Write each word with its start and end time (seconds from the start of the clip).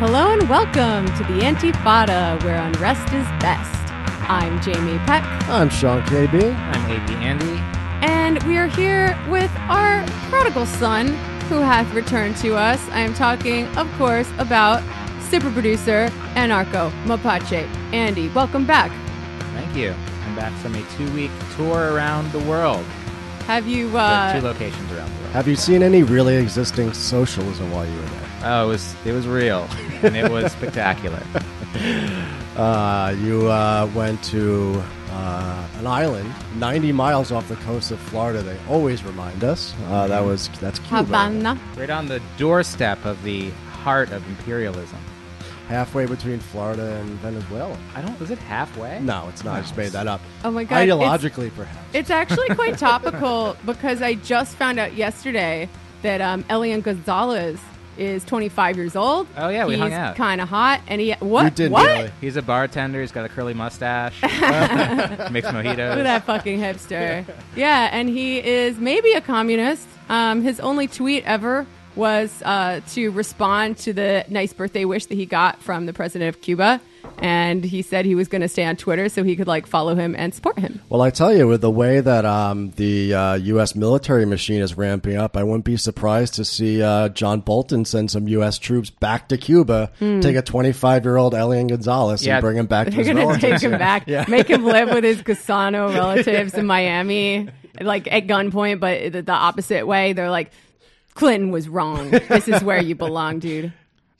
Hello 0.00 0.32
and 0.32 0.48
welcome 0.48 1.04
to 1.18 1.24
the 1.24 1.40
Antifada, 1.40 2.42
where 2.42 2.56
unrest 2.56 3.12
is 3.12 3.26
best. 3.38 3.92
I'm 4.30 4.58
Jamie 4.62 4.96
Peck, 5.00 5.22
I'm 5.46 5.68
Sean 5.68 6.00
KB. 6.04 6.42
I'm 6.54 6.90
AP 6.90 7.10
Andy. 7.20 7.60
and 8.00 8.42
we 8.44 8.56
are 8.56 8.66
here 8.66 9.14
with 9.28 9.54
our 9.68 10.02
prodigal 10.30 10.64
son, 10.64 11.08
who 11.50 11.56
hath 11.56 11.92
returned 11.92 12.38
to 12.38 12.54
us. 12.56 12.80
I 12.92 13.00
am 13.00 13.12
talking, 13.12 13.66
of 13.76 13.92
course, 13.98 14.26
about 14.38 14.82
super 15.20 15.50
producer 15.50 16.08
Anarcho 16.34 16.90
Mapache. 17.04 17.68
Andy, 17.92 18.30
welcome 18.30 18.64
back. 18.64 18.90
Thank 19.52 19.76
you. 19.76 19.94
I'm 20.24 20.34
back 20.34 20.54
from 20.60 20.76
a 20.76 20.82
two-week 20.96 21.30
tour 21.56 21.92
around 21.92 22.32
the 22.32 22.40
world. 22.40 22.86
Have 23.46 23.66
you? 23.66 23.94
Uh, 23.94 24.32
two 24.32 24.46
locations 24.46 24.90
around 24.92 25.10
the 25.10 25.20
world. 25.20 25.32
Have 25.32 25.46
you 25.46 25.56
seen 25.56 25.82
any 25.82 26.02
really 26.02 26.36
existing 26.36 26.94
socialism 26.94 27.70
while 27.70 27.84
you 27.84 27.96
were 27.96 28.06
there? 28.06 28.29
Oh, 28.42 28.64
it 28.64 28.68
was 28.68 28.94
it 29.04 29.12
was 29.12 29.26
real, 29.26 29.68
and 30.02 30.16
it 30.16 30.30
was 30.30 30.52
spectacular. 30.52 31.22
Uh, 32.56 33.14
you 33.20 33.48
uh, 33.48 33.88
went 33.94 34.22
to 34.22 34.82
uh, 35.12 35.66
an 35.78 35.86
island 35.86 36.30
90 36.56 36.92
miles 36.92 37.32
off 37.32 37.48
the 37.48 37.56
coast 37.56 37.90
of 37.90 37.98
Florida. 37.98 38.42
They 38.42 38.58
always 38.68 39.02
remind 39.02 39.44
us. 39.44 39.72
Uh, 39.86 40.06
that 40.08 40.20
was 40.20 40.48
that's 40.60 40.78
Cuba. 40.80 40.96
Havana. 41.04 41.58
Right 41.76 41.88
on 41.88 42.06
the 42.06 42.20
doorstep 42.36 43.02
of 43.06 43.22
the 43.22 43.48
heart 43.72 44.10
of 44.10 44.26
imperialism. 44.28 44.98
Halfway 45.68 46.04
between 46.04 46.38
Florida 46.40 46.96
and 46.96 47.08
Venezuela. 47.20 47.78
I 47.94 48.02
don't. 48.02 48.18
Was 48.20 48.30
it 48.30 48.38
halfway? 48.38 48.98
No, 49.00 49.26
it's 49.30 49.42
not. 49.44 49.56
I 49.58 49.60
just 49.62 49.76
made 49.76 49.92
that 49.92 50.08
up. 50.08 50.20
Oh 50.44 50.50
my 50.50 50.64
God, 50.64 50.82
it's- 50.82 50.98
Ideologically, 50.98 51.54
perhaps. 51.54 51.78
It's 51.94 52.10
actually 52.10 52.48
quite 52.56 52.76
topical 52.90 53.56
because 53.64 54.02
I 54.02 54.14
just 54.16 54.56
found 54.56 54.78
out 54.78 54.94
yesterday 54.94 55.68
that 56.02 56.20
um, 56.20 56.44
Elian 56.50 56.80
Gonzalez 56.82 57.58
is 58.00 58.24
25 58.24 58.76
years 58.76 58.96
old. 58.96 59.26
Oh, 59.36 59.48
yeah, 59.48 59.66
we 59.66 59.74
He's 59.74 59.80
hung 59.82 59.92
out. 59.92 60.16
Kind 60.16 60.40
of 60.40 60.48
hot, 60.48 60.80
and 60.88 61.00
he 61.00 61.12
what? 61.20 61.44
You 61.44 61.50
did 61.50 61.72
what? 61.72 61.86
really. 61.86 62.10
He's 62.20 62.36
a 62.36 62.42
bartender. 62.42 63.00
He's 63.00 63.12
got 63.12 63.24
a 63.24 63.28
curly 63.28 63.54
mustache. 63.54 64.20
Makes 64.22 65.48
mojitos. 65.48 65.90
Look 65.90 65.98
at 65.98 66.02
that 66.04 66.24
fucking 66.24 66.58
hipster. 66.58 67.26
yeah, 67.54 67.90
and 67.92 68.08
he 68.08 68.38
is 68.38 68.78
maybe 68.78 69.12
a 69.12 69.20
communist. 69.20 69.86
Um, 70.08 70.42
his 70.42 70.58
only 70.60 70.88
tweet 70.88 71.24
ever 71.24 71.66
was 71.94 72.42
uh, 72.44 72.80
to 72.90 73.10
respond 73.10 73.76
to 73.78 73.92
the 73.92 74.24
nice 74.28 74.52
birthday 74.52 74.84
wish 74.84 75.06
that 75.06 75.14
he 75.14 75.26
got 75.26 75.60
from 75.62 75.86
the 75.86 75.92
president 75.92 76.34
of 76.34 76.40
Cuba. 76.40 76.80
And 77.20 77.62
he 77.64 77.82
said 77.82 78.04
he 78.06 78.14
was 78.14 78.28
going 78.28 78.40
to 78.40 78.48
stay 78.48 78.64
on 78.64 78.76
Twitter 78.76 79.08
so 79.08 79.22
he 79.22 79.36
could 79.36 79.46
like 79.46 79.66
follow 79.66 79.94
him 79.94 80.14
and 80.16 80.34
support 80.34 80.58
him. 80.58 80.80
Well, 80.88 81.02
I 81.02 81.10
tell 81.10 81.34
you, 81.36 81.46
with 81.46 81.60
the 81.60 81.70
way 81.70 82.00
that 82.00 82.24
um, 82.24 82.70
the 82.76 83.12
uh, 83.14 83.34
U.S. 83.34 83.74
military 83.74 84.24
machine 84.24 84.62
is 84.62 84.76
ramping 84.76 85.16
up, 85.16 85.36
I 85.36 85.42
wouldn't 85.42 85.64
be 85.66 85.76
surprised 85.76 86.34
to 86.34 86.44
see 86.44 86.82
uh, 86.82 87.10
John 87.10 87.40
Bolton 87.40 87.84
send 87.84 88.10
some 88.10 88.26
U.S. 88.28 88.58
troops 88.58 88.88
back 88.90 89.28
to 89.28 89.36
Cuba, 89.36 89.90
take 89.98 90.36
a 90.36 90.42
25 90.42 91.04
year 91.04 91.16
old 91.18 91.34
Elian 91.34 91.66
Gonzalez, 91.66 92.24
Yeah. 92.26 92.36
and 92.36 92.42
bring 92.42 92.56
him 92.56 92.66
back 92.66 92.86
They're 92.88 92.96
his 93.04 93.08
going 93.08 93.28
to 93.28 93.38
take 93.38 93.60
him 93.60 93.72
back, 93.72 94.04
Yeah. 94.06 94.24
make 94.28 94.48
him 94.48 94.64
live 94.64 94.88
with 94.90 95.04
his 95.04 95.22
Casano 95.22 95.92
relatives 95.94 96.54
in 96.54 96.66
Miami, 96.66 97.48
like 97.80 98.10
at 98.10 98.26
gunpoint, 98.26 98.80
but 98.80 99.12
the, 99.12 99.22
the 99.22 99.32
opposite 99.32 99.86
way. 99.86 100.14
They're 100.14 100.30
like, 100.30 100.52
Clinton 101.14 101.50
was 101.50 101.68
wrong. 101.68 102.10
This 102.10 102.48
is 102.48 102.62
where 102.62 102.80
you 102.80 102.94
belong, 102.94 103.40
dude. 103.40 103.72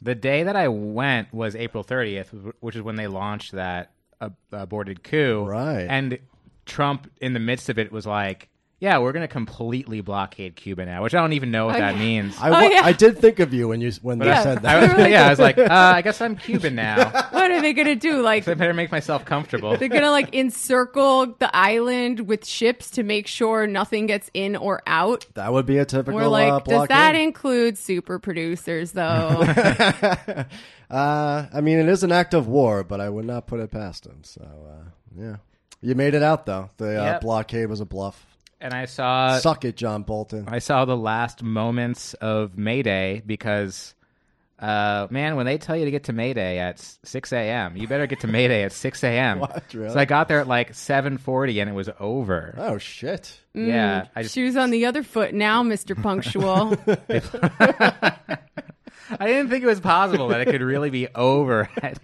The 0.03 0.15
day 0.15 0.43
that 0.43 0.57
I 0.57 0.69
went 0.69 1.33
was 1.33 1.57
April 1.57 1.83
30th, 1.85 2.53
which 2.61 2.77
is 2.77 2.83
when 2.83 2.97
they 2.97 3.07
launched 3.07 3.53
that 3.53 3.93
uh, 4.21 4.31
aborted 4.53 5.03
coup. 5.03 5.45
Right. 5.47 5.87
And 5.89 6.19
Trump, 6.67 7.11
in 7.21 7.33
the 7.33 7.41
midst 7.41 7.69
of 7.69 7.79
it, 7.79 7.91
was 7.91 8.07
like, 8.07 8.49
"Yeah, 8.81 8.99
we're 8.99 9.13
going 9.13 9.23
to 9.23 9.29
completely 9.33 10.01
blockade 10.01 10.57
Cuba 10.57 10.85
now," 10.87 11.03
which 11.03 11.15
I 11.15 11.21
don't 11.21 11.35
even 11.35 11.51
know 11.53 11.67
what 11.67 11.77
that 11.79 11.95
yeah. 11.95 12.01
means. 12.01 12.37
I, 12.41 12.49
Oh, 12.49 12.69
yeah. 12.69 12.81
I 12.83 12.93
did 12.93 13.19
think 13.19 13.39
of 13.39 13.55
you 13.55 13.69
when 13.69 13.81
you 13.81 13.93
when 14.03 14.19
they 14.19 14.27
Yeah. 14.27 14.43
said 14.43 14.59
I 14.65 14.81
that. 14.87 14.97
was, 14.99 15.07
yeah, 15.11 15.27
I 15.27 15.31
was 15.31 15.39
like, 15.39 15.59
uh, 15.59 15.69
I 15.71 16.03
guess 16.03 16.21
I'm 16.21 16.35
Cuban 16.37 16.75
now. 16.75 17.29
What 17.41 17.51
are 17.53 17.61
they 17.63 17.73
going 17.73 17.87
to 17.89 17.95
do? 17.97 18.21
Like, 18.23 18.47
I 18.49 18.55
better 18.55 18.75
make 18.75 18.91
myself 18.93 19.25
comfortable. 19.25 19.77
They're 19.77 19.89
gonna 19.89 20.11
like 20.11 20.35
encircle 20.35 21.27
the 21.39 21.55
island 21.57 22.21
with 22.29 22.47
ships 22.47 22.91
to 22.93 23.03
make 23.03 23.27
sure 23.27 23.67
nothing 23.67 24.07
gets 24.07 24.31
in 24.35 24.57
or 24.57 24.83
out. 24.87 25.27
That 25.35 25.53
would 25.53 25.67
be 25.67 25.79
a 25.79 25.85
typical 25.85 26.15
We're 26.21 26.27
like, 26.29 26.53
uh, 26.53 26.59
does 26.61 26.67
blockade. 26.67 26.89
that 26.91 27.15
include 27.17 27.77
super 27.79 28.19
producers 28.19 28.93
though? 28.93 29.43
uh, 30.91 31.47
I 31.53 31.61
mean, 31.61 31.79
it 31.79 31.89
is 31.89 32.03
an 32.03 32.13
act 32.13 32.35
of 32.35 32.47
war, 32.49 32.85
but 32.85 33.01
I 33.01 33.09
would 33.09 33.25
not 33.25 33.47
put 33.47 33.61
it 33.61 33.71
past 33.71 34.07
him. 34.07 34.23
So, 34.23 34.43
uh, 34.43 34.91
yeah. 35.17 35.37
You 35.83 35.95
made 35.95 36.15
it 36.15 36.23
out, 36.23 36.45
though. 36.47 36.71
The 36.77 37.01
uh, 37.01 37.05
Yep. 37.05 37.21
blockade 37.23 37.69
was 37.71 37.81
a 37.81 37.87
bluff. 37.87 38.27
And 38.61 38.75
I 38.75 38.85
saw 38.85 39.39
Suck 39.39 39.65
it, 39.65 39.77
John 39.77 40.03
Bolton. 40.03 40.47
I 40.49 40.59
saw 40.59 40.85
the 40.85 40.97
last 40.97 41.43
moments 41.43 42.15
of 42.15 42.59
Mayday 42.59 43.23
because, 43.25 43.95
uh, 44.59 45.07
man, 45.11 45.37
when 45.37 45.47
they 45.47 45.59
tell 45.59 45.77
you 45.77 45.85
to 45.87 45.91
get 45.91 46.05
to 46.05 46.13
Mayday 46.13 46.59
at 46.59 46.79
6 47.03 47.33
a.m., 47.33 47.77
you 47.77 47.89
better 47.89 48.07
get 48.07 48.21
to 48.21 48.27
Mayday 48.27 48.63
at 48.65 48.73
6 48.73 49.05
a.m. 49.05 49.39
What, 49.41 49.65
really? 49.73 49.93
So 49.93 49.99
I 49.99 50.05
got 50.05 50.29
there 50.29 50.41
at 50.41 50.49
like 50.49 50.73
7:40 50.73 51.61
and 51.61 51.71
it 51.71 51.75
was 51.75 51.89
over. 51.99 52.55
Oh, 52.59 52.79
shit. 52.79 53.41
Yeah, 53.55 54.07
I 54.15 54.23
just 54.23 54.35
Shoes 54.35 54.57
on 54.57 54.71
the 54.71 54.87
other 54.87 55.03
foot 55.03 55.35
now, 55.35 55.63
Mister 55.63 55.95
Punctual. 55.95 56.77
I 59.19 59.27
didn't 59.27 59.51
think 59.51 59.65
it 59.65 59.67
was 59.67 59.81
possible 59.81 60.29
that 60.29 60.41
it 60.41 60.47
could 60.47 60.63
really 60.63 60.91
be 60.91 61.09
over 61.15 61.69
at, 61.83 61.99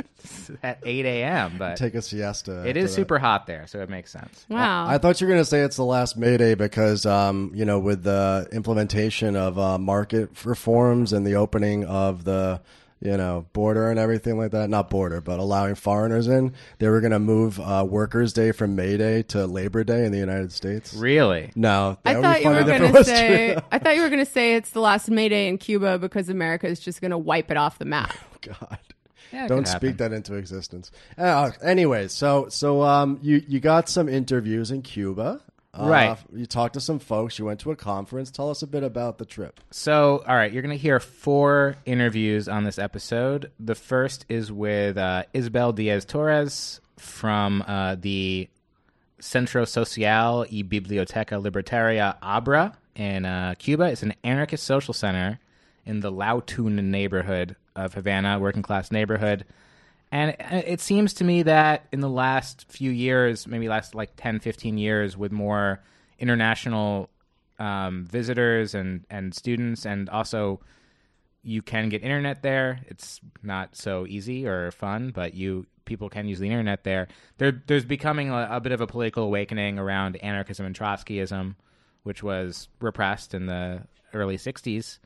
at 0.62 0.78
8 0.84 1.06
a.m. 1.06 1.54
But 1.58 1.76
Take 1.76 1.94
a 1.94 2.02
siesta. 2.02 2.66
It 2.66 2.76
is 2.76 2.90
that. 2.90 2.96
super 2.96 3.18
hot 3.18 3.46
there, 3.46 3.66
so 3.66 3.80
it 3.80 3.88
makes 3.88 4.10
sense. 4.10 4.44
Wow. 4.48 4.86
I 4.88 4.98
thought 4.98 5.20
you 5.20 5.26
were 5.26 5.32
going 5.32 5.42
to 5.42 5.48
say 5.48 5.60
it's 5.60 5.76
the 5.76 5.84
last 5.84 6.16
Mayday 6.16 6.54
because, 6.54 7.06
um, 7.06 7.52
you 7.54 7.64
know, 7.64 7.78
with 7.78 8.02
the 8.02 8.48
implementation 8.52 9.36
of 9.36 9.58
uh, 9.58 9.78
market 9.78 10.44
reforms 10.44 11.12
and 11.12 11.26
the 11.26 11.36
opening 11.36 11.84
of 11.84 12.24
the, 12.24 12.60
you 13.00 13.16
know, 13.16 13.46
border 13.52 13.90
and 13.90 13.98
everything 13.98 14.38
like 14.38 14.52
that. 14.52 14.70
Not 14.70 14.90
border, 14.90 15.20
but 15.20 15.38
allowing 15.38 15.74
foreigners 15.74 16.28
in. 16.28 16.54
They 16.78 16.88
were 16.88 17.00
going 17.00 17.12
to 17.12 17.18
move 17.18 17.60
uh, 17.60 17.86
Workers' 17.88 18.32
Day 18.32 18.52
from 18.52 18.74
May 18.74 18.96
Day 18.96 19.22
to 19.24 19.46
Labor 19.46 19.84
Day 19.84 20.04
in 20.06 20.12
the 20.12 20.18
United 20.18 20.52
States. 20.52 20.94
Really? 20.94 21.52
No, 21.54 21.98
I 22.04 22.14
thought 22.14 22.42
you 22.42 22.48
were 22.48 22.54
funny 22.64 22.72
if 22.72 22.80
it 22.80 22.92
gonna 22.92 23.04
say. 23.04 23.52
true. 23.54 23.62
I 23.70 23.78
thought 23.78 23.96
you 23.96 24.02
were 24.02 24.10
gonna 24.10 24.24
say 24.24 24.54
it's 24.54 24.70
the 24.70 24.80
last 24.80 25.10
May 25.10 25.28
Day 25.28 25.48
in 25.48 25.58
Cuba 25.58 25.98
because 25.98 26.28
America 26.28 26.66
is 26.66 26.80
just 26.80 27.00
gonna 27.00 27.18
wipe 27.18 27.50
it 27.50 27.56
off 27.56 27.78
the 27.78 27.84
map. 27.84 28.14
God. 28.40 28.78
Yeah, 29.32 29.48
Don't 29.48 29.66
speak 29.66 29.82
happen. 29.82 29.96
that 29.96 30.12
into 30.12 30.34
existence. 30.34 30.92
Uh, 31.18 31.50
anyways, 31.62 32.12
so 32.12 32.48
so 32.48 32.82
um, 32.82 33.18
you 33.22 33.42
you 33.46 33.60
got 33.60 33.88
some 33.88 34.08
interviews 34.08 34.70
in 34.70 34.82
Cuba, 34.82 35.40
uh, 35.78 35.86
Right. 35.86 36.18
You 36.32 36.46
talked 36.46 36.74
to 36.74 36.80
some 36.80 36.98
folks. 36.98 37.38
You 37.38 37.44
went 37.44 37.60
to 37.60 37.70
a 37.70 37.76
conference. 37.76 38.30
Tell 38.30 38.50
us 38.50 38.62
a 38.62 38.66
bit 38.66 38.82
about 38.82 39.18
the 39.18 39.24
trip. 39.24 39.60
So, 39.70 40.24
all 40.26 40.36
right, 40.36 40.52
you're 40.52 40.62
going 40.62 40.76
to 40.76 40.82
hear 40.82 41.00
four 41.00 41.76
interviews 41.84 42.48
on 42.48 42.64
this 42.64 42.78
episode. 42.78 43.50
The 43.60 43.74
first 43.74 44.26
is 44.28 44.50
with 44.50 44.96
uh, 44.96 45.24
Isbel 45.34 45.74
Diaz 45.74 46.04
Torres 46.04 46.80
from 46.96 47.62
uh, 47.66 47.96
the 47.96 48.48
Centro 49.18 49.64
Social 49.64 50.46
y 50.50 50.62
Biblioteca 50.62 51.36
Libertaria 51.40 52.16
Abra 52.22 52.76
in 52.94 53.24
uh, 53.24 53.54
Cuba. 53.58 53.84
It's 53.84 54.02
an 54.02 54.14
anarchist 54.24 54.64
social 54.64 54.94
center 54.94 55.40
in 55.84 56.00
the 56.00 56.12
Lautun 56.12 56.82
neighborhood 56.84 57.56
of 57.74 57.94
Havana, 57.94 58.38
working 58.38 58.62
class 58.62 58.90
neighborhood. 58.90 59.44
And 60.12 60.36
it 60.40 60.80
seems 60.80 61.14
to 61.14 61.24
me 61.24 61.42
that 61.42 61.86
in 61.92 62.00
the 62.00 62.08
last 62.08 62.70
few 62.70 62.90
years, 62.90 63.46
maybe 63.46 63.68
last 63.68 63.94
like 63.94 64.12
10, 64.16 64.40
15 64.40 64.78
years, 64.78 65.16
with 65.16 65.32
more 65.32 65.82
international 66.18 67.10
um, 67.58 68.06
visitors 68.06 68.74
and, 68.74 69.04
and 69.10 69.34
students, 69.34 69.84
and 69.84 70.08
also 70.08 70.60
you 71.42 71.62
can 71.62 71.88
get 71.88 72.02
internet 72.02 72.42
there. 72.42 72.80
It's 72.86 73.20
not 73.42 73.76
so 73.76 74.06
easy 74.06 74.46
or 74.46 74.70
fun, 74.70 75.10
but 75.14 75.34
you 75.34 75.66
people 75.84 76.08
can 76.08 76.26
use 76.26 76.40
the 76.40 76.48
internet 76.48 76.84
there. 76.84 77.08
There 77.38 77.62
there's 77.66 77.84
becoming 77.84 78.30
a, 78.30 78.48
a 78.50 78.60
bit 78.60 78.72
of 78.72 78.80
a 78.80 78.86
political 78.86 79.24
awakening 79.24 79.78
around 79.78 80.16
anarchism 80.16 80.66
and 80.66 80.74
Trotskyism, 80.74 81.54
which 82.02 82.22
was 82.22 82.68
repressed 82.80 83.32
in 83.32 83.46
the 83.46 83.82
early 84.12 84.36
'60s. 84.36 84.98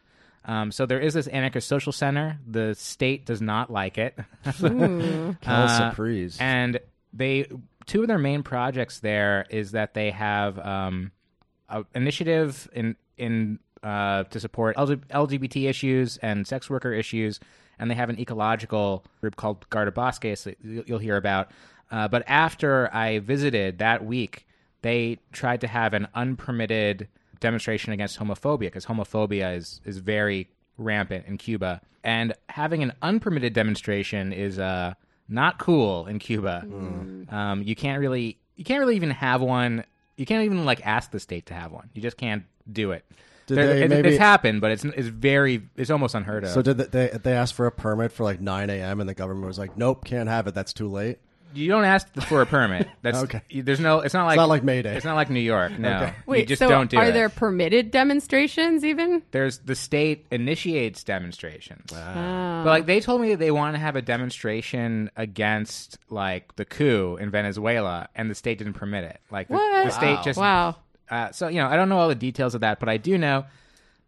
Um, 0.50 0.72
so 0.72 0.84
there 0.86 0.98
is 1.00 1.14
this 1.14 1.26
anarchist 1.28 1.68
social 1.68 1.92
center. 1.92 2.38
The 2.46 2.74
state 2.74 3.24
does 3.24 3.40
not 3.40 3.70
like 3.70 3.98
it. 3.98 4.18
Cal 4.44 5.36
Uh, 5.46 5.90
Surprise. 5.90 6.38
and 6.40 6.80
they 7.12 7.46
two 7.86 8.02
of 8.02 8.08
their 8.08 8.18
main 8.18 8.42
projects 8.42 8.98
there 9.00 9.46
is 9.50 9.72
that 9.72 9.94
they 9.94 10.10
have 10.10 10.58
um, 10.58 11.12
an 11.68 11.84
initiative 11.94 12.68
in 12.72 12.96
in 13.16 13.58
uh, 13.82 14.24
to 14.24 14.40
support 14.40 14.76
LGBT 14.76 15.68
issues 15.68 16.16
and 16.18 16.46
sex 16.46 16.68
worker 16.68 16.92
issues, 16.92 17.38
and 17.78 17.90
they 17.90 17.94
have 17.94 18.10
an 18.10 18.18
ecological 18.18 19.04
group 19.20 19.36
called 19.36 19.68
Guardabosques 19.70 20.44
that 20.44 20.56
you- 20.62 20.84
you'll 20.86 20.98
hear 20.98 21.16
about. 21.16 21.50
Uh, 21.90 22.06
but 22.08 22.22
after 22.26 22.92
I 22.94 23.18
visited 23.20 23.78
that 23.78 24.04
week, 24.04 24.46
they 24.82 25.18
tried 25.32 25.60
to 25.62 25.66
have 25.68 25.94
an 25.94 26.08
unpermitted 26.14 27.08
demonstration 27.40 27.92
against 27.92 28.18
homophobia 28.18 28.60
because 28.60 28.86
homophobia 28.86 29.56
is 29.56 29.80
is 29.84 29.98
very 29.98 30.48
rampant 30.78 31.26
in 31.26 31.36
Cuba, 31.38 31.80
and 32.04 32.32
having 32.48 32.82
an 32.82 32.92
unpermitted 33.02 33.52
demonstration 33.52 34.32
is 34.32 34.58
uh, 34.58 34.94
not 35.28 35.58
cool 35.58 36.06
in 36.06 36.18
Cuba. 36.18 36.64
Um, 37.30 37.62
you 37.64 37.74
can't 37.74 38.00
really 38.00 38.38
you 38.56 38.64
can't 38.64 38.80
really 38.80 38.96
even 38.96 39.10
have 39.10 39.40
one 39.40 39.84
You 40.16 40.26
can't 40.26 40.44
even 40.44 40.64
like 40.66 40.86
ask 40.86 41.10
the 41.12 41.20
state 41.20 41.46
to 41.46 41.54
have 41.54 41.72
one. 41.72 41.88
You 41.94 42.02
just 42.02 42.16
can't 42.18 42.44
do 42.70 42.92
it. 42.92 43.04
Did 43.46 43.56
There- 43.58 43.66
they 43.68 43.82
it- 43.84 43.90
maybe- 43.90 44.08
it's 44.10 44.18
happened, 44.18 44.60
but 44.60 44.70
it's 44.70 44.84
it's 44.84 45.08
very 45.08 45.62
it's 45.76 45.90
almost 45.90 46.14
unheard 46.14 46.44
of. 46.44 46.50
So 46.50 46.60
did 46.62 46.76
they, 46.78 47.08
they 47.08 47.18
they 47.18 47.32
ask 47.32 47.54
for 47.54 47.66
a 47.66 47.72
permit 47.72 48.12
for 48.12 48.22
like 48.24 48.40
9 48.40 48.68
a.m. 48.70 49.00
and 49.00 49.08
the 49.08 49.14
government 49.14 49.46
was 49.46 49.58
like, 49.58 49.76
nope, 49.78 50.04
can't 50.04 50.28
have 50.28 50.46
it. 50.46 50.54
That's 50.54 50.72
too 50.74 50.88
late. 50.88 51.18
You 51.54 51.68
don't 51.68 51.84
ask 51.84 52.06
for 52.22 52.42
a 52.42 52.46
permit. 52.46 52.88
That's 53.02 53.18
Okay. 53.24 53.40
There's 53.52 53.80
no. 53.80 54.00
It's 54.00 54.14
not 54.14 54.24
like 54.26 54.34
it's 54.34 54.40
not 54.40 54.48
like 54.48 54.62
Mayday. 54.64 54.96
It's 54.96 55.04
not 55.04 55.16
like 55.16 55.30
New 55.30 55.40
York. 55.40 55.78
No, 55.78 55.88
Okay. 55.96 56.06
you 56.06 56.12
Wait, 56.26 56.48
just 56.48 56.58
so 56.60 56.68
don't 56.68 56.90
do 56.90 56.96
are 56.98 57.06
it. 57.06 57.12
there 57.12 57.28
permitted 57.28 57.90
demonstrations 57.90 58.84
even? 58.84 59.22
There's 59.30 59.58
the 59.58 59.74
state 59.74 60.26
initiates 60.30 61.02
demonstrations. 61.04 61.92
Oh. 61.92 61.96
But 62.64 62.66
like 62.66 62.86
they 62.86 63.00
told 63.00 63.20
me 63.20 63.30
that 63.30 63.38
they 63.38 63.50
want 63.50 63.74
to 63.74 63.80
have 63.80 63.96
a 63.96 64.02
demonstration 64.02 65.10
against 65.16 65.98
like 66.08 66.54
the 66.56 66.64
coup 66.64 67.16
in 67.20 67.30
Venezuela, 67.30 68.08
and 68.14 68.30
the 68.30 68.34
state 68.34 68.58
didn't 68.58 68.74
permit 68.74 69.04
it. 69.04 69.20
Like 69.30 69.48
the, 69.48 69.54
What? 69.54 69.84
the 69.84 69.90
state 69.90 70.16
Wow. 70.16 70.22
just 70.22 70.38
wow. 70.38 70.76
Uh, 71.10 71.30
so 71.32 71.48
you 71.48 71.60
know, 71.60 71.66
I 71.66 71.76
don't 71.76 71.88
know 71.88 71.98
all 71.98 72.08
the 72.08 72.14
details 72.14 72.54
of 72.54 72.60
that, 72.60 72.78
but 72.80 72.88
I 72.88 72.96
do 72.96 73.18
know 73.18 73.44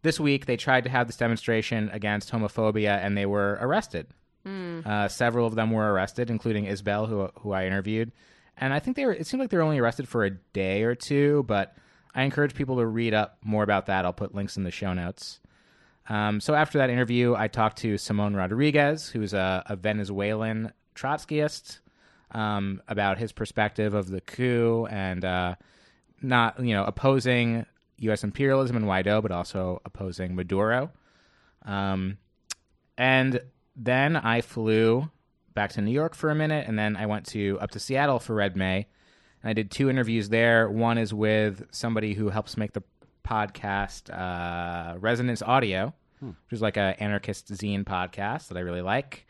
this 0.02 0.18
week 0.20 0.46
they 0.46 0.56
tried 0.56 0.84
to 0.84 0.90
have 0.90 1.06
this 1.06 1.16
demonstration 1.16 1.90
against 1.92 2.30
homophobia, 2.32 2.98
and 3.04 3.16
they 3.16 3.26
were 3.26 3.58
arrested. 3.60 4.06
Uh, 4.86 5.08
several 5.08 5.46
of 5.46 5.54
them 5.54 5.70
were 5.70 5.92
arrested, 5.92 6.30
including 6.30 6.66
Isbel, 6.66 7.08
who 7.08 7.28
who 7.40 7.52
I 7.52 7.66
interviewed, 7.66 8.12
and 8.56 8.72
I 8.72 8.78
think 8.80 8.96
they 8.96 9.06
were. 9.06 9.12
It 9.12 9.26
seemed 9.26 9.40
like 9.40 9.50
they 9.50 9.56
were 9.56 9.62
only 9.62 9.78
arrested 9.78 10.08
for 10.08 10.24
a 10.24 10.30
day 10.30 10.82
or 10.82 10.94
two, 10.94 11.44
but 11.46 11.76
I 12.14 12.22
encourage 12.24 12.54
people 12.54 12.76
to 12.76 12.86
read 12.86 13.14
up 13.14 13.38
more 13.44 13.62
about 13.62 13.86
that. 13.86 14.04
I'll 14.04 14.12
put 14.12 14.34
links 14.34 14.56
in 14.56 14.64
the 14.64 14.70
show 14.70 14.92
notes. 14.92 15.40
Um, 16.08 16.40
so 16.40 16.54
after 16.54 16.78
that 16.78 16.90
interview, 16.90 17.34
I 17.34 17.48
talked 17.48 17.78
to 17.78 17.96
Simon 17.96 18.34
Rodriguez, 18.34 19.08
who's 19.08 19.32
a, 19.32 19.62
a 19.66 19.76
Venezuelan 19.76 20.72
Trotskyist, 20.94 21.78
um, 22.32 22.82
about 22.88 23.18
his 23.18 23.32
perspective 23.32 23.94
of 23.94 24.08
the 24.08 24.20
coup 24.20 24.86
and 24.90 25.24
uh, 25.24 25.54
not, 26.20 26.58
you 26.62 26.74
know, 26.74 26.84
opposing 26.84 27.66
U.S. 27.98 28.24
imperialism 28.24 28.76
and 28.76 28.86
Guaido, 28.86 29.22
but 29.22 29.30
also 29.30 29.80
opposing 29.84 30.34
Maduro. 30.34 30.90
Um, 31.64 32.18
and 32.98 33.40
then 33.76 34.16
I 34.16 34.40
flew 34.40 35.10
back 35.54 35.72
to 35.72 35.82
New 35.82 35.90
York 35.92 36.14
for 36.14 36.30
a 36.30 36.34
minute, 36.34 36.66
and 36.66 36.78
then 36.78 36.96
I 36.96 37.06
went 37.06 37.26
to 37.28 37.58
up 37.60 37.70
to 37.72 37.78
Seattle 37.78 38.18
for 38.18 38.34
Red 38.34 38.56
May, 38.56 38.86
and 39.42 39.50
I 39.50 39.52
did 39.52 39.70
two 39.70 39.90
interviews 39.90 40.28
there. 40.28 40.70
One 40.70 40.98
is 40.98 41.12
with 41.12 41.64
somebody 41.70 42.14
who 42.14 42.30
helps 42.30 42.56
make 42.56 42.72
the 42.72 42.82
podcast 43.26 44.10
uh, 44.10 44.98
Resonance 44.98 45.42
Audio, 45.42 45.94
which 46.28 46.52
is 46.52 46.62
like 46.62 46.76
an 46.76 46.94
anarchist 46.98 47.52
zine 47.52 47.84
podcast 47.84 48.48
that 48.48 48.56
I 48.56 48.60
really 48.60 48.82
like. 48.82 49.26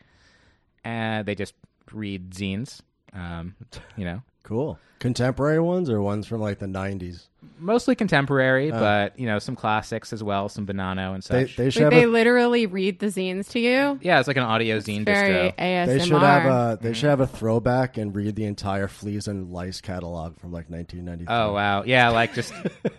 And 0.83 1.25
they 1.25 1.35
just 1.35 1.53
read 1.91 2.31
zines, 2.31 2.81
um, 3.13 3.55
you 3.95 4.05
know, 4.05 4.21
Cool. 4.43 4.77
Contemporary 4.99 5.59
ones 5.59 5.89
or 5.89 6.01
ones 6.01 6.27
from 6.27 6.39
like 6.41 6.59
the 6.59 6.65
90s? 6.67 7.27
mostly 7.59 7.93
contemporary, 7.93 8.71
but 8.71 9.17
you 9.19 9.25
know, 9.25 9.37
some 9.37 9.55
classics 9.55 10.13
as 10.13 10.23
well, 10.23 10.47
some 10.47 10.65
Bonanno 10.65 11.13
and 11.13 11.21
They, 11.23 11.45
such. 11.45 11.55
they 11.57 11.69
should 11.69 11.79
Wait, 11.83 11.83
have 11.83 12.01
they 12.01 12.03
a, 12.03 12.07
literally 12.07 12.65
read 12.67 12.99
the 12.99 13.07
zines 13.07 13.49
to 13.49 13.59
you? 13.59 13.99
yeah, 14.01 14.19
it's 14.19 14.27
like 14.29 14.37
an 14.37 14.43
audio 14.43 14.77
zine 14.79 15.03
Very 15.05 15.51
distro. 15.51 15.55
ASMR. 15.57 15.85
they 15.87 15.99
should 15.99 16.21
have 16.21 16.45
a 16.45 16.77
they 16.81 16.93
should 16.93 17.09
have 17.09 17.19
a 17.19 17.27
throwback 17.27 17.97
and 17.97 18.15
read 18.15 18.35
the 18.35 18.45
entire 18.45 18.87
Fleas 18.87 19.27
and 19.27 19.51
Lice 19.51 19.81
catalog 19.81 20.37
from 20.39 20.51
like 20.53 20.69
1993. 20.69 21.27
Oh 21.33 21.53
wow, 21.53 21.83
yeah, 21.83 22.09
like 22.09 22.33
just 22.33 22.53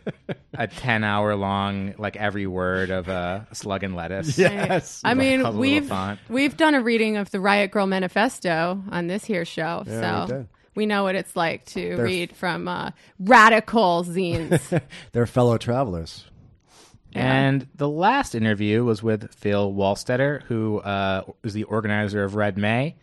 a 0.54 0.66
ten-hour 0.66 1.36
long, 1.36 1.94
like 1.98 2.16
every 2.16 2.46
word 2.46 2.90
of 2.90 3.08
uh, 3.08 3.40
slug 3.54 3.82
and 3.82 3.96
lettuce. 3.96 4.38
Yes. 4.44 5.00
I 5.04 5.14
mean, 5.14 5.56
we've 5.56 5.90
we've 6.28 6.56
done 6.56 6.74
a 6.74 6.82
reading 6.82 7.16
of 7.16 7.30
the 7.30 7.40
Riot 7.40 7.70
Grrrl 7.70 7.88
Manifesto 7.88 8.82
on 8.90 9.06
this 9.06 9.24
here 9.24 9.44
show, 9.46 9.84
Yeah, 9.86 10.22
we 10.24 10.28
so 10.30 10.34
did. 10.36 10.48
We 10.74 10.86
know 10.86 11.04
what 11.04 11.14
it's 11.14 11.36
like 11.36 11.64
to 11.66 11.96
They're- 11.96 12.04
read 12.04 12.36
from 12.36 12.66
uh, 12.68 12.90
radical 13.18 14.04
zines. 14.04 14.80
They're 15.12 15.26
fellow 15.26 15.58
travelers. 15.58 16.24
And 17.16 17.68
the 17.76 17.88
last 17.88 18.34
interview 18.34 18.82
was 18.82 19.00
with 19.00 19.32
Phil 19.34 19.72
Wohlstetter, 19.72 20.42
who 20.42 20.78
uh, 20.80 21.22
is 21.44 21.52
the 21.54 21.62
organizer 21.64 22.24
of 22.24 22.34
Red 22.34 22.58
May. 22.58 22.96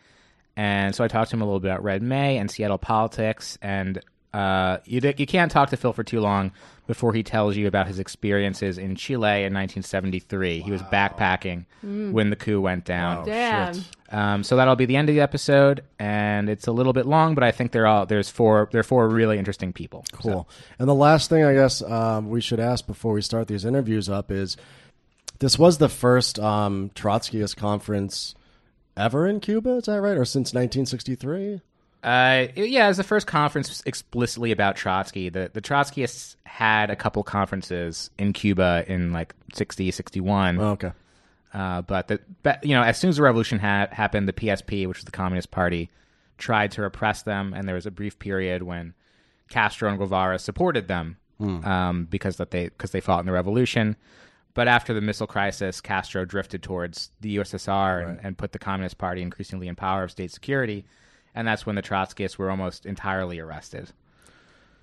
And 0.57 0.93
so 0.93 1.03
I 1.05 1.07
talked 1.07 1.29
to 1.29 1.37
him 1.37 1.41
a 1.41 1.45
little 1.45 1.61
bit 1.61 1.69
about 1.71 1.81
Red 1.83 2.01
May 2.03 2.37
and 2.37 2.51
Seattle 2.51 2.77
politics. 2.77 3.57
And 3.61 4.01
uh, 4.33 4.79
you, 4.83 4.99
you 5.17 5.25
can't 5.25 5.49
talk 5.49 5.69
to 5.69 5.77
Phil 5.77 5.93
for 5.93 6.03
too 6.03 6.19
long 6.19 6.51
before 6.87 7.13
he 7.13 7.23
tells 7.23 7.55
you 7.55 7.67
about 7.67 7.87
his 7.87 7.99
experiences 7.99 8.77
in 8.77 8.97
Chile 8.97 9.43
in 9.45 9.53
1973. 9.53 10.59
He 10.59 10.71
was 10.71 10.81
backpacking 10.83 11.65
when 11.81 12.29
the 12.31 12.35
coup 12.35 12.59
went 12.59 12.83
down. 12.83 13.19
Wow. 13.19 13.23
Damn. 13.23 13.73
shit. 13.75 13.83
Um, 14.11 14.43
so 14.43 14.57
that'll 14.57 14.75
be 14.75 14.85
the 14.85 14.97
end 14.97 15.07
of 15.07 15.15
the 15.15 15.21
episode, 15.21 15.83
and 15.97 16.49
it's 16.49 16.67
a 16.67 16.71
little 16.73 16.91
bit 16.91 17.05
long, 17.05 17.33
but 17.33 17.45
I 17.45 17.51
think 17.51 17.71
they're 17.71 17.87
all 17.87 18.05
there's 18.05 18.29
four 18.29 18.67
there 18.71 18.81
are 18.81 18.83
four 18.83 19.07
really 19.07 19.37
interesting 19.37 19.71
people. 19.71 20.03
Cool. 20.11 20.49
And 20.77 20.89
the 20.89 20.95
last 20.95 21.29
thing 21.29 21.45
I 21.45 21.53
guess 21.53 21.81
um, 21.81 22.29
we 22.29 22.41
should 22.41 22.59
ask 22.59 22.85
before 22.85 23.13
we 23.13 23.21
start 23.21 23.47
these 23.47 23.63
interviews 23.63 24.09
up 24.09 24.29
is 24.29 24.57
this 25.39 25.57
was 25.57 25.77
the 25.77 25.87
first 25.87 26.39
um, 26.39 26.91
Trotskyist 26.93 27.55
conference 27.55 28.35
ever 28.97 29.27
in 29.27 29.39
Cuba, 29.39 29.77
is 29.77 29.85
that 29.85 30.01
right? 30.01 30.17
Or 30.17 30.25
since 30.25 30.53
1963? 30.53 31.61
Uh, 32.03 32.47
yeah, 32.55 32.85
it 32.85 32.87
was 32.89 32.97
the 32.97 33.03
first 33.03 33.27
conference 33.27 33.81
explicitly 33.85 34.51
about 34.51 34.75
Trotsky. 34.75 35.29
The 35.29 35.51
the 35.53 35.61
Trotskyists 35.61 36.35
had 36.45 36.89
a 36.89 36.95
couple 36.95 37.23
conferences 37.23 38.09
in 38.17 38.33
Cuba 38.33 38.83
in 38.87 39.13
like 39.13 39.33
60, 39.53 39.91
61. 39.91 40.59
Oh, 40.59 40.71
okay. 40.71 40.91
Uh, 41.53 41.81
but 41.81 42.07
the 42.07 42.19
but, 42.43 42.63
you 42.63 42.73
know, 42.73 42.81
as 42.83 42.97
soon 42.97 43.09
as 43.09 43.17
the 43.17 43.23
revolution 43.23 43.59
ha- 43.59 43.87
happened, 43.91 44.27
the 44.27 44.33
PSP, 44.33 44.87
which 44.87 44.99
was 44.99 45.05
the 45.05 45.11
Communist 45.11 45.51
Party, 45.51 45.89
tried 46.37 46.71
to 46.71 46.81
repress 46.81 47.23
them, 47.23 47.53
and 47.53 47.67
there 47.67 47.75
was 47.75 47.85
a 47.85 47.91
brief 47.91 48.17
period 48.19 48.63
when 48.63 48.93
Castro 49.49 49.89
and 49.89 49.97
Guevara 49.99 50.39
supported 50.39 50.87
them 50.87 51.17
um, 51.65 52.05
because 52.05 52.37
that 52.37 52.51
they 52.51 52.65
because 52.65 52.91
they 52.91 53.01
fought 53.01 53.19
in 53.19 53.25
the 53.25 53.31
revolution. 53.31 53.95
But 54.53 54.67
after 54.67 54.93
the 54.93 55.01
missile 55.01 55.27
crisis, 55.27 55.79
Castro 55.81 56.25
drifted 56.25 56.61
towards 56.61 57.11
the 57.21 57.37
USSR 57.37 58.07
and, 58.07 58.19
and 58.21 58.37
put 58.37 58.51
the 58.51 58.59
Communist 58.59 58.97
Party 58.97 59.21
increasingly 59.21 59.67
in 59.67 59.75
power 59.75 60.03
of 60.03 60.11
state 60.11 60.31
security, 60.31 60.85
and 61.33 61.47
that's 61.47 61.65
when 61.65 61.75
the 61.75 61.81
Trotskyists 61.81 62.37
were 62.37 62.49
almost 62.51 62.85
entirely 62.85 63.39
arrested. 63.39 63.91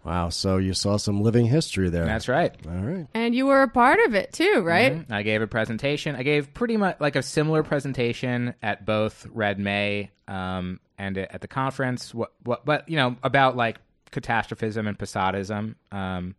Wow. 0.04 0.28
So 0.30 0.56
you 0.56 0.72
saw 0.74 0.96
some 0.96 1.20
living 1.22 1.46
history 1.46 1.90
there. 1.90 2.04
That's 2.06 2.28
right. 2.28 2.54
All 2.66 2.72
right. 2.72 3.06
And 3.14 3.34
you 3.34 3.46
were 3.46 3.62
a 3.62 3.68
part 3.68 3.98
of 4.06 4.14
it 4.14 4.32
too, 4.32 4.62
right? 4.64 4.92
Mhm. 5.06 5.10
I 5.12 5.22
gave 5.22 5.42
a 5.42 5.46
presentation. 5.46 6.16
I 6.16 6.22
gave 6.22 6.54
pretty 6.54 6.76
much 6.76 6.96
like 7.00 7.16
a 7.16 7.22
similar 7.22 7.62
presentation 7.62 8.54
at 8.62 8.86
both 8.86 9.26
Red 9.32 9.58
May 9.58 10.10
um, 10.26 10.80
and 10.98 11.18
at 11.18 11.40
the 11.40 11.48
conference. 11.48 12.14
What, 12.14 12.32
what, 12.44 12.64
but 12.64 12.88
you 12.88 12.96
know 12.96 13.16
about 13.22 13.56
like 13.56 13.78
catastrophism 14.10 14.86
and 14.86 14.98
Posadism. 14.98 15.74
Um, 15.92 16.34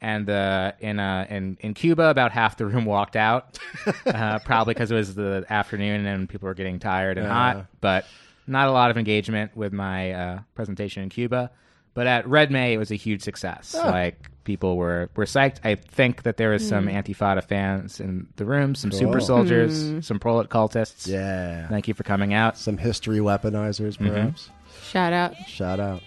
and 0.00 0.28
uh, 0.28 0.72
in 0.80 0.98
uh, 0.98 1.26
in 1.30 1.56
in 1.60 1.74
Cuba, 1.74 2.10
about 2.10 2.30
half 2.32 2.56
the 2.58 2.66
room 2.66 2.84
walked 2.84 3.16
out, 3.16 3.58
uh, 4.06 4.38
probably 4.40 4.74
because 4.74 4.90
it 4.90 4.94
was 4.94 5.14
the 5.14 5.44
afternoon 5.48 6.04
and 6.06 6.28
people 6.28 6.46
were 6.46 6.54
getting 6.54 6.78
tired 6.78 7.16
and 7.18 7.26
Yeah. 7.26 7.32
hot. 7.32 7.66
But 7.80 8.04
not 8.46 8.68
a 8.68 8.72
lot 8.72 8.90
of 8.90 8.98
engagement 8.98 9.56
with 9.56 9.72
my 9.72 10.12
uh, 10.12 10.38
presentation 10.54 11.02
in 11.02 11.08
Cuba. 11.08 11.50
But 11.96 12.06
at 12.06 12.28
Red 12.28 12.50
May, 12.50 12.74
it 12.74 12.76
was 12.76 12.90
a 12.90 12.94
huge 12.94 13.22
success. 13.22 13.74
Ah. 13.76 13.88
Like 13.88 14.30
people 14.44 14.76
were 14.76 15.08
were 15.16 15.24
psyched. 15.24 15.56
I 15.64 15.76
think 15.76 16.24
that 16.24 16.36
there 16.36 16.50
was 16.50 16.66
some 16.66 16.84
hmm. 16.84 16.94
Antifada 16.94 17.42
fans 17.42 18.00
in 18.00 18.28
the 18.36 18.44
room, 18.44 18.74
some 18.74 18.92
super 18.92 19.18
Cool. 19.18 19.26
soldiers, 19.26 19.88
hmm. 19.88 20.00
some 20.00 20.20
prolet 20.20 20.50
cultists. 20.50 21.08
Yeah. 21.08 21.66
Thank 21.68 21.88
you 21.88 21.94
for 21.94 22.02
coming 22.02 22.34
out. 22.34 22.58
Some 22.58 22.76
history 22.76 23.18
weaponizers, 23.18 23.96
mm-hmm. 23.96 24.08
perhaps. 24.08 24.50
Shout 24.82 25.14
out. 25.14 25.36
Shout 25.48 25.80
out. 25.80 26.02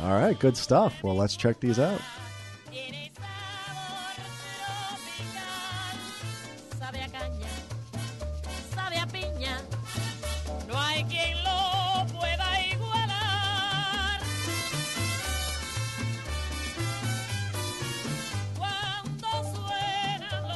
All 0.00 0.12
right. 0.12 0.38
Good 0.38 0.56
stuff. 0.56 1.02
Well, 1.02 1.16
let's 1.16 1.36
check 1.36 1.58
these 1.58 1.80
out. 1.80 2.00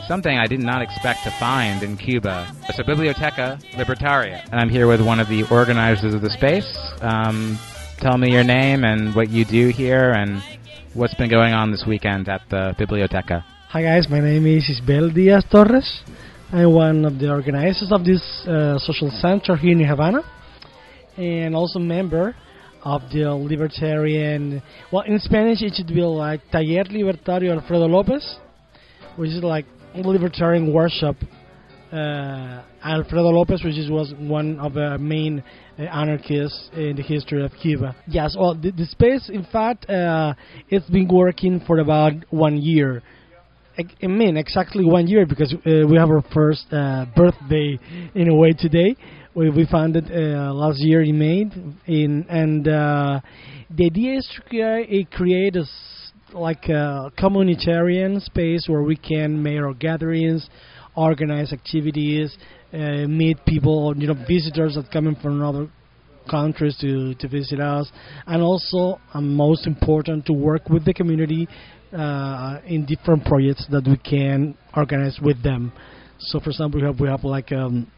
Something 0.09 0.39
I 0.39 0.47
did 0.47 0.61
not 0.61 0.83
expect 0.83 1.25
to 1.25 1.33
find 1.41 1.83
in 1.83 1.97
Cuba. 1.97 2.55
It's 2.69 2.79
a 2.79 2.85
Biblioteca 2.85 3.59
Libertaria. 3.75 4.45
And 4.53 4.61
I'm 4.61 4.69
here 4.69 4.87
with 4.87 5.05
one 5.05 5.19
of 5.19 5.27
the 5.29 5.43
organizers 5.51 6.15
of 6.15 6.23
the 6.23 6.31
space. 6.31 6.79
Um, 7.01 7.59
tell 7.99 8.17
me 8.17 8.31
your 8.31 8.45
name 8.45 8.85
and 8.85 9.17
what 9.17 9.31
you 9.31 9.45
do 9.45 9.71
here 9.71 10.13
and 10.13 10.41
what's 10.95 11.15
been 11.15 11.29
going 11.29 11.55
on 11.55 11.73
this 11.73 11.85
weekend 11.89 12.29
at 12.29 12.43
the 12.51 12.73
Biblioteca. 12.79 13.45
Hi 13.71 13.83
guys, 13.83 14.07
my 14.09 14.21
name 14.21 14.47
is 14.47 14.71
Isbel 14.71 15.13
Diaz 15.13 15.45
Torres. 15.51 16.03
I'm 16.53 16.73
one 16.73 17.05
of 17.05 17.19
the 17.19 17.29
organizers 17.29 17.91
of 17.91 18.05
this 18.05 18.23
uh, 18.47 18.79
social 18.79 19.11
center 19.11 19.57
here 19.57 19.73
in 19.73 19.85
Havana, 19.85 20.23
and 21.17 21.57
also 21.57 21.81
member 21.81 22.37
of 22.85 23.03
the 23.13 23.35
libertarian. 23.35 24.63
Well, 24.93 25.03
in 25.03 25.19
Spanish 25.19 25.63
it 25.63 25.75
should 25.75 25.89
be 25.89 26.01
like 26.01 26.43
Taller 26.53 26.85
Libertario 26.85 27.61
Alfredo 27.61 27.87
Lopez, 27.87 28.37
which 29.17 29.31
is 29.31 29.43
like 29.43 29.67
libertarian 30.05 30.73
workshop 30.73 31.17
uh, 31.93 32.63
Alfredo 32.85 33.31
Lopez, 33.31 33.63
which 33.65 33.79
is, 33.79 33.91
was 33.91 34.13
one 34.19 34.59
of 34.59 34.75
the 34.75 34.99
main 34.99 35.43
uh, 35.79 35.83
anarchists 35.83 36.71
in 36.75 36.97
the 36.97 37.03
history 37.03 37.45
of 37.45 37.53
Cuba. 37.63 37.95
Yes, 38.07 38.37
well, 38.39 38.55
the, 38.55 38.71
the 38.71 38.87
space, 38.87 39.31
in 39.33 39.47
fact, 39.53 39.89
uh, 39.89 40.35
it's 40.69 40.89
been 40.91 41.09
working 41.09 41.61
for 41.67 41.79
about 41.79 42.13
one 42.31 42.59
year. 42.59 43.03
I 43.79 44.07
mean, 44.07 44.39
exactly 44.39 44.85
one 44.85 45.07
year 45.07 45.27
because 45.27 45.53
uh, 45.53 45.59
we 45.65 45.99
have 45.99 46.09
our 46.09 46.25
first 46.33 46.65
uh, 46.73 47.05
birthday 47.15 47.79
in 48.15 48.31
a 48.31 48.35
way 48.35 48.53
today. 48.53 48.97
We, 49.35 49.51
we 49.51 49.67
founded 49.67 50.11
uh, 50.11 50.53
last 50.55 50.79
year 50.81 51.03
in 51.03 51.19
May, 51.19 51.45
in, 51.87 52.25
and 52.31 52.65
the 52.65 53.23
idea 53.85 54.17
is 54.17 54.29
to 54.35 55.07
create, 55.13 55.57
a 55.57 55.65
like 56.37 56.65
a 56.65 57.11
communitarian 57.19 58.23
space 58.23 58.67
where 58.69 58.83
we 58.83 58.97
can 58.97 59.43
make 59.43 59.59
our 59.59 59.75
gatherings, 59.75 60.49
organize 60.95 61.53
activities, 61.53 62.37
uh, 62.73 63.07
meet 63.09 63.39
people, 63.47 63.95
you 63.97 64.07
know, 64.07 64.15
visitors 64.29 64.75
that 64.75 64.91
coming 64.93 65.17
from 65.23 65.43
other 65.43 65.69
countries 66.31 66.77
to, 66.81 67.15
to 67.15 67.29
visit 67.29 67.61
us, 67.61 67.91
and 68.27 68.43
also, 68.43 69.01
and 69.15 69.35
most 69.37 69.67
important, 69.67 70.27
to 70.27 70.33
work 70.33 70.69
with 70.69 70.85
the 70.85 70.93
community 70.93 71.49
uh, 71.93 72.59
in 72.67 72.85
different 72.85 73.25
projects 73.25 73.65
that 73.71 73.85
we 73.87 73.97
can 73.99 74.57
organize 74.77 75.19
with 75.23 75.43
them. 75.43 75.73
So, 76.19 76.41
for 76.41 76.51
example, 76.51 76.81
we 76.81 76.87
have 76.87 77.01
we 77.01 77.09
have 77.09 77.25
like 77.25 77.53
um, 77.53 77.91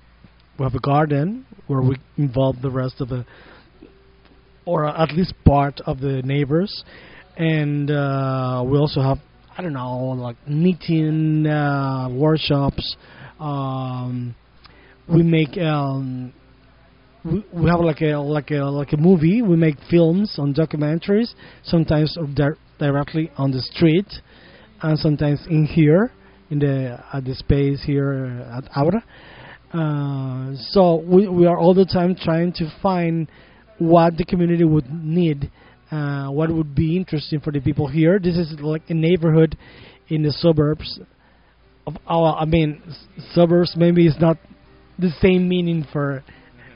we 0.59 0.65
have 0.65 0.75
a 0.75 0.81
garden 0.81 1.47
where 1.67 1.81
we 1.81 1.97
involve 2.17 2.61
the 2.61 2.71
rest 2.71 3.01
of 3.01 3.09
the, 3.09 3.25
or 4.67 4.87
at 4.87 5.13
least 5.13 5.33
part 5.45 5.81
of 5.87 6.01
the 6.01 6.21
neighbors, 6.23 6.85
and 7.39 7.91
uh, 7.91 8.65
we 8.67 8.77
also 8.77 9.01
have 9.01 9.19
I 9.57 9.63
don't 9.63 9.73
know 9.73 9.97
like 10.19 10.37
knitting 10.47 11.47
uh, 11.47 12.09
workshops. 12.11 12.97
Um, 13.41 14.35
we 15.09 15.23
make 15.23 15.57
um, 15.57 16.33
we, 17.25 17.45
we 17.53 17.71
have 17.71 17.81
like 17.81 18.01
a 18.03 18.17
like 18.17 18.51
a 18.51 18.65
like 18.65 18.93
a 18.93 18.97
movie. 18.97 19.41
We 19.41 19.57
make 19.57 19.77
films 19.89 20.35
on 20.39 20.53
documentaries, 20.53 21.33
sometimes 21.63 22.17
di- 22.35 22.59
directly 22.79 23.31
on 23.37 23.53
the 23.53 23.63
street, 23.63 24.07
and 24.83 24.99
sometimes 24.99 25.41
in 25.49 25.65
here 25.65 26.13
in 26.51 26.59
the 26.59 26.99
at 27.13 27.25
the 27.25 27.35
space 27.35 27.83
here 27.85 28.45
at 28.53 28.65
ABRA. 28.75 29.05
Uh, 29.73 30.57
so 30.71 30.97
we 31.07 31.29
we 31.29 31.47
are 31.47 31.59
all 31.59 31.75
the 31.75 31.85
time 31.85 32.17
trying 32.17 32.53
to 32.55 32.73
find 32.83 33.29
what 33.79 34.17
the 34.17 34.25
community 34.25 34.65
would 34.65 34.91
need, 34.93 35.51
uh, 35.91 36.29
what 36.29 36.51
would 36.51 36.75
be 36.75 36.97
interesting 36.97 37.41
for 37.41 37.51
the 37.51 37.61
people 37.61 37.87
here. 37.87 38.19
This 38.19 38.37
is 38.37 38.55
like 38.61 38.83
a 38.89 38.95
neighborhood 38.95 39.57
in 40.09 40.23
the 40.23 40.33
suburbs 40.33 41.01
of 41.87 41.97
our. 42.07 42.37
I 42.37 42.45
mean, 42.45 42.83
suburbs 43.33 43.75
maybe 43.77 44.07
is 44.07 44.17
not 44.21 44.37
the 44.99 45.11
same 45.23 45.49
meaning 45.49 45.87
for 45.93 46.23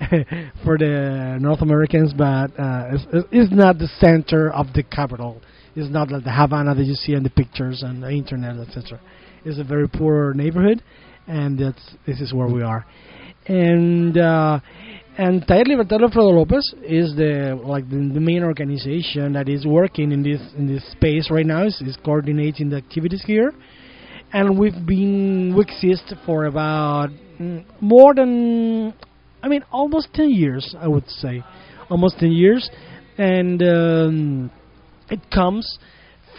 for 0.64 0.78
the 0.78 1.38
North 1.40 1.60
Americans, 1.60 2.12
but 2.16 2.50
uh, 2.58 2.90
it's, 2.92 3.26
it's 3.30 3.52
not 3.52 3.78
the 3.78 3.88
center 4.00 4.50
of 4.50 4.66
the 4.74 4.82
capital. 4.82 5.40
It's 5.74 5.90
not 5.90 6.10
like 6.10 6.24
the 6.24 6.32
Havana 6.32 6.74
that 6.74 6.84
you 6.84 6.94
see 6.94 7.14
in 7.14 7.22
the 7.22 7.30
pictures 7.30 7.82
and 7.82 8.02
the 8.02 8.10
internet, 8.10 8.56
etc. 8.56 9.00
It's 9.44 9.58
a 9.58 9.64
very 9.64 9.88
poor 9.88 10.34
neighborhood, 10.34 10.82
and 11.26 11.58
that's 11.58 11.94
this 12.06 12.20
is 12.20 12.32
where 12.32 12.48
we 12.48 12.62
are. 12.62 12.84
And 13.46 14.16
uh, 14.16 14.60
Libertad 15.18 16.00
Alfredo 16.00 16.30
Lopez 16.30 16.74
is 16.82 17.14
the 17.16 17.60
like 17.62 17.88
the, 17.90 17.96
the 17.96 18.20
main 18.20 18.42
organization 18.42 19.34
that 19.34 19.46
is 19.46 19.66
working 19.66 20.10
in 20.10 20.22
this 20.22 20.40
in 20.56 20.66
this 20.66 20.82
space 20.92 21.30
right 21.30 21.44
now. 21.44 21.66
is 21.66 21.78
is 21.82 21.98
coordinating 22.02 22.70
the 22.70 22.76
activities 22.76 23.22
here. 23.26 23.52
And 24.32 24.58
we've 24.58 24.86
been 24.86 25.54
we 25.54 25.62
exist 25.64 26.14
for 26.24 26.46
about 26.46 27.10
mm, 27.38 27.62
more 27.82 28.14
than 28.14 28.94
I 29.42 29.48
mean 29.48 29.62
almost 29.70 30.14
10 30.14 30.30
years 30.30 30.74
I 30.78 30.88
would 30.88 31.08
say. 31.10 31.42
Almost 31.90 32.18
10 32.18 32.32
years. 32.32 32.70
And 33.18 33.62
um, 33.62 34.50
it 35.10 35.20
comes 35.30 35.78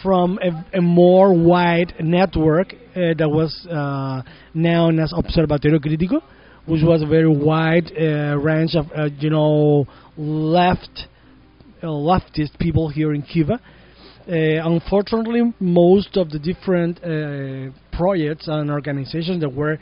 from 0.02 0.40
a, 0.42 0.78
a 0.78 0.82
more 0.82 1.32
wide 1.32 1.94
network 2.00 2.74
uh, 2.74 3.14
that 3.16 3.30
was 3.30 3.54
uh, 3.70 4.22
known 4.52 4.98
as 4.98 5.12
Observatorio 5.16 5.78
Crítico 5.78 6.22
which 6.66 6.82
was 6.82 7.02
a 7.02 7.06
very 7.06 7.28
wide 7.28 7.92
uh, 7.98 8.36
range 8.38 8.74
of 8.74 8.86
uh, 8.96 9.08
you 9.18 9.30
know 9.30 9.86
left 10.16 11.06
uh, 11.82 11.86
leftist 11.86 12.58
people 12.58 12.88
here 12.88 13.12
in 13.12 13.22
Cuba 13.22 13.60
uh, 14.26 14.32
unfortunately, 14.64 15.52
most 15.60 16.16
of 16.16 16.30
the 16.30 16.38
different 16.38 16.96
uh, 17.04 17.70
projects 17.94 18.48
and 18.48 18.70
organizations 18.70 19.42
that 19.42 19.52
were 19.52 19.78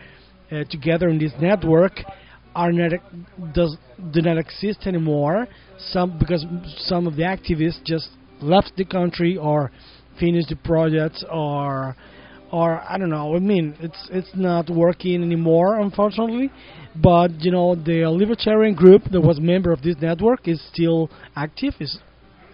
uh, 0.50 0.64
together 0.68 1.08
in 1.08 1.18
this 1.18 1.32
network 1.40 1.92
are 2.54 2.72
not 2.72 2.90
does 3.54 3.76
do 4.12 4.20
not 4.20 4.38
exist 4.38 4.80
anymore. 4.86 5.46
Some 5.78 6.18
because 6.18 6.44
some 6.78 7.06
of 7.06 7.14
the 7.14 7.22
activists 7.22 7.84
just 7.84 8.08
left 8.40 8.72
the 8.76 8.84
country 8.84 9.36
or 9.36 9.70
finished 10.18 10.48
the 10.48 10.56
projects 10.56 11.24
or 11.30 11.94
or 12.52 12.82
I 12.86 12.98
don't 12.98 13.08
know. 13.08 13.34
I 13.34 13.38
mean, 13.38 13.74
it's 13.80 14.08
it's 14.10 14.30
not 14.34 14.68
working 14.68 15.22
anymore, 15.22 15.80
unfortunately. 15.80 16.50
But 16.94 17.40
you 17.40 17.50
know, 17.50 17.74
the 17.74 18.04
libertarian 18.08 18.74
group 18.74 19.04
that 19.10 19.20
was 19.20 19.40
member 19.40 19.72
of 19.72 19.82
this 19.82 19.96
network 20.00 20.46
is 20.46 20.62
still 20.72 21.10
active. 21.34 21.72
Is 21.80 21.98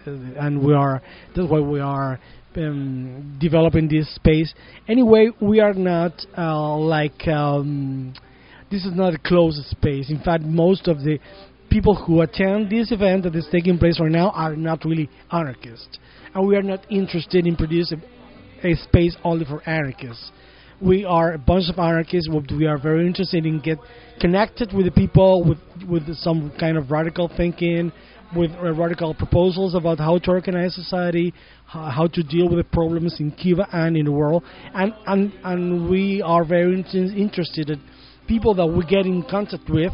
uh, 0.07 0.11
and 0.39 0.65
we 0.65 0.73
are 0.73 1.01
that's 1.35 1.49
why 1.49 1.59
we 1.59 1.81
are 1.81 2.19
um, 2.55 3.37
developing 3.39 3.89
this 3.89 4.13
space. 4.15 4.53
Anyway, 4.87 5.29
we 5.41 5.59
are 5.59 5.73
not 5.73 6.13
uh, 6.37 6.77
like 6.77 7.27
um, 7.27 8.13
this 8.71 8.85
is 8.85 8.95
not 8.95 9.13
a 9.13 9.19
closed 9.19 9.63
space. 9.65 10.09
In 10.09 10.21
fact, 10.21 10.43
most 10.43 10.87
of 10.87 10.99
the 10.99 11.19
people 11.69 11.93
who 11.93 12.21
attend 12.21 12.69
this 12.69 12.91
event 12.93 13.23
that 13.23 13.35
is 13.35 13.47
taking 13.51 13.77
place 13.77 13.99
right 13.99 14.11
now 14.11 14.29
are 14.29 14.55
not 14.55 14.85
really 14.85 15.09
anarchists, 15.29 15.99
and 16.33 16.47
we 16.47 16.55
are 16.55 16.63
not 16.63 16.89
interested 16.89 17.45
in 17.45 17.57
producing 17.57 18.01
a 18.63 18.75
space 18.75 19.15
only 19.23 19.45
for 19.45 19.67
anarchists. 19.67 20.31
We 20.81 21.03
are 21.03 21.33
a 21.33 21.37
bunch 21.37 21.65
of 21.69 21.77
anarchists. 21.77 22.29
We 22.51 22.65
are 22.65 22.77
very 22.77 23.05
interested 23.05 23.45
in 23.45 23.59
get 23.59 23.79
connected 24.21 24.73
with 24.73 24.85
the 24.85 24.91
people 24.91 25.43
with 25.43 25.57
with 25.89 26.15
some 26.15 26.53
kind 26.57 26.77
of 26.77 26.89
radical 26.89 27.29
thinking, 27.35 27.91
with 28.35 28.51
uh, 28.51 28.71
radical 28.73 29.13
proposals 29.13 29.75
about 29.75 29.99
how 29.99 30.19
to 30.19 30.31
organize 30.31 30.75
society, 30.75 31.33
how 31.65 32.07
to 32.13 32.23
deal 32.23 32.47
with 32.47 32.59
the 32.59 32.69
problems 32.71 33.19
in 33.19 33.31
Cuba 33.31 33.67
and 33.73 33.97
in 33.97 34.05
the 34.05 34.11
world, 34.11 34.43
and 34.73 34.93
and 35.05 35.33
and 35.43 35.89
we 35.89 36.21
are 36.21 36.45
very 36.45 36.73
interested 36.75 37.69
in 37.69 37.81
people 38.27 38.53
that 38.53 38.67
we 38.67 38.85
get 38.85 39.05
in 39.05 39.23
contact 39.29 39.69
with 39.69 39.91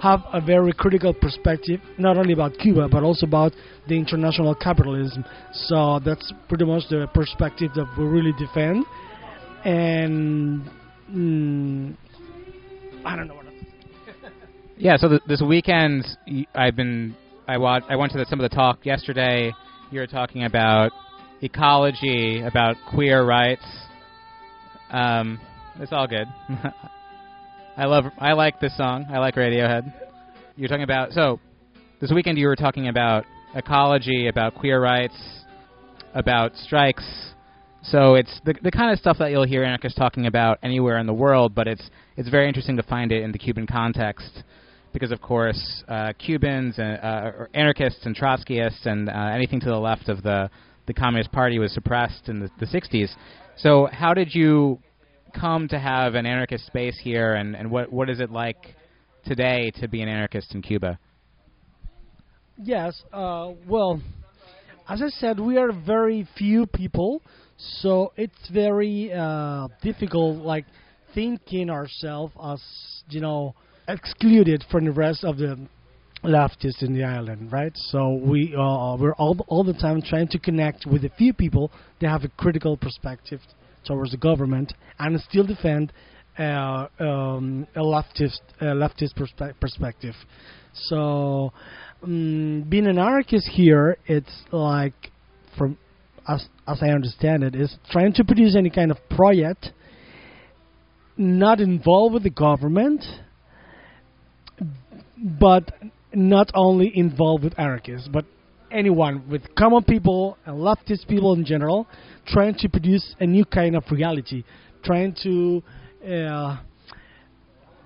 have 0.00 0.20
a 0.32 0.40
very 0.40 0.72
critical 0.72 1.12
perspective, 1.14 1.80
not 1.98 2.16
only 2.16 2.32
about 2.32 2.56
Cuba 2.58 2.88
but 2.88 3.02
also 3.02 3.26
about 3.26 3.52
the 3.88 3.94
international 3.94 4.54
capitalism. 4.54 5.24
So 5.52 6.00
that's 6.04 6.32
pretty 6.48 6.64
much 6.64 6.84
the 6.90 7.08
perspective 7.14 7.70
that 7.74 7.86
we 7.98 8.04
really 8.04 8.32
defend. 8.38 8.84
And 9.64 10.62
mm, 11.10 11.96
I 13.04 13.16
don't 13.16 13.28
know 13.28 13.34
what. 13.34 13.46
Else. 13.46 13.54
Yeah, 14.78 14.98
so 14.98 15.08
th- 15.08 15.22
this 15.26 15.40
weekend 15.40 16.04
I've 16.54 16.76
been 16.76 17.16
I 17.48 17.56
wa- 17.56 17.80
I 17.88 17.96
went 17.96 18.12
to 18.12 18.18
the, 18.18 18.26
some 18.26 18.38
of 18.40 18.48
the 18.48 18.54
talk 18.54 18.84
yesterday. 18.84 19.52
You 19.90 20.00
were 20.00 20.06
talking 20.06 20.44
about 20.44 20.92
ecology, 21.40 22.42
about 22.42 22.76
queer 22.90 23.24
rights. 23.24 23.64
Um, 24.90 25.40
it's 25.80 25.92
all 25.92 26.06
good. 26.06 26.26
I 27.78 27.84
love 27.84 28.06
I 28.18 28.32
like 28.32 28.58
this 28.58 28.74
song. 28.74 29.04
I 29.10 29.18
like 29.18 29.34
Radiohead. 29.34 29.92
You're 30.56 30.68
talking 30.68 30.82
about 30.82 31.12
so 31.12 31.38
this 32.00 32.10
weekend 32.10 32.38
you 32.38 32.46
were 32.46 32.56
talking 32.56 32.88
about 32.88 33.26
ecology, 33.54 34.28
about 34.28 34.54
queer 34.54 34.80
rights, 34.80 35.16
about 36.14 36.56
strikes. 36.56 37.04
So 37.82 38.14
it's 38.14 38.40
the 38.46 38.54
the 38.62 38.70
kind 38.70 38.92
of 38.92 38.98
stuff 38.98 39.18
that 39.18 39.30
you'll 39.30 39.46
hear 39.46 39.62
anarchists 39.62 39.98
talking 39.98 40.24
about 40.24 40.58
anywhere 40.62 40.96
in 40.96 41.06
the 41.06 41.12
world, 41.12 41.54
but 41.54 41.68
it's 41.68 41.90
it's 42.16 42.30
very 42.30 42.48
interesting 42.48 42.78
to 42.78 42.82
find 42.82 43.12
it 43.12 43.22
in 43.22 43.30
the 43.30 43.38
Cuban 43.38 43.66
context 43.66 44.42
because, 44.94 45.10
of 45.10 45.20
course, 45.20 45.84
uh, 45.86 46.14
Cubans 46.14 46.78
and 46.78 46.98
uh, 47.02 47.44
anarchists 47.52 48.06
and 48.06 48.16
Trotskyists 48.16 48.86
and 48.86 49.10
uh, 49.10 49.12
anything 49.34 49.60
to 49.60 49.66
the 49.66 49.78
left 49.78 50.08
of 50.08 50.22
the 50.22 50.48
the 50.86 50.94
Communist 50.94 51.30
Party 51.30 51.58
was 51.58 51.74
suppressed 51.74 52.30
in 52.30 52.40
the, 52.40 52.48
the 52.58 52.66
60s. 52.66 53.10
So 53.58 53.86
how 53.92 54.14
did 54.14 54.34
you 54.34 54.78
come 55.38 55.68
to 55.68 55.78
have 55.78 56.14
an 56.14 56.26
anarchist 56.26 56.66
space 56.66 56.98
here, 57.02 57.34
and, 57.34 57.54
and 57.54 57.70
what 57.70 57.92
what 57.92 58.10
is 58.10 58.20
it 58.20 58.30
like 58.30 58.74
today 59.24 59.70
to 59.80 59.88
be 59.88 60.02
an 60.02 60.08
anarchist 60.08 60.54
in 60.54 60.62
Cuba? 60.62 60.98
Yes. 62.62 63.02
Uh, 63.12 63.52
well, 63.68 64.00
as 64.88 65.02
I 65.02 65.08
said, 65.08 65.38
we 65.38 65.58
are 65.58 65.72
very 65.72 66.26
few 66.38 66.66
people, 66.66 67.22
so 67.80 68.12
it's 68.16 68.48
very 68.52 69.12
uh, 69.12 69.68
difficult, 69.82 70.44
like 70.44 70.64
thinking 71.14 71.70
ourselves 71.70 72.32
as 72.42 72.62
you 73.08 73.20
know 73.20 73.54
excluded 73.88 74.64
from 74.70 74.84
the 74.84 74.92
rest 74.92 75.24
of 75.24 75.38
the 75.38 75.58
leftists 76.24 76.82
in 76.82 76.94
the 76.94 77.04
island, 77.04 77.52
right? 77.52 77.72
So 77.74 78.14
we 78.14 78.54
uh, 78.54 78.96
we're 78.96 79.14
all 79.14 79.36
all 79.48 79.64
the 79.64 79.74
time 79.74 80.02
trying 80.02 80.28
to 80.28 80.38
connect 80.38 80.86
with 80.86 81.04
a 81.04 81.10
few 81.18 81.32
people 81.32 81.70
that 82.00 82.08
have 82.08 82.24
a 82.24 82.28
critical 82.28 82.76
perspective 82.76 83.40
towards 83.86 84.10
the 84.10 84.16
government 84.16 84.72
and 84.98 85.20
still 85.20 85.44
defend 85.46 85.92
uh, 86.38 86.86
um, 87.00 87.66
a 87.74 87.80
leftist 87.80 88.40
a 88.60 88.64
leftist 88.66 89.14
perspe- 89.16 89.58
perspective. 89.60 90.14
So, 90.74 91.52
um, 92.02 92.66
being 92.68 92.86
an 92.86 92.98
anarchist 92.98 93.48
here, 93.48 93.96
it's 94.06 94.42
like 94.52 94.94
from 95.56 95.78
as 96.28 96.46
as 96.68 96.82
I 96.82 96.88
understand 96.88 97.42
it, 97.42 97.54
is 97.54 97.74
trying 97.90 98.12
to 98.14 98.24
produce 98.24 98.56
any 98.56 98.70
kind 98.70 98.90
of 98.90 98.98
project 99.08 99.70
not 101.16 101.60
involved 101.60 102.14
with 102.14 102.22
the 102.24 102.30
government, 102.30 103.02
but 105.16 105.72
not 106.12 106.50
only 106.54 106.92
involved 106.94 107.44
with 107.44 107.58
anarchists, 107.58 108.08
but 108.12 108.26
anyone 108.70 109.28
with 109.28 109.42
common 109.56 109.82
people 109.84 110.38
and 110.46 110.56
leftist 110.56 111.06
people 111.08 111.34
in 111.34 111.44
general, 111.44 111.86
trying 112.26 112.54
to 112.54 112.68
produce 112.68 113.14
a 113.20 113.26
new 113.26 113.44
kind 113.44 113.76
of 113.76 113.84
reality, 113.90 114.44
trying 114.84 115.14
to, 115.22 115.62
uh, 116.06 116.56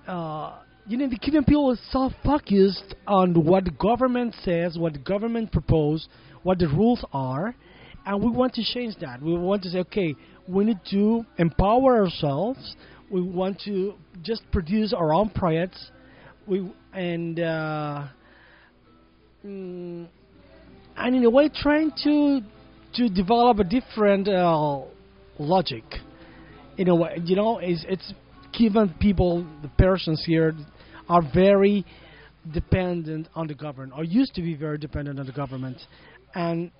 uh, 0.06 0.58
you 0.87 0.96
know, 0.96 1.08
the 1.08 1.18
Cuban 1.18 1.44
people 1.44 1.70
is 1.70 1.80
so 1.90 2.10
focused 2.25 2.94
on 3.06 3.34
what 3.44 3.64
the 3.64 3.70
government 3.72 4.34
says, 4.42 4.78
what 4.78 4.92
the 4.94 4.99
government 4.99 5.52
propose, 5.52 6.08
what 6.42 6.58
the 6.58 6.66
rules 6.68 7.04
are, 7.12 7.54
and 8.06 8.22
we 8.22 8.30
want 8.30 8.54
to 8.54 8.64
change 8.64 8.94
that. 9.00 9.22
We 9.22 9.37
want 9.37 9.62
to 9.64 9.70
say, 9.70 9.78
okay, 9.80 10.14
we 10.49 10.64
need 10.64 10.80
to 10.90 11.25
empower 11.38 12.00
ourselves. 12.00 12.76
We 13.10 13.20
want 13.20 13.60
to 13.66 13.94
just 14.22 14.42
produce 14.50 14.92
our 14.92 15.12
own 15.12 15.30
projects. 15.30 15.90
We 16.46 16.72
and 16.92 17.38
uh, 17.38 18.06
mm, 19.44 20.08
and 21.00 21.16
in 21.16 21.25
a 21.25 21.30
way 21.30 21.49
trying 21.49 21.92
to 22.04 22.40
to 22.95 23.09
develop 23.09 23.59
a 23.59 23.64
different 23.64 24.28
uh, 24.28 24.80
logic. 25.38 25.85
In 26.76 26.88
a 26.88 26.95
way, 26.95 27.19
you 27.25 27.37
know, 27.37 27.59
it's 27.59 27.85
it's 27.88 28.14
Cuban 28.52 28.95
people, 29.00 29.47
the 29.62 29.69
persons 29.69 30.23
here, 30.26 30.54
are 31.09 31.23
very 31.35 31.85
dependent 32.52 33.28
on 33.35 33.47
the 33.47 33.54
government, 33.54 33.92
or 33.97 34.04
used 34.04 34.35
to 34.35 34.42
be 34.42 34.54
very 34.54 34.78
dependent 34.78 35.21
on 35.21 35.26
the 35.26 35.33
government, 35.33 35.76
and 36.35 36.71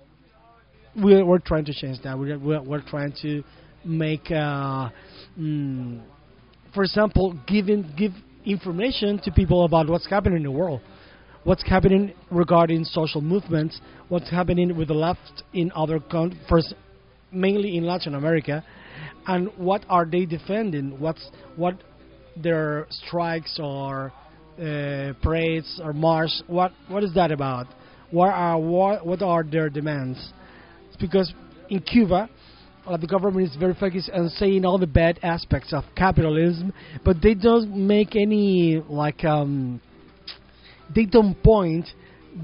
we're, 0.95 1.23
we're 1.23 1.39
trying 1.39 1.65
to 1.65 1.73
change 1.73 2.01
that. 2.03 2.17
We're, 2.17 2.37
we're, 2.39 2.61
we're 2.61 2.81
trying 2.81 3.13
to 3.21 3.43
make, 3.85 4.29
uh, 4.31 4.89
mm, 5.39 6.01
for 6.73 6.83
example, 6.83 7.39
giving 7.47 7.93
give 7.97 8.11
information 8.45 9.19
to 9.23 9.31
people 9.31 9.65
about 9.65 9.87
what's 9.87 10.09
happening 10.09 10.37
in 10.37 10.43
the 10.43 10.51
world, 10.51 10.81
what's 11.43 11.63
happening 11.67 12.13
regarding 12.29 12.83
social 12.83 13.21
movements, 13.21 13.79
what's 14.09 14.29
happening 14.29 14.75
with 14.75 14.87
the 14.89 14.93
left 14.93 15.43
in 15.53 15.71
other 15.75 15.99
countries, 15.99 16.73
mainly 17.31 17.77
in 17.77 17.85
Latin 17.85 18.15
America, 18.15 18.63
and 19.27 19.49
what 19.57 19.85
are 19.89 20.05
they 20.05 20.25
defending? 20.25 20.99
What's 20.99 21.29
what 21.55 21.75
their 22.35 22.87
strikes 22.89 23.59
or 23.61 24.13
uh, 24.57 25.13
parades 25.21 25.79
or 25.83 25.93
march? 25.93 26.31
What 26.47 26.71
what 26.87 27.03
is 27.03 27.13
that 27.15 27.31
about? 27.31 27.67
What 28.11 28.29
are 28.29 28.59
what, 28.59 29.05
what 29.05 29.21
are 29.21 29.43
their 29.43 29.69
demands? 29.69 30.33
It's 30.87 30.97
because 30.97 31.33
in 31.69 31.79
Cuba, 31.81 32.29
uh, 32.85 32.97
the 32.97 33.07
government 33.07 33.49
is 33.49 33.55
very 33.55 33.73
focused 33.73 34.09
on 34.13 34.29
saying 34.29 34.65
all 34.65 34.77
the 34.77 34.87
bad 34.87 35.19
aspects 35.23 35.71
of 35.73 35.83
capitalism, 35.95 36.73
but 37.05 37.17
they 37.21 37.33
don't 37.33 37.87
make 37.87 38.15
any 38.15 38.83
like 38.89 39.23
um, 39.23 39.79
they 40.93 41.05
don't 41.05 41.41
point 41.43 41.87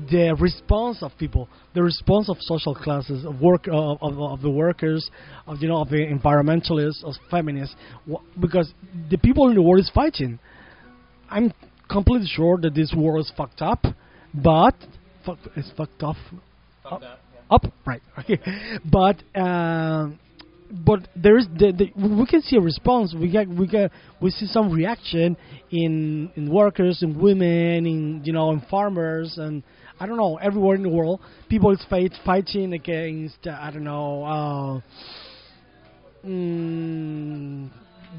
the 0.09 0.35
response 0.39 1.01
of 1.01 1.11
people, 1.17 1.47
the 1.73 1.81
response 1.81 2.29
of 2.29 2.37
social 2.41 2.75
classes, 2.75 3.25
of 3.25 3.39
work 3.39 3.67
of, 3.67 3.97
of, 4.01 4.19
of 4.19 4.41
the 4.41 4.49
workers, 4.49 5.09
of 5.45 5.61
you 5.61 5.67
know 5.67 5.81
of 5.81 5.89
the 5.89 5.97
environmentalists, 5.97 7.03
of 7.03 7.13
feminists, 7.31 7.75
because 8.39 8.73
the 9.09 9.17
people 9.17 9.47
in 9.49 9.55
the 9.55 9.61
world 9.61 9.79
is 9.79 9.91
fighting. 9.93 10.39
I'm 11.29 11.53
completely 11.89 12.27
sure 12.27 12.57
that 12.61 12.73
this 12.73 12.93
war 12.95 13.19
is 13.19 13.31
fucked 13.35 13.61
up, 13.61 13.83
but 14.33 14.75
fuck, 15.25 15.39
it's 15.55 15.71
fucked 15.77 16.03
off. 16.03 16.17
Up, 16.85 17.01
up, 17.49 17.63
right? 17.85 18.01
Okay, 18.19 18.39
but 18.89 19.21
um, 19.39 20.19
but 20.71 21.07
there 21.15 21.37
is 21.37 21.45
the, 21.57 21.71
the, 21.71 22.07
we 22.07 22.25
can 22.25 22.41
see 22.41 22.57
a 22.57 22.61
response. 22.61 23.15
We 23.17 23.29
get 23.29 23.47
we 23.47 23.67
get 23.67 23.91
we 24.21 24.31
see 24.31 24.47
some 24.47 24.71
reaction 24.71 25.37
in 25.71 26.31
in 26.35 26.51
workers, 26.51 26.99
in 27.01 27.19
women, 27.19 27.85
in 27.85 28.21
you 28.23 28.33
know, 28.33 28.51
in 28.51 28.61
farmers, 28.69 29.37
and 29.37 29.63
I 29.99 30.05
don't 30.05 30.17
know 30.17 30.37
everywhere 30.37 30.75
in 30.75 30.83
the 30.83 30.89
world. 30.89 31.21
People 31.49 31.71
is 31.71 31.83
fight 31.89 32.13
fighting 32.25 32.73
against 32.73 33.47
uh, 33.47 33.57
I 33.59 33.71
don't 33.71 33.83
know. 33.83 34.23
Uh, 34.23 34.81
mm, 36.27 37.69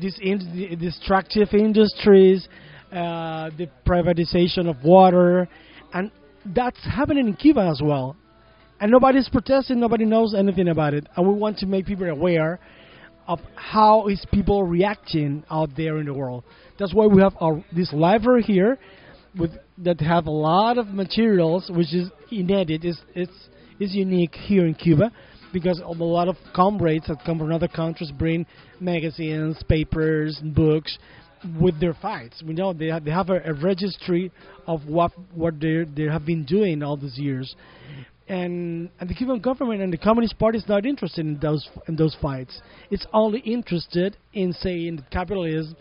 these 0.01 0.19
in, 0.21 0.79
destructive 0.81 1.49
industries, 1.53 2.49
uh, 2.93 3.51
the 3.59 3.69
privatization 3.87 4.69
of 4.69 4.83
water, 4.85 5.49
and 5.93 6.11
that's 6.47 6.83
happening 6.85 7.29
in 7.29 7.35
Cuba 7.35 7.69
as 7.71 7.81
well. 7.83 8.17
And 8.81 8.91
nobody's 8.93 9.29
protesting, 9.29 9.81
nobody 9.81 10.05
knows 10.05 10.35
anything 10.35 10.69
about 10.69 10.95
it. 10.95 11.07
And 11.17 11.27
we 11.27 11.35
want 11.35 11.59
to 11.59 11.67
make 11.67 11.87
people 11.87 12.09
aware 12.09 12.61
of 13.27 13.41
how 13.57 14.07
is 14.07 14.25
people 14.33 14.65
reacting 14.65 15.45
out 15.51 15.71
there 15.77 15.99
in 15.99 16.07
the 16.07 16.15
world. 16.15 16.45
That's 16.79 16.95
why 16.95 17.07
we 17.07 17.21
have 17.21 17.35
our, 17.41 17.63
this 17.75 17.93
library 17.93 18.43
here 18.43 18.79
with 19.39 19.51
that 19.79 20.01
have 20.01 20.27
a 20.27 20.31
lot 20.31 20.79
of 20.79 20.89
materials 20.89 21.71
which 21.73 21.95
is 21.95 22.09
inedit. 22.33 22.85
It's, 22.85 23.01
it's, 23.15 23.49
it's 23.79 23.95
unique 23.95 24.35
here 24.35 24.67
in 24.67 24.75
Cuba 24.75 25.13
because 25.53 25.81
a 25.81 25.89
lot 25.89 26.29
of 26.29 26.37
comrades 26.55 27.07
that 27.09 27.19
come 27.25 27.39
from 27.39 27.53
other 27.53 27.69
countries 27.69 28.11
bring 28.11 28.47
magazines, 28.81 29.63
papers, 29.69 30.39
and 30.41 30.55
books 30.55 30.99
with 31.61 31.79
their 31.81 31.95
fights. 31.95 32.43
We 32.45 32.55
know 32.55 32.73
they 32.73 32.89
have, 32.89 33.05
they 33.05 33.11
have 33.11 33.31
a, 33.31 33.41
a 33.45 33.55
registry 33.55 34.33
of 34.67 34.87
what 34.87 35.13
what 35.33 35.61
they 35.61 35.85
they 35.85 36.05
have 36.05 36.27
been 36.27 36.45
doing 36.45 36.83
all 36.83 36.97
these 36.97 37.17
years, 37.17 37.55
and 38.29 38.91
and 39.01 39.09
the 39.09 39.15
Cuban 39.15 39.41
government 39.41 39.81
and 39.81 39.93
the 39.93 39.99
Communist 39.99 40.39
Party 40.39 40.59
is 40.59 40.69
not 40.69 40.85
interested 40.85 41.25
in 41.25 41.39
those 41.39 41.69
in 41.89 41.97
those 41.97 42.17
fights. 42.21 42.61
It's 42.91 43.07
only 43.13 43.41
interested 43.41 44.17
in 44.33 44.53
saying 44.53 44.97
that 44.97 45.11
capitalism 45.11 45.77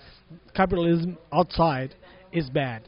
capitalism 0.56 1.18
outside 1.32 1.96
is 2.32 2.50
bad. 2.50 2.84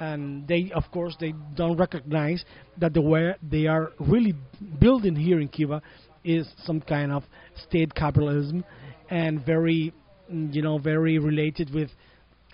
And 0.00 0.46
they, 0.46 0.70
of 0.72 0.84
course, 0.92 1.16
they 1.18 1.34
don't 1.56 1.76
recognize 1.76 2.44
that 2.76 2.94
the 2.94 3.00
way 3.00 3.34
they 3.42 3.66
are 3.66 3.90
really 3.98 4.34
building 4.80 5.16
here 5.16 5.40
in 5.40 5.48
Cuba 5.48 5.82
is 6.22 6.48
some 6.64 6.80
kind 6.80 7.10
of 7.10 7.24
state 7.66 7.92
capitalism, 7.94 8.64
and 9.10 9.44
very, 9.44 9.92
you 10.28 10.62
know, 10.62 10.78
very 10.78 11.18
related 11.18 11.74
with 11.74 11.90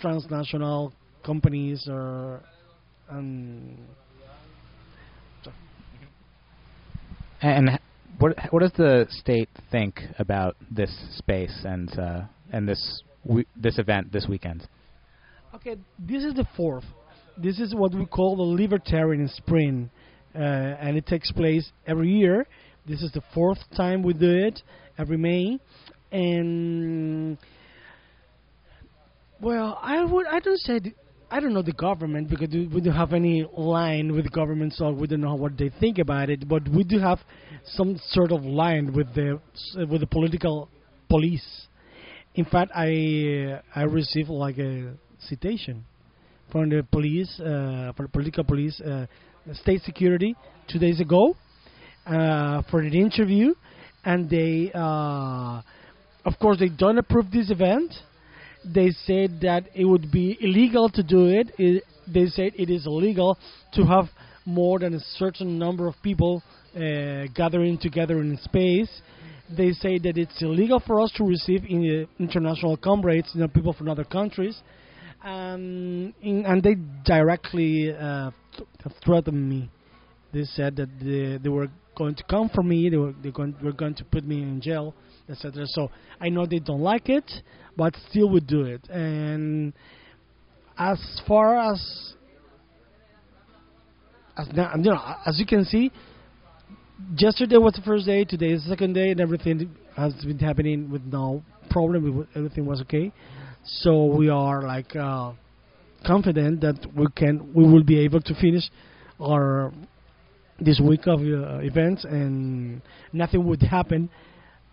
transnational 0.01 0.95
companies 1.23 1.87
or, 1.87 2.41
um, 3.11 3.77
And 7.45 7.79
what 8.21 8.39
what 8.53 8.61
does 8.61 8.73
the 8.73 9.07
state 9.11 9.51
think 9.71 10.01
about 10.19 10.57
this 10.71 10.91
space 11.19 11.55
and 11.65 11.91
uh, 11.99 12.23
and 12.51 12.67
this 12.67 13.03
we- 13.23 13.47
this 13.55 13.79
event 13.79 14.11
this 14.11 14.27
weekend? 14.27 14.67
Okay, 15.55 15.77
this 15.99 16.25
is 16.25 16.33
the 16.33 16.47
fourth. 16.57 16.85
This 17.37 17.61
is 17.61 17.75
what 17.75 17.93
we 17.93 18.07
call 18.07 18.37
the 18.37 18.63
Libertarian 18.63 19.29
Spring, 19.29 19.91
uh, 20.35 20.39
and 20.39 20.97
it 20.97 21.07
takes 21.07 21.31
place 21.33 21.71
every 21.87 22.09
year. 22.09 22.47
This 22.89 23.03
is 23.03 23.13
the 23.13 23.23
fourth 23.35 23.59
time 23.77 24.03
we 24.03 24.15
do 24.15 24.31
it 24.31 24.63
every 24.97 25.19
May, 25.19 25.59
and 26.13 27.37
well, 29.43 29.79
I 29.83 30.03
would 30.03 30.27
I 30.27 30.41
don't 30.41 30.61
say 30.61 30.81
I 31.35 31.41
don't 31.41 31.53
know 31.53 31.63
the 31.63 31.73
government 31.73 32.31
because 32.31 32.51
we 32.51 32.81
don't 32.81 32.95
have 32.95 33.13
any 33.13 33.45
line 33.57 34.15
with 34.15 34.31
government, 34.31 34.73
so 34.73 34.93
we 34.93 35.09
don't 35.09 35.21
know 35.21 35.35
what 35.35 35.59
they 35.59 35.69
think 35.81 35.99
about 35.99 36.31
it. 36.31 36.49
But 36.49 36.69
we 36.69 36.85
do 36.85 37.01
have 37.01 37.19
some 37.65 37.99
sort 38.11 38.31
of 38.31 38.45
line 38.45 38.93
with 38.93 39.13
the 39.17 39.41
with 39.91 40.01
the 40.03 40.07
political 40.07 40.69
police. 41.09 41.45
In 42.37 42.45
fact, 42.45 42.71
I 42.73 43.61
I 43.75 43.83
received 43.83 44.29
like 44.29 44.59
a 44.59 44.95
citation 45.29 45.85
from 46.53 46.69
the 46.69 46.87
police, 46.93 47.41
uh, 47.41 47.93
for 47.97 48.05
the 48.05 48.11
political 48.13 48.45
police, 48.45 48.81
uh, 48.81 49.07
state 49.55 49.83
security, 49.83 50.37
two 50.69 50.79
days 50.79 51.01
ago, 51.01 51.35
uh, 52.07 52.63
for 52.71 52.79
an 52.79 52.95
interview, 52.95 53.55
and 54.05 54.31
they, 54.31 54.71
uh, 54.73 55.63
of 56.25 56.39
course, 56.39 56.61
they 56.61 56.69
don't 56.69 56.99
approve 56.99 57.33
this 57.33 57.51
event. 57.51 57.93
They 58.65 58.91
said 59.05 59.41
that 59.43 59.65
it 59.75 59.85
would 59.85 60.11
be 60.11 60.39
illegal 60.41 60.89
to 60.91 61.03
do 61.03 61.27
it. 61.27 61.53
it 61.59 61.85
they 62.07 62.27
said 62.27 62.53
it 62.57 62.71
is 62.71 62.87
illegal 62.87 63.39
to 63.73 63.85
have 63.85 64.07
more 64.45 64.79
than 64.79 64.95
a 64.95 65.01
certain 65.17 65.59
number 65.59 65.87
of 65.87 65.95
people 66.03 66.43
uh, 66.77 67.27
gathering 67.35 67.79
together 67.79 68.19
in 68.21 68.39
space. 68.43 68.91
They 69.55 69.73
say 69.73 69.99
that 69.99 70.17
it's 70.17 70.41
illegal 70.43 70.83
for 70.87 71.01
us 71.01 71.13
to 71.17 71.25
receive 71.25 71.65
in, 71.65 72.07
uh, 72.09 72.23
international 72.23 72.77
comrades, 72.77 73.31
you 73.35 73.41
know, 73.41 73.49
people 73.49 73.73
from 73.73 73.89
other 73.89 74.05
countries 74.05 74.61
um, 75.25 76.15
in, 76.21 76.45
and 76.47 76.63
they 76.63 76.77
directly 77.05 77.93
uh, 77.93 78.31
th- 78.57 78.97
threatened 79.05 79.49
me. 79.49 79.71
They 80.33 80.45
said 80.45 80.77
that 80.77 80.89
they, 81.01 81.39
they 81.43 81.49
were 81.49 81.69
going 81.97 82.15
to 82.17 82.25
come 82.25 82.51
for 82.55 82.63
me. 82.63 82.91
They 82.91 82.97
were 82.97 83.15
they 83.23 83.31
were 83.63 83.73
going 83.73 83.95
to 83.95 84.05
put 84.05 84.25
me 84.25 84.43
in 84.43 84.61
jail, 84.61 84.95
etc. 85.29 85.67
So 85.67 85.91
I 86.21 86.29
know 86.29 86.45
they 86.47 86.59
don't 86.59 86.81
like 86.81 87.09
it, 87.09 87.31
but 87.77 87.95
still 88.11 88.31
we 88.31 88.41
do 88.41 88.63
it. 88.63 88.89
And 88.89 89.73
as 90.77 90.99
far 91.27 91.73
as 91.73 92.15
as 94.37 94.49
now, 94.53 94.73
you 94.77 94.83
know, 94.83 95.01
as 95.27 95.39
you 95.39 95.47
can 95.47 95.65
see, 95.65 95.93
yesterday 97.17 97.57
was 97.57 97.75
the 97.75 97.83
first 97.83 98.07
day, 98.07 98.25
today 98.25 98.51
is 98.51 98.65
the 98.65 98.71
second 98.71 98.95
day, 98.95 99.11
and 99.11 99.21
everything 99.21 99.75
has 99.97 100.13
been 100.25 100.39
happening 100.39 100.91
with 100.91 101.03
no 101.03 101.43
problem. 101.71 102.27
Everything 102.35 102.67
was 102.67 102.81
okay, 102.83 103.13
so 103.65 104.07
we 104.07 104.29
are 104.29 104.63
like 104.63 104.95
uh, 104.97 105.33
confident 106.05 106.61
that 106.63 106.85
we 106.97 107.07
can, 107.17 107.53
we 107.55 107.65
will 107.65 107.85
be 107.85 108.01
able 108.01 108.21
to 108.21 108.35
finish 108.35 108.65
our 109.21 109.73
this 110.61 110.81
week 110.81 111.07
of 111.07 111.21
uh, 111.21 111.59
events, 111.59 112.05
and 112.05 112.83
nothing 113.13 113.45
would 113.47 113.63
happen. 113.63 114.11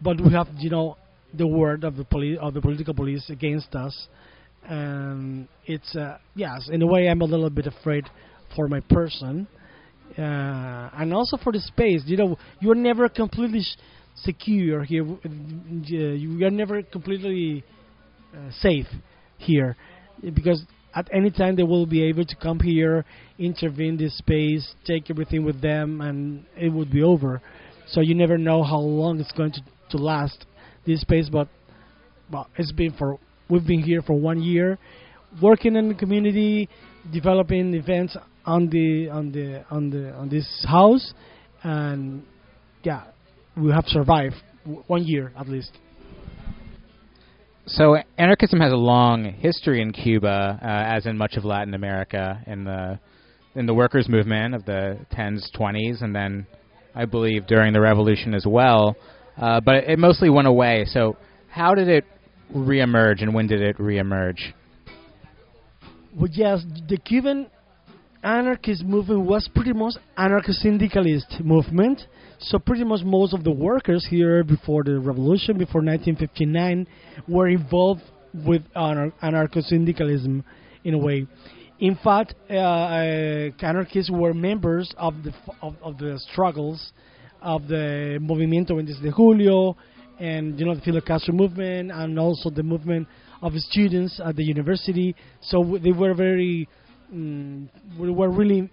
But 0.02 0.20
we 0.20 0.32
have, 0.34 0.48
you 0.58 0.72
know, 0.72 0.98
the 1.34 1.48
word 1.48 1.84
of 1.84 1.96
the 1.96 2.04
police 2.04 2.38
of 2.42 2.54
the 2.54 2.62
political 2.62 2.94
police 2.94 3.30
against 3.30 3.76
us, 3.76 4.08
and 4.64 5.48
it's 5.66 5.96
uh, 5.96 6.18
yes, 6.36 6.70
in 6.72 6.82
a 6.82 6.88
way, 6.88 7.08
I'm 7.08 7.22
a 7.22 7.26
little 7.26 7.50
bit 7.50 7.68
afraid 7.68 8.06
for 8.56 8.68
my 8.68 8.82
person, 8.82 9.48
uh, 10.18 10.22
and 10.22 11.14
also 11.14 11.38
for 11.38 11.52
the 11.52 11.60
space. 11.60 12.04
You 12.06 12.18
know, 12.18 12.38
you're 12.60 12.76
never 12.76 13.08
completely 13.10 13.62
sh- 13.62 13.78
secure 14.16 14.84
here. 14.84 15.06
uh, 15.06 15.30
You 15.86 16.46
are 16.46 16.52
never 16.52 16.82
completely 16.84 17.64
uh, 18.36 18.52
safe 18.60 18.88
here 19.38 19.76
because 20.34 20.64
at 20.94 21.08
any 21.14 21.32
time 21.32 21.56
they 21.56 21.64
will 21.64 21.86
be 21.86 22.04
able 22.04 22.26
to 22.26 22.36
come 22.36 22.60
here, 22.60 23.06
intervene 23.40 23.98
this 23.98 24.18
space, 24.18 24.76
take 24.86 25.10
everything 25.10 25.46
with 25.46 25.62
them, 25.62 26.02
and 26.02 26.46
it 26.58 26.70
would 26.70 26.92
be 26.92 27.02
over. 27.02 27.42
So 27.88 28.02
you 28.02 28.14
never 28.16 28.38
know 28.38 28.64
how 28.64 28.80
long 28.80 29.20
it's 29.20 29.32
going 29.32 29.54
to, 29.54 29.62
to 29.92 29.98
last 29.98 30.46
this 30.86 31.02
space. 31.02 31.30
But 31.30 31.48
well, 32.32 32.48
it's 32.58 32.72
been 32.72 32.94
for 32.94 33.18
we've 33.50 33.66
been 33.66 33.82
here 33.82 34.02
for 34.02 34.14
one 34.14 34.42
year, 34.42 34.78
working 35.42 35.76
in 35.76 35.90
the 35.90 35.96
community, 35.96 36.70
developing 37.12 37.74
events 37.74 38.18
on 38.46 38.70
the 38.70 39.10
on 39.10 39.32
the 39.32 39.64
on 39.70 39.90
the 39.90 40.14
on 40.14 40.30
this 40.30 40.66
house, 40.68 41.14
and 41.64 42.24
yeah, 42.84 43.04
we 43.58 43.72
have 43.72 43.86
survived 43.88 44.36
one 44.88 45.04
year 45.04 45.32
at 45.38 45.48
least. 45.48 45.72
So 47.68 47.96
anarchism 48.18 48.60
has 48.60 48.74
a 48.74 48.78
long 48.78 49.24
history 49.24 49.82
in 49.82 49.92
Cuba, 49.92 50.60
uh, 50.62 50.66
as 50.66 51.06
in 51.06 51.16
much 51.16 51.36
of 51.38 51.46
Latin 51.46 51.74
America, 51.74 52.42
in 52.48 52.64
the 52.64 53.00
in 53.56 53.66
the 53.66 53.74
workers' 53.74 54.08
movement 54.10 54.56
of 54.56 54.66
the 54.66 54.98
10s, 55.14 55.44
20s, 55.58 56.02
and 56.02 56.16
then 56.16 56.48
I 56.96 57.06
believe 57.06 57.48
during 57.48 57.74
the 57.74 57.82
revolution 57.82 58.34
as 58.34 58.46
well. 58.48 58.96
Uh, 59.42 59.60
but 59.60 59.84
it 59.90 59.98
mostly 59.98 60.30
went 60.30 60.48
away. 60.48 60.86
So 60.86 61.18
how 61.50 61.74
did 61.74 61.90
it 61.90 62.06
reemerge, 62.56 63.24
and 63.24 63.34
when 63.34 63.48
did 63.48 63.62
it 63.62 63.78
reemerge? 63.78 64.54
Well, 66.16 66.30
yes, 66.32 66.64
the 66.88 66.98
Cuban 66.98 67.48
anarchist 68.24 68.84
movement 68.84 69.22
was 69.22 69.50
pretty 69.54 69.74
much 69.74 69.96
anarcho-syndicalist 70.18 71.42
movement. 71.44 72.04
So 72.40 72.60
pretty 72.60 72.84
much 72.84 73.02
most 73.04 73.34
of 73.34 73.44
the 73.44 73.52
workers 73.52 74.06
here 74.08 74.44
before 74.44 74.84
the 74.84 75.00
revolution, 75.00 75.58
before 75.58 75.82
1959, 75.82 76.88
were 77.28 77.48
involved 77.48 78.02
with 78.34 78.62
anar- 78.76 79.14
anarcho-syndicalism 79.24 80.44
in 80.84 80.94
a 80.94 80.98
way. 80.98 81.26
In 81.80 81.98
fact, 82.04 82.36
uh, 82.50 82.54
uh, 82.54 83.50
anarchists 83.62 84.12
were 84.12 84.36
members 84.36 84.94
of 84.98 85.24
the 85.24 85.32
f- 85.32 85.56
of, 85.64 85.76
of 85.82 85.98
the 85.98 86.20
struggles 86.32 86.92
of 87.42 87.68
the 87.68 88.20
Movimiento 88.22 88.70
26 88.70 89.02
de 89.02 89.12
Julio 89.12 89.76
and 90.20 90.60
you 90.60 90.66
know 90.66 90.76
the 90.76 90.82
Fidel 90.82 91.02
Castro 91.02 91.34
movement 91.34 91.92
and 91.92 92.20
also 92.20 92.50
the 92.50 92.64
movement 92.64 93.08
of 93.42 93.54
students 93.56 94.22
at 94.24 94.36
the 94.36 94.44
university. 94.44 95.16
So 95.42 95.80
they 95.84 95.92
were 95.92 96.14
very 96.14 96.70
mm, 97.14 97.68
we 98.00 98.12
were 98.12 98.30
really 98.30 98.70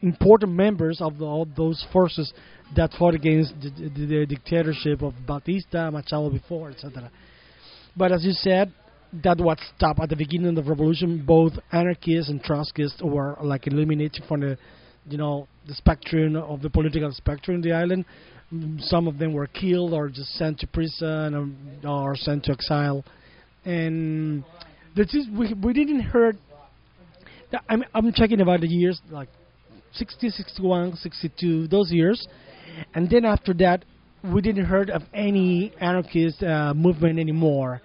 important 0.00 0.52
members 0.52 1.00
of 1.00 1.18
the, 1.18 1.24
all 1.24 1.46
those 1.56 1.84
forces 1.92 2.32
that 2.76 2.90
fought 2.98 3.14
against 3.14 3.54
the, 3.60 3.70
the, 3.70 4.06
the 4.06 4.26
dictatorship 4.26 5.02
of 5.02 5.14
Batista, 5.26 5.90
Machado 5.90 6.30
before, 6.30 6.70
etc. 6.70 7.10
But 7.96 8.12
as 8.12 8.24
you 8.24 8.32
said, 8.32 8.72
that 9.22 9.38
what 9.38 9.58
stopped 9.76 10.00
at 10.00 10.08
the 10.08 10.16
beginning 10.16 10.56
of 10.56 10.64
the 10.64 10.70
revolution. 10.70 11.24
Both 11.26 11.52
anarchists 11.70 12.30
and 12.30 12.42
Trotskyists 12.42 13.02
were 13.02 13.36
like 13.42 13.66
eliminated 13.66 14.24
from 14.26 14.40
the, 14.40 14.58
you 15.08 15.18
know, 15.18 15.48
the 15.66 15.74
spectrum 15.74 16.36
of 16.36 16.62
the 16.62 16.70
political 16.70 17.12
spectrum 17.12 17.56
in 17.56 17.62
the 17.62 17.72
island. 17.72 18.04
Some 18.80 19.08
of 19.08 19.18
them 19.18 19.32
were 19.32 19.46
killed 19.46 19.94
or 19.94 20.08
just 20.08 20.34
sent 20.34 20.58
to 20.60 20.66
prison 20.66 21.56
or, 21.84 21.88
or 21.88 22.16
sent 22.16 22.44
to 22.44 22.52
exile. 22.52 23.04
And 23.64 24.44
this 24.94 25.14
is 25.14 25.26
we 25.28 25.54
we 25.54 25.72
didn't 25.72 26.00
hear. 26.10 26.34
I'm 27.68 27.84
I'm 27.94 28.12
checking 28.12 28.40
about 28.40 28.60
the 28.60 28.68
years 28.68 29.00
like 29.10 29.28
60, 29.92 30.30
61, 30.30 30.96
62, 30.96 31.68
those 31.68 31.90
years, 31.90 32.26
and 32.94 33.08
then 33.10 33.24
after 33.24 33.52
that, 33.54 33.84
we 34.24 34.40
didn't 34.40 34.64
heard 34.64 34.90
of 34.90 35.02
any 35.12 35.72
anarchist 35.80 36.42
uh, 36.42 36.72
movement 36.74 37.18
anymore. 37.18 37.82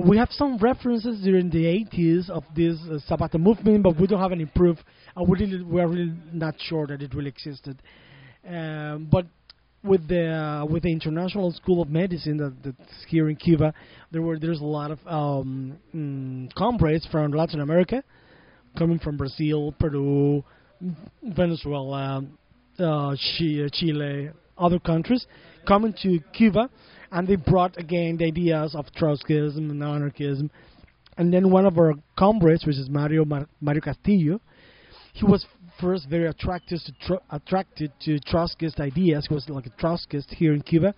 We 0.00 0.16
have 0.16 0.28
some 0.30 0.56
references 0.56 1.20
during 1.22 1.50
the 1.50 1.64
80s 1.64 2.30
of 2.30 2.44
this 2.56 2.78
uh, 3.10 3.38
movement, 3.38 3.82
but 3.82 4.00
we 4.00 4.06
don't 4.06 4.20
have 4.20 4.32
any 4.32 4.46
proof. 4.46 4.78
Uh, 5.14 5.22
we, 5.22 5.38
really, 5.38 5.62
we 5.62 5.80
are 5.82 5.88
really 5.88 6.14
not 6.32 6.54
sure 6.58 6.86
that 6.86 7.02
it 7.02 7.14
really 7.14 7.28
existed. 7.28 7.82
Um, 8.48 9.08
but 9.10 9.26
with 9.84 10.08
the 10.08 10.32
uh, 10.32 10.64
with 10.64 10.84
the 10.84 10.92
International 10.92 11.52
School 11.52 11.82
of 11.82 11.90
Medicine 11.90 12.38
that, 12.38 12.54
that's 12.64 13.04
here 13.08 13.28
in 13.28 13.36
Cuba, 13.36 13.74
there 14.10 14.22
were 14.22 14.38
there's 14.38 14.60
a 14.60 14.64
lot 14.64 14.92
of 14.92 14.98
um, 15.06 15.76
mm, 15.94 16.54
comrades 16.54 17.06
from 17.10 17.32
Latin 17.32 17.60
America, 17.60 18.02
coming 18.78 18.98
from 18.98 19.18
Brazil, 19.18 19.74
Peru, 19.78 20.42
Venezuela, 21.22 22.24
uh, 22.78 23.14
Chile, 23.72 24.30
other 24.56 24.78
countries, 24.78 25.26
coming 25.66 25.94
to 26.02 26.18
Cuba, 26.32 26.70
and 27.12 27.28
they 27.28 27.36
brought 27.36 27.76
again 27.78 28.16
the 28.16 28.24
ideas 28.24 28.74
of 28.74 28.86
Trotskyism 28.98 29.70
and 29.70 29.82
anarchism. 29.82 30.50
And 31.18 31.32
then 31.32 31.50
one 31.50 31.66
of 31.66 31.76
our 31.78 31.92
comrades, 32.18 32.64
which 32.64 32.78
is 32.78 32.88
Mario 32.88 33.24
Mar- 33.26 33.48
Mario 33.60 33.82
Castillo, 33.82 34.40
he 35.12 35.26
was 35.26 35.44
first 35.78 36.08
very 36.08 36.26
attracted 36.26 36.80
to 36.86 36.92
tro- 37.06 37.22
attracted 37.30 37.92
to 38.00 38.18
Trotskyist 38.20 38.80
ideas. 38.80 39.26
He 39.28 39.34
was 39.34 39.46
like 39.48 39.66
a 39.66 39.70
Trotskyist 39.70 40.30
here 40.30 40.54
in 40.54 40.62
Cuba, 40.62 40.94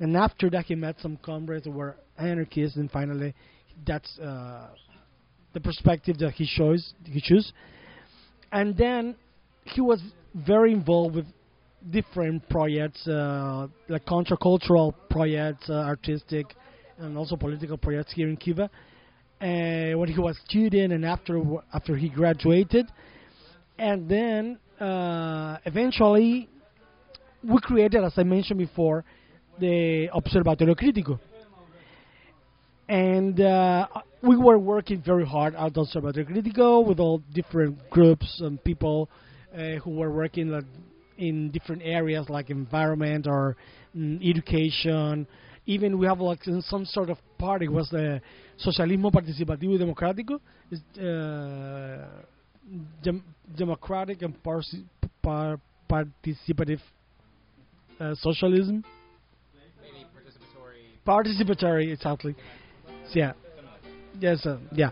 and 0.00 0.16
after 0.16 0.48
that 0.50 0.64
he 0.64 0.74
met 0.74 0.96
some 1.00 1.18
comrades 1.22 1.66
who 1.66 1.72
were 1.72 1.96
anarchists, 2.16 2.76
and 2.76 2.90
finally 2.90 3.34
that's 3.86 4.18
uh, 4.18 4.68
the 5.52 5.60
perspective 5.60 6.16
that 6.18 6.32
he 6.32 6.46
shows 6.46 6.94
he 7.04 7.20
chose. 7.20 7.52
And 8.52 8.74
then 8.74 9.16
he 9.64 9.82
was 9.82 10.00
very 10.34 10.72
involved 10.72 11.14
with 11.14 11.26
different 11.90 12.48
projects, 12.48 13.06
uh, 13.06 13.66
like 13.88 14.04
countercultural 14.04 14.94
projects, 15.10 15.68
uh, 15.70 15.74
artistic, 15.74 16.46
and 16.98 17.16
also 17.16 17.36
political 17.36 17.78
projects 17.78 18.12
here 18.12 18.28
in 18.28 18.36
Cuba. 18.36 18.70
Uh, 19.40 19.96
when 19.96 20.08
he 20.08 20.18
was 20.18 20.36
student 20.44 20.92
and 20.92 21.04
after 21.04 21.40
after 21.72 21.96
he 21.96 22.08
graduated, 22.08 22.86
and 23.78 24.08
then 24.08 24.58
uh, 24.80 25.58
eventually 25.64 26.48
we 27.44 27.60
created, 27.60 28.02
as 28.02 28.14
I 28.16 28.24
mentioned 28.24 28.58
before, 28.58 29.04
the 29.60 30.08
Observatorio 30.12 30.74
Crítico. 30.74 31.20
And 32.88 33.40
uh, 33.40 33.86
we 34.22 34.36
were 34.36 34.58
working 34.58 35.02
very 35.02 35.26
hard 35.26 35.54
at 35.54 35.74
the 35.74 35.80
Observatorio 35.82 36.28
Crítico 36.28 36.84
with 36.84 36.98
all 36.98 37.22
different 37.32 37.90
groups 37.90 38.40
and 38.40 38.62
people 38.64 39.08
uh, 39.54 39.74
who 39.84 39.90
were 39.90 40.10
working 40.10 40.48
like, 40.48 40.64
in 41.18 41.50
different 41.50 41.82
areas 41.84 42.28
like 42.28 42.50
environment 42.50 43.26
or 43.26 43.56
mm, 43.96 44.18
education. 44.28 45.26
Even 45.66 45.98
we 45.98 46.06
have 46.06 46.20
like 46.20 46.42
some 46.60 46.84
sort 46.86 47.10
of 47.10 47.18
party 47.38 47.68
was 47.68 47.90
the 47.90 48.20
Socialismo 48.64 49.12
Participativo 49.12 49.72
y 49.72 49.78
Democrático, 49.78 50.40
uh, 50.98 52.06
dem- 53.02 53.24
democratic 53.56 54.22
and 54.22 54.42
parsi- 54.42 54.84
par- 55.22 55.60
participative 55.90 56.80
uh, 58.00 58.14
socialism. 58.14 58.82
Participatory, 61.06 61.86
Participatory, 61.86 61.92
exactly. 61.92 62.34
Yeah, 63.12 63.32
yes, 64.20 64.44
uh, 64.46 64.58
yeah, 64.72 64.90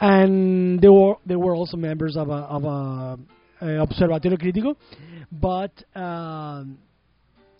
and 0.00 0.80
they 0.80 0.88
were 0.88 1.14
they 1.26 1.36
were 1.36 1.54
also 1.54 1.76
members 1.76 2.16
of 2.16 2.28
a 2.28 2.32
of 2.32 2.64
a, 2.64 3.18
Observatorio 3.62 4.36
Crítico, 4.36 4.76
but 5.30 5.72
um, 5.94 6.78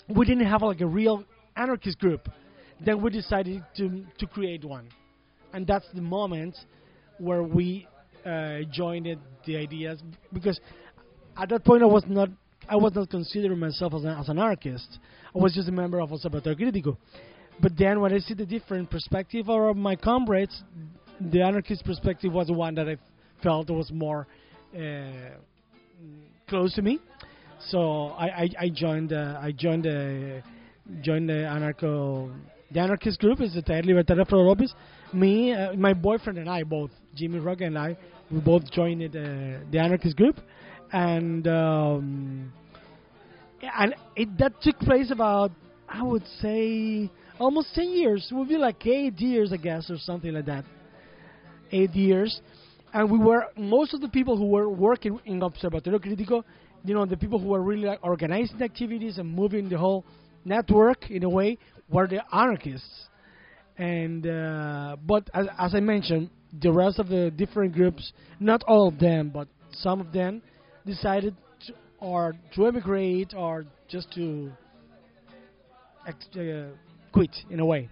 we 0.08 0.26
didn't 0.26 0.46
have 0.46 0.62
like 0.62 0.80
a 0.80 0.86
real 0.86 1.24
anarchist 1.56 1.98
group. 1.98 2.28
Then 2.84 3.00
we 3.00 3.10
decided 3.10 3.62
to 3.76 4.04
to 4.18 4.26
create 4.26 4.64
one, 4.64 4.88
and 5.52 5.66
that's 5.66 5.86
the 5.94 6.02
moment 6.02 6.56
where 7.18 7.42
we 7.42 7.86
uh, 8.26 8.60
joined 8.70 9.08
the 9.46 9.56
ideas 9.56 10.02
because 10.32 10.60
at 11.36 11.48
that 11.50 11.64
point 11.64 11.82
I 11.82 11.86
was 11.86 12.04
not 12.08 12.28
I 12.68 12.76
was 12.76 12.94
not 12.94 13.10
considering 13.10 13.58
myself 13.58 13.94
as, 13.94 14.04
a, 14.04 14.16
as 14.18 14.28
an 14.28 14.38
anarchist. 14.38 14.98
I 15.34 15.38
was 15.38 15.54
just 15.54 15.68
a 15.68 15.72
member 15.72 16.00
of 16.00 16.12
Observatorio 16.12 16.58
Crítico. 16.58 16.96
but 17.60 17.72
then 17.76 18.00
when 18.00 18.12
I 18.12 18.18
see 18.18 18.34
the 18.34 18.46
different 18.46 18.90
perspective 18.90 19.48
of 19.48 19.76
my 19.76 19.96
comrades, 19.96 20.62
the 21.20 21.42
anarchist 21.42 21.84
perspective 21.84 22.32
was 22.32 22.48
the 22.48 22.52
one 22.52 22.74
that 22.74 22.88
I 22.88 22.96
felt 23.42 23.70
was 23.70 23.90
more 23.92 24.26
uh, 24.74 25.36
close 26.48 26.74
to 26.74 26.82
me. 26.82 27.00
So 27.68 28.08
I, 28.08 28.26
I, 28.26 28.48
I 28.60 28.68
joined 28.68 29.12
uh, 29.12 29.38
I 29.40 29.52
joined 29.52 29.84
the 29.84 30.42
joined 31.02 31.28
the 31.28 31.34
anarcho 31.34 32.32
the 32.72 32.80
anarchist 32.80 33.20
group 33.20 33.40
is 33.40 33.54
the 33.54 33.62
Taller 33.62 33.98
Alfredo 33.98 34.36
Lopez. 34.36 34.74
Me, 35.12 35.52
uh, 35.52 35.74
my 35.74 35.92
boyfriend 35.92 36.38
and 36.38 36.48
I 36.48 36.62
both 36.62 36.90
Jimmy 37.14 37.38
Roque 37.38 37.60
and 37.60 37.78
I 37.78 37.96
we 38.32 38.40
both 38.40 38.70
joined 38.70 39.02
uh, 39.02 39.10
the 39.70 39.78
anarchist 39.78 40.16
group, 40.16 40.40
and 40.90 41.46
um, 41.46 42.52
and 43.62 43.94
it, 44.16 44.38
that 44.38 44.60
took 44.62 44.78
place 44.78 45.10
about 45.10 45.52
I 45.88 46.02
would 46.02 46.26
say 46.40 47.10
almost 47.38 47.74
ten 47.74 47.90
years. 47.90 48.26
It 48.30 48.34
would 48.34 48.48
be 48.48 48.56
like 48.56 48.86
eight 48.86 49.20
years, 49.20 49.52
I 49.52 49.58
guess, 49.58 49.90
or 49.90 49.98
something 49.98 50.32
like 50.32 50.46
that. 50.46 50.64
Eight 51.70 51.94
years, 51.94 52.40
and 52.92 53.11
we 53.11 53.18
were 53.18 53.46
most 53.57 53.94
of 53.94 54.00
the 54.00 54.09
people 54.09 54.37
who 54.37 54.46
were 54.46 54.68
working 54.68 55.18
in 55.24 55.42
Observatorio 55.42 55.98
Crítico, 55.98 56.44
you 56.85 56.94
know, 56.94 57.07
the 57.07 57.16
people 57.16 57.38
who 57.38 57.48
were 57.48 57.62
really 57.62 57.87
like, 57.87 58.00
organizing 58.02 58.61
activities 58.61 59.18
and 59.18 59.33
moving 59.33 59.68
the 59.68 59.78
whole 59.78 60.05
network 60.44 61.11
in 61.11 61.22
a 61.24 61.28
way 61.28 61.59
were 61.88 62.07
the 62.07 62.20
anarchists. 62.35 63.07
And 63.78 64.26
uh, 64.26 64.96
but 65.07 65.31
as, 65.33 65.46
as 65.59 65.74
I 65.74 65.81
mentioned, 65.81 66.31
the 66.61 66.70
rest 66.70 66.98
of 66.98 67.09
the 67.09 67.31
different 67.31 67.72
groups, 67.72 68.12
not 68.38 68.62
all 68.64 68.88
of 68.88 68.98
them, 68.98 69.31
but 69.31 69.48
some 69.72 70.00
of 70.00 70.12
them, 70.12 70.42
decided 70.85 71.35
to, 71.66 71.74
or 71.98 72.35
to 72.55 72.66
emigrate 72.66 73.33
or 73.35 73.64
just 73.88 74.12
to 74.14 74.52
uh, 76.07 76.66
quit 77.12 77.31
in 77.48 77.61
a 77.61 77.64
way. 77.64 77.88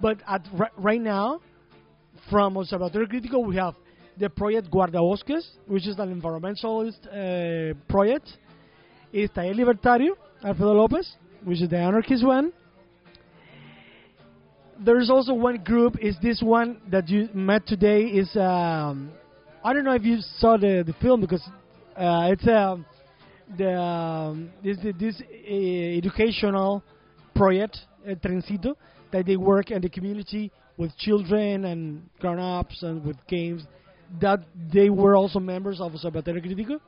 But 0.00 0.18
at 0.26 0.46
ri- 0.52 0.66
right 0.76 1.00
now, 1.00 1.40
from 2.30 2.56
Observatorio 2.56 3.08
Crítico, 3.08 3.44
we 3.44 3.56
have 3.56 3.74
the 4.16 4.28
project 4.28 4.70
Guardabosques, 4.70 5.46
which 5.66 5.86
is 5.86 5.98
an 5.98 6.20
environmentalist 6.20 7.06
uh, 7.06 7.74
project. 7.88 8.28
Is 9.12 9.30
Taller 9.34 9.54
Libertario, 9.54 10.10
Alfredo 10.44 10.72
Lopez, 10.74 11.16
which 11.42 11.62
is 11.62 11.70
the 11.70 11.78
anarchist 11.78 12.24
one. 12.24 12.52
There's 14.78 15.08
also 15.08 15.32
one 15.32 15.56
group. 15.64 15.96
Is 16.00 16.16
this 16.22 16.42
one 16.42 16.80
that 16.90 17.08
you 17.08 17.28
met 17.32 17.66
today? 17.66 18.02
Is 18.02 18.28
um, 18.36 19.10
I 19.64 19.72
don't 19.72 19.84
know 19.84 19.94
if 19.94 20.04
you 20.04 20.18
saw 20.38 20.58
the 20.58 20.84
the 20.86 20.92
film 21.00 21.22
because 21.22 21.42
uh, 21.96 22.28
it's 22.32 22.46
um, 22.46 22.84
the 23.56 23.80
um, 23.80 24.50
this 24.62 24.76
this 25.00 25.20
uh, 25.20 25.54
educational 25.96 26.82
project 27.34 27.78
uh, 28.06 28.14
Trencito 28.14 28.74
that 29.10 29.24
they 29.24 29.36
work 29.36 29.70
in 29.70 29.80
the 29.80 29.88
community 29.88 30.52
with 30.78 30.96
children 30.96 31.66
and 31.66 32.08
grown-ups 32.20 32.82
and 32.82 33.04
with 33.04 33.16
games 33.26 33.64
that 34.22 34.40
they 34.72 34.88
were 34.88 35.16
also 35.16 35.38
members 35.38 35.80
of 35.80 35.92
Observatorio 35.92 36.42
Crítico. 36.42 36.80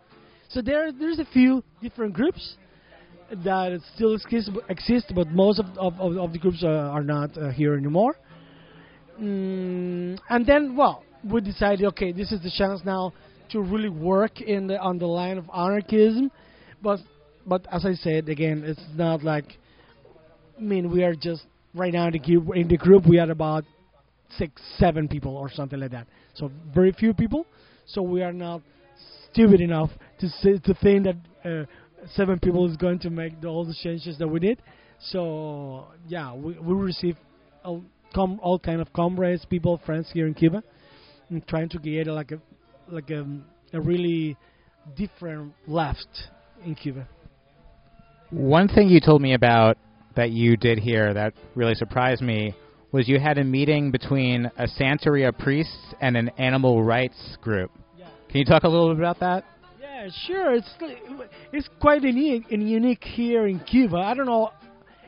So 0.48 0.62
there 0.62 0.90
there's 0.90 1.18
a 1.18 1.26
few 1.26 1.62
different 1.82 2.14
groups 2.14 2.56
that 3.44 3.78
still 3.94 4.16
exist, 4.68 5.12
but 5.14 5.28
most 5.28 5.60
of, 5.60 5.66
of, 5.78 6.00
of, 6.00 6.16
of 6.16 6.32
the 6.32 6.38
groups 6.38 6.62
uh, 6.64 6.68
are 6.68 7.04
not 7.04 7.36
uh, 7.36 7.50
here 7.50 7.74
anymore. 7.76 8.16
Mm, 9.20 10.18
and 10.28 10.46
then, 10.46 10.76
well, 10.76 11.04
we 11.22 11.40
decided, 11.40 11.84
okay, 11.86 12.10
this 12.10 12.32
is 12.32 12.42
the 12.42 12.50
chance 12.56 12.80
now 12.84 13.12
to 13.50 13.60
really 13.60 13.88
work 13.88 14.40
in 14.40 14.66
the 14.66 14.78
on 14.78 14.98
the 14.98 15.06
line 15.06 15.36
of 15.36 15.44
anarchism, 15.54 16.30
but 16.82 17.00
but 17.46 17.66
as 17.72 17.84
I 17.84 17.94
said 17.94 18.28
again, 18.28 18.62
it's 18.64 18.80
not 18.94 19.22
like 19.22 19.58
I 20.56 20.62
mean 20.62 20.90
we 20.90 21.02
are 21.02 21.14
just 21.14 21.42
right 21.74 21.92
now 21.92 22.06
in 22.06 22.12
the 22.12 22.18
group 22.18 22.56
in 22.56 22.68
the 22.68 22.76
group 22.76 23.06
we 23.06 23.18
are 23.18 23.30
about 23.30 23.64
six 24.38 24.60
seven 24.78 25.08
people 25.08 25.36
or 25.36 25.50
something 25.50 25.80
like 25.80 25.90
that, 25.92 26.06
so 26.34 26.50
very 26.74 26.92
few 26.92 27.14
people. 27.14 27.46
So 27.86 28.02
we 28.02 28.22
are 28.22 28.32
not 28.32 28.62
stupid 29.30 29.60
enough 29.60 29.90
to 30.20 30.28
say, 30.28 30.58
to 30.58 30.74
think 30.74 31.04
that 31.04 31.16
uh, 31.44 31.64
seven 32.14 32.38
people 32.38 32.70
is 32.70 32.76
going 32.76 32.98
to 33.00 33.10
make 33.10 33.40
the, 33.40 33.48
all 33.48 33.64
the 33.64 33.74
changes 33.82 34.18
that 34.18 34.28
we 34.28 34.40
need. 34.40 34.62
So 35.00 35.86
yeah, 36.08 36.34
we 36.34 36.58
we 36.58 36.74
receive 36.74 37.16
all, 37.64 37.82
com- 38.14 38.40
all 38.42 38.58
kind 38.58 38.80
of 38.80 38.92
comrades, 38.92 39.44
people, 39.44 39.80
friends 39.84 40.08
here 40.12 40.26
in 40.26 40.34
Cuba, 40.34 40.62
and 41.30 41.46
trying 41.46 41.68
to 41.70 41.78
create 41.78 42.06
like 42.06 42.32
a 42.32 42.40
like 42.88 43.10
a, 43.10 43.26
a 43.72 43.80
really 43.80 44.36
different 44.96 45.52
left 45.66 46.08
in 46.64 46.74
Cuba. 46.74 47.08
One 48.30 48.68
thing 48.68 48.88
you 48.88 49.00
told 49.00 49.22
me 49.22 49.34
about 49.34 49.76
that 50.16 50.30
you 50.30 50.56
did 50.56 50.78
here 50.78 51.14
that 51.14 51.34
really 51.54 51.74
surprised 51.74 52.22
me 52.22 52.54
was 52.92 53.08
you 53.08 53.20
had 53.20 53.38
a 53.38 53.44
meeting 53.44 53.90
between 53.90 54.50
a 54.56 54.66
Santeria 54.66 55.36
priest 55.36 55.76
and 56.00 56.16
an 56.16 56.30
animal 56.38 56.82
rights 56.82 57.36
group. 57.40 57.70
Can 58.30 58.38
you 58.38 58.44
talk 58.44 58.62
a 58.62 58.68
little 58.68 58.94
bit 58.94 58.98
about 58.98 59.18
that? 59.18 59.44
Yeah, 59.80 60.08
sure. 60.26 60.54
It's 60.54 60.70
it's 61.52 61.68
quite 61.80 62.02
unique 62.02 62.44
and 62.52 62.68
unique 62.68 63.02
here 63.02 63.48
in 63.48 63.58
Cuba. 63.58 63.96
I 63.96 64.14
don't 64.14 64.26
know 64.26 64.50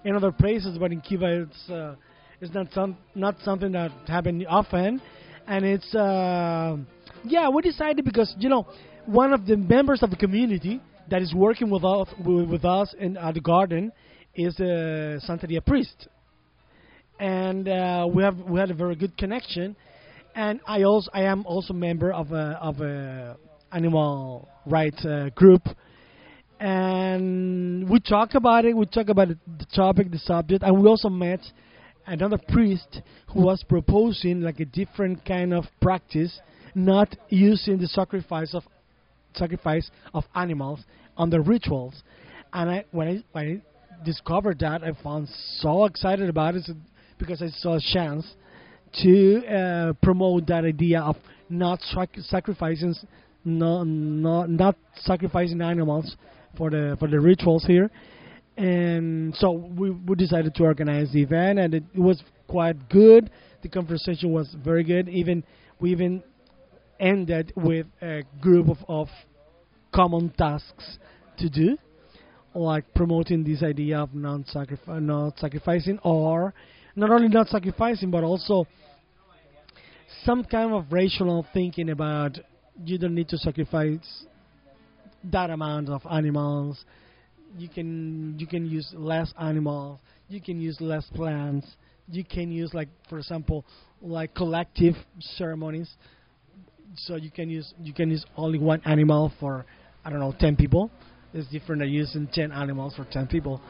in 0.05 0.17
other 0.17 0.33
places, 0.33 0.77
but 0.77 0.91
in 0.91 1.01
Cuba, 1.01 1.43
it's 1.43 1.71
uh, 1.71 1.95
it's 2.41 2.53
not 2.53 2.67
some 2.73 2.97
not 3.15 3.37
something 3.45 3.71
that 3.73 3.93
happens 4.09 4.45
often, 4.49 5.01
and 5.47 5.65
it's 5.65 5.95
uh, 5.95 6.77
yeah. 7.23 7.49
We 7.49 7.63
decided 7.63 8.05
because 8.05 8.35
you 8.39 8.49
know 8.49 8.67
one 9.07 9.33
of 9.33 9.47
the 9.47 9.57
members 9.57 10.03
of 10.03 10.11
the 10.11 10.17
community 10.17 10.81
that 11.09 11.23
is 11.23 11.33
working 11.33 11.71
with 11.71 11.85
us 11.85 12.09
with, 12.25 12.49
with 12.49 12.65
us 12.65 12.93
in 12.99 13.17
at 13.17 13.35
the 13.35 13.41
garden 13.41 13.93
is 14.35 14.59
a 14.59 15.21
Santeria 15.29 15.65
priest, 15.65 16.09
and 17.19 17.69
uh, 17.69 18.07
we 18.13 18.23
have 18.23 18.39
we 18.39 18.59
had 18.59 18.71
a 18.71 18.75
very 18.75 18.97
good 18.97 19.17
connection. 19.17 19.77
And 20.35 20.61
I 20.67 20.83
also 20.83 21.11
I 21.13 21.23
am 21.23 21.45
also 21.47 21.75
member 21.75 22.13
of 22.13 22.33
a 22.33 22.59
of 22.61 22.81
a 22.81 23.37
animal 23.71 24.49
rights 24.67 25.05
uh, 25.05 25.29
group, 25.35 25.63
and 26.59 27.89
we 27.89 28.01
talk 28.01 28.35
about 28.35 28.65
it. 28.65 28.77
We 28.77 28.87
talk 28.87 29.09
about 29.09 29.31
it, 29.31 29.39
the 29.59 29.67
topic, 29.75 30.11
the 30.11 30.19
subject, 30.19 30.63
and 30.63 30.83
we 30.83 30.89
also 30.89 31.09
met 31.09 31.41
another 32.07 32.39
priest 32.49 33.01
who 33.33 33.43
was 33.43 33.63
proposing 33.69 34.41
like 34.41 34.61
a 34.61 34.65
different 34.65 35.25
kind 35.25 35.53
of 35.53 35.65
practice, 35.81 36.41
not 36.75 37.15
using 37.29 37.79
the 37.79 37.89
sacrifice 37.89 38.55
of 38.55 38.63
sacrifice 39.35 39.91
of 40.15 40.25
animals 40.35 40.81
on 41.17 41.31
the 41.31 41.41
rituals. 41.41 42.03
And 42.53 42.71
I 42.71 42.85
when 42.91 43.09
I 43.09 43.25
when 43.33 43.47
I 43.47 44.05
discovered 44.05 44.59
that, 44.61 44.83
I 44.83 44.93
found 45.03 45.29
so 45.59 45.85
excited 45.85 46.29
about 46.29 46.55
it 46.55 46.69
because 47.23 47.41
I 47.41 47.49
saw 47.49 47.77
a 47.77 47.81
chance 47.81 48.27
to 49.03 49.47
uh, 49.47 49.93
promote 50.03 50.47
that 50.49 50.65
idea 50.65 51.01
of 51.01 51.17
not 51.49 51.81
sac- 51.83 52.17
sacrificing 52.23 52.95
no, 53.45 53.85
no, 53.85 54.45
not 54.45 54.77
sacrificing 54.97 55.61
animals 55.61 56.17
for 56.57 56.71
the 56.71 56.97
for 56.99 57.09
the 57.09 57.21
rituals 57.21 57.65
here. 57.65 57.91
And 58.57 59.35
so 59.37 59.53
we, 59.53 59.91
we 59.91 60.15
decided 60.17 60.55
to 60.57 60.63
organize 60.65 61.13
the 61.13 61.23
event, 61.23 61.59
and 61.59 61.75
it, 61.75 61.85
it 61.95 62.01
was 62.01 62.23
quite 62.49 62.89
good. 62.89 63.31
The 63.63 63.69
conversation 63.69 64.33
was 64.33 64.55
very 64.63 64.85
good. 64.85 65.09
Even 65.09 65.45
we 65.81 65.93
even 65.93 66.23
ended 67.01 67.53
with 67.57 67.87
a 68.03 68.23
group 68.41 68.69
of, 68.69 68.79
of 68.89 69.09
common 69.95 70.31
tasks 70.31 70.99
to 71.39 71.49
do, 71.49 71.77
like 72.55 72.85
promoting 72.95 73.43
this 73.43 73.63
idea 73.63 73.99
of 73.99 74.15
non-sacrifice, 74.15 75.01
not 75.01 75.39
sacrificing, 75.39 75.99
or 76.05 76.53
not 76.95 77.11
only 77.11 77.29
not 77.29 77.49
sacrificing, 77.49 78.11
but 78.11 78.25
also 78.25 78.67
some 80.25 80.45
kind 80.45 80.73
of 80.73 80.93
rational 80.93 81.47
thinking 81.53 81.91
about 81.91 82.39
you 82.85 82.99
don't 82.99 83.15
need 83.15 83.29
to 83.29 83.39
sacrifice 83.39 84.25
that 85.25 85.51
amount 85.51 85.89
of 85.89 86.03
animals. 86.11 86.85
You 87.57 87.69
can 87.69 88.39
you 88.39 88.47
can 88.47 88.67
use 88.67 88.93
less 88.95 89.33
animals. 89.39 90.01
You 90.29 90.41
can 90.41 90.61
use 90.61 90.81
less 90.81 91.05
plants. 91.15 91.67
You 92.11 92.25
can 92.25 92.51
use 92.51 92.73
like 92.73 92.89
for 93.09 93.19
example 93.19 93.65
like 94.01 94.35
collective 94.35 94.95
ceremonies. 95.21 95.91
So 96.97 97.17
you 97.17 97.31
can 97.31 97.49
use 97.49 97.73
you 97.81 97.93
can 97.93 98.11
use 98.11 98.25
only 98.37 98.59
one 98.59 98.81
animal 98.85 99.33
for 99.39 99.67
I 100.05 100.11
don't 100.11 100.21
know 100.21 100.35
ten 100.39 100.57
people. 100.57 100.91
It's 101.35 101.49
different 101.49 101.81
than 101.81 101.91
using 101.91 102.29
ten 102.33 102.53
animals 102.53 102.95
for 102.95 103.07
ten 103.11 103.27
people. 103.27 103.61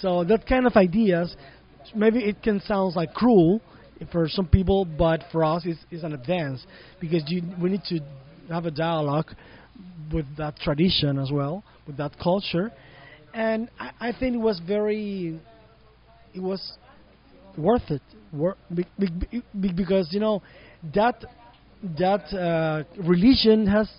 So 0.00 0.24
that 0.24 0.46
kind 0.46 0.66
of 0.66 0.74
ideas, 0.76 1.36
maybe 1.94 2.20
it 2.20 2.42
can 2.42 2.60
sound 2.60 2.94
like 2.96 3.12
cruel 3.14 3.60
for 4.12 4.28
some 4.28 4.46
people, 4.46 4.84
but 4.84 5.24
for 5.32 5.44
us 5.44 5.62
it's, 5.64 5.80
it's 5.90 6.04
an 6.04 6.12
advance 6.12 6.64
because 7.00 7.22
you, 7.28 7.42
we 7.60 7.70
need 7.70 7.82
to 7.88 8.00
have 8.50 8.66
a 8.66 8.70
dialogue 8.70 9.30
with 10.12 10.26
that 10.36 10.56
tradition 10.56 11.18
as 11.18 11.30
well, 11.32 11.64
with 11.86 11.96
that 11.96 12.12
culture, 12.22 12.70
and 13.32 13.68
I, 13.78 14.08
I 14.08 14.12
think 14.18 14.34
it 14.36 14.40
was 14.40 14.60
very, 14.66 15.40
it 16.34 16.40
was 16.40 16.76
worth 17.56 17.90
it, 17.90 18.02
wor- 18.32 18.56
be, 18.72 18.84
be, 18.98 19.42
be, 19.60 19.72
because 19.72 20.08
you 20.12 20.20
know 20.20 20.42
that 20.94 21.24
that 21.98 22.24
uh, 22.32 22.84
religion 23.02 23.66
has 23.66 23.90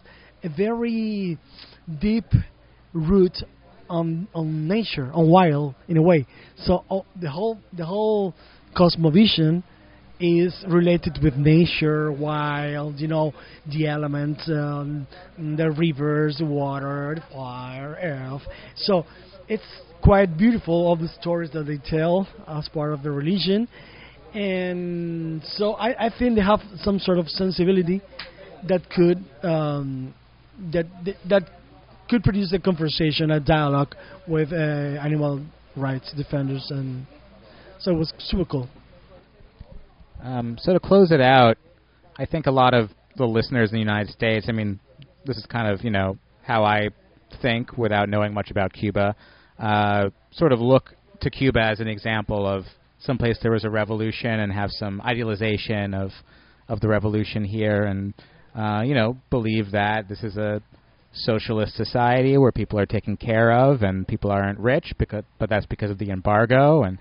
a 0.44 0.50
very 0.50 1.38
deep 2.00 2.26
root 2.94 3.34
on 3.90 4.28
on 4.34 4.68
nature, 4.68 5.12
on 5.14 5.30
wild 5.30 5.76
in 5.88 5.98
a 5.98 6.02
way. 6.02 6.26
So 6.58 6.84
all, 6.90 7.06
the 7.20 7.30
whole 7.30 7.60
the 7.76 7.86
whole 7.86 8.34
cosmovision 8.76 9.64
is 10.20 10.56
related 10.68 11.20
with 11.22 11.36
nature, 11.36 12.12
wild, 12.12 13.00
you 13.00 13.08
know, 13.08 13.34
the 13.70 13.88
elements, 13.88 14.42
um, 14.48 15.06
the 15.38 15.70
rivers, 15.72 16.42
water, 16.42 17.18
fire, 17.34 17.98
earth. 18.02 18.42
So 18.78 19.06
it's 19.50 19.64
quite 20.02 20.38
beautiful 20.38 20.74
all 20.74 20.96
the 20.96 21.10
stories 21.20 21.52
that 21.52 21.64
they 21.64 21.80
tell 21.90 22.28
as 22.48 22.70
part 22.70 22.94
of 22.94 23.04
the 23.04 23.12
religion, 23.12 23.68
and 24.34 25.42
so 25.44 25.74
I, 25.74 26.06
I 26.06 26.10
think 26.18 26.36
they 26.36 26.42
have 26.44 26.62
some 26.78 27.00
sort 27.00 27.18
of 27.18 27.28
sensibility 27.28 28.02
that 28.68 28.90
could 28.90 29.24
um, 29.44 30.14
that- 30.72 30.86
that 31.30 31.44
could 32.10 32.24
produce 32.24 32.54
a 32.54 32.60
conversation, 32.60 33.32
a 33.32 33.40
dialogue 33.40 33.96
with 34.28 34.52
uh, 34.52 34.56
animal 34.56 35.44
rights 35.76 36.12
defenders, 36.16 36.68
and 36.70 37.06
so 37.80 37.92
it 37.92 37.98
was 37.98 38.14
super 38.20 38.46
cool. 38.46 38.70
Um, 40.22 40.58
so 40.60 40.74
to 40.74 40.80
close 40.80 41.12
it 41.12 41.22
out, 41.22 41.58
I 42.18 42.26
think 42.26 42.46
a 42.46 42.52
lot 42.52 42.74
of 42.74 42.90
the 43.18 43.26
listeners 43.26 43.72
in 43.72 43.76
the 43.76 43.80
United 43.80 44.12
States. 44.12 44.48
I 44.50 44.52
mean, 44.52 44.80
this 45.26 45.38
is 45.38 45.46
kind 45.46 45.72
of 45.72 45.84
you 45.84 45.92
know 45.92 46.18
how 46.44 46.64
I 46.64 46.90
think 47.42 47.78
without 47.78 48.10
knowing 48.10 48.34
much 48.34 48.52
about 48.52 48.74
Cuba. 48.74 49.16
Uh, 49.60 50.10
sort 50.32 50.52
of 50.52 50.60
look 50.60 50.94
to 51.22 51.30
Cuba 51.30 51.62
as 51.62 51.80
an 51.80 51.88
example 51.88 52.46
of 52.46 52.66
someplace 53.00 53.38
there 53.42 53.52
was 53.52 53.64
a 53.64 53.70
revolution 53.70 54.40
and 54.40 54.52
have 54.52 54.70
some 54.72 55.02
idealization 55.02 55.94
of 55.94 56.12
of 56.68 56.80
the 56.80 56.88
revolution 56.88 57.44
here, 57.44 57.84
and 57.84 58.14
uh, 58.56 58.82
you 58.84 58.94
know 58.94 59.18
believe 59.30 59.72
that 59.72 60.08
this 60.10 60.24
is 60.24 60.38
a 60.38 60.62
socialist 61.16 61.76
society 61.76 62.38
where 62.38 62.52
people 62.52 62.78
are 62.78 62.86
taken 62.86 63.18
care 63.18 63.52
of 63.52 63.82
and 63.82 64.08
people 64.08 64.32
aren't 64.32 64.60
rich 64.60 64.94
because 65.00 65.24
but 65.40 65.50
that's 65.50 65.66
because 65.66 65.90
of 65.90 65.98
the 65.98 66.10
embargo 66.12 66.84
and 66.84 66.98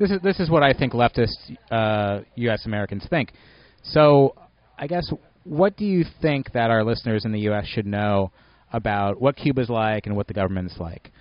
this 0.00 0.10
is 0.10 0.18
this 0.22 0.40
is 0.40 0.50
what 0.50 0.62
I 0.62 0.72
think 0.72 0.94
leftist 0.94 1.36
uh, 1.70 2.20
U.S. 2.36 2.64
Americans 2.64 3.06
think. 3.10 3.32
So, 3.84 4.34
I 4.78 4.86
guess 4.86 5.08
what 5.44 5.76
do 5.76 5.84
you 5.84 6.04
think 6.22 6.52
that 6.52 6.70
our 6.70 6.82
listeners 6.82 7.24
in 7.24 7.32
the 7.32 7.40
U.S. 7.40 7.66
should 7.66 7.86
know 7.86 8.32
about 8.72 9.20
what 9.20 9.36
Cuba's 9.36 9.68
like 9.68 10.06
and 10.06 10.16
what 10.16 10.26
the 10.26 10.32
government's 10.32 10.78
like? 10.78 11.12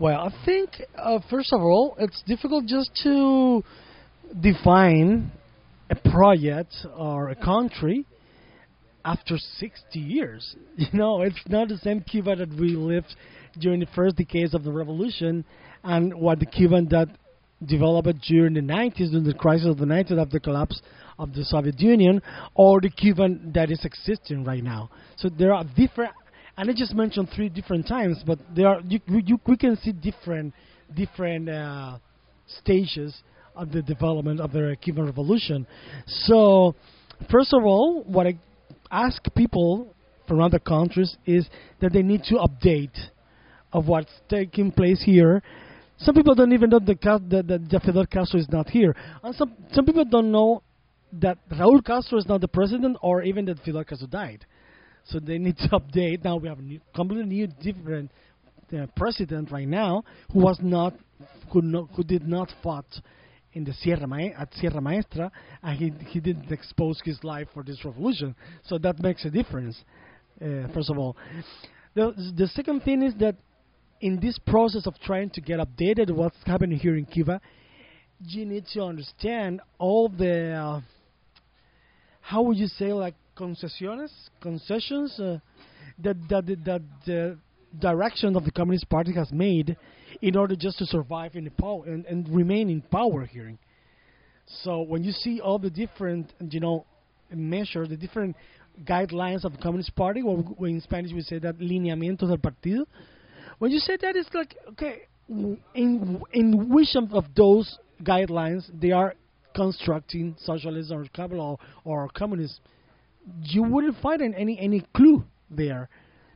Well, 0.00 0.20
I 0.20 0.44
think 0.44 0.70
uh, 0.98 1.20
first 1.30 1.52
of 1.52 1.60
all, 1.60 1.94
it's 1.98 2.20
difficult 2.26 2.66
just 2.66 2.90
to 3.04 3.62
define 4.40 5.30
a 5.90 5.94
project 5.94 6.74
or 6.96 7.28
a 7.28 7.36
country 7.36 8.04
after 9.04 9.36
60 9.58 9.98
years. 9.98 10.56
You 10.76 10.98
know, 10.98 11.22
it's 11.22 11.40
not 11.48 11.68
the 11.68 11.78
same 11.78 12.00
Cuba 12.00 12.36
that 12.36 12.48
we 12.50 12.70
lived 12.70 13.14
during 13.58 13.80
the 13.80 13.86
first 13.94 14.16
decades 14.16 14.54
of 14.54 14.64
the 14.64 14.72
revolution 14.72 15.44
and 15.84 16.14
what 16.14 16.40
the 16.40 16.46
Cuban 16.46 16.88
that 16.90 17.08
developed 17.64 18.20
during 18.26 18.54
the 18.54 18.60
90s, 18.60 19.10
during 19.10 19.24
the 19.24 19.34
crisis 19.34 19.68
of 19.68 19.78
the 19.78 19.84
90s 19.84 20.20
after 20.20 20.32
the 20.32 20.40
collapse 20.40 20.80
of 21.18 21.32
the 21.34 21.44
Soviet 21.44 21.78
Union, 21.80 22.20
or 22.54 22.80
the 22.80 22.90
Cuban 22.90 23.52
that 23.54 23.70
is 23.70 23.84
existing 23.84 24.44
right 24.44 24.64
now. 24.64 24.90
So 25.16 25.28
there 25.28 25.52
are 25.52 25.64
different, 25.76 26.12
and 26.56 26.70
I 26.70 26.72
just 26.74 26.94
mentioned 26.94 27.28
three 27.34 27.48
different 27.48 27.86
times, 27.86 28.22
but 28.26 28.38
there 28.54 28.68
are 28.68 28.80
you, 28.80 29.00
you, 29.06 29.40
we 29.46 29.56
can 29.56 29.76
see 29.76 29.92
different 29.92 30.54
different 30.94 31.48
uh, 31.48 31.98
stages 32.60 33.14
of 33.54 33.70
the 33.70 33.82
development 33.82 34.40
of 34.40 34.52
the 34.52 34.76
Cuban 34.80 35.06
Revolution. 35.06 35.66
So, 36.06 36.74
first 37.30 37.52
of 37.52 37.64
all, 37.64 38.02
what 38.04 38.26
I 38.26 38.38
ask 38.92 39.22
people 39.34 39.94
from 40.28 40.40
other 40.40 40.58
countries 40.58 41.16
is 41.26 41.48
that 41.80 41.92
they 41.92 42.02
need 42.02 42.22
to 42.24 42.34
update 42.36 42.96
of 43.72 43.88
what's 43.88 44.12
taking 44.28 44.70
place 44.70 45.02
here. 45.04 45.42
Some 45.98 46.14
people 46.14 46.34
don't 46.34 46.52
even 46.52 46.70
know 46.70 46.78
the, 46.78 46.94
that 47.02 47.46
that 47.48 47.68
that 47.70 47.82
Fidel 47.82 48.06
Castro 48.06 48.38
is 48.38 48.48
not 48.50 48.68
here, 48.68 48.94
and 49.22 49.34
some 49.34 49.54
some 49.72 49.84
people 49.84 50.04
don't 50.04 50.30
know 50.30 50.62
that 51.20 51.38
Raúl 51.50 51.84
Castro 51.84 52.18
is 52.18 52.26
not 52.26 52.40
the 52.40 52.48
president, 52.48 52.96
or 53.02 53.22
even 53.22 53.44
that 53.46 53.58
Fidel 53.64 53.84
Castro 53.84 54.06
died. 54.06 54.44
So 55.04 55.18
they 55.18 55.38
need 55.38 55.56
to 55.58 55.68
update. 55.80 56.24
Now 56.24 56.36
we 56.36 56.48
have 56.48 56.58
a 56.58 56.62
new, 56.62 56.80
completely 56.94 57.26
new, 57.26 57.46
different 57.46 58.10
uh, 58.76 58.86
president 58.96 59.50
right 59.50 59.68
now 59.68 60.04
who 60.32 60.40
was 60.40 60.58
not 60.62 60.94
who, 61.52 61.62
no, 61.62 61.88
who 61.94 62.02
did 62.02 62.26
not 62.26 62.50
fought 62.62 62.86
in 63.54 63.64
the 63.64 63.72
Sierra 63.72 64.06
Ma- 64.06 64.34
at 64.38 64.52
Sierra 64.54 64.80
Maestra, 64.80 65.30
and 65.62 65.78
he 65.78 65.92
he 66.08 66.20
didn't 66.20 66.50
expose 66.50 67.00
his 67.04 67.22
life 67.22 67.48
for 67.52 67.62
this 67.62 67.84
revolution. 67.84 68.34
So 68.64 68.78
that 68.78 69.00
makes 69.00 69.24
a 69.24 69.30
difference. 69.30 69.76
Uh, 70.40 70.68
first 70.74 70.90
of 70.90 70.98
all, 70.98 71.16
the 71.94 72.12
the 72.36 72.48
second 72.48 72.82
thing 72.82 73.02
is 73.02 73.14
that 73.16 73.36
in 74.00 74.18
this 74.20 74.38
process 74.38 74.86
of 74.86 74.94
trying 75.00 75.30
to 75.30 75.40
get 75.40 75.60
updated 75.60 76.10
what's 76.10 76.36
happening 76.44 76.78
here 76.78 76.96
in 76.96 77.04
Cuba, 77.04 77.40
you 78.20 78.44
need 78.44 78.64
to 78.72 78.82
understand 78.82 79.60
all 79.78 80.08
the 80.08 80.52
uh, 80.52 80.80
how 82.20 82.42
would 82.42 82.56
you 82.56 82.66
say 82.66 82.92
like 82.92 83.14
concesiones 83.36 84.10
concessions 84.40 85.18
uh, 85.20 85.38
that 85.98 86.16
that 86.28 86.46
that 86.64 86.82
the 87.06 87.38
direction 87.78 88.36
of 88.36 88.44
the 88.44 88.50
Communist 88.50 88.88
Party 88.88 89.12
has 89.14 89.32
made 89.32 89.76
in 90.20 90.36
order 90.36 90.56
just 90.56 90.78
to 90.78 90.86
survive 90.86 91.34
in 91.34 91.44
the 91.44 91.50
power 91.50 91.84
and, 91.86 92.04
and 92.06 92.28
remain 92.28 92.68
in 92.68 92.82
power 92.82 93.24
here. 93.24 93.56
So 94.64 94.82
when 94.82 95.04
you 95.04 95.12
see 95.12 95.40
all 95.40 95.58
the 95.58 95.70
different 95.70 96.32
you 96.40 96.60
know 96.60 96.84
measures, 97.32 97.88
the 97.88 97.96
different 97.96 98.36
guidelines 98.84 99.44
of 99.44 99.52
the 99.52 99.58
Communist 99.58 99.94
Party, 99.94 100.22
or 100.22 100.44
in 100.66 100.80
Spanish 100.80 101.12
we 101.12 101.22
say 101.22 101.38
that 101.38 101.58
lineamientos 101.58 102.28
del 102.28 102.38
partido. 102.38 102.84
When 103.58 103.70
you 103.70 103.78
say 103.78 103.96
that, 104.00 104.16
it's 104.16 104.28
like 104.34 104.56
okay, 104.70 105.02
in 105.28 106.20
in 106.32 106.68
which 106.68 106.96
of, 106.96 107.24
those 107.36 107.78
guidelines 108.02 108.68
they 108.78 108.90
are 108.90 109.14
constructing 109.54 110.34
socialism 110.38 110.98
or 110.98 111.04
capital 111.14 111.60
or, 111.84 112.02
or 112.02 112.08
communism, 112.08 112.56
you 113.42 113.62
wouldn't 113.62 113.96
find 114.02 114.20
any 114.34 114.58
any 114.58 114.84
clue 114.94 115.24
there, 115.50 115.88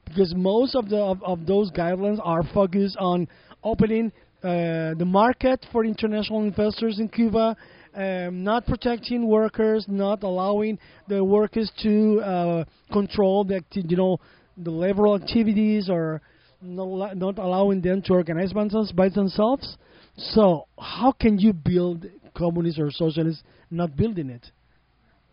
because 0.05 0.33
most 0.37 0.75
of 0.75 0.89
the 0.89 0.99
of, 0.99 1.23
of 1.23 1.47
those 1.47 1.71
guidelines 1.73 2.19
are 2.23 2.45
focused 2.55 2.97
on 2.99 3.27
opening 3.63 4.13
uh, 4.43 4.95
the 4.95 5.05
market 5.05 5.65
for 5.73 5.85
international 5.85 6.43
investors 6.43 6.99
in 6.99 7.09
Cuba, 7.09 7.57
um, 7.95 8.45
not 8.45 8.67
protecting 8.67 9.27
workers, 9.27 9.87
not 9.89 10.23
allowing 10.23 10.79
the 11.09 11.25
workers 11.25 11.71
to 11.83 12.21
uh, 12.21 12.65
control 12.93 13.45
the 13.45 13.63
you 13.73 13.97
know 13.97 14.19
the 14.59 14.71
liberal 14.71 15.17
activities 15.17 15.89
or 15.91 16.21
not, 16.61 17.17
not 17.17 17.39
allowing 17.39 17.81
them 17.81 18.03
to 18.03 18.13
organize 18.13 18.53
by 18.95 19.09
themselves. 19.09 19.77
So 20.17 20.67
how 20.79 21.13
can 21.13 21.39
you 21.39 21.53
build 21.53 22.07
communist 22.37 22.79
or 22.79 22.91
socialist 22.91 23.43
not 23.71 23.97
building 23.97 24.31
it? 24.31 24.47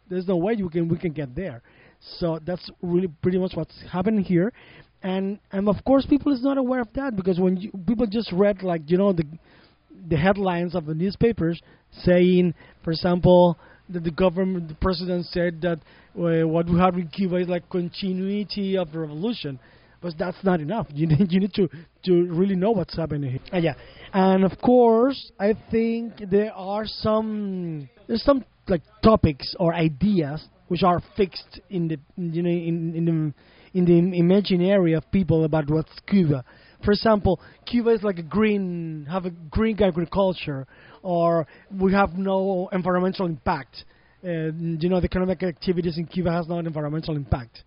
There's 0.09 0.27
no 0.27 0.37
way 0.37 0.53
you 0.53 0.69
can 0.69 0.87
we 0.87 0.97
can 0.97 1.11
get 1.11 1.35
there. 1.35 1.61
So 2.19 2.39
that's 2.45 2.69
really 2.81 3.07
pretty 3.21 3.37
much 3.37 3.51
what's 3.55 3.75
happening 3.89 4.23
here, 4.23 4.51
and 5.03 5.39
and 5.51 5.67
of 5.69 5.75
course 5.85 6.05
people 6.05 6.31
is 6.33 6.41
not 6.41 6.57
aware 6.57 6.81
of 6.81 6.87
that 6.95 7.15
because 7.15 7.39
when 7.39 7.57
you, 7.57 7.71
people 7.85 8.07
just 8.07 8.31
read 8.31 8.63
like 8.63 8.81
you 8.87 8.97
know 8.97 9.13
the 9.13 9.25
the 10.09 10.17
headlines 10.17 10.75
of 10.75 10.85
the 10.85 10.93
newspapers 10.93 11.61
saying, 12.01 12.53
for 12.83 12.91
example, 12.91 13.57
that 13.89 14.03
the 14.03 14.11
government, 14.11 14.67
the 14.67 14.75
president 14.75 15.25
said 15.27 15.61
that 15.61 15.79
uh, 16.17 16.47
what 16.47 16.67
we 16.67 16.77
have 16.79 16.95
in 16.95 17.07
Cuba 17.07 17.37
is 17.37 17.47
like 17.47 17.69
continuity 17.69 18.77
of 18.77 18.91
the 18.91 18.99
revolution. 18.99 19.59
But 20.01 20.15
that's 20.17 20.37
not 20.43 20.59
enough. 20.59 20.87
You 20.93 21.07
need 21.07 21.31
you 21.31 21.39
need 21.39 21.53
to 21.53 21.69
to 22.05 22.25
really 22.25 22.55
know 22.55 22.71
what's 22.71 22.95
happening 22.95 23.31
here. 23.31 23.39
Uh, 23.53 23.57
yeah, 23.57 23.73
and 24.13 24.43
of 24.43 24.59
course, 24.59 25.31
I 25.39 25.55
think 25.71 26.29
there 26.29 26.53
are 26.53 26.85
some 26.85 27.89
there's 28.07 28.23
some 28.23 28.43
like 28.67 28.81
topics 29.01 29.55
or 29.59 29.73
ideas 29.73 30.43
which 30.67 30.83
are 30.83 31.01
fixed 31.15 31.59
in 31.69 31.87
the 31.87 31.97
you 32.17 32.41
know 32.41 32.49
in 32.49 32.95
in 32.95 33.05
the 33.05 33.33
in 33.73 33.85
the 33.85 34.17
imaginary 34.19 34.93
of 34.93 35.09
people 35.11 35.45
about 35.45 35.69
what's 35.69 35.91
Cuba. 36.07 36.43
For 36.83 36.91
example, 36.91 37.39
Cuba 37.65 37.91
is 37.91 38.03
like 38.03 38.19
a 38.19 38.23
green, 38.23 39.07
have 39.09 39.25
a 39.25 39.29
green 39.29 39.81
agriculture, 39.81 40.67
or 41.01 41.47
we 41.71 41.93
have 41.93 42.13
no 42.13 42.69
environmental 42.71 43.25
impact. 43.25 43.85
Uh, 44.23 44.51
you 44.51 44.89
know, 44.89 44.99
the 44.99 45.05
economic 45.05 45.43
activities 45.43 45.97
in 45.97 46.05
Cuba 46.05 46.31
has 46.31 46.47
no 46.47 46.59
environmental 46.59 47.15
impact. 47.15 47.63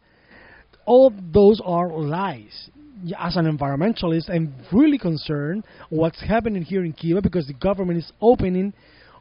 All 0.84 1.12
those 1.32 1.60
are 1.64 1.90
lies. 1.90 2.70
As 3.18 3.36
an 3.36 3.44
environmentalist, 3.44 4.30
I'm 4.30 4.54
really 4.72 4.98
concerned 4.98 5.64
what's 5.90 6.20
happening 6.20 6.62
here 6.62 6.84
in 6.84 6.92
Cuba 6.92 7.20
because 7.20 7.46
the 7.46 7.52
government 7.54 7.98
is 7.98 8.10
opening 8.20 8.72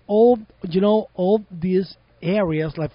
all, 0.07 0.39
you 0.63 0.81
know, 0.81 1.07
all 1.15 1.43
these 1.51 1.95
areas 2.21 2.73
like, 2.77 2.91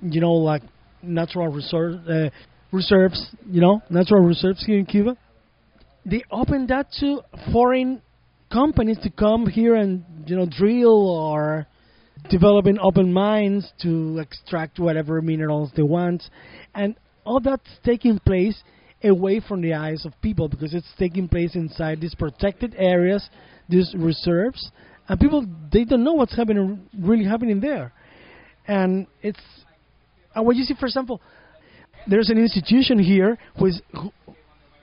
you 0.00 0.20
know, 0.20 0.32
like 0.32 0.62
natural 1.02 1.48
reserve, 1.48 2.00
uh, 2.08 2.30
reserves, 2.72 3.30
you 3.48 3.60
know, 3.60 3.82
natural 3.90 4.22
reserves 4.22 4.64
here 4.64 4.78
in 4.78 4.86
Cuba. 4.86 5.16
They 6.04 6.24
open 6.30 6.66
that 6.68 6.88
to 7.00 7.20
foreign 7.52 8.02
companies 8.52 8.98
to 9.02 9.10
come 9.10 9.46
here 9.46 9.74
and 9.74 10.04
you 10.26 10.36
know 10.36 10.46
drill 10.46 11.08
or 11.08 11.66
developing 12.30 12.78
open 12.78 13.12
mines 13.12 13.70
to 13.82 14.18
extract 14.18 14.78
whatever 14.78 15.22
minerals 15.22 15.70
they 15.76 15.82
want. 15.82 16.22
And 16.74 16.96
all 17.24 17.40
that's 17.40 17.68
taking 17.84 18.18
place 18.18 18.60
away 19.04 19.40
from 19.46 19.62
the 19.62 19.74
eyes 19.74 20.04
of 20.04 20.12
people 20.22 20.48
because 20.48 20.74
it's 20.74 20.86
taking 20.98 21.28
place 21.28 21.54
inside 21.54 22.00
these 22.00 22.14
protected 22.14 22.74
areas, 22.76 23.28
these 23.68 23.94
reserves, 23.96 24.70
and 25.08 25.18
people 25.20 25.44
they 25.72 25.84
don't 25.84 26.04
know 26.04 26.14
what's 26.14 26.36
happening 26.36 26.88
really 26.98 27.24
happening 27.24 27.60
there, 27.60 27.92
and 28.66 29.06
it's 29.22 29.40
and 30.34 30.46
what 30.46 30.56
you 30.56 30.64
see, 30.64 30.74
for 30.78 30.86
example, 30.86 31.20
there's 32.06 32.30
an 32.30 32.38
institution 32.38 32.98
here 32.98 33.38
who 33.58 33.66
is 33.66 33.80
who, 33.92 34.10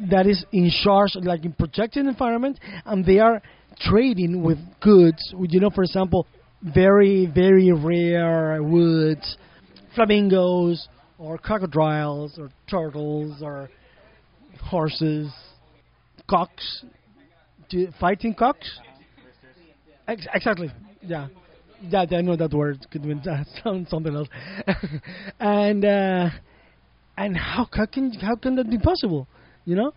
that 0.09 0.27
is 0.27 0.45
in 0.53 0.71
charge, 0.83 1.15
like 1.15 1.43
in 1.43 1.53
protecting 1.53 2.07
environment, 2.07 2.59
and 2.85 3.05
they 3.05 3.19
are 3.19 3.41
trading 3.81 4.43
with 4.43 4.57
goods. 4.79 5.33
You 5.37 5.59
know, 5.59 5.69
for 5.69 5.83
example, 5.83 6.27
very 6.61 7.25
very 7.33 7.71
rare 7.71 8.61
woods, 8.63 9.37
flamingos 9.95 10.87
or 11.17 11.37
crocodiles 11.37 12.37
or 12.37 12.49
turtles 12.69 13.41
or 13.41 13.69
horses, 14.63 15.31
cocks, 16.29 16.85
fighting 17.99 18.33
cocks. 18.33 18.79
Ex- 20.07 20.27
exactly. 20.33 20.71
Yeah. 21.01 21.27
Yeah, 21.81 22.05
I 22.11 22.21
know 22.21 22.35
that 22.35 22.53
word 22.53 22.85
could 22.91 23.05
mean 23.05 23.23
something 23.63 24.13
else. 24.13 24.27
and 25.39 25.85
uh, 25.85 26.29
and 27.19 27.35
how, 27.35 27.67
how 27.71 27.85
can 27.85 28.11
how 28.13 28.35
can 28.35 28.55
that 28.55 28.69
be 28.69 28.77
possible? 28.77 29.27
You 29.65 29.75
know, 29.75 29.93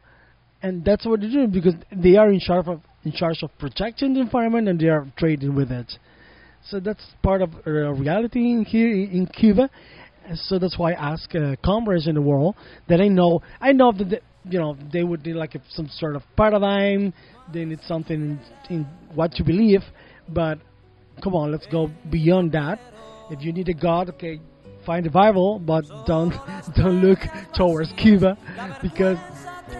and 0.61 0.85
that's 0.85 1.07
what 1.07 1.21
they're 1.21 1.31
doing 1.31 1.51
because 1.51 1.75
they 1.97 2.17
are 2.17 2.31
in 2.31 2.41
charge 2.41 2.67
of 2.67 2.81
in 3.05 3.13
charge 3.13 3.39
of 3.43 3.51
protecting 3.59 4.15
the 4.15 4.21
environment 4.21 4.69
and 4.69 4.79
they 4.79 4.89
are 4.89 5.07
trading 5.17 5.55
with 5.55 5.71
it. 5.71 5.91
So 6.69 6.81
that's 6.81 7.05
part 7.23 7.43
of 7.43 7.51
uh, 7.67 7.71
reality 7.71 8.41
in 8.41 8.65
here 8.65 8.89
in 8.89 9.27
Cuba. 9.27 9.71
So 10.35 10.59
that's 10.59 10.79
why 10.79 10.93
I 10.93 11.13
ask 11.13 11.35
uh, 11.35 11.57
comrades 11.65 12.07
in 12.07 12.15
the 12.15 12.23
world 12.23 12.55
that 12.89 13.01
I 13.01 13.09
know. 13.09 13.41
I 13.61 13.73
know 13.73 13.93
that 13.93 14.09
the, 14.11 14.21
you 14.45 14.59
know 14.59 14.77
they 14.93 15.05
would 15.05 15.25
need 15.25 15.37
like 15.37 15.55
a, 15.55 15.63
some 15.71 15.89
sort 15.89 16.17
of 16.17 16.23
paradigm. 16.37 17.15
They 17.53 17.65
need 17.65 17.81
something 17.87 18.17
in, 18.17 18.41
in 18.71 18.87
what 19.15 19.33
to 19.33 19.45
believe, 19.45 19.83
but 20.29 20.59
come 21.23 21.35
on, 21.35 21.53
let's 21.53 21.67
go 21.67 21.89
beyond 22.11 22.53
that. 22.53 22.81
If 23.31 23.43
you 23.43 23.53
need 23.53 23.69
a 23.69 23.75
god, 23.75 24.11
okay, 24.11 24.41
find 24.85 25.07
the 25.07 25.11
Bible, 25.11 25.59
but 25.59 25.85
don't 26.07 26.35
don't 26.75 27.01
look 27.01 27.21
towards 27.55 27.93
Cuba 27.93 28.37
because 28.81 29.19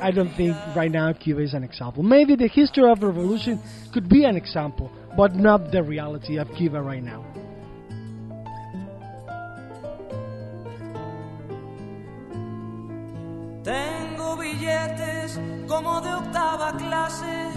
I 0.01 0.11
don't 0.11 0.35
think 0.35 0.57
right 0.75 0.91
now 0.91 1.13
Cuba 1.13 1.43
is 1.43 1.55
an 1.55 1.65
example. 1.65 2.03
Maybe 2.03 2.35
the 2.37 2.49
history 2.49 2.91
of 2.91 3.03
revolution 3.03 3.61
could 3.93 4.09
be 4.09 4.25
an 4.25 4.37
example, 4.37 4.91
but 5.17 5.35
not 5.35 5.71
the 5.71 5.83
reality 5.83 6.39
of 6.39 6.53
Cuba 6.55 6.81
right 6.81 7.03
now. 7.03 7.25
Tengo 13.63 14.37
billetes 14.37 15.39
como 15.69 16.01
de 16.01 16.13
octava 16.13 16.77
clase, 16.77 17.53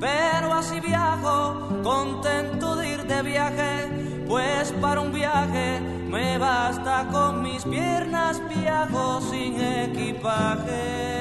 pero 0.00 0.52
así 0.52 0.80
viajo, 0.80 1.80
contento 1.84 2.74
de 2.74 2.88
ir 2.88 3.04
de 3.04 3.22
viaje, 3.22 4.13
pues 4.28 4.72
para 4.80 5.00
un 5.00 5.12
viaje 5.12 5.80
me 6.08 6.38
basta 6.38 7.06
con 7.10 7.42
mis 7.42 7.64
piernas, 7.64 8.40
viajo 8.48 9.20
sin 9.20 9.60
equipaje. 9.60 11.14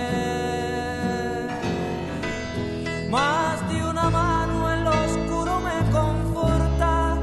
Más 3.10 3.70
de 3.70 3.84
una 3.84 4.10
mano 4.10 4.72
en 4.74 4.84
lo 4.84 4.92
oscuro 4.92 5.60
me 5.60 5.92
conforta 5.92 7.18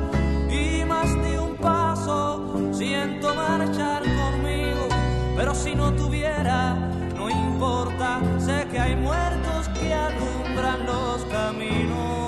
y 0.51 0.85
más 0.85 1.15
de 1.23 1.39
un 1.39 1.57
paso 1.57 2.73
siento 2.73 3.35
marchar 3.35 4.03
conmigo. 4.03 4.89
Pero 5.37 5.55
si 5.55 5.75
no 5.75 5.93
tuviera, 5.93 6.75
no 7.17 7.31
importa, 7.31 8.21
sé 8.39 8.67
que 8.71 8.79
hay 8.79 8.97
muertos 8.97 9.69
que 9.69 9.95
alumbran 9.95 10.87
los 10.87 11.25
caminos. 11.25 12.20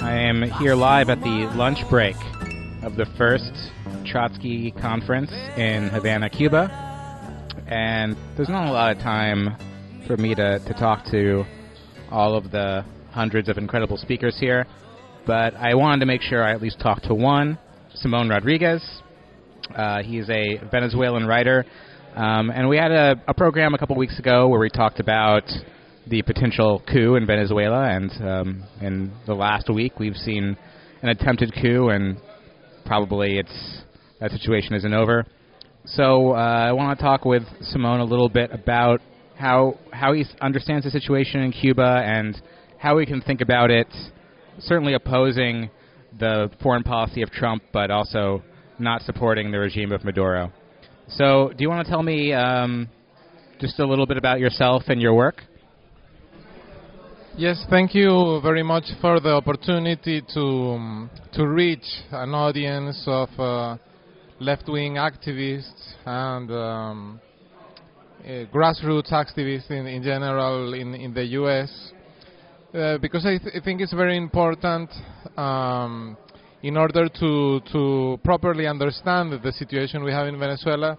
I 0.00 0.14
am 0.14 0.42
here 0.58 0.74
live 0.74 1.10
at 1.10 1.20
the 1.20 1.52
lunch 1.54 1.86
break 1.90 2.16
of 2.82 2.96
the 2.96 3.04
first 3.18 3.52
Trotsky 4.06 4.70
conference 4.70 5.30
in 5.58 5.90
Havana, 5.90 6.30
Cuba. 6.30 6.70
And 7.66 8.16
there's 8.36 8.48
not 8.48 8.68
a 8.68 8.72
lot 8.72 8.96
of 8.96 9.02
time 9.02 9.54
for 10.06 10.16
me 10.16 10.34
to, 10.34 10.60
to 10.60 10.72
talk 10.74 11.04
to 11.10 11.44
all 12.10 12.36
of 12.36 12.50
the 12.50 12.82
hundreds 13.10 13.50
of 13.50 13.58
incredible 13.58 13.98
speakers 13.98 14.38
here. 14.40 14.66
But 15.26 15.54
I 15.56 15.74
wanted 15.74 16.00
to 16.00 16.06
make 16.06 16.22
sure 16.22 16.42
I 16.42 16.52
at 16.52 16.62
least 16.62 16.80
talked 16.80 17.04
to 17.04 17.14
one, 17.14 17.58
Simon 17.94 18.30
Rodriguez. 18.30 18.82
Uh, 19.76 20.02
he 20.02 20.18
is 20.18 20.30
a 20.30 20.56
Venezuelan 20.70 21.26
writer. 21.26 21.66
Um, 22.16 22.50
and 22.50 22.68
we 22.68 22.76
had 22.76 22.90
a, 22.90 23.22
a 23.28 23.34
program 23.34 23.74
a 23.74 23.78
couple 23.78 23.96
weeks 23.96 24.18
ago 24.18 24.48
where 24.48 24.58
we 24.58 24.68
talked 24.68 24.98
about 24.98 25.44
the 26.06 26.22
potential 26.22 26.82
coup 26.90 27.14
in 27.14 27.26
Venezuela. 27.26 27.88
And 27.88 28.10
um, 28.22 28.64
in 28.80 29.12
the 29.26 29.34
last 29.34 29.72
week, 29.72 29.98
we've 29.98 30.16
seen 30.16 30.56
an 31.02 31.08
attempted 31.08 31.54
coup, 31.54 31.88
and 31.88 32.16
probably 32.84 33.38
it's 33.38 33.82
that 34.20 34.32
situation 34.32 34.74
isn't 34.74 34.92
over. 34.92 35.24
So 35.86 36.32
uh, 36.32 36.66
I 36.68 36.72
want 36.72 36.98
to 36.98 37.02
talk 37.02 37.24
with 37.24 37.44
Simone 37.62 38.00
a 38.00 38.04
little 38.04 38.28
bit 38.28 38.50
about 38.52 39.00
how 39.36 39.78
how 39.92 40.12
he 40.12 40.24
understands 40.40 40.84
the 40.84 40.90
situation 40.90 41.40
in 41.40 41.52
Cuba 41.52 42.02
and 42.04 42.40
how 42.78 42.96
we 42.96 43.06
can 43.06 43.22
think 43.22 43.40
about 43.40 43.70
it. 43.70 43.88
Certainly 44.58 44.94
opposing 44.94 45.70
the 46.18 46.50
foreign 46.62 46.82
policy 46.82 47.22
of 47.22 47.30
Trump, 47.30 47.62
but 47.72 47.90
also 47.90 48.42
not 48.78 49.02
supporting 49.02 49.50
the 49.52 49.58
regime 49.58 49.92
of 49.92 50.04
Maduro. 50.04 50.52
So, 51.12 51.48
do 51.48 51.62
you 51.64 51.68
want 51.68 51.84
to 51.84 51.90
tell 51.90 52.04
me 52.04 52.32
um, 52.32 52.88
just 53.60 53.80
a 53.80 53.86
little 53.86 54.06
bit 54.06 54.16
about 54.16 54.38
yourself 54.38 54.84
and 54.86 55.02
your 55.02 55.12
work? 55.12 55.42
Yes, 57.36 57.64
thank 57.68 57.96
you 57.96 58.40
very 58.42 58.62
much 58.62 58.84
for 59.00 59.18
the 59.18 59.30
opportunity 59.30 60.22
to 60.34 60.40
um, 60.40 61.10
to 61.32 61.48
reach 61.48 61.84
an 62.12 62.32
audience 62.32 63.02
of 63.06 63.28
uh, 63.40 63.76
left-wing 64.38 64.94
activists 64.94 65.94
and 66.06 66.50
um, 66.52 67.20
uh, 68.24 68.28
grassroots 68.52 69.10
activists 69.10 69.70
in, 69.70 69.86
in 69.86 70.04
general 70.04 70.74
in, 70.74 70.94
in 70.94 71.12
the 71.12 71.24
U.S. 71.24 71.92
Uh, 72.72 72.98
because 72.98 73.26
I, 73.26 73.38
th- 73.38 73.54
I 73.56 73.64
think 73.64 73.80
it's 73.80 73.92
very 73.92 74.16
important 74.16 74.90
um, 75.36 76.16
in 76.62 76.76
order 76.76 77.08
to 77.08 77.60
to 77.72 78.18
properly 78.22 78.66
understand 78.66 79.40
the 79.42 79.52
situation 79.52 80.04
we 80.04 80.12
have 80.12 80.26
in 80.26 80.38
Venezuela, 80.38 80.98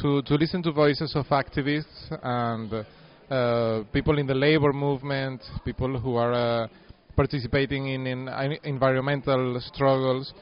to 0.00 0.22
to 0.22 0.34
listen 0.34 0.62
to 0.62 0.72
voices 0.72 1.14
of 1.14 1.26
activists 1.26 2.10
and 2.22 2.86
uh, 3.30 3.82
people 3.92 4.18
in 4.18 4.26
the 4.26 4.34
labor 4.34 4.72
movement, 4.72 5.42
people 5.64 5.98
who 5.98 6.16
are 6.16 6.32
uh, 6.32 6.68
participating 7.16 7.88
in, 7.88 8.06
in 8.06 8.28
environmental 8.64 9.60
struggles, 9.60 10.32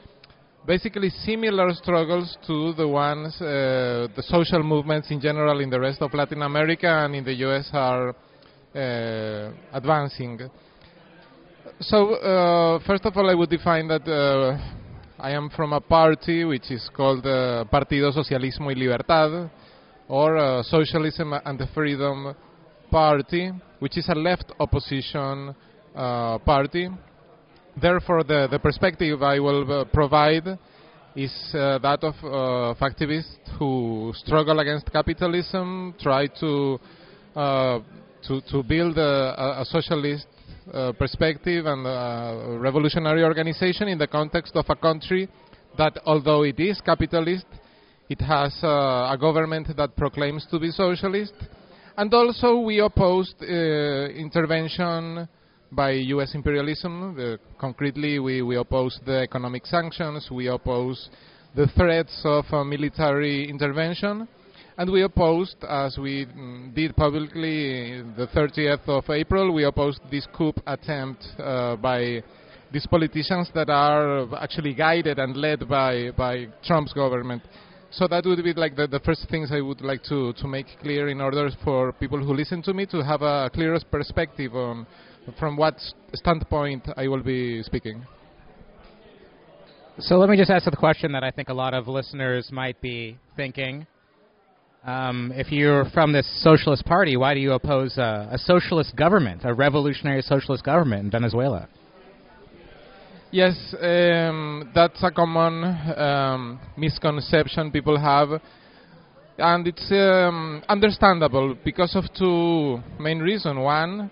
basically 0.65 1.09
similar 1.09 1.73
struggles 1.73 2.37
to 2.47 2.73
the 2.73 2.87
ones 2.87 3.35
uh, 3.41 4.07
the 4.15 4.23
social 4.23 4.63
movements 4.63 5.11
in 5.11 5.19
general 5.19 5.59
in 5.59 5.69
the 5.69 5.79
rest 5.79 6.01
of 6.01 6.13
Latin 6.13 6.41
America 6.41 6.87
and 6.87 7.15
in 7.15 7.23
the 7.23 7.33
US 7.45 7.69
are 7.73 8.09
uh, 8.75 9.51
advancing. 9.73 10.39
So, 11.79 12.13
uh, 12.15 12.79
first 12.85 13.05
of 13.05 13.17
all, 13.17 13.29
I 13.29 13.33
would 13.33 13.49
define 13.49 13.87
that 13.87 14.07
uh, 14.07 14.57
I 15.19 15.31
am 15.31 15.49
from 15.49 15.73
a 15.73 15.81
party 15.81 16.43
which 16.45 16.71
is 16.71 16.87
called 16.95 17.25
uh, 17.25 17.65
Partido 17.71 18.11
Socialismo 18.13 18.67
y 18.67 18.73
Libertad, 18.73 19.49
or 20.07 20.37
uh, 20.37 20.63
Socialism 20.63 21.33
and 21.33 21.59
the 21.59 21.67
Freedom 21.73 22.35
Party, 22.91 23.51
which 23.79 23.97
is 23.97 24.07
a 24.07 24.15
left 24.15 24.51
opposition 24.59 25.53
uh, 25.95 26.37
party. 26.39 26.89
Therefore, 27.81 28.23
the, 28.23 28.47
the 28.49 28.59
perspective 28.59 29.23
I 29.23 29.39
will 29.39 29.81
uh, 29.81 29.85
provide 29.85 30.47
is 31.15 31.33
that 31.53 31.99
of, 32.03 32.15
activists 32.79 33.37
who 33.59 34.13
struggle 34.15 34.59
against 34.59 34.91
capitalism, 34.91 35.95
try 35.99 36.27
to 36.39 36.79
to, 38.23 38.41
to 38.49 38.63
build 38.63 38.97
a, 38.97 39.61
a- 39.61 39.65
socialist 39.65 40.27
perspective 40.97 41.65
and 41.65 41.85
a 41.85 42.57
revolutionary 42.59 43.23
organization 43.23 43.87
in 43.87 43.97
the 43.97 44.07
context 44.07 44.55
of 44.55 44.65
a 44.69 44.75
country 44.75 45.27
that, 45.77 45.97
although 46.05 46.43
it 46.43 46.59
is 46.59 46.81
capitalist, 46.81 47.45
it 48.09 48.21
has 48.21 48.53
uh, 48.63 49.11
a 49.11 49.17
government 49.19 49.67
that 49.75 49.95
proclaims 49.95 50.45
to 50.51 50.59
be 50.59 50.69
socialist. 50.71 51.33
And 51.97 52.13
also, 52.13 52.59
we 52.59 52.79
opposed 52.79 53.35
uh, 53.41 53.45
intervention 53.45 55.27
by 55.71 55.91
U.S. 55.91 56.35
imperialism. 56.35 57.17
Uh, 57.17 57.37
concretely, 57.59 58.19
we, 58.19 58.41
we 58.41 58.57
oppose 58.57 58.99
the 59.05 59.21
economic 59.21 59.65
sanctions, 59.65 60.29
we 60.31 60.47
oppose 60.47 61.09
the 61.55 61.67
threats 61.67 62.21
of 62.23 62.45
a 62.51 62.65
military 62.65 63.49
intervention. 63.49 64.27
And 64.77 64.91
we 64.91 65.03
opposed, 65.03 65.57
as 65.69 65.97
we 65.99 66.25
mm, 66.25 66.73
did 66.73 66.95
publicly 66.95 68.01
the 68.17 68.27
30th 68.33 68.87
of 68.87 69.07
April, 69.09 69.53
we 69.53 69.65
opposed 69.65 69.99
this 70.09 70.27
coup 70.35 70.53
attempt 70.65 71.23
uh, 71.37 71.75
by 71.75 72.23
these 72.71 72.87
politicians 72.87 73.51
that 73.53 73.69
are 73.69 74.35
actually 74.35 74.73
guided 74.73 75.19
and 75.19 75.37
led 75.37 75.69
by, 75.69 76.09
by 76.17 76.47
Trump's 76.63 76.91
government. 76.91 77.43
So 77.91 78.07
that 78.07 78.25
would 78.25 78.43
be 78.43 78.53
like 78.53 78.75
the, 78.75 78.87
the 78.87 78.99
first 79.01 79.27
things 79.29 79.51
I 79.51 79.61
would 79.61 79.81
like 79.81 80.01
to, 80.05 80.33
to 80.33 80.47
make 80.47 80.65
clear 80.81 81.09
in 81.09 81.21
order 81.21 81.51
for 81.63 81.91
people 81.91 82.17
who 82.17 82.33
listen 82.33 82.63
to 82.63 82.73
me 82.73 82.87
to 82.87 83.03
have 83.03 83.21
a 83.21 83.51
clearer 83.53 83.79
perspective 83.91 84.55
on 84.55 84.87
from 85.39 85.55
what 85.55 85.75
standpoint 86.13 86.89
I 86.97 87.07
will 87.07 87.21
be 87.21 87.61
speaking. 87.61 88.03
So 89.99 90.17
let 90.17 90.27
me 90.27 90.35
just 90.35 90.49
ask 90.49 90.65
the 90.65 90.75
question 90.75 91.11
that 91.11 91.23
I 91.23 91.29
think 91.29 91.49
a 91.49 91.53
lot 91.53 91.75
of 91.75 91.87
listeners 91.87 92.49
might 92.51 92.81
be 92.81 93.19
thinking. 93.35 93.85
Um, 94.85 95.31
if 95.33 95.49
you're 95.49 95.85
from 95.91 96.11
this 96.11 96.27
socialist 96.43 96.83
party, 96.83 97.15
why 97.15 97.33
do 97.33 97.39
you 97.39 97.53
oppose 97.53 97.97
a, 97.97 98.27
a 98.31 98.37
socialist 98.37 98.93
government, 98.97 99.45
a 99.45 99.53
revolutionary 99.53 100.21
socialist 100.21 100.65
government 100.65 101.05
in 101.05 101.11
Venezuela? 101.11 101.69
Yes, 103.31 103.55
um, 103.81 104.69
that's 104.75 105.01
a 105.01 105.09
common 105.09 105.63
um, 105.97 106.59
misconception 106.75 107.71
people 107.71 107.97
have, 107.97 108.41
and 109.37 109.67
it's 109.67 109.89
um, 109.89 110.61
understandable 110.67 111.55
because 111.63 111.95
of 111.95 112.03
two 112.13 112.83
main 112.99 113.19
reasons. 113.19 113.57
One, 113.57 114.11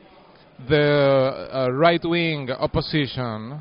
the 0.70 1.50
uh, 1.54 1.72
right-wing 1.74 2.50
opposition 2.50 3.60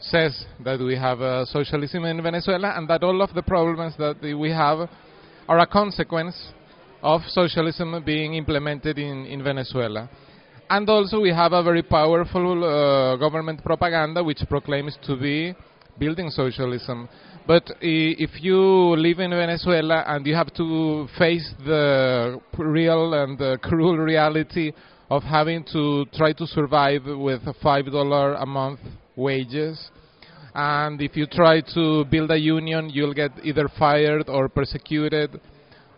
says 0.00 0.44
that 0.64 0.80
we 0.80 0.96
have 0.96 1.20
uh, 1.20 1.44
socialism 1.44 2.04
in 2.04 2.20
Venezuela 2.20 2.74
and 2.76 2.88
that 2.88 3.04
all 3.04 3.22
of 3.22 3.32
the 3.32 3.42
problems 3.42 3.94
that 3.96 4.20
we 4.20 4.50
have 4.50 4.88
are 5.48 5.58
a 5.60 5.66
consequence 5.66 6.52
of 7.02 7.22
socialism 7.28 8.02
being 8.04 8.34
implemented 8.34 8.98
in, 8.98 9.26
in 9.26 9.42
Venezuela. 9.42 10.08
And 10.68 10.88
also, 10.88 11.20
we 11.20 11.30
have 11.30 11.52
a 11.52 11.62
very 11.62 11.82
powerful 11.82 12.64
uh, 12.64 13.16
government 13.16 13.62
propaganda 13.62 14.24
which 14.24 14.40
proclaims 14.48 14.98
to 15.06 15.16
be 15.16 15.54
building 15.98 16.30
socialism. 16.30 17.08
But 17.46 17.70
if 17.80 18.42
you 18.42 18.58
live 18.96 19.20
in 19.20 19.30
Venezuela 19.30 20.02
and 20.08 20.26
you 20.26 20.34
have 20.34 20.52
to 20.54 21.06
face 21.16 21.54
the 21.64 22.40
real 22.58 23.14
and 23.14 23.40
uh, 23.40 23.56
cruel 23.62 23.96
reality 23.96 24.72
of 25.08 25.22
having 25.22 25.64
to 25.72 26.06
try 26.12 26.32
to 26.32 26.46
survive 26.46 27.04
with 27.04 27.42
a 27.46 27.54
$5 27.62 28.42
a 28.42 28.46
month 28.46 28.80
wages, 29.14 29.90
and 30.56 31.02
if 31.02 31.14
you 31.14 31.26
try 31.26 31.60
to 31.74 32.06
build 32.06 32.30
a 32.30 32.38
union, 32.38 32.88
you'll 32.88 33.12
get 33.12 33.30
either 33.42 33.68
fired 33.78 34.30
or 34.30 34.48
persecuted. 34.48 35.38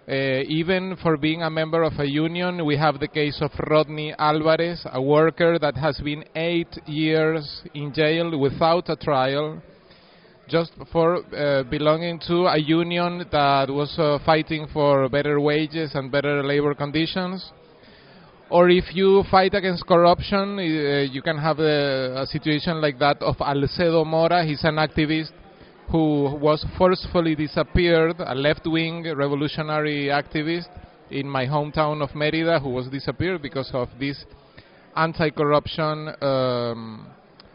Uh, 0.08 0.42
even 0.48 0.96
for 1.00 1.16
being 1.16 1.42
a 1.42 1.50
member 1.50 1.84
of 1.84 1.92
a 2.00 2.04
union, 2.04 2.66
we 2.66 2.76
have 2.76 2.98
the 2.98 3.06
case 3.06 3.38
of 3.40 3.52
Rodney 3.70 4.12
Alvarez, 4.18 4.84
a 4.92 5.00
worker 5.00 5.60
that 5.60 5.76
has 5.76 6.00
been 6.00 6.24
eight 6.34 6.76
years 6.86 7.62
in 7.72 7.92
jail 7.92 8.36
without 8.36 8.88
a 8.88 8.96
trial, 8.96 9.62
just 10.48 10.72
for 10.90 11.18
uh, 11.36 11.62
belonging 11.64 12.18
to 12.26 12.46
a 12.46 12.58
union 12.58 13.26
that 13.30 13.70
was 13.70 13.94
uh, 13.96 14.18
fighting 14.26 14.66
for 14.72 15.08
better 15.08 15.38
wages 15.38 15.92
and 15.94 16.10
better 16.10 16.42
labor 16.42 16.74
conditions. 16.74 17.52
Or 18.50 18.70
if 18.70 18.94
you 18.94 19.24
fight 19.30 19.52
against 19.52 19.86
corruption, 19.86 20.58
uh, 20.58 20.62
you 21.12 21.20
can 21.20 21.36
have 21.36 21.58
a, 21.58 22.22
a 22.22 22.26
situation 22.26 22.80
like 22.80 22.98
that 22.98 23.20
of 23.22 23.36
Alcedo 23.36 24.06
Mora. 24.06 24.42
He's 24.42 24.64
an 24.64 24.76
activist 24.76 25.32
who 25.90 26.34
was 26.40 26.64
forcefully 26.78 27.34
disappeared, 27.34 28.16
a 28.18 28.34
left-wing 28.34 29.04
revolutionary 29.14 30.06
activist 30.06 30.68
in 31.10 31.28
my 31.28 31.44
hometown 31.44 32.02
of 32.02 32.14
Merida, 32.14 32.58
who 32.58 32.70
was 32.70 32.88
disappeared 32.88 33.42
because 33.42 33.70
of 33.74 33.88
these 33.98 34.24
anti-corruption 34.96 36.14
um, 36.22 37.06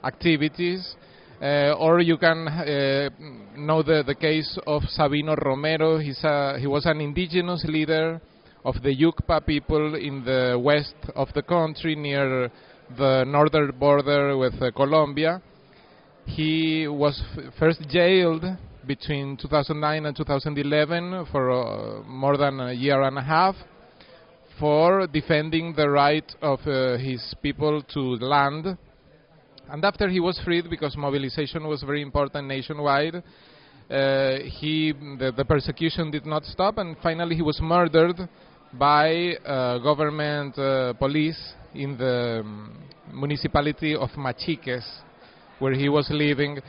activities. 0.03 0.95
Uh, 1.41 1.73
or 1.73 2.01
you 2.01 2.17
can 2.17 2.47
uh, 2.47 3.09
know 3.57 3.81
the, 3.81 4.03
the 4.05 4.15
case 4.15 4.59
of 4.67 4.83
Sabino 4.95 5.35
Romero. 5.43 5.97
He's 5.97 6.23
a, 6.23 6.57
he 6.59 6.67
was 6.67 6.85
an 6.85 7.01
indigenous 7.01 7.65
leader 7.67 8.21
of 8.66 8.82
the 8.82 8.95
Yucpa 8.95 9.45
people 9.45 9.95
in 9.95 10.24
the 10.24 10.59
west 10.59 10.95
of 11.16 11.28
the 11.34 11.41
country 11.41 11.95
near 11.95 12.51
the 12.97 13.24
northern 13.26 13.72
border 13.78 14.38
with 14.38 14.61
uh, 14.61 14.72
Colombia. 14.72 15.41
He 16.26 16.88
was 16.88 17.22
f- 17.36 17.53
first 17.59 17.82
jailed 17.89 18.45
between 18.88 19.38
2009 19.38 20.05
and 20.05 20.16
2011 20.16 21.28
for 21.32 21.51
uh, 21.51 22.03
more 22.03 22.38
than 22.38 22.59
a 22.59 22.74
year 22.74 23.01
and 23.01 23.18
a 23.18 23.22
half 23.22 23.55
for 24.59 25.07
defending 25.07 25.74
the 25.76 25.89
right 25.89 26.30
of 26.41 26.59
uh, 26.68 26.97
his 26.97 27.36
people 27.41 27.82
to 27.93 27.99
land. 27.99 28.78
And 29.70 29.84
after 29.84 30.07
he 30.09 30.20
was 30.20 30.39
freed, 30.43 30.70
because 30.70 30.95
mobilization 30.95 31.68
was 31.68 31.82
very 31.84 32.01
important 32.01 32.47
nationwide, 32.47 33.16
uh, 33.16 34.36
he 34.59 34.91
the, 34.91 35.34
the 35.36 35.45
persecution 35.45 36.11
did 36.11 36.26
not 36.26 36.43
stop, 36.45 36.78
and 36.78 36.95
finally 37.01 37.36
he 37.36 37.41
was 37.41 37.59
murdered 37.61 38.28
by 38.78 39.36
uh, 39.45 39.78
government 39.80 40.57
uh, 40.57 40.93
police 40.93 41.39
in 41.74 41.97
the 41.97 42.41
um, 42.41 42.78
municipality 43.13 43.95
of 43.95 44.09
Machiques, 44.11 44.86
where 45.59 45.74
he 45.74 45.89
was 45.89 46.09
living. 46.09 46.59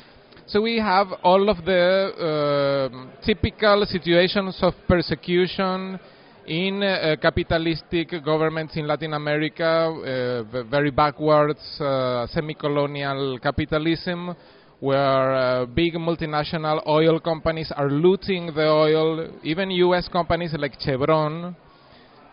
So 0.46 0.60
we 0.60 0.78
have 0.78 1.08
all 1.22 1.48
of 1.48 1.64
the 1.64 2.92
um 2.92 3.10
typical 3.24 3.86
situations 3.86 4.58
of 4.60 4.74
persecution 4.86 5.98
in 6.46 6.82
uh, 6.82 7.16
capitalistic 7.20 8.22
governments 8.22 8.76
in 8.76 8.86
Latin 8.86 9.14
America, 9.14 9.64
uh, 9.64 10.62
very 10.64 10.90
backwards 10.90 11.80
uh, 11.80 12.26
semi-colonial 12.26 13.38
capitalism, 13.38 14.36
where 14.80 15.34
uh, 15.34 15.66
big 15.66 15.94
multinational 15.94 16.86
oil 16.86 17.18
companies 17.18 17.72
are 17.74 17.88
looting 17.88 18.46
the 18.54 18.66
oil, 18.68 19.30
even 19.42 19.70
U.S. 19.70 20.08
companies 20.08 20.54
like 20.58 20.78
Chevron. 20.78 21.56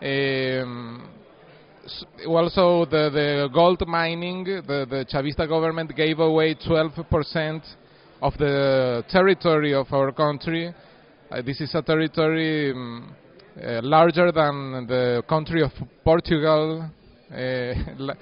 Um, 0.02 1.08
also, 2.26 2.84
the, 2.86 3.10
the 3.10 3.48
gold 3.54 3.86
mining, 3.86 4.42
the, 4.44 4.86
the 4.88 5.06
Chavista 5.08 5.48
government 5.48 5.94
gave 5.94 6.18
away 6.18 6.56
12% 6.56 7.62
of 8.20 8.36
the 8.36 9.04
territory 9.08 9.74
of 9.74 9.86
our 9.92 10.10
country. 10.10 10.74
Uh, 11.30 11.42
this 11.42 11.60
is 11.60 11.72
a 11.74 11.82
territory 11.82 12.72
um, 12.72 13.14
uh, 13.56 13.80
larger 13.82 14.32
than 14.32 14.86
the 14.88 15.22
country 15.28 15.62
of 15.62 15.70
Portugal, 16.04 16.90
uh, 17.30 17.36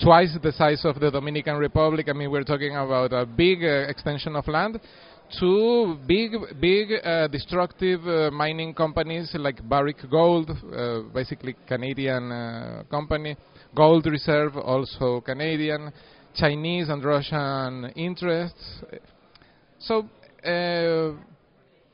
twice 0.00 0.36
the 0.40 0.52
size 0.52 0.84
of 0.84 1.00
the 1.00 1.10
Dominican 1.10 1.56
Republic. 1.56 2.08
I 2.08 2.12
mean, 2.12 2.30
we're 2.30 2.44
talking 2.44 2.76
about 2.76 3.12
a 3.12 3.26
big 3.26 3.64
uh, 3.64 3.88
extension 3.88 4.36
of 4.36 4.46
land. 4.46 4.78
Two 5.40 5.98
big, 6.06 6.32
big 6.60 6.88
uh, 7.02 7.26
destructive 7.28 8.06
uh, 8.06 8.30
mining 8.30 8.74
companies 8.74 9.30
like 9.34 9.66
Barrick 9.68 9.98
Gold, 10.10 10.50
uh, 10.50 11.00
basically 11.12 11.56
Canadian 11.66 12.30
uh, 12.30 12.82
company, 12.90 13.36
Gold 13.74 14.06
Reserve, 14.06 14.56
also 14.56 15.20
Canadian, 15.22 15.92
Chinese 16.36 16.88
and 16.88 17.02
Russian 17.02 17.90
interests. 17.96 18.82
So, 19.78 20.08
uh, 20.44 21.18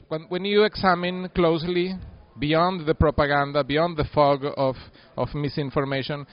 when, 0.08 0.22
when 0.28 0.44
you 0.44 0.64
examine 0.64 1.28
closely 1.34 1.94
beyond 2.38 2.86
the 2.86 2.94
propaganda, 2.94 3.64
beyond 3.64 3.96
the 3.96 4.08
fog 4.12 4.44
of, 4.56 4.76
of 5.16 5.28
misinformation, 5.34 6.26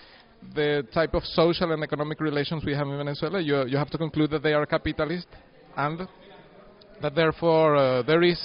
the 0.56 0.86
type 0.94 1.14
of 1.14 1.24
social 1.24 1.72
and 1.72 1.84
economic 1.84 2.20
relations 2.20 2.66
we 2.66 2.74
have 2.74 2.88
in 2.88 2.98
Venezuela, 2.98 3.40
you, 3.40 3.66
you 3.66 3.78
have 3.78 3.90
to 3.92 3.98
conclude 3.98 4.32
that 4.32 4.44
they 4.44 4.54
are 4.54 4.66
capitalist 4.66 5.28
and 5.76 6.08
that 7.02 7.16
therefore 7.16 7.76
uh, 7.76 8.02
there 8.04 8.24
is 8.24 8.40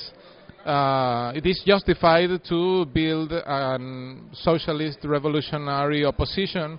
uh, 0.64 1.32
it 1.34 1.44
is 1.44 1.60
justified 1.66 2.28
to 2.48 2.86
build 2.86 3.32
a 3.32 3.78
socialist 4.32 4.98
revolutionary 5.02 6.04
opposition 6.04 6.78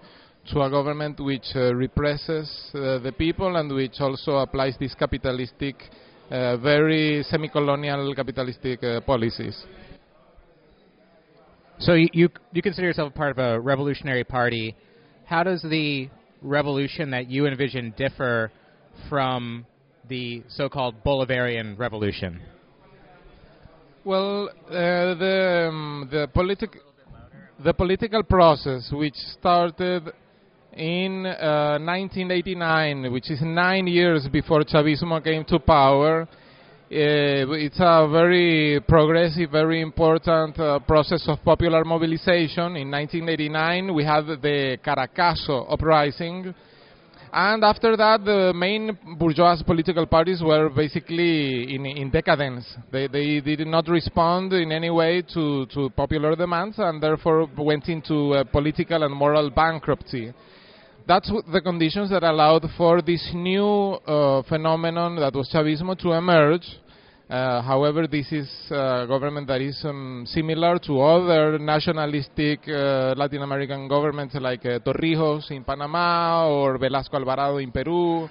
to 0.52 0.62
a 0.62 0.70
government 0.70 1.20
which 1.20 1.46
uh, 1.56 1.74
represses 1.74 2.50
uh, 2.74 3.00
the 3.00 3.14
people 3.18 3.56
and 3.58 3.72
which 3.74 4.00
also 4.00 4.38
applies 4.38 4.76
these 4.80 4.94
capitalistic, 4.94 5.76
uh, 6.32 6.58
very 6.58 7.24
semi-colonial 7.24 8.14
capitalistic 8.16 8.84
uh, 8.84 9.02
policies. 9.02 9.66
So 11.80 11.94
you, 11.96 12.08
you 12.14 12.30
you 12.54 12.62
consider 12.62 12.88
yourself 12.88 13.12
a 13.14 13.18
part 13.18 13.32
of 13.32 13.38
a 13.40 13.60
revolutionary 13.60 14.24
party. 14.24 14.76
How 15.26 15.44
does 15.44 15.62
the 15.62 16.10
revolution 16.42 17.10
that 17.12 17.30
you 17.30 17.48
envision 17.48 17.94
differ 17.98 18.52
from 19.10 19.66
the 20.10 20.44
so-called 20.50 20.96
Bolivarian 21.04 21.78
revolution? 21.78 22.42
Well, 24.06 24.50
uh, 24.50 24.72
the 24.72 25.68
um, 25.70 26.10
the 26.12 26.28
politic 26.28 26.78
the 27.64 27.74
political 27.74 28.24
process, 28.24 28.92
which 28.92 29.16
started 29.40 30.12
in 30.74 31.26
uh, 31.26 31.78
1989, 31.80 33.12
which 33.14 33.32
is 33.32 33.40
nine 33.42 33.88
years 33.88 34.28
before 34.28 34.64
Chavismo 34.64 35.24
came 35.24 35.46
to 35.46 35.60
power, 35.60 36.28
it's 36.90 37.80
a 37.80 38.08
very 38.12 38.82
progressive, 38.88 39.52
very 39.52 39.82
important 39.82 40.60
uh, 40.60 40.80
process 40.80 41.24
of 41.28 41.44
popular 41.44 41.84
mobilization. 41.84 42.76
In 42.76 42.92
1989, 42.92 43.94
we 43.94 44.04
had 44.04 44.26
the 44.28 44.78
Caracazo 44.86 45.72
uprising, 45.72 46.54
and 47.34 47.64
after 47.64 47.98
that, 47.98 48.24
the 48.24 48.54
main 48.56 48.96
bourgeois 49.18 49.58
political 49.66 50.06
parties 50.06 50.42
were 50.44 50.70
basically 50.70 51.74
in, 51.74 51.86
in 51.86 52.12
decadence. 52.12 52.64
They, 52.92 53.08
they 53.08 53.40
did 53.40 53.66
not 53.66 53.88
respond 53.88 54.54
in 54.54 54.72
any 54.72 54.92
way 54.92 55.24
to, 55.34 55.66
to 55.74 55.90
popular 55.90 56.36
demands 56.36 56.78
and 56.78 57.02
therefore 57.02 57.50
went 57.58 57.90
into 57.90 58.44
political 58.52 59.02
and 59.02 59.16
moral 59.16 59.50
bankruptcy. 59.50 60.32
That's 61.08 61.30
the 61.52 61.60
conditions 61.60 62.12
that 62.12 62.24
allowed 62.24 62.66
for 62.78 63.02
this 63.02 63.28
new 63.34 63.66
uh, 63.66 64.44
phenomenon 64.44 65.16
that 65.16 65.34
was 65.34 65.50
Chavismo 65.54 65.98
to 66.00 66.12
emerge. 66.12 66.66
Uh, 67.34 67.64
however, 67.64 68.06
this 68.06 68.32
is 68.32 68.48
a 68.70 69.08
government 69.08 69.48
that 69.48 69.60
is 69.60 69.84
um, 69.86 70.24
similar 70.28 70.78
to 70.78 71.02
other 71.02 71.58
nationalistic 71.58 72.60
uh, 72.68 73.16
Latin 73.18 73.42
American 73.42 73.88
governments 73.88 74.36
like 74.40 74.64
uh, 74.68 74.78
Torrijos 74.78 75.50
in 75.50 75.64
Panama 75.64 76.48
or 76.48 76.78
Velasco 76.78 77.18
Alvarado 77.18 77.58
in 77.58 77.72
Peru 77.72 78.30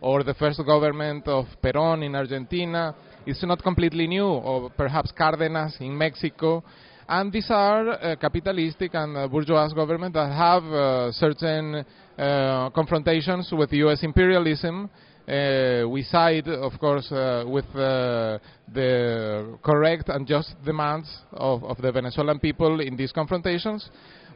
or 0.00 0.22
the 0.22 0.34
first 0.34 0.64
government 0.64 1.26
of 1.26 1.46
Perón 1.60 2.06
in 2.06 2.14
Argentina. 2.14 2.94
It's 3.26 3.42
not 3.42 3.60
completely 3.60 4.06
new, 4.06 4.28
or 4.28 4.70
perhaps 4.70 5.10
Cárdenas 5.18 5.80
in 5.80 5.98
Mexico. 5.98 6.62
And 7.08 7.32
these 7.32 7.50
are 7.50 7.88
uh, 7.88 8.14
capitalistic 8.20 8.94
and 8.94 9.16
uh, 9.16 9.26
bourgeois 9.26 9.68
governments 9.74 10.14
that 10.14 10.30
have 10.30 10.62
uh, 10.62 11.10
certain 11.10 11.84
uh, 12.16 12.70
confrontations 12.70 13.50
with 13.50 13.72
U.S. 13.72 14.04
imperialism. 14.04 14.88
Uh, 15.26 15.88
we 15.88 16.02
side, 16.02 16.46
of 16.48 16.78
course, 16.78 17.10
uh, 17.10 17.44
with 17.46 17.64
uh, 17.74 18.38
the 18.74 19.58
correct 19.62 20.10
and 20.10 20.26
just 20.26 20.54
demands 20.64 21.08
of, 21.32 21.64
of 21.64 21.78
the 21.78 21.90
Venezuelan 21.90 22.38
people 22.38 22.80
in 22.80 22.94
these 22.94 23.10
confrontations. 23.10 23.88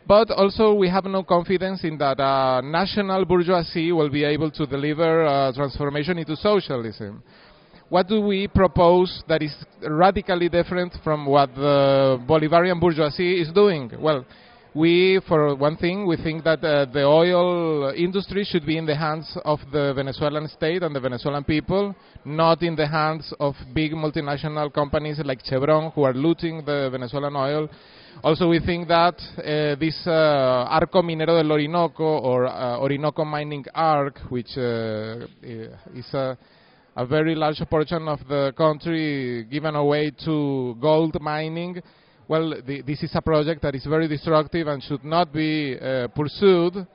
But 0.07 0.31
also, 0.31 0.73
we 0.73 0.89
have 0.89 1.05
no 1.05 1.23
confidence 1.23 1.85
in 1.85 1.99
that 1.99 2.19
uh, 2.19 2.63
national 2.63 3.27
bourgeoisie 3.27 3.93
will 3.93 4.09
be 4.09 4.25
able 4.25 4.51
to 4.53 4.65
deliver 4.65 5.27
uh, 5.27 5.53
transformation 5.53 6.17
into 6.17 6.35
socialism. 6.37 7.23
What 7.91 8.09
do 8.09 8.23
we 8.23 8.49
propose 8.49 9.23
that 9.29 9.43
is 9.43 9.55
radically 9.83 10.49
different 10.49 10.95
from 11.05 11.27
what 11.27 11.55
the 11.55 12.19
Bolivarian 12.27 12.81
bourgeoisie 12.81 13.43
is 13.43 13.53
doing? 13.53 13.91
Well, 13.99 14.25
we, 14.75 15.21
for 15.27 15.55
one 15.55 15.77
thing, 15.77 16.07
we 16.07 16.17
think 16.17 16.45
that 16.45 16.63
uh, 16.63 16.85
the 16.93 17.05
oil 17.05 17.93
industry 17.97 18.45
should 18.45 18.67
be 18.67 18.77
in 18.77 18.87
the 18.87 18.95
hands 18.95 19.37
of 19.45 19.61
the 19.73 19.93
Venezuelan 19.95 20.49
state 20.49 20.83
and 20.83 20.95
the 20.95 21.01
Venezuelan 21.01 21.45
people, 21.45 21.95
not 22.25 22.63
in 22.63 22.77
the 22.77 22.87
hands 22.87 23.33
of 23.41 23.55
big 23.75 23.93
multinational 23.93 24.73
companies 24.73 25.21
like 25.25 25.41
Chevron 25.45 25.91
who 25.93 26.03
are 26.03 26.13
looting 26.13 26.65
the 26.65 26.89
Venezuelan 26.93 27.35
oil. 27.35 27.69
Also, 28.23 28.49
we 28.49 28.59
think 28.59 28.89
that 28.89 29.15
uh, 29.39 29.79
this 29.79 29.97
uh, 30.07 30.67
Arco 30.69 31.03
Minero 31.03 31.41
del 31.41 31.53
Orinoco 31.53 32.19
or 32.19 32.47
uh, 32.47 32.79
Orinoco 32.79 33.25
Mining 33.25 33.65
Arc, 33.75 34.19
which 34.29 34.57
uh, 34.57 35.27
is 35.41 36.13
a, 36.13 36.37
a 36.97 37.07
very 37.07 37.35
large 37.37 37.63
portion 37.71 38.09
of 38.09 38.19
the 38.29 38.53
country 38.57 39.45
given 39.45 39.77
away 39.77 40.11
to 40.25 40.77
gold 40.81 41.17
mining, 41.21 41.81
well, 42.29 42.55
the, 42.67 42.83
this 42.83 43.03
is 43.03 43.11
a 43.15 43.23
project 43.23 43.63
that 43.63 43.75
is 43.75 43.85
very 43.87 44.07
destructive 44.07 44.67
and 44.69 44.83
should 44.83 45.03
not 45.03 45.33
be 45.33 45.79
uh, 45.81 46.09
pursued. 46.09 46.87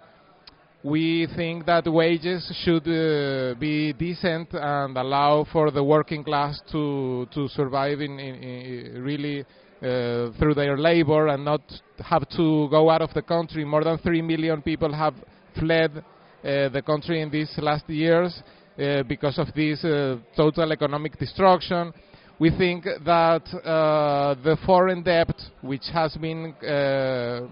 We 0.83 1.27
think 1.35 1.65
that 1.65 1.91
wages 1.91 2.51
should 2.63 2.87
uh, 2.87 3.55
be 3.59 3.93
decent 3.93 4.49
and 4.53 4.95
allow 4.95 5.45
for 5.51 5.71
the 5.71 5.83
working 5.83 6.23
class 6.23 6.61
to 6.71 7.25
to 7.33 7.47
survive 7.47 8.01
in, 8.01 8.19
in, 8.19 8.35
in 8.43 9.01
really 9.01 9.39
uh, 9.41 10.31
through 10.37 10.53
their 10.53 10.77
labor 10.77 11.27
and 11.29 11.43
not 11.43 11.61
have 11.99 12.27
to 12.37 12.67
go 12.69 12.89
out 12.89 13.01
of 13.01 13.13
the 13.13 13.21
country. 13.21 13.65
More 13.65 13.83
than 13.83 13.97
three 13.97 14.21
million 14.21 14.61
people 14.61 14.93
have 14.93 15.15
fled 15.57 15.91
uh, 15.97 16.69
the 16.69 16.83
country 16.85 17.21
in 17.21 17.29
these 17.31 17.51
last 17.57 17.89
years 17.89 18.43
uh, 18.77 19.03
because 19.03 19.39
of 19.39 19.47
this 19.55 19.83
uh, 19.85 20.17
total 20.35 20.71
economic 20.71 21.17
destruction 21.17 21.93
we 22.39 22.49
think 22.57 22.83
that 22.83 23.43
uh, 23.63 24.35
the 24.43 24.57
foreign 24.65 25.03
debt, 25.03 25.33
which 25.61 25.83
has 25.93 26.15
been 26.17 26.53
uh, 26.55 27.47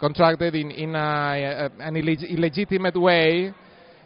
contracted 0.00 0.54
in, 0.54 0.70
in 0.70 0.94
a, 0.94 0.98
a, 0.98 1.82
an 1.82 1.94
illeg- 1.94 2.28
illegitimate 2.28 3.00
way, 3.00 3.52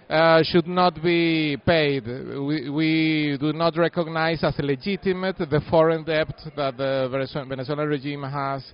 uh, 0.09 0.43
should 0.43 0.67
not 0.67 0.95
be 1.03 1.57
paid. 1.67 2.07
We, 2.07 2.71
we 2.71 3.37
do 3.39 3.53
not 3.53 3.77
recognize 3.77 4.43
as 4.43 4.55
legitimate 4.59 5.37
the 5.39 5.61
foreign 5.71 6.05
debt 6.05 6.33
that 6.57 6.77
the 6.79 7.09
Venezuelan 7.11 7.49
Venezuelan 7.49 7.89
regime 7.89 8.23
has 8.23 8.65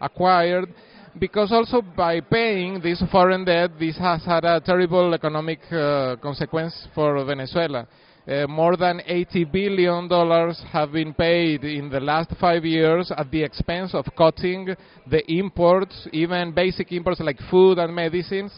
acquired 0.00 0.72
because 1.18 1.52
also 1.52 1.80
by 1.80 2.20
paying 2.20 2.80
this 2.80 3.02
foreign 3.10 3.44
debt, 3.44 3.70
this 3.78 3.96
has 3.98 4.24
had 4.24 4.44
a 4.44 4.60
terrible 4.60 5.14
economic 5.14 5.60
uh, 5.72 6.16
consequence 6.16 6.88
for 6.94 7.24
Venezuela. 7.24 7.86
Uh, 8.26 8.46
more 8.46 8.74
than 8.74 9.02
80 9.04 9.44
billion 9.44 10.08
dollars 10.08 10.58
have 10.72 10.92
been 10.92 11.12
paid 11.12 11.62
in 11.62 11.90
the 11.90 12.00
last 12.00 12.30
five 12.40 12.64
years 12.64 13.12
at 13.18 13.30
the 13.30 13.42
expense 13.42 13.92
of 13.92 14.06
cutting 14.16 14.74
the 15.10 15.22
imports, 15.30 16.08
even 16.10 16.50
basic 16.54 16.90
imports 16.92 17.20
like 17.20 17.38
food 17.50 17.78
and 17.78 17.94
medicines, 17.94 18.50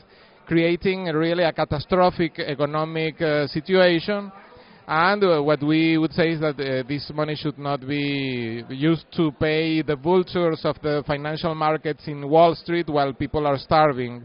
creating 0.47 1.07
really 1.07 1.43
a 1.43 1.53
catastrophic 1.53 2.39
economic 2.39 3.21
uh, 3.21 3.49
situation. 3.49 4.31
And 4.87 5.25
uh, 5.25 5.43
what 5.43 5.61
we 5.61 5.99
would 5.99 6.13
say 6.13 6.31
is 6.31 6.41
that 6.43 6.61
uh, 6.61 6.87
this 6.87 7.11
money 7.13 7.35
should 7.35 7.59
not 7.59 7.81
be 7.81 8.63
used 8.69 9.07
to 9.17 9.33
pay 9.33 9.83
the 9.83 9.97
vultures 9.97 10.61
of 10.63 10.77
the 10.81 11.03
financial 11.09 11.57
markets 11.57 12.05
in 12.07 12.29
Wall 12.29 12.55
Street 12.55 12.89
while 12.89 13.13
people 13.13 13.49
are 13.49 13.59
starving. 13.59 14.25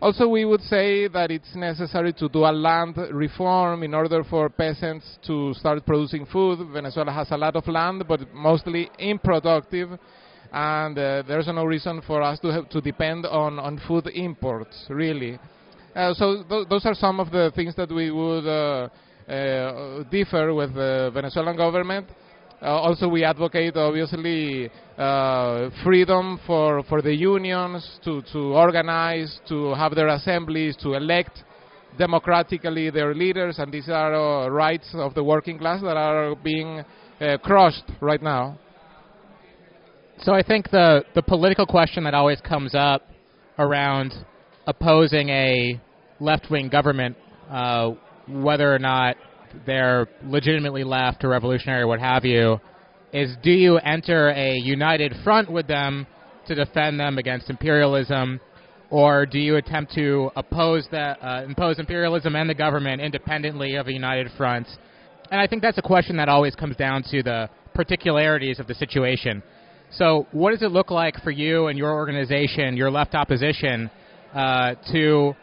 Also, 0.00 0.28
we 0.28 0.44
would 0.44 0.60
say 0.62 1.08
that 1.08 1.32
it's 1.32 1.56
necessary 1.56 2.12
to 2.12 2.28
do 2.28 2.44
a 2.44 2.52
land 2.52 2.96
reform 3.10 3.82
in 3.82 3.94
order 3.94 4.22
for 4.22 4.48
peasants 4.48 5.18
to 5.26 5.52
start 5.54 5.84
producing 5.84 6.24
food. 6.26 6.68
Venezuela 6.72 7.10
has 7.10 7.28
a 7.32 7.36
lot 7.36 7.56
of 7.56 7.66
land, 7.66 8.04
but 8.06 8.32
mostly 8.32 8.88
unproductive, 9.00 9.90
and 10.52 10.96
uh, 10.96 11.22
there's 11.26 11.48
no 11.48 11.64
reason 11.64 12.00
for 12.06 12.22
us 12.22 12.38
to 12.38 12.46
have 12.48 12.68
to 12.68 12.80
depend 12.80 13.26
on, 13.26 13.58
on 13.58 13.80
food 13.88 14.06
imports, 14.14 14.86
really. 14.88 15.36
Uh, 15.96 16.14
so 16.14 16.44
th- 16.48 16.68
those 16.68 16.86
are 16.86 16.94
some 16.94 17.18
of 17.18 17.32
the 17.32 17.50
things 17.56 17.74
that 17.74 17.90
we 17.90 18.12
would 18.12 18.46
uh, 18.46 18.88
uh, 19.28 20.04
differ 20.04 20.54
with 20.54 20.74
the 20.74 21.10
Venezuelan 21.12 21.56
government. 21.56 22.06
Uh, 22.60 22.66
also, 22.66 23.08
we 23.08 23.24
advocate 23.24 23.76
obviously 23.76 24.68
uh, 24.96 25.70
freedom 25.84 26.40
for, 26.46 26.82
for 26.84 27.00
the 27.00 27.14
unions 27.14 28.00
to, 28.04 28.20
to 28.32 28.38
organize, 28.54 29.38
to 29.48 29.74
have 29.74 29.94
their 29.94 30.08
assemblies, 30.08 30.76
to 30.76 30.94
elect 30.94 31.44
democratically 31.96 32.90
their 32.90 33.14
leaders, 33.14 33.58
and 33.58 33.72
these 33.72 33.88
are 33.88 34.14
uh, 34.14 34.48
rights 34.48 34.88
of 34.94 35.14
the 35.14 35.22
working 35.22 35.58
class 35.58 35.80
that 35.82 35.96
are 35.96 36.34
being 36.34 36.84
crushed 37.42 37.84
right 38.00 38.22
now. 38.22 38.56
So 40.20 40.34
I 40.34 40.42
think 40.42 40.70
the 40.70 41.04
the 41.14 41.22
political 41.22 41.64
question 41.64 42.02
that 42.04 42.14
always 42.14 42.40
comes 42.40 42.74
up 42.74 43.02
around 43.58 44.12
opposing 44.66 45.28
a 45.28 45.80
left 46.18 46.50
wing 46.50 46.68
government, 46.68 47.16
uh, 47.48 47.90
whether 48.26 48.74
or 48.74 48.80
not 48.80 49.16
they're 49.66 50.08
legitimately 50.24 50.84
left 50.84 51.24
or 51.24 51.28
revolutionary 51.28 51.82
or 51.82 51.86
what 51.86 52.00
have 52.00 52.24
you, 52.24 52.60
is 53.12 53.34
do 53.42 53.50
you 53.50 53.78
enter 53.78 54.30
a 54.30 54.56
united 54.56 55.14
front 55.24 55.50
with 55.50 55.66
them 55.66 56.06
to 56.46 56.54
defend 56.54 56.98
them 56.98 57.18
against 57.18 57.50
imperialism, 57.50 58.40
or 58.90 59.26
do 59.26 59.38
you 59.38 59.56
attempt 59.56 59.94
to 59.94 60.30
oppose 60.36 60.86
the 60.90 60.98
uh, 60.98 61.44
impose 61.44 61.78
imperialism 61.78 62.34
and 62.36 62.48
the 62.48 62.54
government 62.54 63.00
independently 63.00 63.76
of 63.76 63.86
a 63.86 63.92
united 63.92 64.30
front? 64.36 64.66
And 65.30 65.40
I 65.40 65.46
think 65.46 65.62
that's 65.62 65.78
a 65.78 65.82
question 65.82 66.16
that 66.16 66.28
always 66.28 66.54
comes 66.54 66.76
down 66.76 67.02
to 67.10 67.22
the 67.22 67.50
particularities 67.74 68.58
of 68.58 68.66
the 68.66 68.74
situation. 68.74 69.42
So, 69.90 70.26
what 70.32 70.50
does 70.50 70.62
it 70.62 70.70
look 70.70 70.90
like 70.90 71.22
for 71.22 71.30
you 71.30 71.68
and 71.68 71.78
your 71.78 71.92
organization, 71.92 72.76
your 72.76 72.90
left 72.90 73.14
opposition, 73.14 73.90
uh, 74.34 74.74
to 74.92 75.34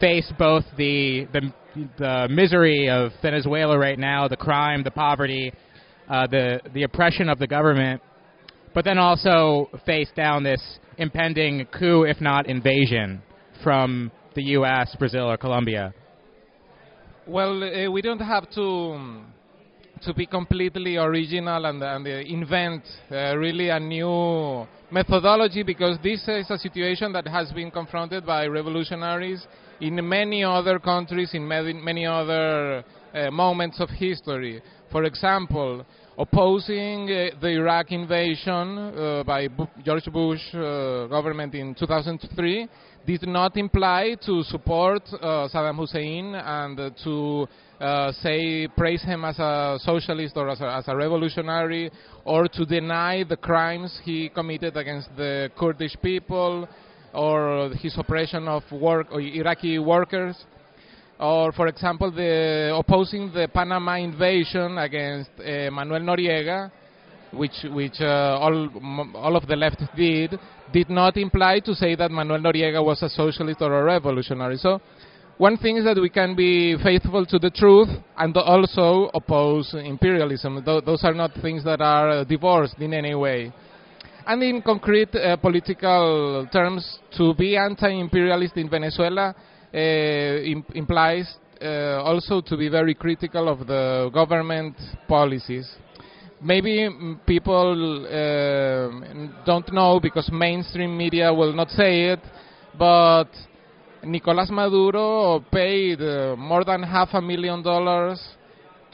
face 0.00 0.30
both 0.38 0.64
the, 0.76 1.26
the 1.32 1.52
the 1.98 2.28
misery 2.30 2.88
of 2.88 3.12
Venezuela 3.22 3.78
right 3.78 3.98
now, 3.98 4.28
the 4.28 4.36
crime, 4.36 4.82
the 4.82 4.90
poverty, 4.90 5.52
uh, 6.08 6.26
the 6.26 6.60
the 6.72 6.82
oppression 6.82 7.28
of 7.28 7.38
the 7.38 7.46
government, 7.46 8.00
but 8.74 8.84
then 8.84 8.98
also 8.98 9.70
face 9.86 10.10
down 10.14 10.42
this 10.42 10.62
impending 10.98 11.66
coup, 11.66 12.04
if 12.04 12.20
not 12.20 12.46
invasion, 12.46 13.22
from 13.62 14.10
the 14.34 14.42
U.S., 14.58 14.94
Brazil, 14.98 15.30
or 15.30 15.36
Colombia? 15.36 15.94
Well, 17.26 17.62
uh, 17.62 17.90
we 17.90 18.02
don't 18.02 18.20
have 18.20 18.50
to 18.50 19.22
to 20.02 20.12
be 20.12 20.26
completely 20.26 20.96
original 20.96 21.64
and, 21.64 21.82
and 21.82 22.06
uh, 22.06 22.10
invent 22.10 22.82
uh, 23.10 23.36
really 23.36 23.70
a 23.70 23.80
new 23.80 24.66
methodology 24.90 25.62
because 25.62 25.96
this 26.02 26.20
is 26.28 26.50
a 26.50 26.58
situation 26.58 27.12
that 27.12 27.26
has 27.26 27.50
been 27.52 27.70
confronted 27.70 28.26
by 28.26 28.46
revolutionaries 28.46 29.46
in 29.86 30.08
many 30.08 30.42
other 30.42 30.78
countries, 30.78 31.30
in 31.34 31.46
many, 31.46 32.06
other 32.06 32.82
uh, 33.14 33.30
moments 33.30 33.80
of 33.80 33.90
history. 33.90 34.62
For 34.90 35.04
example, 35.04 35.84
opposing 36.16 37.10
uh, 37.10 37.38
the 37.40 37.48
Iraq 37.48 37.92
invasion 37.92 38.78
uh, 38.78 39.22
by 39.24 39.48
Bu- 39.48 39.66
George 39.84 40.06
Bush 40.10 40.40
uh, 40.54 41.06
government 41.08 41.54
in 41.54 41.74
2003 41.74 42.68
did 43.06 43.28
not 43.28 43.56
imply 43.58 44.16
to 44.24 44.42
support 44.44 45.02
uh, 45.12 45.48
Saddam 45.52 45.76
Hussein 45.76 46.34
and 46.34 46.94
to 47.04 47.46
uh, 47.78 48.12
say 48.22 48.66
praise 48.68 49.02
him 49.02 49.26
as 49.26 49.38
a 49.38 49.76
socialist 49.82 50.34
or 50.36 50.48
as 50.48 50.60
a, 50.62 50.76
as 50.76 50.88
a 50.88 50.96
revolutionary 50.96 51.90
or 52.24 52.48
to 52.48 52.64
deny 52.64 53.22
the 53.24 53.36
crimes 53.36 54.00
he 54.04 54.30
committed 54.30 54.78
against 54.78 55.08
the 55.16 55.50
Kurdish 55.58 55.96
people 56.00 56.66
or 57.14 57.70
his 57.74 57.96
oppression 57.98 58.48
of 58.48 58.62
work 58.72 59.06
or 59.10 59.20
Iraqi 59.20 59.78
workers 59.78 60.36
or 61.18 61.52
for 61.52 61.68
example 61.68 62.10
the 62.10 62.74
opposing 62.76 63.32
the 63.32 63.48
Panama 63.52 63.94
invasion 63.96 64.78
against 64.78 65.30
uh, 65.38 65.70
Manuel 65.70 66.00
Noriega 66.00 66.70
which 67.32 67.64
which 67.70 68.00
uh, 68.00 68.38
all 68.40 68.68
all 69.14 69.36
of 69.36 69.46
the 69.46 69.56
left 69.56 69.82
did 69.96 70.38
did 70.72 70.90
not 70.90 71.16
imply 71.16 71.60
to 71.60 71.74
say 71.74 71.94
that 71.94 72.10
Manuel 72.10 72.38
Noriega 72.40 72.84
was 72.84 73.02
a 73.02 73.08
socialist 73.08 73.60
or 73.60 73.80
a 73.80 73.84
revolutionary. 73.84 74.56
So 74.56 74.80
one 75.38 75.56
thing 75.56 75.76
is 75.76 75.84
that 75.84 76.00
we 76.00 76.08
can 76.10 76.34
be 76.34 76.76
faithful 76.82 77.26
to 77.26 77.38
the 77.38 77.50
truth 77.50 77.88
and 78.16 78.36
also 78.36 79.10
oppose 79.14 79.74
imperialism. 79.74 80.62
Tho- 80.64 80.80
those 80.80 81.02
are 81.04 81.14
not 81.14 81.32
things 81.42 81.64
that 81.64 81.80
are 81.80 82.24
divorced 82.24 82.78
in 82.78 82.94
any 82.94 83.14
way 83.14 83.52
and 84.26 84.42
in 84.42 84.62
concrete 84.62 85.14
uh, 85.14 85.36
political 85.36 86.46
terms, 86.52 86.98
to 87.16 87.34
be 87.34 87.56
anti-imperialist 87.56 88.56
in 88.56 88.68
Venezuela 88.68 89.34
uh, 89.74 89.78
im- 89.78 90.64
implies 90.74 91.36
uh, 91.60 92.02
also 92.02 92.40
to 92.40 92.56
be 92.56 92.68
very 92.68 92.94
critical 92.94 93.48
of 93.48 93.66
the 93.66 94.10
government 94.12 94.76
policies. 95.08 95.68
Maybe 96.42 96.88
mm, 96.88 97.24
people 97.26 98.06
uh, 98.06 99.44
don't 99.46 99.72
know 99.72 100.00
because 100.00 100.30
mainstream 100.32 100.96
media 100.96 101.32
will 101.32 101.52
not 101.52 101.70
say 101.70 102.12
it, 102.12 102.20
but 102.78 103.28
Nicolas 104.02 104.50
Maduro 104.50 105.40
paid 105.50 106.00
uh, 106.02 106.36
more 106.36 106.64
than 106.64 106.82
half 106.82 107.10
a 107.14 107.20
million 107.20 107.62
dollars 107.62 108.20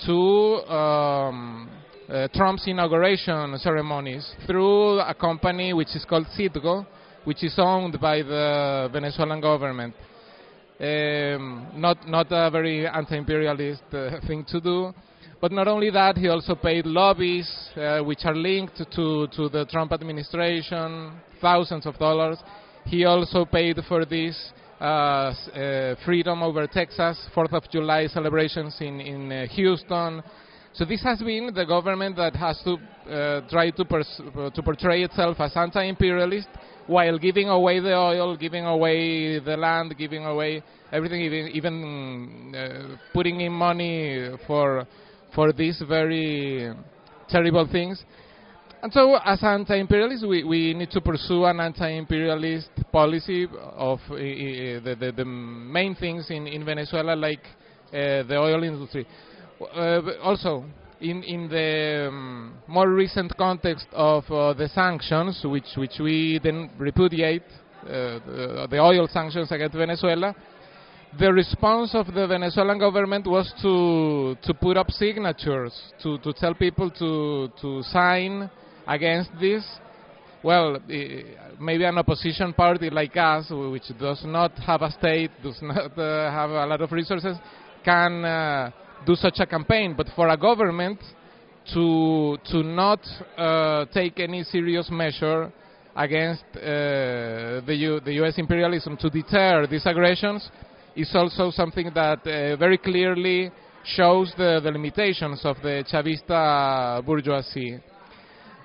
to 0.07 0.73
um, 0.73 1.69
uh, 2.11 2.29
Trump's 2.35 2.67
inauguration 2.67 3.57
ceremonies 3.59 4.29
through 4.47 4.99
a 5.01 5.15
company 5.15 5.73
which 5.73 5.95
is 5.95 6.05
called 6.05 6.27
Citgo, 6.37 6.87
which 7.25 7.45
is 7.45 7.55
owned 7.59 8.01
by 8.01 8.23
the 8.23 8.89
Venezuelan 8.93 9.41
government. 9.41 9.95
Um, 10.81 11.69
not 11.75 12.09
not 12.09 12.27
a 12.31 12.51
very 12.51 12.87
anti-imperialist 12.87 13.83
uh, 13.93 14.19
thing 14.27 14.45
to 14.49 14.61
do, 14.61 14.95
but 15.41 15.53
not 15.53 15.69
only 15.69 15.91
that, 15.91 16.17
he 16.17 16.29
also 16.29 16.55
paid 16.55 16.87
lobbies 16.87 17.49
uh, 17.77 18.01
which 18.01 18.25
are 18.25 18.35
linked 18.35 18.79
to 18.79 19.27
to 19.29 19.49
the 19.51 19.67
Trump 19.71 19.93
administration, 19.93 21.13
thousands 21.41 21.87
of 21.87 21.99
dollars. 21.99 22.39
He 22.87 23.05
also 23.05 23.45
paid 23.45 23.79
for 23.87 24.05
this 24.07 24.53
uh, 24.81 24.85
uh, 24.85 25.95
Freedom 26.05 26.43
Over 26.43 26.67
Texas, 26.67 27.29
Fourth 27.35 27.53
of 27.53 27.71
July 27.71 28.07
celebrations 28.07 28.75
in 28.81 29.01
in 29.01 29.31
uh, 29.31 29.47
Houston. 29.49 30.23
So 30.73 30.85
this 30.85 31.03
has 31.03 31.19
been 31.21 31.53
the 31.53 31.65
government 31.65 32.17
that 32.17 32.37
has 32.37 32.61
to 32.65 32.77
uh, 33.11 33.49
try 33.49 33.71
to, 33.71 33.85
pers- 33.85 34.21
to 34.55 34.63
portray 34.63 35.03
itself 35.03 35.39
as 35.41 35.57
anti-imperialist 35.57 36.49
while 36.87 37.19
giving 37.19 37.49
away 37.49 37.81
the 37.81 37.95
oil, 37.95 38.37
giving 38.37 38.65
away 38.65 39.41
the 39.41 39.57
land, 39.57 39.95
giving 39.99 40.25
away 40.25 40.63
everything, 40.93 41.21
even, 41.23 41.49
even 41.49 42.55
uh, 42.55 42.97
putting 43.13 43.41
in 43.41 43.53
money 43.53 44.31
for 44.47 44.87
for 45.35 45.53
these 45.53 45.83
very 45.89 46.73
terrible 47.29 47.69
things. 47.71 48.03
And 48.83 48.93
so, 48.93 49.17
as 49.17 49.43
anti-imperialists, 49.43 50.25
we, 50.25 50.43
we 50.43 50.75
need 50.75 50.91
to 50.93 51.01
pursue 51.01 51.45
an 51.45 51.61
anti-imperialist 51.61 52.71
policy 52.91 53.47
of 53.77 53.99
uh, 54.11 54.15
the, 54.17 54.97
the, 54.99 55.13
the 55.17 55.25
main 55.25 55.95
things 55.95 56.31
in, 56.31 56.47
in 56.47 56.65
Venezuela, 56.65 57.15
like 57.15 57.45
uh, 57.89 58.23
the 58.25 58.37
oil 58.39 58.63
industry. 58.65 59.07
Uh, 59.61 60.01
also, 60.23 60.65
in, 61.01 61.23
in 61.23 61.49
the 61.49 62.07
um, 62.09 62.55
more 62.67 62.89
recent 62.89 63.37
context 63.37 63.87
of 63.93 64.25
uh, 64.31 64.55
the 64.55 64.69
sanctions, 64.69 65.41
which, 65.45 65.67
which 65.77 65.99
we 66.01 66.41
then 66.43 66.71
repudiate, 66.79 67.43
uh, 67.83 68.21
the, 68.27 68.67
the 68.71 68.79
oil 68.79 69.07
sanctions 69.11 69.51
against 69.53 69.77
Venezuela, 69.77 70.35
the 71.19 71.33
response 71.33 71.95
of 71.95 72.07
the 72.15 72.27
Venezuelan 72.27 72.79
government 72.79 73.27
was 73.27 73.53
to 73.61 74.37
to 74.47 74.55
put 74.55 74.77
up 74.77 74.91
signatures 74.93 75.73
to, 76.01 76.19
to 76.19 76.33
tell 76.35 76.55
people 76.55 76.89
to 76.91 77.51
to 77.61 77.83
sign 77.85 78.49
against 78.87 79.31
this. 79.41 79.65
Well, 80.43 80.79
maybe 81.59 81.85
an 81.85 81.99
opposition 81.99 82.55
party 82.55 82.89
like 82.89 83.15
us, 83.17 83.51
which 83.51 83.89
does 83.99 84.23
not 84.25 84.53
have 84.61 84.83
a 84.83 84.91
state, 84.93 85.31
does 85.43 85.59
not 85.61 85.99
uh, 85.99 86.31
have 86.31 86.51
a 86.51 86.65
lot 86.65 86.81
of 86.81 86.91
resources, 86.93 87.37
can 87.85 88.25
uh, 88.25 88.71
do 89.07 89.15
such 89.15 89.41
a 89.41 89.47
campaign. 89.47 89.95
But 89.97 90.09
for 90.15 90.29
a 90.29 90.37
government 90.37 91.01
to 91.75 92.39
to 92.51 92.63
not 92.63 93.01
uh, 93.37 93.85
take 93.93 94.19
any 94.21 94.43
serious 94.45 94.89
measure 94.91 95.53
against 95.97 96.45
uh, 96.57 97.61
the, 97.67 97.75
U- 97.77 98.01
the 98.01 98.13
U.S. 98.15 98.39
imperialism 98.39 98.97
to 98.97 99.11
deter 99.11 99.67
these 99.67 99.85
aggressions 99.87 100.49
is 100.97 101.11
also 101.15 101.51
something 101.51 101.91
that 101.95 102.21
uh, 102.27 102.57
very 102.57 102.79
clearly 102.79 103.51
shows 103.85 104.33
the, 104.37 104.61
the 104.63 104.71
limitations 104.71 105.41
of 105.45 105.57
the 105.63 105.85
Chavista 105.91 107.05
bourgeoisie. 107.05 107.79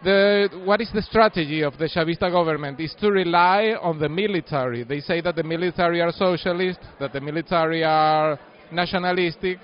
The, 0.03 0.49
what 0.65 0.81
is 0.81 0.91
the 0.93 1.01
strategy 1.01 1.61
of 1.61 1.77
the 1.77 1.85
Chavista 1.85 2.31
government? 2.31 2.79
Is 2.79 2.93
to 2.99 3.11
rely 3.11 3.75
on 3.81 3.97
the 3.97 4.09
military. 4.09 4.83
They 4.83 4.99
say 4.99 5.21
that 5.21 5.35
the 5.35 5.43
military 5.43 6.01
are 6.01 6.11
socialist, 6.11 6.79
that 6.99 7.13
the 7.13 7.21
military 7.21 7.83
are 7.83 8.37
nationalistic, 8.71 9.57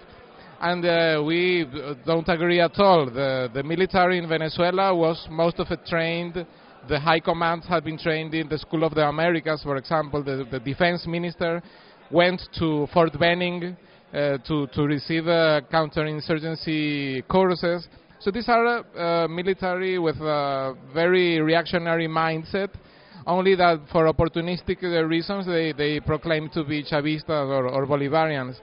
and 0.62 0.86
uh, 0.86 1.24
we 1.26 1.66
don't 2.06 2.30
agree 2.30 2.60
at 2.60 2.78
all. 2.80 3.06
The, 3.06 3.50
the 3.52 3.64
military 3.64 4.20
in 4.20 4.30
Venezuela 4.30 4.94
was 4.94 5.28
most 5.30 5.60
of 5.60 5.72
it 5.72 5.80
trained. 5.88 6.46
The 6.88 7.00
high 7.00 7.20
commands 7.20 7.68
had 7.68 7.84
been 7.84 7.98
trained 7.98 8.36
in 8.36 8.48
the 8.48 8.60
School 8.60 8.84
of 8.84 8.94
the 8.94 9.08
Americas, 9.08 9.64
for 9.64 9.78
example. 9.78 10.24
The, 10.24 10.48
the 10.50 10.60
defense 10.60 11.08
minister 11.08 11.64
went 12.12 12.44
to 12.60 12.88
Fort 12.94 13.18
Benning 13.20 13.76
uh, 14.14 14.38
to, 14.48 14.68
to 14.68 14.84
receive 14.84 15.28
uh, 15.28 15.62
counterinsurgency 15.74 17.28
courses. 17.28 17.88
So 18.20 18.30
these 18.30 18.48
are 18.48 18.68
uh, 18.96 19.28
military 19.28 19.98
with 19.98 20.18
a 20.18 20.76
very 20.94 21.42
reactionary 21.42 22.08
mindset, 22.08 22.70
only 23.26 23.56
that 23.56 23.80
for 23.92 24.12
opportunistic 24.12 24.84
uh, 24.84 25.06
reasons 25.06 25.48
they, 25.48 25.72
they 25.72 26.00
proclaim 26.00 26.50
to 26.50 26.64
be 26.64 26.84
Chavistas 26.84 27.30
or, 27.30 27.68
or 27.68 27.88
Bolivarians. 27.88 28.58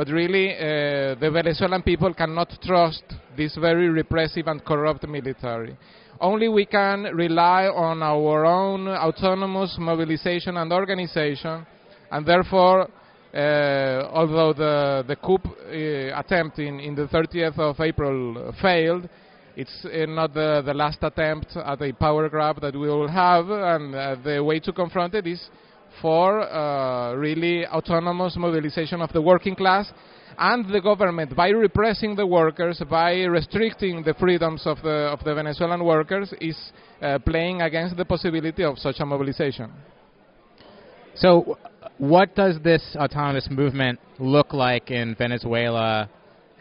But 0.00 0.08
really, 0.08 0.54
uh, 0.54 1.14
the 1.20 1.30
Venezuelan 1.30 1.82
people 1.82 2.14
cannot 2.14 2.48
trust 2.62 3.04
this 3.36 3.54
very 3.56 3.90
repressive 3.90 4.46
and 4.46 4.64
corrupt 4.64 5.06
military. 5.06 5.76
Only 6.18 6.48
we 6.48 6.64
can 6.64 7.02
rely 7.02 7.66
on 7.66 8.02
our 8.02 8.46
own 8.46 8.88
autonomous 8.88 9.76
mobilization 9.78 10.56
and 10.56 10.72
organization, 10.72 11.66
and 12.10 12.24
therefore, 12.24 12.88
uh, 13.34 14.08
although 14.10 14.54
the, 14.54 15.04
the 15.06 15.16
coup 15.16 15.36
uh, 15.36 16.18
attempt 16.18 16.58
in, 16.58 16.80
in 16.80 16.94
the 16.94 17.06
30th 17.08 17.58
of 17.58 17.78
April 17.78 18.54
failed, 18.62 19.06
it's 19.54 19.84
uh, 19.84 20.06
not 20.06 20.32
the, 20.32 20.62
the 20.64 20.72
last 20.72 21.00
attempt 21.02 21.54
at 21.58 21.82
a 21.82 21.92
power 21.92 22.26
grab 22.30 22.58
that 22.62 22.72
we 22.72 22.88
will 22.88 23.06
have, 23.06 23.50
and 23.50 23.94
uh, 23.94 24.16
the 24.24 24.42
way 24.42 24.60
to 24.60 24.72
confront 24.72 25.14
it 25.14 25.26
is 25.26 25.50
for 26.00 26.42
uh, 26.42 27.14
really 27.14 27.66
autonomous 27.66 28.36
mobilization 28.36 29.02
of 29.02 29.12
the 29.12 29.20
working 29.20 29.54
class 29.54 29.92
and 30.38 30.72
the 30.72 30.80
government 30.80 31.36
by 31.36 31.48
repressing 31.48 32.16
the 32.16 32.26
workers, 32.26 32.80
by 32.88 33.12
restricting 33.24 34.02
the 34.02 34.14
freedoms 34.14 34.66
of 34.66 34.80
the, 34.82 35.08
of 35.12 35.22
the 35.24 35.34
Venezuelan 35.34 35.84
workers, 35.84 36.32
is 36.40 36.72
uh, 37.02 37.18
playing 37.18 37.60
against 37.62 37.96
the 37.96 38.04
possibility 38.04 38.64
of 38.64 38.78
such 38.78 38.96
a 39.00 39.06
mobilization. 39.06 39.70
So, 41.14 41.58
what 41.98 42.34
does 42.34 42.58
this 42.62 42.96
autonomous 42.96 43.48
movement 43.50 44.00
look 44.18 44.54
like 44.54 44.90
in 44.90 45.14
Venezuela? 45.16 46.08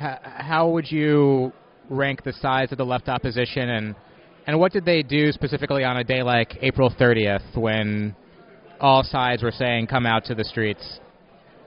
H- 0.01 0.17
how 0.23 0.69
would 0.69 0.91
you 0.91 1.53
rank 1.89 2.23
the 2.23 2.33
size 2.33 2.71
of 2.71 2.77
the 2.77 2.85
left 2.85 3.07
opposition, 3.07 3.69
and 3.69 3.95
and 4.47 4.59
what 4.59 4.71
did 4.71 4.85
they 4.85 5.01
do 5.03 5.31
specifically 5.31 5.83
on 5.83 5.97
a 5.97 6.03
day 6.03 6.23
like 6.23 6.57
April 6.61 6.93
30th 6.99 7.55
when 7.55 8.15
all 8.79 9.03
sides 9.03 9.43
were 9.43 9.51
saying 9.51 9.87
come 9.87 10.05
out 10.05 10.25
to 10.25 10.35
the 10.35 10.43
streets? 10.43 10.99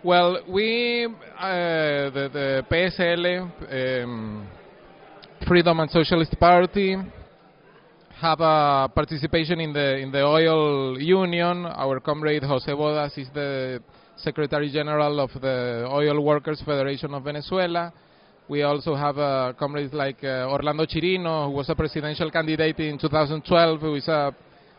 Well, 0.04 0.38
we, 0.48 1.06
uh, 1.06 2.10
the, 2.10 2.28
the 2.32 2.66
PSL, 2.70 4.02
um, 4.02 4.48
Freedom 5.46 5.78
and 5.80 5.90
Socialist 5.90 6.38
Party, 6.40 6.96
have 8.20 8.40
a 8.40 8.90
participation 8.94 9.60
in 9.60 9.72
the 9.72 9.96
in 9.98 10.12
the 10.12 10.22
oil 10.22 11.00
union. 11.00 11.66
Our 11.66 12.00
comrade 12.00 12.42
Jose 12.44 12.70
Bodas 12.70 13.16
is 13.18 13.28
the 13.34 13.82
Secretary 14.16 14.70
General 14.70 15.20
of 15.20 15.30
the 15.40 15.88
Oil 15.90 16.20
Workers 16.20 16.62
Federation 16.64 17.14
of 17.14 17.24
Venezuela. 17.24 17.92
We 18.48 18.62
also 18.62 18.94
have 18.94 19.18
uh, 19.18 19.52
comrades 19.58 19.92
like 19.92 20.22
uh, 20.22 20.48
Orlando 20.50 20.84
Chirino, 20.84 21.46
who 21.46 21.52
was 21.52 21.68
a 21.68 21.74
presidential 21.74 22.30
candidate 22.30 22.78
in 22.80 22.98
2012, 22.98 23.80
who 23.80 23.94
is 23.94 24.08
a 24.08 24.34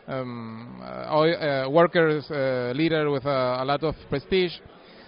um, 0.06 0.80
uh, 0.82 1.14
oil- 1.14 1.36
uh, 1.36 1.68
workers 1.70 2.24
uh, 2.30 2.72
leader 2.74 3.10
with 3.10 3.24
uh, 3.26 3.58
a 3.60 3.64
lot 3.64 3.82
of 3.82 3.94
prestige. 4.08 4.52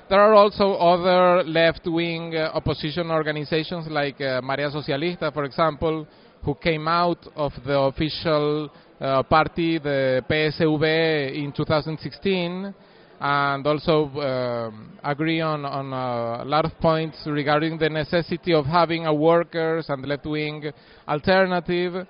There 0.09 0.21
are 0.21 0.35
also 0.35 0.75
other 0.75 1.43
left-wing 1.43 2.37
uh, 2.37 2.53
opposition 2.55 3.11
organizations 3.11 3.89
like 3.89 4.21
uh, 4.21 4.41
Marea 4.41 4.71
Socialista, 4.71 5.33
for 5.33 5.45
example, 5.45 6.07
who 6.45 6.55
came 6.55 6.87
out 6.87 7.27
of 7.35 7.53
the 7.67 7.77
official 7.77 8.71
uh, 9.01 9.23
party, 9.25 9.79
the 9.79 10.25
PSV, 10.31 11.35
in 11.35 11.53
2016, 11.53 12.73
and 13.19 13.67
also 13.67 14.09
um, 14.21 14.99
agree 15.03 15.41
on, 15.41 15.65
on 15.65 15.93
uh, 15.93 16.45
a 16.45 16.47
lot 16.47 16.65
of 16.65 16.79
points 16.79 17.19
regarding 17.27 17.77
the 17.79 17.89
necessity 17.89 18.55
of 18.55 18.65
having 18.65 19.07
a 19.07 19.13
workers 19.13 19.87
and 19.89 20.07
left-wing 20.07 20.71
alternative. 21.09 22.07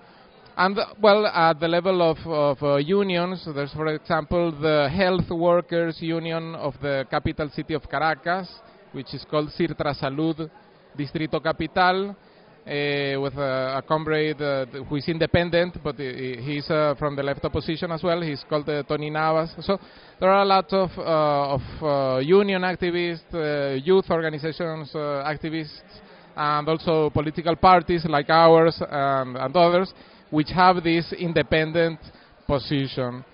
And 0.59 0.79
well, 1.03 1.27
at 1.27 1.61
the 1.61 1.69
level 1.69 2.01
of, 2.01 2.17
of 2.27 2.63
uh, 2.63 2.77
unions, 2.77 3.47
there's, 3.55 3.73
for 3.75 3.89
example, 3.89 4.51
the 4.53 4.89
Health 4.91 5.29
Workers 5.31 5.99
Union 6.01 6.55
of 6.55 6.75
the 6.81 7.07
capital 7.11 7.51
city 7.51 7.75
of 7.75 7.83
Caracas, 7.91 8.49
which 8.93 9.13
is 9.13 9.25
called 9.31 9.51
Sirtra 9.51 9.95
Salud 9.95 10.51
Distrito 10.97 11.41
Capital, 11.41 12.09
uh, 12.09 13.21
with 13.21 13.35
a, 13.37 13.75
a 13.77 13.83
comrade 13.87 14.41
uh, 14.41 14.65
who 14.89 14.97
is 14.97 15.07
independent, 15.09 15.77
but 15.85 15.97
he- 15.97 16.39
he's 16.41 16.71
uh, 16.71 16.95
from 16.99 17.15
the 17.15 17.23
left 17.23 17.45
opposition 17.45 17.93
as 17.93 18.03
well. 18.03 18.23
He's 18.23 18.43
called 18.49 18.67
uh, 18.71 18.83
Tony 18.85 19.11
Navas. 19.11 19.55
So 19.61 19.79
there 20.19 20.31
are 20.31 20.41
a 20.41 20.47
lot 20.47 20.73
of, 20.73 20.91
uh, 20.97 21.59
of 21.59 22.23
union 22.25 22.63
activists, 22.63 23.85
youth 23.85 24.07
organizations 24.11 24.91
activists, 24.95 25.83
and 26.35 26.67
also 26.67 27.11
political 27.11 27.57
parties 27.57 28.07
like 28.07 28.31
ours 28.31 28.81
and, 28.81 29.37
and 29.37 29.55
others, 29.55 29.93
which 30.31 30.49
have 30.51 30.83
this 30.83 31.13
independent 31.13 31.99
position. 32.47 33.25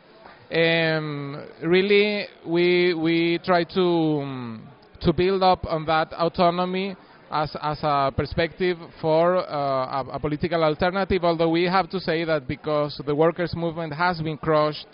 Um, 0.53 1.47
really, 1.63 2.27
we 2.47 2.95
we 2.95 3.39
try 3.45 3.65
to 3.65 4.21
um, 4.23 4.69
to 5.01 5.13
build 5.13 5.43
up 5.43 5.65
on 5.67 5.87
that 5.87 6.13
autonomy 6.13 6.95
as 7.31 7.57
as 7.63 7.79
a 7.83 8.13
perspective 8.15 8.77
for 9.01 9.39
uh, 9.39 10.03
a, 10.03 10.05
a 10.13 10.21
political 10.21 10.63
alternative. 10.63 11.25
Although 11.25 11.49
we 11.49 11.65
have 11.65 11.89
to 11.91 12.01
say 12.01 12.25
that 12.25 12.47
because 12.47 13.01
the 13.07 13.15
workers' 13.15 13.55
movement 13.57 13.95
has 13.95 14.21
been 14.21 14.37
crushed 14.37 14.89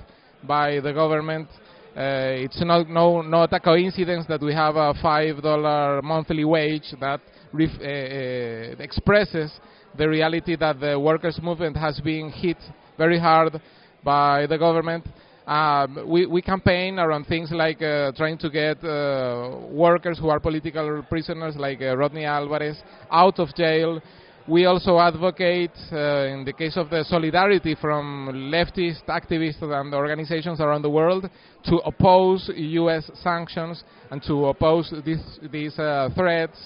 by 0.45 0.79
the 0.79 0.93
government, 0.93 1.49
uh, 1.97 2.45
it's 2.45 2.63
not 2.65 2.89
no 2.89 3.23
not 3.23 3.53
a 3.53 3.59
coincidence 3.59 4.27
that 4.29 4.41
we 4.41 4.55
have 4.55 4.77
a 4.77 4.95
five 5.03 5.43
dollar 5.43 6.01
monthly 6.03 6.45
wage 6.45 6.95
that 7.01 7.21
ref, 7.53 7.71
uh, 7.81 7.85
uh, 7.85 8.83
expresses 8.83 9.51
the 9.99 10.09
reality 10.09 10.57
that 10.57 10.81
the 10.81 10.99
workers' 10.99 11.39
movement 11.43 11.77
has 11.77 12.01
been 12.01 12.31
hit 12.31 12.57
very 12.97 13.19
hard 13.19 13.61
by 14.03 14.47
the 14.47 14.57
government. 14.57 15.05
Um, 15.47 16.05
we, 16.07 16.27
we 16.27 16.43
campaign 16.43 16.99
around 16.99 17.25
things 17.25 17.51
like 17.51 17.81
uh, 17.81 18.13
trying 18.13 18.39
to 18.39 18.51
get 18.51 18.85
uh, 18.85 19.57
workers 19.71 20.19
who 20.19 20.29
are 20.29 20.39
political 20.39 21.03
prisoners, 21.09 21.57
like 21.57 21.81
uh, 21.81 21.97
Rodney 21.97 22.25
Alvarez, 22.25 22.77
out 23.11 23.39
of 23.39 23.55
jail. 23.55 24.01
We 24.47 24.67
also 24.67 24.99
advocate, 24.99 25.73
uh, 25.93 26.35
in 26.35 26.45
the 26.45 26.55
case 26.55 26.77
of 26.77 26.91
the 26.91 27.05
solidarity 27.05 27.75
from 27.79 28.51
leftist 28.53 29.05
activists 29.07 29.63
and 29.63 29.95
organizations 29.95 30.61
around 30.61 30.83
the 30.83 30.91
world, 30.91 31.29
to 31.65 31.77
oppose 31.79 32.51
U.S. 32.55 33.11
sanctions 33.23 33.85
and 34.11 34.23
to 34.23 34.47
oppose 34.47 34.93
these, 35.05 35.39
these 35.51 35.79
uh, 35.79 36.11
threats. 36.15 36.59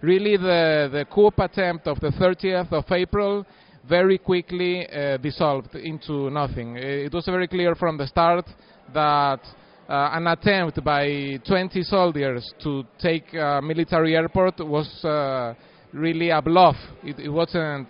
Really, 0.00 0.36
the, 0.36 0.88
the 0.92 1.04
coup 1.06 1.30
attempt 1.38 1.86
of 1.86 1.98
the 2.00 2.10
30th 2.10 2.72
of 2.72 2.84
April 2.90 3.46
very 3.88 4.18
quickly 4.18 4.86
uh, 4.88 5.16
dissolved 5.18 5.74
into 5.74 6.30
nothing. 6.30 6.76
Uh, 6.76 6.80
It 6.80 7.12
was 7.12 7.26
very 7.26 7.48
clear 7.48 7.74
from 7.74 7.96
the 7.98 8.06
start 8.06 8.46
that 8.92 9.40
uh, 9.88 10.10
an 10.12 10.26
attempt 10.26 10.82
by 10.82 11.38
20 11.46 11.82
soldiers 11.82 12.54
to 12.62 12.84
take 12.98 13.34
a 13.34 13.60
military 13.62 14.16
airport 14.16 14.60
was 14.60 14.88
uh, 15.04 15.54
really 15.92 16.30
a 16.30 16.40
bluff. 16.40 16.76
It, 17.02 17.18
it 17.20 17.28
wasn't, 17.28 17.88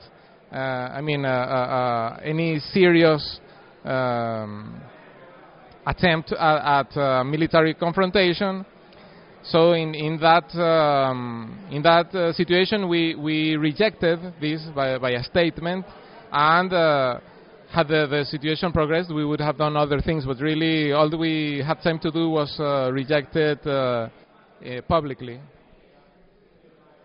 uh, 0.53 0.57
I 0.57 1.01
mean, 1.01 1.25
uh, 1.25 2.19
any 2.25 2.59
serious 2.59 3.41
um, 3.85 4.81
attempt 5.87 6.33
at, 6.33 6.97
at 6.97 7.25
military 7.25 7.75
confrontation. 7.75 8.65
So 9.47 9.73
in, 9.73 9.95
in 9.95 10.19
that 10.21 10.55
um, 10.57 11.59
in 11.71 11.83
that 11.83 12.15
uh, 12.15 12.33
situation, 12.33 12.89
we, 12.89 13.15
we 13.15 13.57
rejected 13.57 14.19
this 14.41 14.63
by, 14.75 14.97
by 14.97 15.11
a 15.11 15.23
statement, 15.23 15.85
and 16.33 16.73
uh, 16.73 17.21
had 17.71 17.89
the, 17.89 18.07
the 18.09 18.25
situation 18.25 18.73
progressed, 18.73 19.13
we 19.13 19.25
would 19.25 19.41
have 19.41 19.59
done 19.59 19.77
other 19.77 20.01
things. 20.01 20.25
But 20.25 20.39
really, 20.41 20.93
all 20.93 21.11
we 21.19 21.63
had 21.67 21.83
time 21.83 21.99
to 22.01 22.11
do 22.11 22.31
was 22.31 22.55
uh, 22.59 22.91
reject 22.91 23.37
it 23.37 23.67
uh, 23.67 23.71
uh, 23.71 24.09
publicly. 24.89 25.41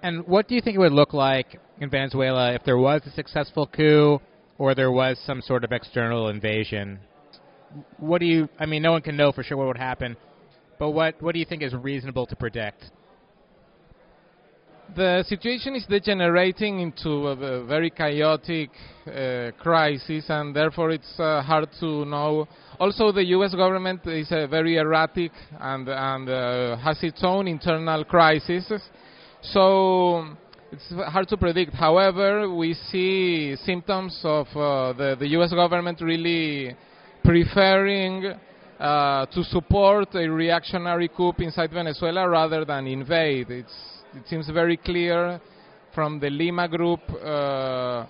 And 0.01 0.25
what 0.25 0.47
do 0.47 0.55
you 0.55 0.61
think 0.61 0.75
it 0.75 0.79
would 0.79 0.93
look 0.93 1.13
like 1.13 1.59
in 1.81 1.89
Venezuela 1.89 2.53
if 2.53 2.63
there 2.63 2.77
was 2.77 3.01
a 3.05 3.11
successful 3.11 3.67
coup 3.67 4.21
or 4.57 4.73
there 4.73 4.91
was 4.91 5.19
some 5.25 5.41
sort 5.41 5.65
of 5.65 5.73
external 5.73 6.29
invasion? 6.29 6.99
What 7.97 8.19
do 8.19 8.25
you? 8.25 8.47
I 8.57 8.65
mean, 8.65 8.81
no 8.81 8.93
one 8.93 9.01
can 9.01 9.17
know 9.17 9.33
for 9.33 9.43
sure 9.43 9.57
what 9.57 9.67
would 9.67 9.77
happen, 9.77 10.15
but 10.79 10.91
what 10.91 11.21
what 11.21 11.33
do 11.33 11.39
you 11.39 11.45
think 11.45 11.61
is 11.61 11.75
reasonable 11.75 12.25
to 12.25 12.35
predict? 12.35 12.85
The 14.95 15.23
situation 15.27 15.75
is 15.75 15.85
degenerating 15.85 16.79
into 16.79 17.27
a 17.27 17.63
very 17.63 17.91
chaotic 17.91 18.71
uh, 19.05 19.51
crisis, 19.59 20.25
and 20.29 20.55
therefore 20.55 20.89
it's 20.89 21.19
uh, 21.19 21.43
hard 21.43 21.69
to 21.79 22.05
know. 22.05 22.47
Also, 22.79 23.11
the 23.11 23.23
U.S. 23.25 23.53
government 23.53 24.07
is 24.07 24.31
uh, 24.31 24.47
very 24.47 24.77
erratic 24.77 25.31
and 25.59 25.87
and 25.87 26.27
uh, 26.27 26.77
has 26.77 27.03
its 27.03 27.23
own 27.23 27.47
internal 27.47 28.03
crises, 28.03 28.71
so 29.43 30.25
it's 30.71 30.89
hard 30.89 31.27
to 31.27 31.37
predict. 31.37 31.73
However, 31.73 32.49
we 32.51 32.73
see 32.73 33.55
symptoms 33.57 34.19
of 34.23 34.47
uh, 34.55 34.93
the 34.93 35.15
the 35.19 35.27
U.S. 35.37 35.51
government 35.51 36.01
really 36.01 36.75
preferring 37.23 38.33
uh, 38.79 39.25
to 39.27 39.43
support 39.43 40.15
a 40.15 40.27
reactionary 40.27 41.09
coup 41.09 41.33
inside 41.39 41.71
Venezuela 41.71 42.27
rather 42.27 42.65
than 42.65 42.87
invade. 42.87 43.49
It's, 43.49 43.73
it 44.15 44.27
seems 44.27 44.49
very 44.49 44.77
clear 44.77 45.41
from 45.93 46.19
the 46.19 46.29
Lima 46.29 46.67
Group 46.67 47.01
uh, 47.09 48.05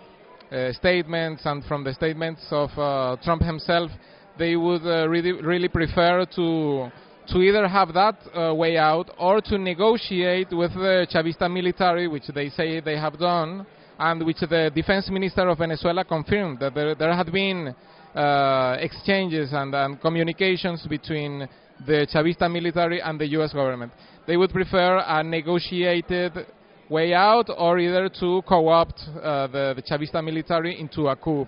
uh, 0.51 0.73
statements 0.73 1.43
and 1.45 1.63
from 1.65 1.83
the 1.83 1.93
statements 1.93 2.45
of 2.51 2.69
uh, 2.77 3.15
Trump 3.23 3.41
himself, 3.41 3.91
they 4.37 4.55
would 4.55 4.83
really, 4.83 5.33
really 5.33 5.67
prefer 5.67 6.25
to 6.35 6.89
to 7.31 7.41
either 7.41 7.67
have 7.67 7.93
that 7.93 8.17
uh, 8.33 8.53
way 8.55 8.77
out 8.77 9.11
or 9.19 9.39
to 9.39 9.57
negotiate 9.57 10.51
with 10.51 10.73
the 10.73 11.05
Chavista 11.13 11.51
military, 11.51 12.07
which 12.07 12.27
they 12.33 12.49
say 12.49 12.79
they 12.79 12.97
have 12.97 13.19
done, 13.19 13.65
and 13.99 14.25
which 14.25 14.39
the 14.39 14.71
defense 14.73 15.09
minister 15.09 15.47
of 15.47 15.59
Venezuela 15.59 16.03
confirmed 16.03 16.59
that 16.59 16.73
there, 16.73 16.95
there 16.95 17.13
had 17.13 17.31
been 17.31 17.75
uh, 18.19 18.75
exchanges 18.81 19.53
and, 19.53 19.73
and 19.73 20.01
communications 20.01 20.85
between 20.89 21.47
the 21.87 22.05
Chavista 22.13 22.51
military 22.51 23.01
and 23.01 23.17
the 23.17 23.27
U.S. 23.27 23.53
government. 23.53 23.93
They 24.27 24.35
would 24.35 24.51
prefer 24.51 25.01
a 25.07 25.23
negotiated 25.23 26.33
way 26.89 27.13
out 27.13 27.49
or 27.57 27.79
either 27.79 28.09
to 28.19 28.41
co-opt 28.45 28.99
uh, 29.07 29.47
the, 29.47 29.73
the 29.75 29.81
Chavista 29.81 30.21
military 30.21 30.77
into 30.79 31.07
a 31.07 31.15
coup. 31.15 31.47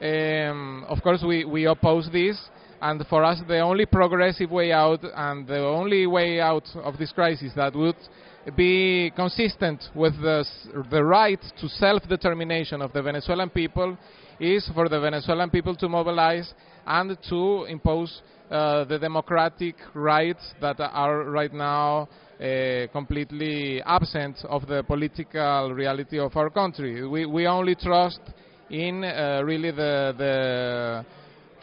Um, 0.00 0.84
of 0.88 1.02
course, 1.02 1.22
we, 1.26 1.44
we 1.44 1.66
oppose 1.66 2.08
this, 2.10 2.40
and 2.80 3.04
for 3.08 3.22
us, 3.22 3.40
the 3.46 3.58
only 3.58 3.84
progressive 3.84 4.50
way 4.50 4.72
out 4.72 5.00
and 5.02 5.46
the 5.46 5.60
only 5.60 6.06
way 6.06 6.40
out 6.40 6.64
of 6.76 6.96
this 6.96 7.12
crisis 7.12 7.52
that 7.54 7.74
would 7.74 7.96
be 8.56 9.12
consistent 9.14 9.82
with 9.94 10.14
the, 10.22 10.42
the 10.90 11.04
right 11.04 11.42
to 11.60 11.68
self-determination 11.68 12.80
of 12.80 12.94
the 12.94 13.02
Venezuelan 13.02 13.50
people 13.50 13.98
is 14.40 14.68
for 14.74 14.88
the 14.88 15.00
Venezuelan 15.00 15.50
people 15.50 15.74
to 15.76 15.88
mobilize 15.88 16.52
and 16.86 17.16
to 17.28 17.64
impose 17.64 18.22
uh, 18.50 18.84
the 18.84 18.98
democratic 18.98 19.76
rights 19.94 20.54
that 20.60 20.80
are 20.80 21.24
right 21.24 21.52
now 21.52 22.08
uh, 22.40 22.86
completely 22.92 23.82
absent 23.82 24.36
of 24.44 24.66
the 24.66 24.82
political 24.84 25.72
reality 25.74 26.18
of 26.18 26.36
our 26.36 26.50
country. 26.50 27.06
We, 27.06 27.26
we 27.26 27.46
only 27.46 27.74
trust 27.74 28.20
in 28.70 29.04
uh, 29.04 29.42
really 29.44 29.70
the, 29.70 30.14
the 30.16 31.04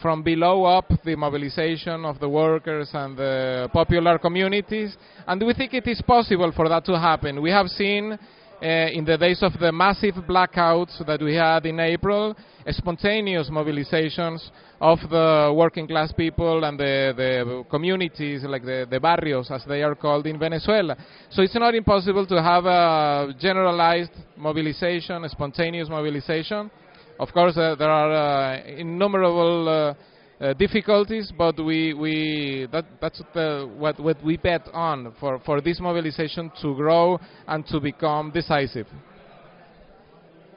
from 0.00 0.22
below 0.22 0.64
up 0.64 0.92
the 1.04 1.16
mobilization 1.16 2.04
of 2.04 2.20
the 2.20 2.28
workers 2.28 2.90
and 2.92 3.16
the 3.16 3.70
popular 3.72 4.18
communities, 4.18 4.96
and 5.26 5.44
we 5.44 5.54
think 5.54 5.72
it 5.74 5.86
is 5.86 6.02
possible 6.02 6.52
for 6.54 6.68
that 6.68 6.84
to 6.84 6.98
happen. 6.98 7.40
We 7.40 7.50
have 7.50 7.68
seen 7.68 8.12
uh, 8.12 8.66
in 8.66 9.04
the 9.04 9.16
days 9.16 9.42
of 9.42 9.52
the 9.58 9.72
massive 9.72 10.14
blackouts 10.28 11.04
that 11.06 11.20
we 11.20 11.34
had 11.34 11.66
in 11.66 11.80
April, 11.80 12.36
spontaneous 12.72 13.48
mobilizations 13.50 14.50
of 14.80 14.98
the 15.08 15.52
working 15.56 15.86
class 15.86 16.12
people 16.12 16.64
and 16.64 16.78
the, 16.78 17.14
the 17.16 17.64
communities, 17.70 18.42
like 18.44 18.62
the, 18.62 18.86
the 18.90 19.00
barrios 19.00 19.50
as 19.50 19.64
they 19.66 19.82
are 19.82 19.94
called 19.94 20.26
in 20.26 20.38
Venezuela. 20.38 20.96
So 21.30 21.42
it's 21.42 21.54
not 21.54 21.74
impossible 21.74 22.26
to 22.26 22.42
have 22.42 22.66
a 22.66 23.32
generalized 23.38 24.12
mobilization, 24.36 25.24
a 25.24 25.28
spontaneous 25.28 25.88
mobilization. 25.88 26.70
Of 27.18 27.32
course, 27.32 27.56
uh, 27.56 27.76
there 27.78 27.88
are 27.88 28.56
uh, 28.56 28.64
innumerable 28.66 29.68
uh, 29.68 29.94
uh, 30.38 30.52
difficulties, 30.52 31.32
but 31.36 31.56
we, 31.64 31.94
we 31.94 32.68
that, 32.70 32.84
that's 33.00 33.22
the, 33.32 33.70
what, 33.78 33.98
what 33.98 34.22
we 34.22 34.36
bet 34.36 34.68
on 34.74 35.14
for, 35.18 35.40
for 35.46 35.62
this 35.62 35.80
mobilization 35.80 36.52
to 36.60 36.74
grow 36.74 37.18
and 37.46 37.66
to 37.68 37.80
become 37.80 38.30
decisive. 38.32 38.86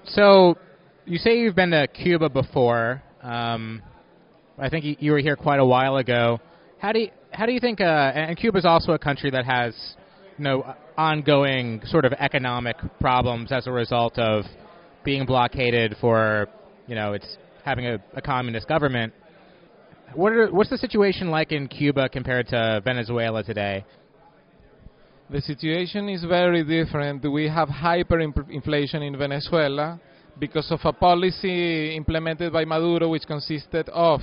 So, 0.04 0.58
you 1.06 1.18
say 1.18 1.40
you've 1.40 1.56
been 1.56 1.72
to 1.72 1.88
Cuba 1.88 2.30
before. 2.30 3.02
Um, 3.22 3.82
I 4.58 4.70
think 4.70 4.98
you, 5.00 5.12
were 5.12 5.20
here 5.20 5.36
quite 5.36 5.60
a 5.60 5.66
while 5.66 5.98
ago. 5.98 6.40
How 6.80 6.92
do 6.92 7.00
you, 7.00 7.10
how 7.32 7.46
do 7.46 7.52
you 7.52 7.60
think? 7.60 7.82
Uh, 7.82 7.84
and 7.84 8.38
Cuba 8.38 8.58
is 8.58 8.66
also 8.66 8.92
a 8.92 9.00
country 9.00 9.32
that 9.32 9.46
has 9.46 9.74
you 10.38 10.44
know 10.44 10.76
ongoing 10.98 11.82
sort 11.86 12.06
of 12.06 12.14
economic 12.14 12.76
problems 13.00 13.52
as 13.52 13.68
a 13.68 13.72
result 13.72 14.18
of 14.18 14.44
being 15.04 15.26
blockaded 15.26 15.96
for 16.02 16.48
you 16.88 16.96
know 16.96 17.14
it's 17.14 17.38
having 17.64 17.86
a, 17.86 17.98
a 18.14 18.22
communist 18.22 18.68
government. 18.68 19.14
What 20.14 20.34
are, 20.34 20.48
what's 20.52 20.70
the 20.70 20.78
situation 20.78 21.30
like 21.30 21.52
in 21.52 21.68
Cuba 21.68 22.10
compared 22.10 22.48
to 22.48 22.82
Venezuela 22.84 23.44
today? 23.44 23.86
The 25.30 25.42
situation 25.42 26.10
is 26.10 26.24
very 26.24 26.64
different. 26.64 27.32
We 27.32 27.48
have 27.48 27.70
hyperinflation 27.70 29.06
in 29.06 29.16
Venezuela 29.16 30.02
because 30.40 30.72
of 30.72 30.80
a 30.84 30.94
policy 30.94 31.96
implemented 31.96 32.54
by 32.54 32.66
Maduro, 32.66 33.10
which 33.10 33.26
consisted 33.28 33.90
of 33.90 34.22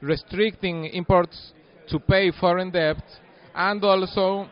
restricting 0.00 0.86
imports 0.86 1.52
to 1.88 1.98
pay 1.98 2.30
foreign 2.30 2.70
debt 2.70 3.02
and 3.54 3.84
also 3.84 4.48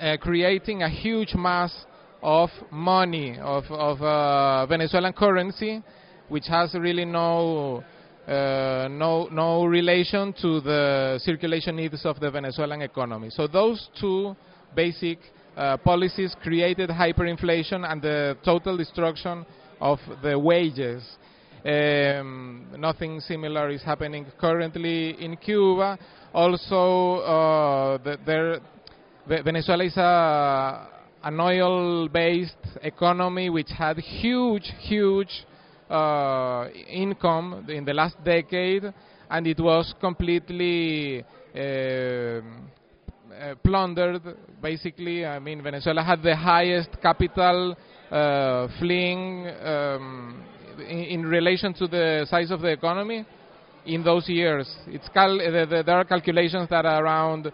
uh, 0.00 0.16
creating 0.20 0.82
a 0.82 0.88
huge 0.88 1.34
mass 1.34 1.84
of 2.22 2.48
money, 2.70 3.38
of, 3.40 3.64
of 3.70 4.00
uh, 4.02 4.66
Venezuelan 4.66 5.12
currency, 5.12 5.82
which 6.28 6.46
has 6.48 6.74
really 6.74 7.04
no 7.04 7.84
uh, 8.26 8.88
no 8.90 9.28
no 9.30 9.64
relation 9.64 10.32
to 10.32 10.60
the 10.60 11.20
circulation 11.22 11.76
needs 11.76 12.04
of 12.04 12.18
the 12.18 12.28
Venezuelan 12.30 12.82
economy. 12.82 13.30
So 13.30 13.46
those 13.46 13.88
two 14.00 14.34
basic 14.74 15.18
uh, 15.56 15.76
policies 15.76 16.34
created 16.42 16.90
hyperinflation 16.90 17.88
and 17.88 18.02
the 18.02 18.36
total 18.44 18.76
destruction 18.76 19.46
of 19.80 19.98
the 20.22 20.38
wages. 20.38 21.02
Um, 21.64 22.66
nothing 22.78 23.20
similar 23.20 23.70
is 23.70 23.82
happening 23.82 24.26
currently 24.38 25.22
in 25.22 25.36
Cuba. 25.36 25.98
Also, 26.32 27.16
uh, 27.22 27.98
the, 27.98 28.60
Venezuela 29.26 29.84
is 29.84 29.96
a, 29.96 30.88
an 31.24 31.40
oil-based 31.40 32.78
economy 32.82 33.50
which 33.50 33.70
had 33.70 33.98
huge, 33.98 34.72
huge 34.78 35.44
uh, 35.90 36.68
income 36.88 37.66
in 37.68 37.84
the 37.84 37.92
last 37.92 38.22
decade, 38.24 38.84
and 39.28 39.46
it 39.46 39.58
was 39.58 39.92
completely 40.00 41.24
um, 41.54 42.70
uh, 43.36 43.54
plundered. 43.64 44.22
Basically, 44.62 45.26
I 45.26 45.40
mean, 45.40 45.62
Venezuela 45.62 46.02
had 46.04 46.22
the 46.22 46.36
highest 46.36 46.90
capital 47.02 47.76
fleeing 48.78 49.48
um, 49.64 50.44
in, 50.78 50.98
in 50.98 51.26
relation 51.26 51.74
to 51.74 51.86
the 51.86 52.26
size 52.28 52.50
of 52.50 52.60
the 52.60 52.68
economy 52.68 53.24
in 53.86 54.02
those 54.02 54.28
years. 54.28 54.68
It's 54.86 55.08
cal- 55.08 55.38
the, 55.38 55.66
the, 55.68 55.82
there 55.84 55.96
are 55.96 56.04
calculations 56.04 56.68
that 56.70 56.84
around 56.84 57.50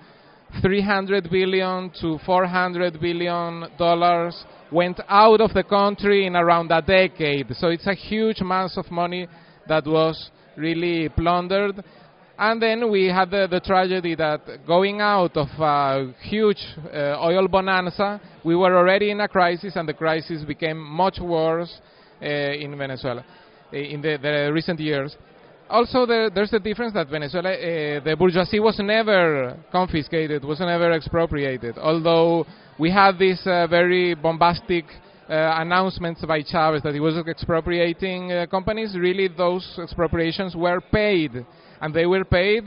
300 0.61 1.31
billion 1.31 1.91
to 2.01 2.19
400 2.27 3.01
billion 3.01 3.67
dollars 3.79 4.45
went 4.71 5.01
out 5.09 5.41
of 5.41 5.53
the 5.55 5.63
country 5.63 6.27
in 6.27 6.37
around 6.37 6.71
a 6.71 6.83
decade. 6.83 7.55
So 7.57 7.69
it's 7.69 7.87
a 7.87 7.95
huge 7.95 8.41
mass 8.41 8.77
of 8.77 8.91
money 8.91 9.29
that 9.69 9.87
was 9.87 10.31
really 10.57 11.09
plundered. 11.11 11.83
And 12.39 12.61
then 12.61 12.91
we 12.91 13.07
had 13.07 13.31
the, 13.31 13.47
the 13.51 13.61
tragedy 13.61 14.15
that 14.15 14.67
going 14.67 15.01
out 15.01 15.37
of 15.37 15.49
a 15.59 16.13
huge 16.23 16.65
uh, 16.93 17.17
oil 17.21 17.47
bonanza, 17.47 18.21
we 18.45 18.57
were 18.57 18.77
already 18.77 19.11
in 19.11 19.21
a 19.21 19.29
crisis, 19.29 19.77
and 19.77 19.89
the 19.89 19.95
crisis 19.95 20.43
became 20.43 20.79
much 20.79 21.19
worse 21.21 21.81
uh, 22.23 22.27
in 22.27 22.77
Venezuela 22.77 23.25
uh, 23.73 23.77
in 23.77 24.01
the, 24.01 24.19
the 24.21 24.51
recent 24.53 24.81
years. 24.81 25.17
Also, 25.69 26.05
there, 26.05 26.29
there's 26.31 26.51
the 26.51 26.59
difference 26.59 26.93
that 26.93 27.09
Venezuela, 27.09 27.51
uh, 27.51 28.01
the 28.05 28.15
bourgeoisie 28.19 28.61
was 28.61 28.79
never 28.79 29.57
confiscated, 29.71 30.45
was 30.45 30.61
never 30.61 30.93
expropriated. 30.93 31.79
Although 31.79 32.47
we 32.79 32.91
had 32.91 33.19
these 33.19 33.41
uh, 33.47 33.67
very 33.67 34.15
bombastic 34.15 34.85
uh, 35.31 35.55
announcements 35.61 36.25
by 36.27 36.43
Chavez 36.43 36.83
that 36.83 36.93
he 36.93 37.01
was 37.01 37.17
expropriating 37.27 38.33
uh, 38.33 38.47
companies, 38.47 38.95
really 38.99 39.29
those 39.29 39.79
expropriations 39.81 40.55
were 40.55 40.81
paid, 40.81 41.47
and 41.83 41.93
they 41.93 42.07
were 42.07 42.25
paid 42.25 42.65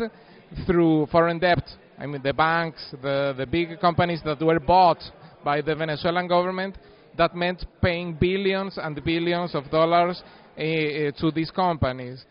through 0.68 1.08
foreign 1.08 1.40
debt. 1.40 1.64
I 1.98 2.06
mean, 2.06 2.22
the 2.22 2.34
banks, 2.34 2.94
the, 3.02 3.34
the 3.36 3.48
big 3.48 3.80
companies 3.80 4.22
that 4.26 4.40
were 4.42 4.60
bought 4.60 5.02
by 5.44 5.62
the 5.62 5.74
Venezuelan 5.74 6.28
government, 6.28 6.78
that 7.18 7.34
meant 7.34 7.66
paying 7.82 8.14
billions 8.14 8.78
and 8.78 9.02
billions 9.04 9.56
of 9.56 9.72
dollars 9.72 10.22
uh, 10.22 10.62
to 10.62 11.32
these 11.34 11.50
companies. 11.50 12.26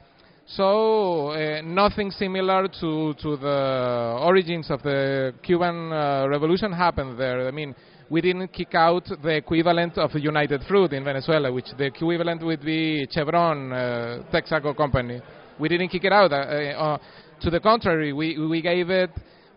So 0.46 1.30
uh, 1.30 1.62
nothing 1.62 2.10
similar 2.10 2.68
to, 2.68 3.14
to 3.14 3.36
the 3.38 4.18
origins 4.20 4.70
of 4.70 4.82
the 4.82 5.32
Cuban 5.42 5.90
uh, 5.90 6.26
Revolution 6.28 6.70
happened 6.70 7.18
there. 7.18 7.48
I 7.48 7.50
mean, 7.50 7.74
we 8.10 8.20
didn't 8.20 8.48
kick 8.48 8.74
out 8.74 9.04
the 9.22 9.36
equivalent 9.36 9.96
of 9.96 10.10
United 10.14 10.62
Fruit 10.68 10.92
in 10.92 11.02
Venezuela, 11.02 11.50
which 11.50 11.68
the 11.78 11.84
equivalent 11.84 12.42
would 12.42 12.62
be 12.62 13.08
Chevron, 13.10 13.72
uh, 13.72 14.22
Texaco 14.30 14.76
company. 14.76 15.22
We 15.58 15.68
didn't 15.68 15.88
kick 15.88 16.04
it 16.04 16.12
out. 16.12 16.32
Uh, 16.32 16.36
uh, 16.36 16.98
to 17.40 17.50
the 17.50 17.60
contrary, 17.60 18.12
we, 18.12 18.38
we 18.38 18.60
gave 18.60 18.90
it 18.90 19.10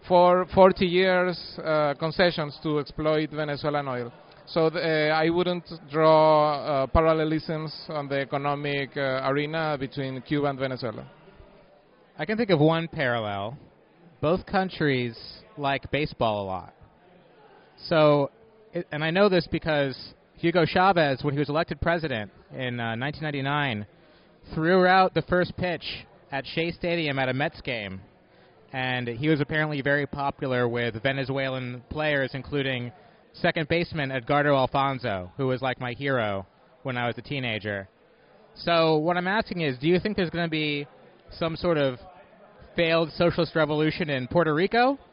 for 0.07 0.45
40 0.53 0.85
years 0.85 1.37
uh, 1.63 1.93
concessions 1.99 2.57
to 2.63 2.79
exploit 2.79 3.29
Venezuelan 3.31 3.87
oil. 3.87 4.13
So 4.47 4.67
uh, 4.67 4.79
I 4.79 5.29
wouldn't 5.29 5.69
draw 5.91 6.83
uh, 6.83 6.87
parallelisms 6.87 7.73
on 7.89 8.07
the 8.07 8.21
economic 8.21 8.95
uh, 8.95 9.21
arena 9.25 9.75
between 9.77 10.21
Cuba 10.21 10.47
and 10.47 10.57
Venezuela. 10.57 11.05
I 12.17 12.25
can 12.25 12.37
think 12.37 12.49
of 12.49 12.59
one 12.59 12.87
parallel. 12.87 13.57
Both 14.21 14.45
countries 14.45 15.17
like 15.57 15.91
baseball 15.91 16.43
a 16.43 16.45
lot. 16.45 16.73
So, 17.87 18.31
it, 18.73 18.87
and 18.91 19.03
I 19.03 19.11
know 19.11 19.27
this 19.27 19.47
because 19.51 19.97
Hugo 20.35 20.65
Chavez, 20.65 21.23
when 21.23 21.33
he 21.33 21.39
was 21.39 21.49
elected 21.49 21.81
president 21.81 22.31
in 22.51 22.79
uh, 22.79 22.95
1999, 22.95 23.85
threw 24.53 24.85
out 24.85 25.13
the 25.13 25.21
first 25.23 25.55
pitch 25.57 26.05
at 26.31 26.45
Shea 26.45 26.71
Stadium 26.71 27.19
at 27.19 27.29
a 27.29 27.33
Mets 27.33 27.61
game. 27.61 28.01
And 28.73 29.07
he 29.07 29.29
was 29.29 29.39
apparently 29.39 29.81
very 29.81 30.05
popular 30.05 30.67
with 30.67 31.01
Venezuelan 31.01 31.83
players, 31.89 32.31
including 32.33 32.91
second 33.33 33.69
baseman 33.69 34.11
Edgardo 34.11 34.55
Alfonzo, 34.55 35.31
who 35.37 35.47
was 35.47 35.61
like 35.61 35.79
my 35.79 35.93
hero 35.93 36.45
when 36.83 36.97
I 36.97 37.07
was 37.07 37.17
a 37.17 37.21
teenager. 37.21 37.87
So, 38.55 38.97
what 38.97 39.17
I'm 39.17 39.27
asking 39.27 39.61
is 39.61 39.77
do 39.77 39.87
you 39.87 39.99
think 39.99 40.17
there's 40.17 40.29
going 40.29 40.45
to 40.45 40.51
be 40.51 40.87
some 41.37 41.55
sort 41.55 41.77
of 41.77 41.99
failed 42.75 43.11
socialist 43.13 43.55
revolution 43.55 44.09
in 44.09 44.27
Puerto 44.27 44.53
Rico? 44.53 44.97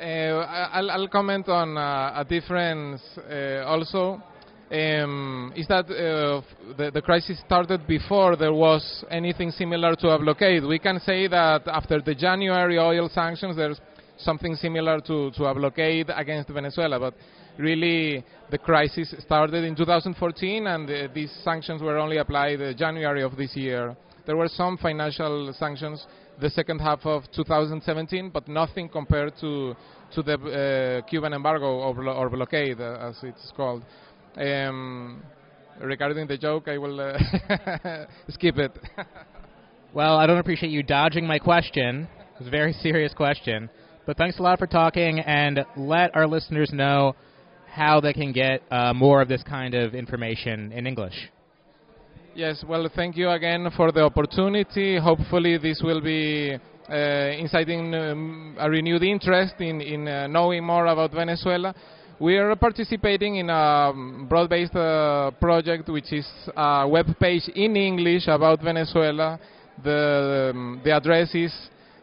Uh, 0.00 0.46
I'll, 0.72 0.92
I'll 0.92 1.08
comment 1.08 1.48
on 1.48 1.76
uh, 1.76 2.12
a 2.14 2.24
difference 2.24 3.02
uh, 3.18 3.64
also. 3.66 4.22
Um, 4.70 5.50
is 5.56 5.66
that 5.68 5.86
uh, 5.86 6.42
the, 6.76 6.90
the 6.90 7.00
crisis 7.00 7.40
started 7.46 7.86
before 7.86 8.36
there 8.36 8.52
was 8.52 9.02
anything 9.10 9.50
similar 9.50 9.96
to 9.96 10.08
a 10.10 10.18
blockade? 10.18 10.62
We 10.62 10.78
can 10.78 11.00
say 11.00 11.26
that 11.26 11.66
after 11.66 12.02
the 12.02 12.14
January 12.14 12.78
oil 12.78 13.08
sanctions, 13.08 13.56
there's 13.56 13.80
something 14.18 14.56
similar 14.56 15.00
to, 15.00 15.30
to 15.30 15.44
a 15.46 15.54
blockade 15.54 16.10
against 16.14 16.50
Venezuela, 16.50 17.00
but 17.00 17.14
really 17.56 18.22
the 18.50 18.58
crisis 18.58 19.14
started 19.20 19.64
in 19.64 19.74
2014 19.74 20.66
and 20.66 20.90
uh, 20.90 21.08
these 21.14 21.32
sanctions 21.42 21.80
were 21.80 21.96
only 21.96 22.18
applied 22.18 22.60
uh, 22.60 22.74
January 22.74 23.22
of 23.22 23.38
this 23.38 23.56
year. 23.56 23.96
There 24.26 24.36
were 24.36 24.48
some 24.48 24.76
financial 24.76 25.50
sanctions 25.58 26.06
the 26.38 26.50
second 26.50 26.80
half 26.80 27.06
of 27.06 27.22
2017, 27.34 28.30
but 28.30 28.46
nothing 28.48 28.90
compared 28.90 29.32
to 29.40 29.74
to 30.14 30.22
the 30.22 31.02
uh, 31.02 31.06
Cuban 31.08 31.34
embargo 31.34 31.66
or, 31.66 32.08
or 32.08 32.30
blockade, 32.30 32.80
uh, 32.80 33.08
as 33.08 33.18
it's 33.22 33.52
called. 33.56 33.84
Um, 34.36 35.22
regarding 35.80 36.26
the 36.26 36.36
joke, 36.36 36.68
I 36.68 36.78
will 36.78 37.00
uh, 37.00 37.18
skip 38.28 38.58
it. 38.58 38.72
Well, 39.94 40.18
I 40.18 40.26
don't 40.26 40.36
appreciate 40.36 40.70
you 40.70 40.82
dodging 40.82 41.26
my 41.26 41.38
question. 41.38 42.06
It's 42.38 42.46
a 42.46 42.50
very 42.50 42.74
serious 42.74 43.14
question. 43.14 43.70
But 44.04 44.18
thanks 44.18 44.38
a 44.38 44.42
lot 44.42 44.58
for 44.58 44.66
talking, 44.66 45.18
and 45.20 45.64
let 45.78 46.14
our 46.14 46.26
listeners 46.26 46.70
know 46.74 47.16
how 47.66 47.98
they 47.98 48.12
can 48.12 48.32
get 48.32 48.62
uh, 48.70 48.92
more 48.92 49.22
of 49.22 49.28
this 49.28 49.42
kind 49.42 49.74
of 49.74 49.94
information 49.94 50.72
in 50.72 50.86
English. 50.86 51.14
Yes, 52.34 52.62
well, 52.68 52.86
thank 52.94 53.16
you 53.16 53.30
again 53.30 53.68
for 53.76 53.90
the 53.90 54.02
opportunity. 54.02 54.98
Hopefully, 54.98 55.56
this 55.56 55.80
will 55.82 56.02
be 56.02 56.58
uh, 56.90 56.94
inciting 56.94 57.94
um, 57.94 58.56
a 58.58 58.68
renewed 58.68 59.02
interest 59.02 59.54
in, 59.58 59.80
in 59.80 60.06
uh, 60.06 60.26
knowing 60.26 60.64
more 60.64 60.86
about 60.86 61.12
Venezuela. 61.12 61.74
We 62.20 62.36
are 62.36 62.56
participating 62.56 63.36
in 63.36 63.48
a 63.48 63.92
broad-based 64.28 64.74
uh, 64.74 65.30
project, 65.40 65.88
which 65.88 66.12
is 66.12 66.26
a 66.56 66.84
web 66.88 67.16
page 67.20 67.48
in 67.54 67.76
English 67.76 68.26
about 68.26 68.60
Venezuela. 68.60 69.38
The 69.84 70.50
um, 70.52 70.80
the 70.82 70.96
address 70.96 71.32
is 71.32 71.54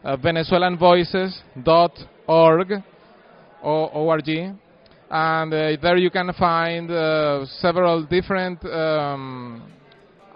uh, 0.02 0.16
VenezuelanVoices.org, 0.16 2.82
org, 3.62 4.28
and 5.10 5.52
uh, 5.52 5.76
there 5.82 5.98
you 5.98 6.10
can 6.10 6.32
find 6.32 6.90
uh, 6.90 7.44
several 7.60 8.06
different 8.06 8.64
um, 8.64 9.62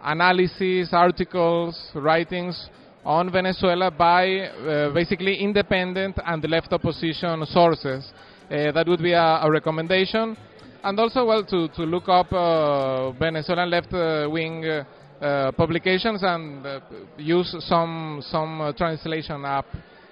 analyses, 0.03 0.91
articles, 0.93 1.91
writings 1.95 2.69
on 3.03 3.33
Venezuela 3.33 3.91
by 3.91 4.41
uh, 4.41 4.93
basically 4.93 5.37
independent 5.37 6.19
and 6.27 6.47
left 6.51 6.71
opposition 6.71 7.47
sources. 7.47 8.13
Uh, 8.51 8.73
that 8.73 8.89
would 8.89 9.01
be 9.01 9.13
a, 9.13 9.41
a 9.43 9.51
recommendation. 9.51 10.37
And 10.83 10.99
also, 10.99 11.25
well, 11.27 11.45
to, 11.45 11.69
to 11.69 11.83
look 11.83 12.09
up 12.09 12.33
uh, 12.33 13.13
Venezuelan 13.13 13.71
left 13.71 13.93
uh, 13.93 14.29
wing 14.31 14.65
publications 15.57 16.23
and 16.23 16.67
use 17.19 17.55
some 17.61 18.23
some 18.23 18.73
translation 18.77 19.45
app. 19.45 19.67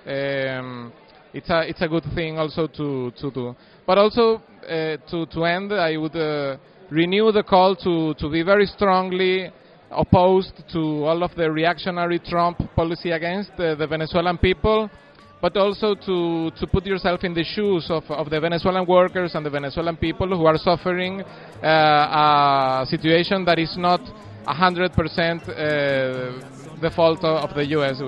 Um, 0.07 0.93
it's 1.33 1.51
a 1.51 1.69
it's 1.69 1.83
a 1.83 1.89
good 1.89 2.05
thing 2.15 2.39
also 2.39 2.67
to 2.67 3.11
to 3.13 3.31
do. 3.31 3.57
But 3.87 3.99
also 3.99 4.43
uh, 4.69 4.97
to 5.11 5.27
to 5.27 5.45
end, 5.45 5.73
I 5.73 5.97
would 5.97 6.15
uh, 6.17 6.57
renew 6.91 7.33
the 7.33 7.43
call 7.43 7.75
to 7.77 8.15
to 8.15 8.31
be 8.31 8.43
very 8.43 8.67
strongly 8.67 9.51
opposed 9.91 10.53
to 10.73 10.81
all 11.07 11.23
of 11.23 11.35
the 11.35 11.51
reactionary 11.51 12.19
Trump 12.19 12.59
policy 12.77 13.11
against 13.11 13.53
uh, 13.53 13.75
the 13.75 13.87
Venezuelan 13.87 14.39
people, 14.39 14.91
but 15.41 15.57
also 15.57 15.95
to, 15.95 16.51
to 16.59 16.67
put 16.67 16.85
yourself 16.85 17.25
in 17.25 17.35
the 17.35 17.45
shoes 17.45 17.91
of, 17.91 18.05
of 18.11 18.31
the 18.31 18.41
Venezuelan 18.41 18.87
workers 18.87 19.35
and 19.35 19.47
the 19.47 19.51
Venezuelan 19.51 19.97
people 19.97 20.29
who 20.29 20.47
are 20.47 20.59
suffering 20.59 21.23
uh, 21.63 22.83
a 22.83 22.87
situation 22.89 23.45
that 23.45 23.59
is 23.59 23.77
not 23.77 24.01
100% 24.47 25.49
uh, 25.49 26.81
the 26.81 26.91
fault 26.95 27.23
of 27.25 27.55
the 27.55 27.67
U.S. 27.67 28.01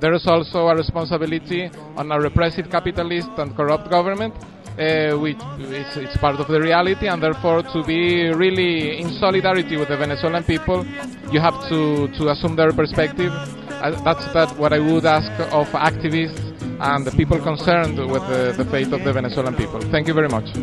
There 0.00 0.12
is 0.14 0.26
also 0.26 0.68
a 0.68 0.74
responsibility 0.74 1.70
on 1.96 2.10
a 2.10 2.18
repressive 2.18 2.70
capitalist 2.70 3.30
and 3.36 3.54
corrupt 3.56 3.90
government 3.90 4.34
uh, 4.78 5.18
which 5.18 5.36
it's, 5.58 5.96
it's 5.96 6.16
part 6.16 6.40
of 6.40 6.48
the 6.48 6.60
reality, 6.60 7.06
and 7.06 7.22
therefore 7.22 7.62
to 7.62 7.82
be 7.84 8.30
really 8.30 8.98
in 8.98 9.10
solidarity 9.10 9.76
with 9.76 9.88
the 9.88 9.96
Venezuelan 9.96 10.44
people, 10.44 10.84
you 11.30 11.40
have 11.40 11.68
to, 11.68 12.08
to 12.16 12.30
assume 12.30 12.56
their 12.56 12.72
perspective. 12.72 13.32
Uh, 13.32 13.90
that's 14.02 14.24
that 14.32 14.56
what 14.58 14.72
I 14.72 14.78
would 14.78 15.04
ask 15.04 15.30
of 15.52 15.66
activists 15.68 16.51
and 16.80 17.04
the 17.04 17.10
people 17.12 17.38
concerned 17.38 17.98
with 17.98 18.26
the, 18.28 18.54
the 18.56 18.64
fate 18.70 18.92
of 18.92 19.02
the 19.04 19.12
Venezuelan 19.12 19.54
people. 19.54 19.80
Thank 19.90 20.08
you 20.08 20.14
very 20.14 20.28
much. 20.28 20.54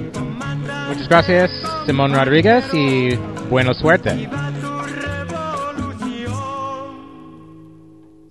Muchas 0.88 1.08
gracias, 1.08 1.52
Simón 1.86 2.14
Rodríguez, 2.14 2.66
y 2.74 3.16
buena 3.50 3.74
suerte. 3.74 4.30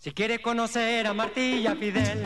Si 0.00 0.12
quiere 0.12 0.38
conocer 0.40 1.06
a 1.06 1.12
Martí 1.12 1.60
y 1.62 1.66
a 1.66 1.74
Fidel, 1.76 2.24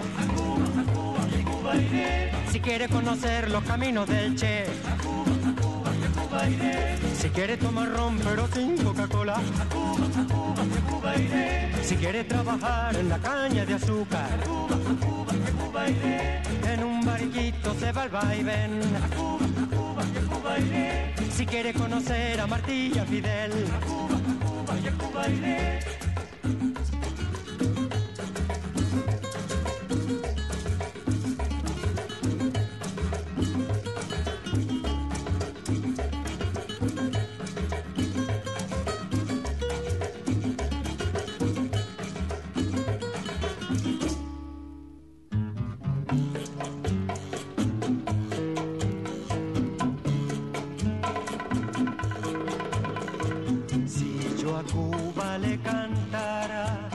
si 2.50 2.60
quiere 2.60 2.88
conocer 2.88 3.50
los 3.50 3.64
caminos 3.64 4.08
del 4.08 4.36
Che, 4.36 4.64
Cuba 6.32 6.48
iré. 6.48 6.96
Si 7.14 7.28
quiere 7.28 7.56
tomar 7.58 7.92
ron 7.92 8.18
pero 8.24 8.48
sin 8.48 8.78
Coca-Cola. 8.78 9.34
A 9.34 9.64
Cuba, 9.68 10.06
a 10.16 10.24
Cuba, 10.32 10.62
a 10.62 10.90
Cuba 10.90 11.16
iré. 11.16 11.70
Si 11.82 11.94
quiere 11.96 12.24
trabajar 12.24 12.96
en 12.96 13.08
la 13.10 13.18
caña 13.18 13.66
de 13.66 13.74
azúcar. 13.74 14.40
A 14.40 14.46
Cuba, 14.46 14.76
a 14.76 15.04
Cuba, 15.04 15.32
a 15.32 15.64
Cuba 15.64 15.90
iré. 15.90 16.42
En 16.72 16.84
un 16.84 17.04
barquito 17.04 17.74
se 17.78 17.92
va 17.92 18.02
al 18.04 18.08
vaivén. 18.08 18.80
A 18.96 19.14
Cuba, 19.14 19.44
a 19.44 19.76
Cuba, 19.76 20.02
a 20.02 20.34
Cuba 20.34 20.58
iré. 20.58 21.14
Si 21.36 21.44
quiere 21.44 21.74
conocer 21.74 22.40
a 22.40 22.46
Martilla 22.46 23.04
Fidel. 23.04 23.52
A 23.52 23.84
Cuba, 23.84 24.16
a 24.16 24.44
Cuba, 24.46 24.72
a 24.72 25.04
Cuba 25.04 25.28
iré. 25.28 25.80
Le 55.40 55.56
cantara, 55.58 56.90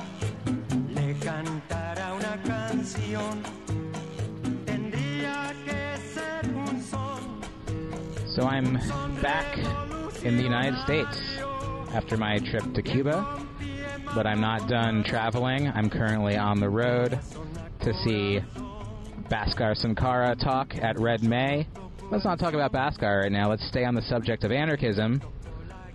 le 0.89 1.13
cantara 1.15 2.13
una 2.13 2.37
canción, 2.45 3.43
tendría 4.65 5.53
que 5.65 5.97
ser 6.13 6.55
un 6.55 6.81
son. 6.81 7.41
So 8.35 8.43
I'm 8.43 8.75
back 9.21 9.57
in 10.23 10.37
the 10.37 10.43
United 10.43 10.77
States 10.83 11.17
after 11.93 12.15
my 12.15 12.37
trip 12.37 12.73
to 12.75 12.81
Cuba, 12.81 13.43
but 14.13 14.27
I'm 14.27 14.39
not 14.39 14.67
done 14.69 15.03
traveling. 15.03 15.67
I'm 15.69 15.89
currently 15.89 16.37
on 16.37 16.59
the 16.59 16.69
road 16.69 17.19
to 17.81 17.93
see 18.05 18.39
Bhaskar 19.29 19.75
Sunkara 19.75 20.39
talk 20.39 20.75
at 20.77 20.99
Red 20.99 21.23
May. 21.23 21.67
Let's 22.11 22.23
not 22.23 22.39
talk 22.39 22.53
about 22.53 22.71
Bhaskar 22.71 23.23
right 23.23 23.31
now. 23.31 23.49
Let's 23.49 23.67
stay 23.67 23.83
on 23.83 23.95
the 23.95 24.03
subject 24.03 24.43
of 24.43 24.51
anarchism. 24.51 25.21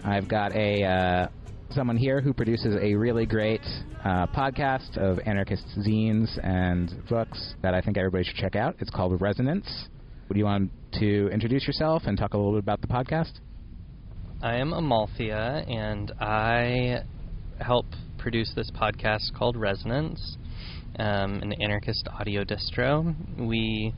I've 0.04 0.26
got 0.26 0.54
a 0.56 0.84
uh, 0.84 1.26
someone 1.72 1.96
here 1.96 2.20
who 2.20 2.32
produces 2.32 2.76
a 2.80 2.94
really 2.94 3.26
great 3.26 3.62
uh, 4.04 4.26
podcast 4.28 4.96
of 4.98 5.18
anarchist 5.26 5.64
zines 5.78 6.28
and 6.44 6.92
books 7.08 7.54
that 7.62 7.74
I 7.74 7.80
think 7.80 7.96
everybody 7.96 8.24
should 8.24 8.36
check 8.36 8.56
out. 8.56 8.76
It's 8.78 8.90
called 8.90 9.20
Resonance. 9.20 9.88
Would 10.28 10.36
you 10.36 10.44
want 10.44 10.70
to 10.94 11.28
introduce 11.28 11.66
yourself 11.66 12.02
and 12.06 12.16
talk 12.16 12.34
a 12.34 12.36
little 12.36 12.52
bit 12.52 12.60
about 12.60 12.80
the 12.80 12.86
podcast? 12.86 13.32
I 14.42 14.56
am 14.56 14.72
Amalthea, 14.72 15.64
and 15.68 16.12
I 16.20 17.04
help 17.60 17.86
produce 18.18 18.52
this 18.54 18.70
podcast 18.70 19.32
called 19.36 19.56
Resonance, 19.56 20.36
um, 20.98 21.34
an 21.42 21.52
anarchist 21.62 22.08
audio 22.18 22.44
distro. 22.44 23.14
We 23.38 23.94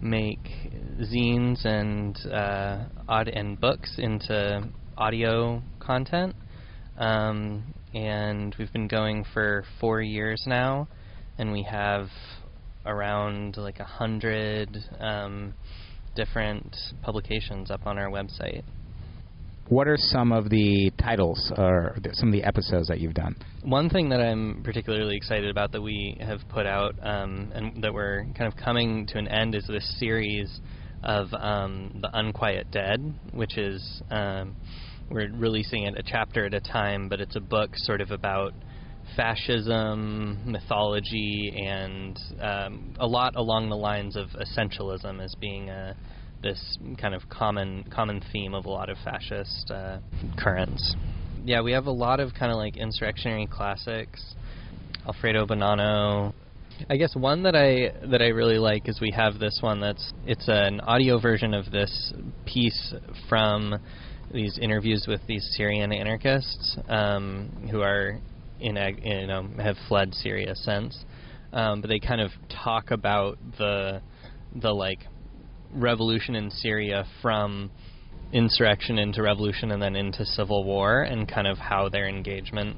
make 0.00 0.46
zines 1.00 1.64
and 1.64 2.18
uh, 2.32 2.84
odd 3.08 3.28
and 3.28 3.60
books 3.60 3.94
into 3.98 4.68
audio 4.96 5.62
content, 5.80 6.34
um, 6.98 7.74
and 7.92 8.54
we've 8.58 8.72
been 8.72 8.88
going 8.88 9.24
for 9.32 9.64
four 9.80 10.02
years 10.02 10.42
now, 10.46 10.88
and 11.38 11.52
we 11.52 11.62
have 11.62 12.08
around 12.86 13.56
like 13.56 13.80
a 13.80 13.84
hundred 13.84 14.76
um, 15.00 15.54
different 16.14 16.76
publications 17.02 17.70
up 17.70 17.86
on 17.86 17.98
our 17.98 18.10
website. 18.10 18.62
What 19.68 19.88
are 19.88 19.96
some 19.96 20.30
of 20.30 20.50
the 20.50 20.92
titles 21.00 21.50
or 21.56 21.96
some 22.12 22.28
of 22.28 22.32
the 22.32 22.44
episodes 22.44 22.88
that 22.88 23.00
you've 23.00 23.14
done? 23.14 23.34
One 23.62 23.88
thing 23.88 24.10
that 24.10 24.20
I'm 24.20 24.62
particularly 24.62 25.16
excited 25.16 25.50
about 25.50 25.72
that 25.72 25.80
we 25.80 26.18
have 26.20 26.40
put 26.50 26.66
out 26.66 26.94
um, 27.02 27.50
and 27.54 27.82
that 27.82 27.94
we're 27.94 28.26
kind 28.36 28.52
of 28.52 28.56
coming 28.56 29.06
to 29.06 29.18
an 29.18 29.26
end 29.26 29.54
is 29.54 29.66
this 29.66 29.98
series 29.98 30.60
of 31.02 31.32
um, 31.32 31.98
the 32.02 32.10
Unquiet 32.12 32.70
Dead, 32.70 33.14
which 33.32 33.56
is 33.56 34.02
um, 34.10 34.54
we're 35.10 35.30
releasing 35.32 35.84
it 35.84 35.98
a 35.98 36.02
chapter 36.02 36.44
at 36.46 36.54
a 36.54 36.60
time, 36.60 37.08
but 37.08 37.20
it's 37.20 37.36
a 37.36 37.40
book 37.40 37.70
sort 37.74 38.00
of 38.00 38.10
about 38.10 38.52
fascism, 39.16 40.40
mythology, 40.50 41.52
and 41.56 42.18
um, 42.40 42.94
a 42.98 43.06
lot 43.06 43.36
along 43.36 43.68
the 43.68 43.76
lines 43.76 44.16
of 44.16 44.28
essentialism 44.30 45.22
as 45.22 45.34
being 45.40 45.68
a 45.68 45.96
this 46.42 46.76
kind 47.00 47.14
of 47.14 47.22
common 47.30 47.84
common 47.90 48.22
theme 48.30 48.54
of 48.54 48.66
a 48.66 48.70
lot 48.70 48.90
of 48.90 48.98
fascist 49.02 49.70
uh, 49.70 49.98
currents. 50.38 50.94
Yeah, 51.44 51.62
we 51.62 51.72
have 51.72 51.86
a 51.86 51.92
lot 51.92 52.20
of 52.20 52.34
kind 52.34 52.52
of 52.52 52.58
like 52.58 52.76
insurrectionary 52.76 53.46
classics. 53.46 54.34
Alfredo 55.06 55.46
Bonanno. 55.46 56.32
I 56.88 56.96
guess 56.96 57.14
one 57.14 57.42
that 57.44 57.54
I 57.54 58.06
that 58.08 58.20
I 58.20 58.28
really 58.28 58.58
like 58.58 58.88
is 58.88 59.00
we 59.00 59.10
have 59.10 59.38
this 59.38 59.58
one 59.60 59.80
that's 59.80 60.12
it's 60.26 60.48
an 60.48 60.80
audio 60.80 61.18
version 61.18 61.54
of 61.54 61.70
this 61.70 62.12
piece 62.46 62.94
from 63.28 63.78
these 64.34 64.58
interviews 64.58 65.06
with 65.08 65.20
these 65.26 65.46
Syrian 65.56 65.92
anarchists 65.92 66.76
um, 66.88 67.68
who 67.70 67.80
are 67.80 68.18
in, 68.60 68.76
ag- 68.76 69.00
you 69.04 69.26
know 69.26 69.48
have 69.62 69.76
fled 69.88 70.14
Syria 70.14 70.54
since, 70.54 71.04
um, 71.52 71.80
but 71.80 71.88
they 71.88 72.00
kind 72.00 72.20
of 72.20 72.32
talk 72.64 72.90
about 72.90 73.38
the 73.58 74.02
the 74.60 74.70
like 74.70 75.00
revolution 75.72 76.34
in 76.34 76.50
Syria 76.50 77.06
from 77.22 77.70
insurrection 78.32 78.98
into 78.98 79.22
revolution 79.22 79.70
and 79.70 79.80
then 79.80 79.94
into 79.94 80.24
civil 80.24 80.64
war 80.64 81.02
and 81.02 81.28
kind 81.28 81.46
of 81.46 81.56
how 81.58 81.88
their 81.88 82.08
engagement 82.08 82.76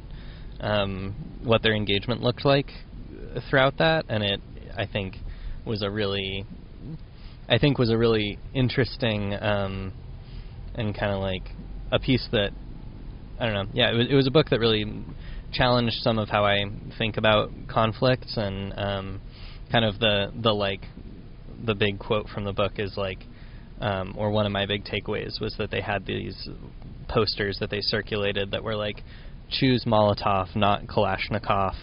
um, 0.61 1.15
what 1.43 1.63
their 1.63 1.75
engagement 1.75 2.21
looked 2.23 2.45
like 2.45 2.71
throughout 3.49 3.79
that. 3.79 4.05
And 4.09 4.23
it 4.23 4.41
I 4.77 4.87
think 4.87 5.17
was 5.65 5.83
a 5.83 5.91
really 5.91 6.45
I 7.49 7.59
think 7.59 7.79
was 7.79 7.91
a 7.91 7.97
really 7.97 8.39
interesting 8.55 9.35
um, 9.41 9.93
and 10.77 10.97
kind 10.97 11.13
of 11.13 11.21
like 11.21 11.43
a 11.91 11.99
piece 11.99 12.27
that 12.33 12.51
I 13.39 13.47
don't 13.47 13.55
know 13.55 13.67
yeah 13.73 13.91
it 13.91 13.97
was, 13.97 14.07
it 14.11 14.15
was 14.15 14.27
a 14.27 14.31
book 14.31 14.51
that 14.51 14.61
really 14.61 14.85
challenged 15.53 15.97
some 16.01 16.19
of 16.19 16.29
how 16.29 16.45
I 16.45 16.65
think 16.99 17.17
about 17.17 17.51
conflicts 17.69 18.37
and 18.37 18.79
um, 18.79 19.21
kind 19.71 19.85
of 19.85 19.99
the 19.99 20.33
the 20.43 20.53
like 20.53 20.83
the 21.65 21.75
big 21.75 21.99
quote 21.99 22.29
from 22.29 22.45
the 22.45 22.53
book 22.53 22.73
is 22.79 22.95
like 22.97 23.19
um, 23.81 24.15
or 24.17 24.31
one 24.31 24.47
of 24.47 24.53
my 24.53 24.67
big 24.67 24.85
takeaways 24.85 25.41
was 25.41 25.55
that 25.59 25.71
they 25.71 25.81
had 25.81 26.07
these 26.07 26.49
posters 27.09 27.59
that 27.61 27.71
they 27.71 27.81
circulated 27.81 28.51
that 28.51 28.63
were 28.63 28.77
like 28.77 29.03
choose 29.51 29.85
Molotov, 29.87 30.55
not 30.57 30.87
Kalashnikov, 30.87 31.75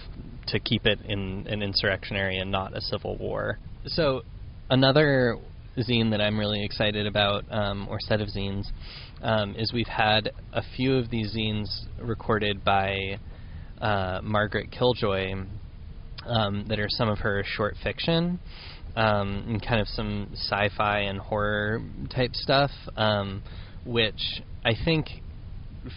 to 0.48 0.60
keep 0.60 0.86
it 0.86 0.99
in 1.06 1.48
an 1.48 1.61
insurrectionary 1.61 2.38
and 2.38 2.52
not 2.52 2.76
a 2.76 2.82
civil 2.82 3.15
war. 3.18 3.57
So 3.86 4.24
another 4.70 5.38
zine 5.78 6.12
that 6.12 6.22
I'm 6.22 6.38
really 6.38 6.64
excited 6.64 7.08
about, 7.08 7.45
um, 7.50 7.88
or 7.90 8.00
set 8.00 8.22
of 8.22 8.30
zines, 8.30 8.66
um, 9.22 9.56
is 9.56 9.72
we've 9.74 9.88
had 9.88 10.32
a 10.52 10.62
few 10.76 10.95
of 10.98 11.10
these 11.10 11.36
zines 11.36 11.68
recorded 12.02 12.64
by 12.64 13.20
uh, 13.82 14.20
Margaret 14.24 14.72
Killjoy 14.72 15.34
um, 16.26 16.66
that 16.68 16.80
are 16.80 16.88
some 16.90 17.10
of 17.10 17.20
her 17.20 17.44
short 17.45 17.76
fiction 17.84 18.40
um, 18.95 19.44
and 19.48 19.66
kind 19.66 19.82
of 19.82 19.88
some 19.88 20.30
sci-fi 20.34 21.00
and 21.00 21.20
horror 21.20 21.82
type 22.10 22.32
stuff, 22.34 22.72
um, 22.95 23.41
which 23.86 24.41
I 24.64 24.74
think 24.86 25.08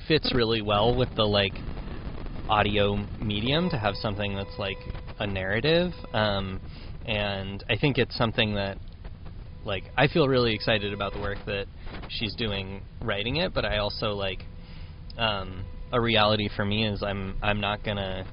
fits 0.09 0.33
really 0.35 0.63
well 0.63 0.97
with 0.97 1.15
the 1.15 1.25
like 1.25 1.61
audio 2.49 3.07
medium 3.21 3.69
to 3.71 3.79
have 3.79 3.95
something 3.97 4.35
that's 4.35 4.59
like 4.59 4.79
a 5.19 5.27
narrative. 5.27 5.93
Um, 6.13 6.61
and 7.05 7.63
I 7.69 7.77
think 7.77 7.99
it's 7.99 8.17
something 8.17 8.55
that 8.55 8.79
like 9.67 9.85
I 9.97 10.07
feel 10.09 10.29
really 10.29 10.55
excited 10.55 10.93
about 10.93 11.13
the 11.13 11.19
work 11.19 11.39
that 11.47 11.67
she's 12.09 12.35
doing 12.37 12.83
writing 13.03 13.37
it, 13.37 13.53
but 13.53 13.65
I 13.65 13.79
also 13.79 14.13
like 14.13 14.43
um, 15.19 15.65
a 15.93 16.01
reality 16.01 16.49
for 16.55 16.65
me 16.65 16.87
is 16.87 17.03
I'm 17.03 17.37
I'm 17.43 17.61
not 17.61 17.85
gonna 17.85 18.27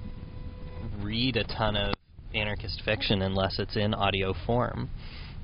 read 1.02 1.38
a 1.38 1.44
ton 1.44 1.76
of 1.76 1.96
anarchist 2.34 2.82
fiction 2.86 3.22
unless 3.22 3.60
it's 3.60 3.76
in 3.76 3.94
audio 3.94 4.34
form. 4.46 4.90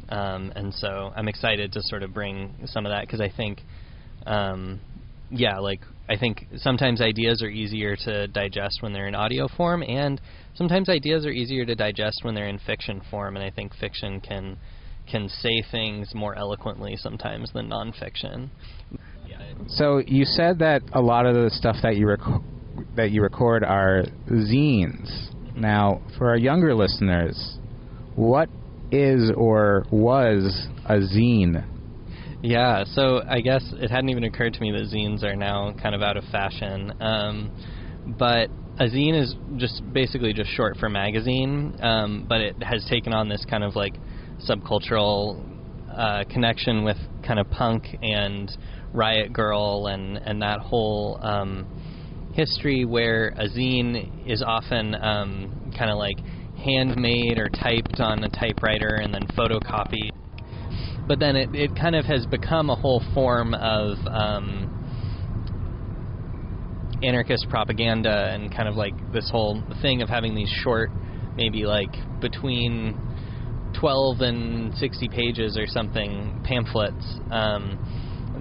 Um, 0.09 0.51
and 0.55 0.73
so 0.73 1.11
I'm 1.15 1.27
excited 1.27 1.71
to 1.73 1.81
sort 1.83 2.03
of 2.03 2.13
bring 2.13 2.55
some 2.65 2.85
of 2.85 2.91
that 2.91 3.01
because 3.01 3.21
I 3.21 3.31
think, 3.35 3.61
um, 4.25 4.79
yeah, 5.29 5.59
like 5.59 5.81
I 6.09 6.17
think 6.17 6.47
sometimes 6.57 6.99
ideas 6.99 7.43
are 7.43 7.49
easier 7.49 7.95
to 8.05 8.27
digest 8.27 8.81
when 8.81 8.91
they're 8.91 9.07
in 9.07 9.13
audio 9.13 9.47
form, 9.47 9.83
and 9.83 10.19
sometimes 10.55 10.89
ideas 10.89 11.25
are 11.25 11.31
easier 11.31 11.65
to 11.65 11.75
digest 11.75 12.21
when 12.23 12.33
they're 12.33 12.47
in 12.47 12.59
fiction 12.59 13.01
form. 13.11 13.35
And 13.35 13.45
I 13.45 13.51
think 13.51 13.75
fiction 13.75 14.19
can 14.19 14.57
can 15.09 15.29
say 15.29 15.63
things 15.71 16.13
more 16.13 16.37
eloquently 16.37 16.95
sometimes 16.97 17.51
than 17.53 17.69
nonfiction. 17.69 18.49
So 19.67 20.01
you 20.05 20.25
said 20.25 20.59
that 20.59 20.81
a 20.93 21.01
lot 21.01 21.25
of 21.25 21.35
the 21.35 21.49
stuff 21.49 21.77
that 21.83 21.95
you 21.97 22.07
rec- 22.07 22.41
that 22.95 23.11
you 23.11 23.21
record 23.21 23.63
are 23.63 24.03
zines. 24.29 25.29
Now, 25.55 26.01
for 26.17 26.29
our 26.29 26.37
younger 26.37 26.73
listeners, 26.73 27.57
what 28.15 28.49
is 28.91 29.31
or 29.35 29.85
was 29.91 30.67
a 30.85 30.95
zine? 30.95 31.65
Yeah, 32.41 32.85
so 32.85 33.21
I 33.27 33.41
guess 33.41 33.63
it 33.73 33.91
hadn't 33.91 34.09
even 34.09 34.23
occurred 34.23 34.53
to 34.53 34.61
me 34.61 34.71
that 34.71 34.89
zines 34.93 35.23
are 35.23 35.35
now 35.35 35.73
kind 35.81 35.93
of 35.93 36.01
out 36.01 36.15
of 36.15 36.23
fashion. 36.31 36.93
Um, 37.01 37.51
but 38.17 38.49
a 38.79 38.85
zine 38.85 39.21
is 39.21 39.35
just 39.57 39.81
basically 39.93 40.33
just 40.33 40.49
short 40.51 40.77
for 40.77 40.89
magazine, 40.89 41.75
um, 41.81 42.25
but 42.27 42.39
it 42.39 42.63
has 42.63 42.85
taken 42.89 43.13
on 43.13 43.27
this 43.27 43.43
kind 43.49 43.63
of 43.63 43.75
like 43.75 43.93
subcultural 44.47 45.43
uh, 45.91 46.23
connection 46.29 46.83
with 46.83 46.97
kind 47.25 47.39
of 47.39 47.49
punk 47.49 47.85
and 48.01 48.51
Riot 48.93 49.33
Grrrl 49.33 49.93
and 49.93 50.17
and 50.17 50.41
that 50.41 50.59
whole 50.59 51.19
um, 51.21 51.67
history 52.33 52.85
where 52.85 53.29
a 53.37 53.47
zine 53.47 54.29
is 54.29 54.41
often 54.41 54.95
um, 54.95 55.73
kind 55.77 55.91
of 55.91 55.97
like 55.97 56.17
handmade 56.63 57.37
or 57.37 57.49
typed 57.49 57.99
on 57.99 58.23
a 58.23 58.29
typewriter 58.29 58.95
and 58.95 59.13
then 59.13 59.25
photocopied. 59.37 60.11
But 61.07 61.19
then 61.19 61.35
it, 61.35 61.55
it 61.55 61.75
kind 61.75 61.95
of 61.95 62.05
has 62.05 62.25
become 62.25 62.69
a 62.69 62.75
whole 62.75 63.03
form 63.13 63.53
of 63.53 63.97
um, 64.07 64.75
anarchist 67.03 67.47
propaganda 67.49 68.29
and 68.31 68.53
kind 68.55 68.67
of 68.67 68.75
like 68.75 68.93
this 69.11 69.29
whole 69.31 69.63
thing 69.81 70.01
of 70.01 70.09
having 70.09 70.35
these 70.35 70.49
short, 70.63 70.91
maybe 71.35 71.65
like 71.65 71.91
between 72.21 72.95
12 73.73 74.21
and 74.21 74.75
60 74.75 75.09
pages 75.09 75.57
or 75.57 75.67
something 75.67 76.41
pamphlets 76.43 77.19
um, 77.31 77.77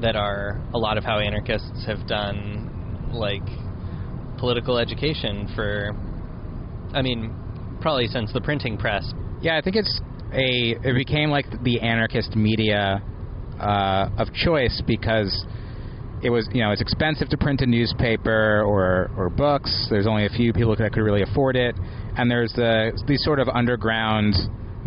that 0.01 0.17
are 0.17 0.61
a 0.75 0.79
lot 0.79 0.99
of 0.99 1.05
how 1.05 1.19
anarchists 1.19 1.85
have 1.87 2.07
done 2.07 3.11
like 3.13 3.43
political 4.39 4.79
education 4.79 5.51
for 5.55 5.91
I 6.95 7.03
mean 7.03 7.35
probably 7.81 8.07
since 8.07 8.33
the 8.33 8.41
printing 8.41 8.77
press. 8.77 9.13
Yeah, 9.41 9.57
I 9.57 9.61
think 9.61 9.77
it's 9.77 10.01
a 10.33 10.77
it 10.83 10.95
became 10.95 11.31
like 11.31 11.47
the 11.63 11.81
anarchist 11.81 12.35
media 12.37 13.03
uh, 13.61 14.09
of 14.19 14.33
choice 14.33 14.83
because 14.87 15.47
it 16.23 16.31
was 16.31 16.49
you 16.53 16.63
know 16.63 16.73
it's 16.73 16.81
expensive 16.81 17.29
to 17.29 17.37
print 17.37 17.61
a 17.61 17.67
newspaper 17.67 18.63
or 18.63 19.11
or 19.17 19.31
books. 19.31 19.87
There's 19.91 20.07
only 20.07 20.27
a 20.27 20.31
few 20.31 20.53
people 20.53 20.75
that 20.77 20.93
could 20.93 21.03
really 21.03 21.23
afford 21.23 21.57
it, 21.57 21.75
and 22.17 22.31
there's 22.31 22.53
the 22.53 22.93
these 23.07 23.23
sort 23.23 23.39
of 23.39 23.49
underground 23.49 24.35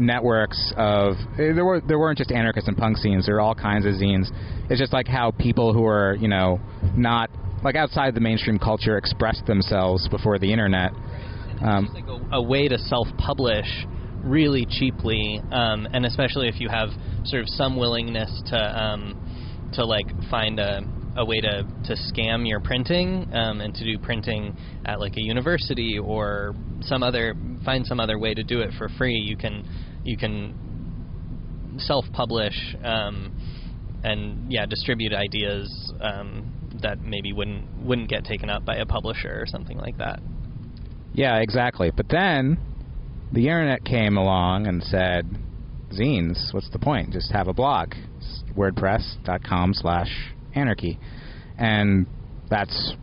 networks 0.01 0.73
of 0.75 1.13
eh, 1.39 1.53
there 1.53 1.63
were 1.63 1.81
there 1.81 1.99
weren't 1.99 2.17
just 2.17 2.31
anarchist 2.31 2.67
and 2.67 2.77
punk 2.77 2.97
scenes. 2.97 3.25
There 3.25 3.35
were 3.35 3.41
all 3.41 3.55
kinds 3.55 3.85
of 3.85 3.93
zines. 3.93 4.29
It's 4.69 4.79
just 4.79 4.93
like 4.93 5.07
how 5.07 5.31
people 5.31 5.73
who 5.73 5.85
are 5.85 6.15
you 6.19 6.27
know 6.27 6.59
not 6.95 7.29
like 7.63 7.75
outside 7.75 8.15
the 8.15 8.19
mainstream 8.19 8.57
culture 8.57 8.97
expressed 8.97 9.45
themselves 9.45 10.07
before 10.09 10.39
the 10.39 10.51
internet. 10.51 10.91
Um, 11.63 11.89
like 11.93 12.07
a, 12.07 12.37
a 12.37 12.41
way 12.41 12.67
to 12.67 12.77
self-publish 12.77 13.67
really 14.23 14.65
cheaply, 14.67 15.39
um, 15.51 15.87
and 15.93 16.05
especially 16.05 16.47
if 16.47 16.59
you 16.59 16.69
have 16.69 16.89
sort 17.25 17.43
of 17.43 17.49
some 17.49 17.77
willingness 17.77 18.41
to 18.47 18.57
um, 18.57 19.69
to 19.73 19.85
like 19.85 20.07
find 20.29 20.59
a 20.59 20.81
a 21.17 21.25
way 21.25 21.41
to, 21.41 21.63
to 21.83 21.93
scam 21.93 22.47
your 22.47 22.59
printing 22.59 23.27
um, 23.33 23.59
and 23.59 23.73
to 23.75 23.83
do 23.83 23.97
printing 23.99 24.55
at 24.85 24.99
like 24.99 25.17
a 25.17 25.21
university 25.21 25.97
or 25.99 26.55
some 26.81 27.03
other 27.03 27.35
find 27.65 27.85
some 27.85 27.99
other 27.99 28.17
way 28.17 28.33
to 28.33 28.43
do 28.43 28.61
it 28.61 28.71
for 28.77 28.89
free. 28.97 29.15
You 29.15 29.35
can 29.35 29.67
you 30.03 30.17
can 30.17 31.77
self-publish 31.77 32.75
um, 32.83 33.31
and 34.03 34.51
yeah 34.51 34.65
distribute 34.65 35.13
ideas 35.13 35.93
um, 36.01 36.51
that 36.81 37.01
maybe 37.01 37.33
wouldn't 37.33 37.67
wouldn't 37.83 38.09
get 38.09 38.25
taken 38.25 38.49
up 38.49 38.65
by 38.65 38.75
a 38.75 38.85
publisher 38.85 39.41
or 39.41 39.45
something 39.45 39.77
like 39.77 39.97
that. 39.97 40.19
Yeah, 41.13 41.37
exactly. 41.37 41.91
But 41.95 42.07
then 42.09 42.57
the 43.31 43.47
internet 43.47 43.83
came 43.83 44.17
along 44.17 44.67
and 44.67 44.83
said, 44.83 45.29
"Zines, 45.91 46.53
what's 46.53 46.69
the 46.69 46.79
point? 46.79 47.11
Just 47.11 47.31
have 47.31 47.47
a 47.47 47.53
blog." 47.53 47.93
It's 48.17 48.43
WordPress.com 48.55 49.73
slash 49.73 50.33
anarchy, 50.55 50.99
and 51.57 52.07
that's 52.49 52.93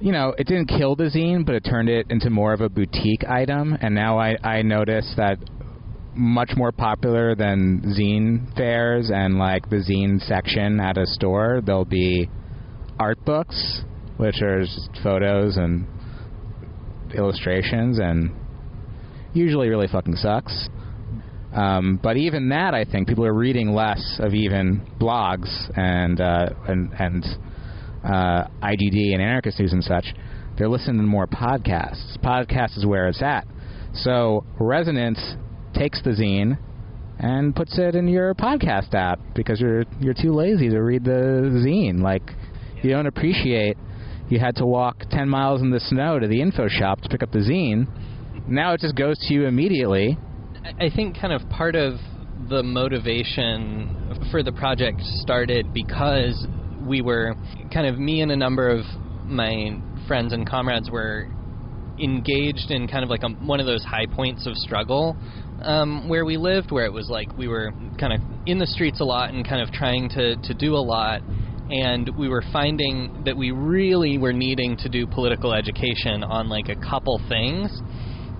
you 0.00 0.12
know 0.12 0.34
it 0.38 0.46
didn't 0.46 0.66
kill 0.66 0.96
the 0.96 1.04
zine, 1.04 1.44
but 1.44 1.54
it 1.54 1.64
turned 1.64 1.88
it 1.88 2.06
into 2.10 2.30
more 2.30 2.52
of 2.52 2.60
a 2.60 2.68
boutique 2.68 3.24
item. 3.28 3.76
And 3.80 3.94
now 3.94 4.18
I 4.18 4.36
I 4.42 4.62
notice 4.62 5.12
that 5.16 5.38
much 6.16 6.52
more 6.56 6.72
popular 6.72 7.34
than 7.34 7.82
zine 7.98 8.54
fairs 8.56 9.10
and 9.12 9.38
like 9.38 9.68
the 9.70 9.76
zine 9.76 10.20
section 10.20 10.80
at 10.80 10.96
a 10.96 11.06
store, 11.06 11.60
there'll 11.64 11.84
be 11.84 12.28
art 12.98 13.22
books, 13.24 13.82
which 14.16 14.40
are 14.42 14.62
just 14.62 14.90
photos 15.02 15.56
and 15.56 15.86
illustrations, 17.16 17.98
and 17.98 18.30
usually 19.32 19.68
really 19.68 19.88
fucking 19.88 20.16
sucks. 20.16 20.68
Um, 21.52 22.00
but 22.02 22.16
even 22.16 22.48
that, 22.48 22.74
I 22.74 22.84
think 22.84 23.06
people 23.08 23.24
are 23.24 23.34
reading 23.34 23.72
less 23.72 24.18
of 24.18 24.34
even 24.34 24.84
blogs 25.00 25.48
and 25.78 26.20
uh, 26.20 26.50
and 26.66 26.92
and 26.98 27.24
uh, 28.04 28.48
IGD 28.62 29.12
and 29.12 29.22
anarchist 29.22 29.60
news 29.60 29.72
and 29.72 29.82
such. 29.82 30.06
They're 30.56 30.68
listening 30.68 30.98
to 30.98 31.02
more 31.02 31.26
podcasts. 31.26 32.18
Podcasts 32.18 32.76
is 32.78 32.86
where 32.86 33.08
it's 33.08 33.22
at. 33.22 33.46
So 33.94 34.44
Resonance 34.58 35.36
takes 35.74 36.02
the 36.02 36.10
zine 36.10 36.58
and 37.18 37.54
puts 37.54 37.78
it 37.78 37.94
in 37.94 38.08
your 38.08 38.34
podcast 38.34 38.94
app 38.94 39.20
because 39.34 39.60
you're 39.60 39.84
you're 40.00 40.14
too 40.14 40.32
lazy 40.32 40.68
to 40.68 40.80
read 40.80 41.04
the 41.04 41.64
zine. 41.66 42.00
Like 42.00 42.22
you 42.82 42.90
don't 42.90 43.06
appreciate 43.06 43.76
you 44.28 44.38
had 44.38 44.56
to 44.56 44.66
walk 44.66 45.04
10 45.10 45.28
miles 45.28 45.60
in 45.60 45.70
the 45.70 45.80
snow 45.80 46.18
to 46.18 46.26
the 46.26 46.40
info 46.40 46.68
shop 46.68 47.00
to 47.02 47.08
pick 47.08 47.22
up 47.22 47.30
the 47.32 47.38
zine. 47.38 47.86
Now 48.48 48.72
it 48.72 48.80
just 48.80 48.96
goes 48.96 49.18
to 49.28 49.34
you 49.34 49.46
immediately. 49.46 50.18
I 50.80 50.88
think 50.94 51.18
kind 51.20 51.32
of 51.32 51.48
part 51.50 51.76
of 51.76 51.94
the 52.48 52.62
motivation 52.62 54.28
for 54.30 54.42
the 54.42 54.52
project 54.52 55.00
started 55.02 55.72
because 55.72 56.46
we 56.86 57.00
were 57.00 57.34
kind 57.72 57.86
of 57.86 57.98
me 57.98 58.20
and 58.20 58.32
a 58.32 58.36
number 58.36 58.68
of 58.68 58.84
my 59.24 59.80
friends 60.06 60.32
and 60.32 60.48
comrades 60.48 60.90
were 60.90 61.28
engaged 61.98 62.70
in 62.70 62.88
kind 62.88 63.04
of 63.04 63.10
like 63.10 63.22
a, 63.22 63.28
one 63.28 63.60
of 63.60 63.66
those 63.66 63.84
high 63.84 64.06
points 64.06 64.46
of 64.46 64.54
struggle 64.56 65.16
um, 65.62 66.08
where 66.08 66.24
we 66.24 66.36
lived, 66.36 66.70
where 66.70 66.84
it 66.84 66.92
was 66.92 67.08
like 67.08 67.36
we 67.36 67.48
were 67.48 67.72
kind 67.98 68.12
of 68.12 68.20
in 68.46 68.58
the 68.58 68.66
streets 68.66 69.00
a 69.00 69.04
lot 69.04 69.32
and 69.32 69.46
kind 69.46 69.62
of 69.62 69.72
trying 69.72 70.08
to, 70.10 70.36
to 70.36 70.54
do 70.54 70.74
a 70.74 70.84
lot. 70.84 71.22
And 71.70 72.10
we 72.18 72.28
were 72.28 72.44
finding 72.52 73.22
that 73.24 73.36
we 73.36 73.50
really 73.50 74.18
were 74.18 74.32
needing 74.32 74.76
to 74.78 74.88
do 74.88 75.06
political 75.06 75.54
education 75.54 76.22
on 76.22 76.48
like 76.48 76.68
a 76.68 76.76
couple 76.76 77.20
things. 77.28 77.70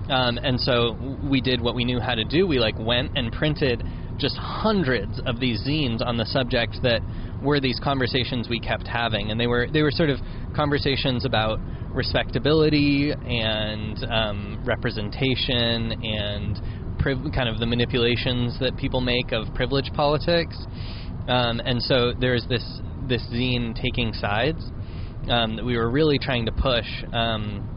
Um, 0.09 0.37
and 0.37 0.59
so 0.61 1.17
we 1.23 1.41
did 1.41 1.59
what 1.59 1.73
we 1.73 1.83
knew 1.83 1.99
how 1.99 2.13
to 2.13 2.23
do. 2.23 2.45
We 2.45 2.59
like 2.59 2.77
went 2.77 3.17
and 3.17 3.31
printed 3.31 3.83
just 4.17 4.37
hundreds 4.37 5.19
of 5.25 5.39
these 5.39 5.61
zines 5.67 6.05
on 6.05 6.17
the 6.17 6.25
subject 6.25 6.77
that 6.83 7.01
were 7.41 7.59
these 7.59 7.79
conversations 7.83 8.47
we 8.49 8.59
kept 8.59 8.87
having, 8.87 9.31
and 9.31 9.39
they 9.39 9.47
were 9.47 9.67
they 9.71 9.81
were 9.81 9.91
sort 9.91 10.09
of 10.09 10.19
conversations 10.55 11.25
about 11.25 11.59
respectability 11.93 13.11
and 13.11 14.03
um, 14.09 14.61
representation 14.65 15.91
and 16.03 16.61
priv- 17.05 17.31
kind 17.35 17.47
of 17.47 17.59
the 17.59 17.67
manipulations 17.67 18.57
that 18.59 18.75
people 18.77 18.99
make 18.99 19.31
of 19.31 19.45
privilege 19.53 19.91
politics. 19.93 20.57
Um, 21.27 21.61
and 21.63 21.79
so 21.79 22.13
there's 22.19 22.47
this 22.49 22.65
this 23.07 23.21
zine 23.31 23.79
taking 23.79 24.11
sides 24.13 24.71
um, 25.29 25.55
that 25.55 25.63
we 25.63 25.77
were 25.77 25.91
really 25.91 26.17
trying 26.17 26.47
to 26.47 26.51
push. 26.51 26.87
Um, 27.13 27.69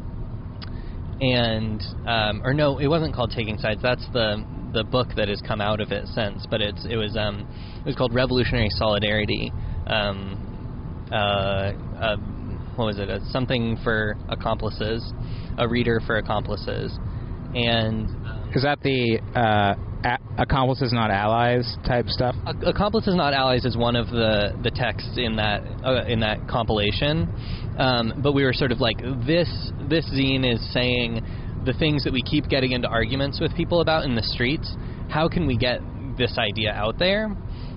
and 1.21 1.83
um, 2.07 2.41
or 2.43 2.55
no, 2.55 2.79
it 2.79 2.87
wasn't 2.87 3.15
called 3.15 3.33
Taking 3.37 3.59
Sides. 3.59 3.83
That's 3.83 4.07
the 4.15 4.43
the 4.73 4.85
book 4.85 5.09
that 5.17 5.29
has 5.29 5.43
come 5.47 5.61
out 5.61 5.83
of 5.83 5.93
it 5.93 6.07
since. 6.15 6.47
But 6.49 6.63
it's 6.63 6.87
it 6.89 6.97
was 6.97 7.15
um, 7.19 7.47
it 7.81 7.87
was 7.87 7.97
called 7.97 8.15
Revolutionary 8.15 8.71
Solidarity. 8.71 9.53
Um, 9.87 11.07
uh, 11.13 11.73
uh, 12.01 12.17
what 12.77 12.87
was 12.87 12.99
it? 12.99 13.11
Uh, 13.11 13.19
something 13.31 13.77
for 13.85 14.17
accomplices, 14.31 15.13
a 15.59 15.69
reader 15.69 16.01
for 16.07 16.17
accomplices, 16.17 16.99
and 17.55 18.09
Is 18.55 18.63
that 18.63 18.81
the 18.83 19.21
uh, 19.35 19.75
a- 20.05 20.43
accomplices 20.43 20.93
not 20.93 21.11
allies 21.11 21.77
type 21.87 22.07
stuff? 22.09 22.35
Ac- 22.47 22.59
Accomplices 22.65 23.15
Not 23.15 23.35
Allies 23.35 23.65
is 23.65 23.77
one 23.77 23.97
of 23.97 24.09
the, 24.09 24.59
the 24.63 24.71
texts 24.71 25.17
in 25.17 25.37
that 25.37 25.63
uh, 25.85 26.05
in 26.07 26.21
that 26.21 26.49
compilation, 26.49 27.29
um, 27.79 28.21
but 28.23 28.33
we 28.33 28.45
were 28.45 28.53
sort 28.53 28.73
of 28.73 28.81
like 28.81 28.99
this 29.27 29.49
this 29.89 30.07
zine 30.15 30.51
is 30.51 30.61
saying 30.73 31.21
the 31.65 31.73
things 31.75 32.05
that 32.05 32.13
we 32.13 32.23
keep 32.23 32.49
getting 32.49 32.73
into 32.73 32.89
arguments 32.89 33.41
with 33.41 33.55
people 33.55 33.81
about 33.81 34.05
in 34.05 34.15
the 34.15 34.23
streets. 34.23 34.75
How 35.09 35.29
can 35.29 35.47
we 35.47 35.57
get 35.57 35.81
this 36.17 36.39
idea 36.39 36.73
out 36.73 36.99
there? 36.99 37.27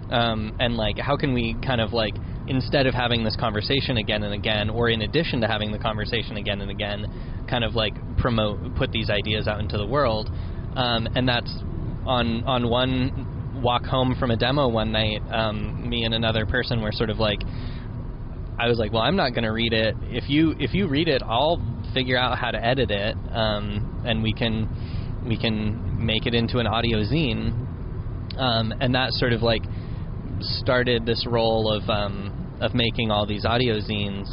Um, 0.10 0.56
and 0.60 0.76
like, 0.76 0.98
how 0.98 1.15
can 1.15 1.34
we 1.34 1.56
kind 1.65 1.80
of 1.80 1.93
like 1.93 2.14
instead 2.48 2.85
of 2.85 2.93
having 2.93 3.23
this 3.23 3.35
conversation 3.35 3.98
again 3.98 4.23
and 4.23 4.34
again, 4.34 4.69
or 4.69 4.89
in 4.89 5.02
addition 5.02 5.41
to 5.41 5.48
having 5.48 5.72
the 5.72 5.80
conversation 5.80 6.38
again 6.38 6.61
and 6.61 6.69
again, 6.69 7.45
kind 7.49 7.64
of 7.64 7.76
like 7.76 7.93
promote 8.18 8.76
put 8.76 8.91
these 8.91 9.10
ideas 9.10 9.48
out 9.48 9.60
into 9.60 9.77
the 9.77 9.85
world? 9.85 10.30
Um, 10.76 11.07
and 11.15 11.27
that's 11.27 11.52
on 12.06 12.43
on 12.45 12.69
one 12.69 13.61
walk 13.61 13.84
home 13.84 14.15
from 14.19 14.31
a 14.31 14.38
demo 14.38 14.68
one 14.68 14.91
night, 14.91 15.22
um, 15.31 15.88
me 15.88 16.03
and 16.03 16.14
another 16.14 16.45
person 16.45 16.81
were 16.81 16.91
sort 16.91 17.10
of 17.10 17.19
like, 17.19 17.41
I 18.57 18.68
was 18.68 18.80
like, 18.80 18.91
well, 18.91 19.02
I'm 19.02 19.15
not 19.15 19.31
going 19.31 19.43
to 19.43 19.52
read 19.52 19.73
it. 19.73 19.95
If 20.03 20.30
you 20.30 20.56
if 20.60 20.73
you 20.73 20.88
read 20.88 21.07
it, 21.07 21.22
I'll 21.23 21.61
figure 21.93 22.18
out 22.18 22.38
how 22.38 22.52
to 22.52 22.64
edit 22.64 22.91
it, 22.91 23.15
um, 23.31 24.03
and 24.06 24.22
we 24.23 24.34
can 24.34 24.69
we 25.27 25.38
can 25.38 26.06
make 26.06 26.26
it 26.26 26.34
into 26.34 26.60
an 26.60 26.68
audio 26.68 26.99
zine. 26.99 27.68
Um, 28.38 28.73
and 28.80 28.95
that 28.95 29.11
sort 29.11 29.34
of 29.34 29.41
like 29.41 29.64
started 30.39 31.06
this 31.06 31.26
role 31.27 31.72
of 31.72 31.89
um, 31.89 32.57
of 32.61 32.73
making 32.73 33.11
all 33.11 33.26
these 33.26 33.45
audio 33.45 33.80
zines. 33.80 34.27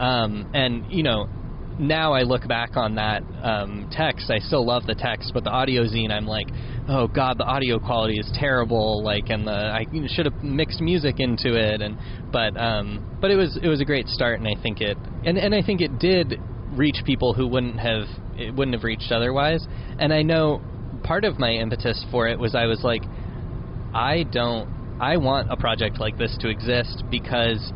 Um, 0.00 0.50
and 0.54 0.90
you 0.90 1.02
know, 1.02 1.28
now 1.78 2.12
I 2.12 2.22
look 2.22 2.46
back 2.48 2.76
on 2.76 2.94
that 2.94 3.22
um, 3.42 3.88
text, 3.90 4.30
I 4.30 4.38
still 4.38 4.64
love 4.64 4.86
the 4.86 4.94
text, 4.94 5.32
but 5.34 5.44
the 5.44 5.50
audio 5.50 5.84
zine, 5.84 6.10
I'm 6.10 6.26
like, 6.26 6.48
oh 6.88 7.06
god, 7.06 7.38
the 7.38 7.44
audio 7.44 7.78
quality 7.78 8.18
is 8.18 8.30
terrible. 8.34 9.02
Like, 9.02 9.28
and 9.28 9.46
the 9.46 9.52
I 9.52 9.86
should 10.08 10.26
have 10.26 10.42
mixed 10.42 10.80
music 10.80 11.16
into 11.18 11.54
it, 11.54 11.82
and 11.82 11.98
but 12.32 12.56
um, 12.56 13.18
but 13.20 13.30
it 13.30 13.36
was 13.36 13.58
it 13.62 13.68
was 13.68 13.80
a 13.80 13.84
great 13.84 14.08
start, 14.08 14.38
and 14.38 14.48
I 14.48 14.60
think 14.62 14.80
it 14.80 14.96
and 15.24 15.36
and 15.36 15.54
I 15.54 15.62
think 15.62 15.80
it 15.80 15.98
did 15.98 16.40
reach 16.72 16.96
people 17.04 17.34
who 17.34 17.46
wouldn't 17.46 17.80
have 17.80 18.04
it 18.36 18.54
wouldn't 18.54 18.74
have 18.74 18.84
reached 18.84 19.12
otherwise. 19.12 19.66
And 19.98 20.12
I 20.12 20.22
know 20.22 20.62
part 21.04 21.24
of 21.24 21.38
my 21.38 21.52
impetus 21.52 22.04
for 22.10 22.28
it 22.28 22.38
was 22.38 22.54
I 22.54 22.66
was 22.66 22.82
like, 22.82 23.02
I 23.94 24.24
don't. 24.32 24.74
I 24.98 25.18
want 25.18 25.52
a 25.52 25.56
project 25.58 26.00
like 26.00 26.16
this 26.16 26.34
to 26.40 26.48
exist 26.48 27.04
because 27.10 27.70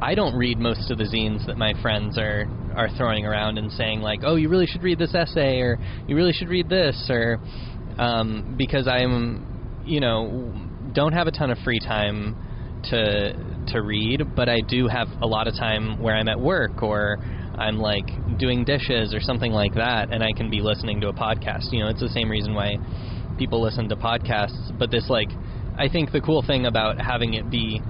I 0.00 0.14
don't 0.14 0.34
read 0.34 0.58
most 0.58 0.90
of 0.90 0.96
the 0.96 1.04
zines 1.04 1.46
that 1.46 1.58
my 1.58 1.74
friends 1.82 2.16
are 2.16 2.46
are 2.74 2.88
throwing 2.96 3.26
around 3.26 3.58
and 3.58 3.72
saying 3.72 4.00
like, 4.00 4.20
"Oh, 4.24 4.36
you 4.36 4.48
really 4.48 4.66
should 4.66 4.82
read 4.82 4.98
this 4.98 5.14
essay," 5.14 5.60
or 5.60 5.78
"You 6.06 6.16
really 6.16 6.32
should 6.32 6.48
read 6.48 6.68
this," 6.68 7.08
or 7.10 7.40
um, 7.98 8.54
because 8.56 8.88
I'm, 8.88 9.82
you 9.84 10.00
know, 10.00 10.54
don't 10.94 11.12
have 11.12 11.26
a 11.26 11.30
ton 11.30 11.50
of 11.50 11.58
free 11.58 11.80
time 11.80 12.36
to 12.90 13.32
to 13.68 13.82
read, 13.82 14.34
but 14.34 14.48
I 14.48 14.60
do 14.66 14.88
have 14.88 15.08
a 15.20 15.26
lot 15.26 15.46
of 15.46 15.54
time 15.54 16.00
where 16.00 16.16
I'm 16.16 16.28
at 16.28 16.40
work 16.40 16.82
or 16.82 17.18
I'm 17.58 17.78
like 17.78 18.06
doing 18.38 18.64
dishes 18.64 19.12
or 19.12 19.20
something 19.20 19.52
like 19.52 19.74
that, 19.74 20.12
and 20.12 20.22
I 20.22 20.32
can 20.32 20.50
be 20.50 20.60
listening 20.60 21.00
to 21.02 21.08
a 21.08 21.12
podcast. 21.12 21.72
You 21.72 21.80
know, 21.80 21.88
it's 21.88 22.00
the 22.00 22.08
same 22.08 22.30
reason 22.30 22.54
why 22.54 22.76
people 23.38 23.60
listen 23.62 23.88
to 23.90 23.96
podcasts. 23.96 24.76
But 24.78 24.90
this 24.90 25.08
like, 25.10 25.30
I 25.76 25.88
think 25.88 26.10
the 26.10 26.20
cool 26.20 26.42
thing 26.42 26.66
about 26.66 26.98
having 26.98 27.34
it 27.34 27.50
be 27.50 27.80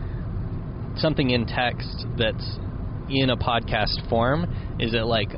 something 0.96 1.30
in 1.30 1.46
text 1.46 2.04
that's 2.18 2.58
in 3.10 3.30
a 3.30 3.36
podcast 3.36 4.08
form 4.08 4.44
is 4.78 4.94
it 4.94 5.04
like 5.04 5.32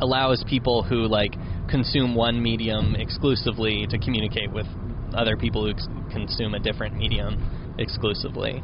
allows 0.00 0.44
people 0.48 0.82
who 0.82 1.06
like 1.06 1.34
consume 1.68 2.14
one 2.14 2.42
medium 2.42 2.94
exclusively 2.96 3.86
to 3.88 3.98
communicate 3.98 4.50
with 4.52 4.66
other 5.14 5.36
people 5.36 5.64
who 5.64 5.70
ex- 5.70 5.88
consume 6.12 6.54
a 6.54 6.60
different 6.60 6.96
medium 6.96 7.74
exclusively. 7.78 8.62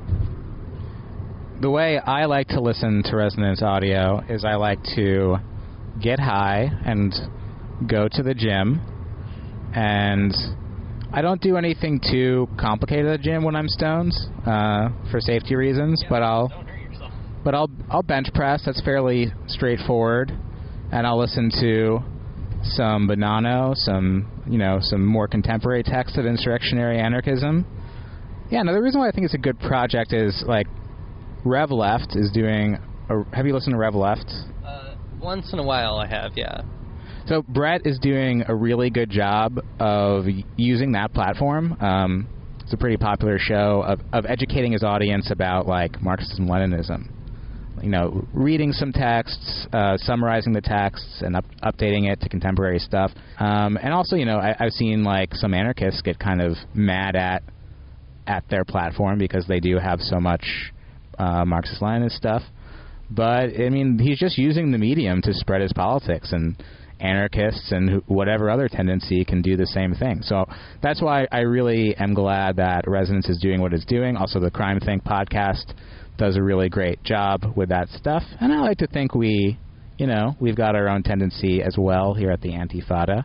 The 1.60 1.70
way 1.70 1.98
I 1.98 2.26
like 2.26 2.48
to 2.48 2.60
listen 2.60 3.02
to 3.04 3.16
Resonance 3.16 3.62
Audio 3.62 4.20
is 4.28 4.44
I 4.44 4.56
like 4.56 4.82
to 4.94 5.36
get 6.02 6.18
high 6.20 6.70
and 6.84 7.14
go 7.88 8.08
to 8.10 8.22
the 8.22 8.34
gym, 8.34 8.80
and 9.74 10.34
I 11.12 11.22
don't 11.22 11.40
do 11.40 11.56
anything 11.56 12.00
too 12.10 12.48
complicated 12.58 13.06
at 13.06 13.18
the 13.18 13.22
gym 13.22 13.42
when 13.42 13.56
I'm 13.56 13.68
stoned 13.68 14.12
uh, 14.46 14.90
for 15.10 15.18
safety 15.20 15.54
reasons. 15.54 16.04
But 16.10 16.22
I'll, 16.22 16.65
but 17.46 17.54
I'll 17.54 17.70
I'll 17.88 18.02
bench 18.02 18.26
press. 18.34 18.64
That's 18.66 18.82
fairly 18.82 19.32
straightforward, 19.46 20.32
and 20.90 21.06
I'll 21.06 21.18
listen 21.18 21.48
to 21.60 22.00
some 22.64 23.08
Bonanno, 23.08 23.76
some 23.76 24.42
you 24.50 24.58
know 24.58 24.78
some 24.80 25.06
more 25.06 25.28
contemporary 25.28 25.84
texts 25.84 26.18
of 26.18 26.26
insurrectionary 26.26 26.98
anarchism. 26.98 27.64
Yeah, 28.50 28.62
no, 28.62 28.74
the 28.74 28.82
reason 28.82 29.00
why 29.00 29.08
I 29.08 29.12
think 29.12 29.26
it's 29.26 29.34
a 29.34 29.38
good 29.38 29.60
project 29.60 30.12
is 30.12 30.44
like 30.46 30.66
Rev 31.44 31.70
Left 31.70 32.16
is 32.16 32.32
doing. 32.32 32.78
A, 33.08 33.36
have 33.36 33.46
you 33.46 33.54
listened 33.54 33.74
to 33.74 33.78
Rev 33.78 33.94
Left? 33.94 34.28
Uh, 34.64 34.96
once 35.22 35.52
in 35.52 35.60
a 35.60 35.64
while, 35.64 35.98
I 35.98 36.08
have, 36.08 36.32
yeah. 36.34 36.62
So 37.26 37.42
Breht 37.42 37.86
is 37.86 38.00
doing 38.00 38.42
a 38.48 38.54
really 38.56 38.90
good 38.90 39.10
job 39.10 39.60
of 39.78 40.24
using 40.56 40.92
that 40.92 41.14
platform. 41.14 41.76
Um, 41.80 42.26
it's 42.60 42.72
a 42.72 42.76
pretty 42.76 42.96
popular 42.96 43.38
show 43.38 43.84
of, 43.86 44.00
of 44.12 44.26
educating 44.26 44.72
his 44.72 44.82
audience 44.82 45.30
about 45.30 45.68
like 45.68 46.02
Marxism, 46.02 46.48
Leninism. 46.48 47.12
You 47.82 47.90
know, 47.90 48.26
reading 48.32 48.72
some 48.72 48.92
texts, 48.92 49.66
uh, 49.72 49.96
summarizing 49.98 50.52
the 50.52 50.60
texts, 50.60 51.22
and 51.22 51.36
up, 51.36 51.44
updating 51.62 52.10
it 52.10 52.20
to 52.22 52.28
contemporary 52.28 52.78
stuff. 52.78 53.10
Um, 53.38 53.78
and 53.82 53.92
also, 53.92 54.16
you 54.16 54.24
know, 54.24 54.38
I, 54.38 54.54
I've 54.58 54.72
seen 54.72 55.04
like 55.04 55.34
some 55.34 55.54
anarchists 55.54 56.02
get 56.02 56.18
kind 56.18 56.40
of 56.40 56.56
mad 56.74 57.16
at 57.16 57.42
at 58.26 58.44
their 58.50 58.64
platform 58.64 59.18
because 59.18 59.46
they 59.46 59.60
do 59.60 59.78
have 59.78 60.00
so 60.00 60.18
much 60.18 60.72
uh, 61.18 61.44
Marxist 61.44 61.80
Leninist 61.80 62.16
stuff. 62.16 62.42
But 63.10 63.60
I 63.60 63.68
mean, 63.70 63.98
he's 63.98 64.18
just 64.18 64.36
using 64.36 64.72
the 64.72 64.78
medium 64.78 65.22
to 65.22 65.32
spread 65.32 65.60
his 65.60 65.72
politics, 65.72 66.32
and 66.32 66.60
anarchists 67.00 67.72
and 67.72 68.02
wh- 68.02 68.10
whatever 68.10 68.50
other 68.50 68.68
tendency 68.68 69.24
can 69.24 69.42
do 69.42 69.56
the 69.56 69.66
same 69.66 69.94
thing. 69.94 70.22
So 70.22 70.46
that's 70.82 71.02
why 71.02 71.26
I 71.30 71.40
really 71.40 71.94
am 71.96 72.14
glad 72.14 72.56
that 72.56 72.84
Resonance 72.86 73.28
is 73.28 73.38
doing 73.38 73.60
what 73.60 73.72
it's 73.72 73.84
doing. 73.84 74.16
Also, 74.16 74.40
the 74.40 74.50
CrimethInc 74.50 75.02
podcast 75.04 75.74
does 76.18 76.36
a 76.36 76.42
really 76.42 76.68
great 76.68 77.02
job 77.02 77.52
with 77.56 77.68
that 77.68 77.88
stuff, 77.88 78.22
and 78.40 78.52
I 78.52 78.60
like 78.60 78.78
to 78.78 78.86
think 78.86 79.14
we, 79.14 79.58
you 79.98 80.06
know, 80.06 80.34
we've 80.40 80.56
got 80.56 80.74
our 80.74 80.88
own 80.88 81.02
tendency 81.02 81.62
as 81.62 81.76
well 81.78 82.14
here 82.14 82.30
at 82.30 82.40
the 82.40 82.50
Antifada. 82.50 83.24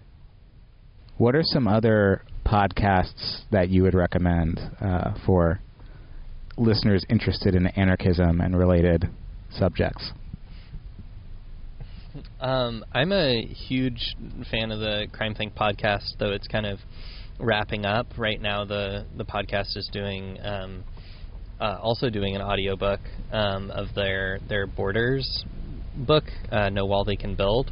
What 1.17 1.35
are 1.35 1.43
some 1.43 1.67
other 1.67 2.23
podcasts 2.45 3.41
that 3.51 3.69
you 3.69 3.83
would 3.83 3.93
recommend 3.93 4.59
uh, 4.81 5.13
for 5.25 5.61
listeners 6.57 7.05
interested 7.09 7.55
in 7.55 7.67
anarchism 7.67 8.41
and 8.41 8.57
related 8.57 9.09
subjects? 9.51 10.11
Um, 12.39 12.83
I'm 12.91 13.11
a 13.11 13.45
huge 13.45 14.15
fan 14.49 14.71
of 14.71 14.79
the 14.79 15.07
CrimethInc 15.13 15.53
podcast, 15.53 16.17
though 16.19 16.31
it's 16.31 16.47
kind 16.47 16.65
of 16.65 16.79
wrapping 17.39 17.85
up 17.85 18.07
right 18.17 18.41
now. 18.41 18.65
The 18.65 19.05
the 19.15 19.23
podcast 19.23 19.77
is 19.77 19.89
doing 19.91 20.37
um, 20.43 20.83
uh, 21.61 21.77
also 21.81 22.09
doing 22.09 22.35
an 22.35 22.41
audiobook 22.41 22.99
um, 23.31 23.69
of 23.71 23.93
their 23.95 24.39
their 24.49 24.65
Borders 24.67 25.45
book, 25.95 26.23
uh, 26.51 26.69
No 26.69 26.85
Wall 26.85 27.05
They 27.05 27.15
Can 27.15 27.35
Build. 27.35 27.71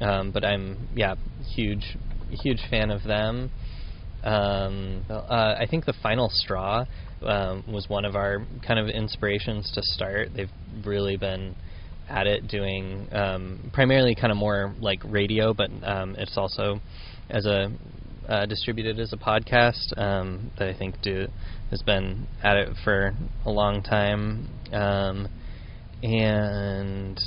Um, 0.00 0.32
but 0.32 0.44
I'm 0.44 0.88
yeah 0.94 1.14
huge 1.54 1.96
huge 2.30 2.60
fan 2.68 2.90
of 2.90 3.04
them. 3.04 3.50
Um, 4.24 5.04
uh, 5.08 5.54
I 5.58 5.66
think 5.70 5.84
the 5.84 5.94
Final 6.02 6.28
Straw 6.30 6.84
um, 7.22 7.64
was 7.70 7.88
one 7.88 8.04
of 8.04 8.16
our 8.16 8.44
kind 8.66 8.78
of 8.78 8.88
inspirations 8.88 9.70
to 9.74 9.82
start. 9.82 10.30
They've 10.34 10.50
really 10.84 11.16
been 11.16 11.54
at 12.08 12.26
it 12.26 12.48
doing 12.48 13.08
um, 13.12 13.70
primarily 13.72 14.14
kind 14.14 14.30
of 14.30 14.36
more 14.36 14.74
like 14.80 15.00
radio, 15.04 15.54
but 15.54 15.70
um, 15.82 16.16
it's 16.18 16.36
also 16.36 16.80
as 17.30 17.46
a 17.46 17.70
uh, 18.28 18.46
distributed 18.46 18.98
as 18.98 19.12
a 19.12 19.16
podcast 19.16 19.96
um, 19.96 20.50
that 20.58 20.68
I 20.68 20.78
think 20.78 21.00
do 21.02 21.26
has 21.70 21.82
been 21.82 22.26
at 22.42 22.56
it 22.56 22.68
for 22.84 23.14
a 23.44 23.50
long 23.50 23.82
time, 23.82 24.48
um, 24.72 25.28
and 26.02 27.18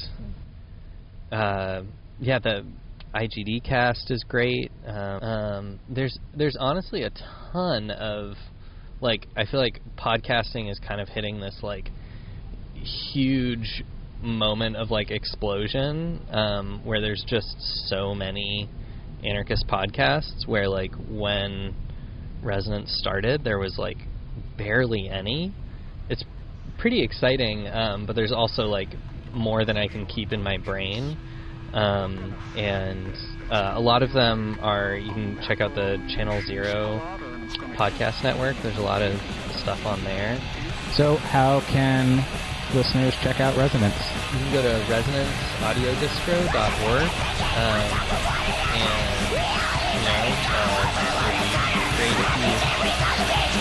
uh, 1.32 1.82
yeah, 2.20 2.40
the 2.40 2.66
IGD 3.14 3.64
cast 3.64 4.12
is 4.12 4.24
great. 4.28 4.72
Um, 4.86 4.96
um, 4.96 5.80
there's 5.90 6.18
there's 6.36 6.58
honestly 6.60 7.04
a 7.04 7.12
ton 7.52 7.90
of 7.92 8.34
like 9.02 9.28
I 9.36 9.46
feel 9.46 9.60
like 9.60 9.80
podcasting 9.98 10.70
is 10.70 10.80
kind 10.80 11.02
of 11.02 11.08
hitting 11.10 11.40
this 11.40 11.60
like 11.62 11.90
huge 13.14 13.84
moment 14.22 14.76
of 14.76 14.92
like 14.92 15.12
explosion 15.12 16.22
um, 16.32 16.82
where 16.84 17.02
there's 17.02 17.24
just 17.28 17.56
so 17.88 18.14
many 18.14 18.70
anarchist 19.26 19.66
podcasts 19.68 20.48
where 20.48 20.68
like 20.68 20.92
when 21.10 21.74
resonance 22.44 22.96
started 23.00 23.44
there 23.44 23.58
was 23.58 23.78
like 23.78 23.98
barely 24.58 25.10
any. 25.10 25.52
It's 26.10 26.24
pretty 26.78 27.04
exciting 27.04 27.68
um, 27.68 28.06
but 28.06 28.16
there's 28.16 28.32
also 28.32 28.64
like 28.64 28.90
more 29.34 29.66
than 29.66 29.78
i 29.78 29.88
can 29.88 30.06
keep 30.06 30.32
in 30.32 30.42
my 30.42 30.58
brain. 30.58 31.18
Um, 31.74 32.34
and 32.56 33.14
uh, 33.52 33.74
a 33.76 33.82
lot 33.82 34.02
of 34.02 34.14
them 34.14 34.58
are 34.62 34.96
you 34.96 35.12
can 35.12 35.38
check 35.46 35.60
out 35.60 35.76
the 35.76 35.98
channel 36.16 36.42
zero 36.42 37.02
podcast 37.76 38.24
network. 38.24 38.56
There's 38.64 38.78
a 38.78 38.82
lot 38.82 39.02
of 39.02 39.20
stuff 39.62 39.86
on 39.86 40.04
there. 40.04 40.40
So, 40.94 41.18
how 41.18 41.60
can 41.72 42.24
listeners 42.76 43.16
check 43.24 43.40
out 43.40 43.56
Resonance? 43.56 43.96
you 44.36 44.40
can 44.44 44.52
go 44.52 44.60
to 44.62 44.76
resonanceaudiodistro.org 44.92 47.08
um, 47.56 47.88
and 48.76 49.32
you 49.96 50.02
know 50.04 50.24
uh, 50.52 50.84
be 51.72 51.80
great 51.96 52.20
if 52.20 52.32
you 52.36 52.52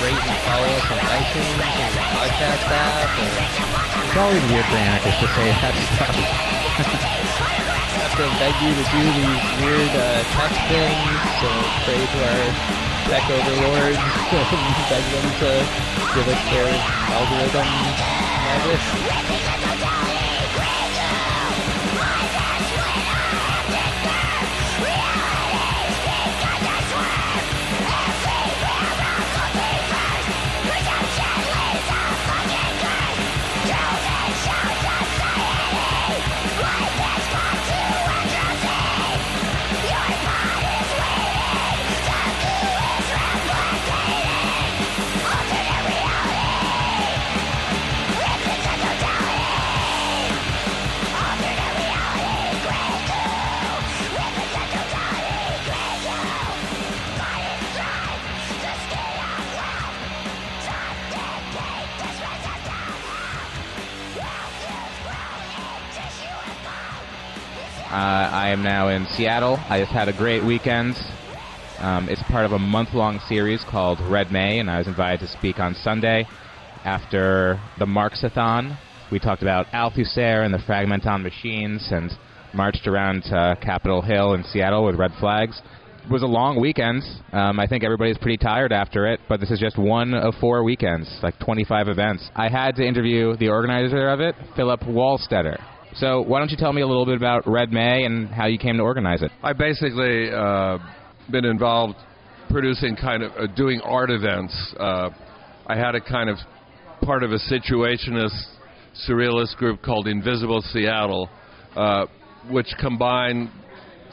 rate 0.02 0.18
and 0.18 0.38
follow 0.42 0.66
us 0.66 0.86
on 0.90 0.98
iTunes 1.14 1.62
or 1.62 1.88
the 1.94 2.02
podcast 2.10 2.66
app 2.74 3.06
or 3.22 3.30
It's 4.02 4.18
always 4.18 4.42
weird 4.50 4.66
for 4.66 4.82
anarchists 4.82 5.22
to 5.22 5.28
say 5.30 5.46
that 5.62 5.78
stuff. 5.94 6.10
have 7.94 8.18
to 8.18 8.26
beg 8.42 8.50
you 8.66 8.74
to 8.74 8.82
do 8.90 9.02
these 9.14 9.42
weird 9.62 9.94
uh, 9.94 10.26
tech 10.34 10.50
things 10.66 11.22
so 11.38 11.46
pray 11.86 12.02
to 12.02 12.18
our 12.18 12.42
tech 13.06 13.22
overlords 13.30 13.94
and 14.34 14.74
beg 14.90 15.06
them 15.14 15.26
to 15.38 15.50
give 16.18 16.26
us 16.26 16.42
their 16.50 16.66
algorithm 17.14 17.70
magic. 18.56 20.13
Uh, 67.94 68.28
I 68.32 68.48
am 68.48 68.64
now 68.64 68.88
in 68.88 69.06
Seattle. 69.06 69.56
I 69.68 69.78
just 69.78 69.92
had 69.92 70.08
a 70.08 70.12
great 70.12 70.42
weekend. 70.42 70.96
Um, 71.78 72.08
it's 72.08 72.24
part 72.24 72.44
of 72.44 72.50
a 72.50 72.58
month-long 72.58 73.20
series 73.28 73.62
called 73.70 74.00
Red 74.10 74.32
May, 74.32 74.58
and 74.58 74.68
I 74.68 74.78
was 74.78 74.88
invited 74.88 75.20
to 75.20 75.28
speak 75.28 75.60
on 75.60 75.76
Sunday 75.76 76.26
after 76.84 77.60
the 77.78 77.86
Marxathon. 77.86 78.76
We 79.12 79.20
talked 79.20 79.42
about 79.42 79.66
Althusser 79.66 80.44
and 80.44 80.52
the 80.52 80.58
Fragment 80.66 81.06
on 81.06 81.22
machines, 81.22 81.86
and 81.92 82.10
marched 82.52 82.88
around 82.88 83.32
uh, 83.32 83.54
Capitol 83.62 84.02
Hill 84.02 84.34
in 84.34 84.42
Seattle 84.42 84.84
with 84.84 84.96
red 84.96 85.12
flags. 85.20 85.62
It 86.02 86.10
was 86.10 86.24
a 86.24 86.26
long 86.26 86.60
weekend. 86.60 87.04
Um, 87.32 87.60
I 87.60 87.68
think 87.68 87.84
everybody's 87.84 88.18
pretty 88.18 88.38
tired 88.38 88.72
after 88.72 89.06
it, 89.06 89.20
but 89.28 89.38
this 89.38 89.52
is 89.52 89.60
just 89.60 89.78
one 89.78 90.14
of 90.14 90.34
four 90.40 90.64
weekends, 90.64 91.08
like 91.22 91.38
25 91.38 91.86
events. 91.86 92.28
I 92.34 92.48
had 92.48 92.74
to 92.74 92.84
interview 92.84 93.36
the 93.36 93.50
organizer 93.50 94.08
of 94.08 94.18
it, 94.18 94.34
Phillip 94.56 94.80
Wohlstetter. 94.80 95.62
So 95.96 96.22
why 96.22 96.40
don't 96.40 96.50
you 96.50 96.56
tell 96.56 96.72
me 96.72 96.82
a 96.82 96.86
little 96.86 97.06
bit 97.06 97.16
about 97.16 97.46
Red 97.46 97.72
May 97.72 98.04
and 98.04 98.28
how 98.28 98.46
you 98.46 98.58
came 98.58 98.76
to 98.78 98.82
organize 98.82 99.22
it? 99.22 99.30
I 99.42 99.52
basically 99.52 100.28
uh, 100.32 100.78
been 101.30 101.44
involved 101.44 101.94
producing 102.50 102.96
kind 102.96 103.22
of 103.22 103.32
uh, 103.32 103.46
doing 103.54 103.80
art 103.80 104.10
events. 104.10 104.74
Uh, 104.78 105.10
I 105.66 105.76
had 105.76 105.94
a 105.94 106.00
kind 106.00 106.28
of 106.28 106.36
part 107.02 107.22
of 107.22 107.30
a 107.30 107.38
situationist 107.38 108.38
surrealist 109.08 109.56
group 109.56 109.82
called 109.82 110.08
Invisible 110.08 110.62
Seattle, 110.62 111.28
uh, 111.76 112.06
which 112.50 112.68
combined 112.80 113.50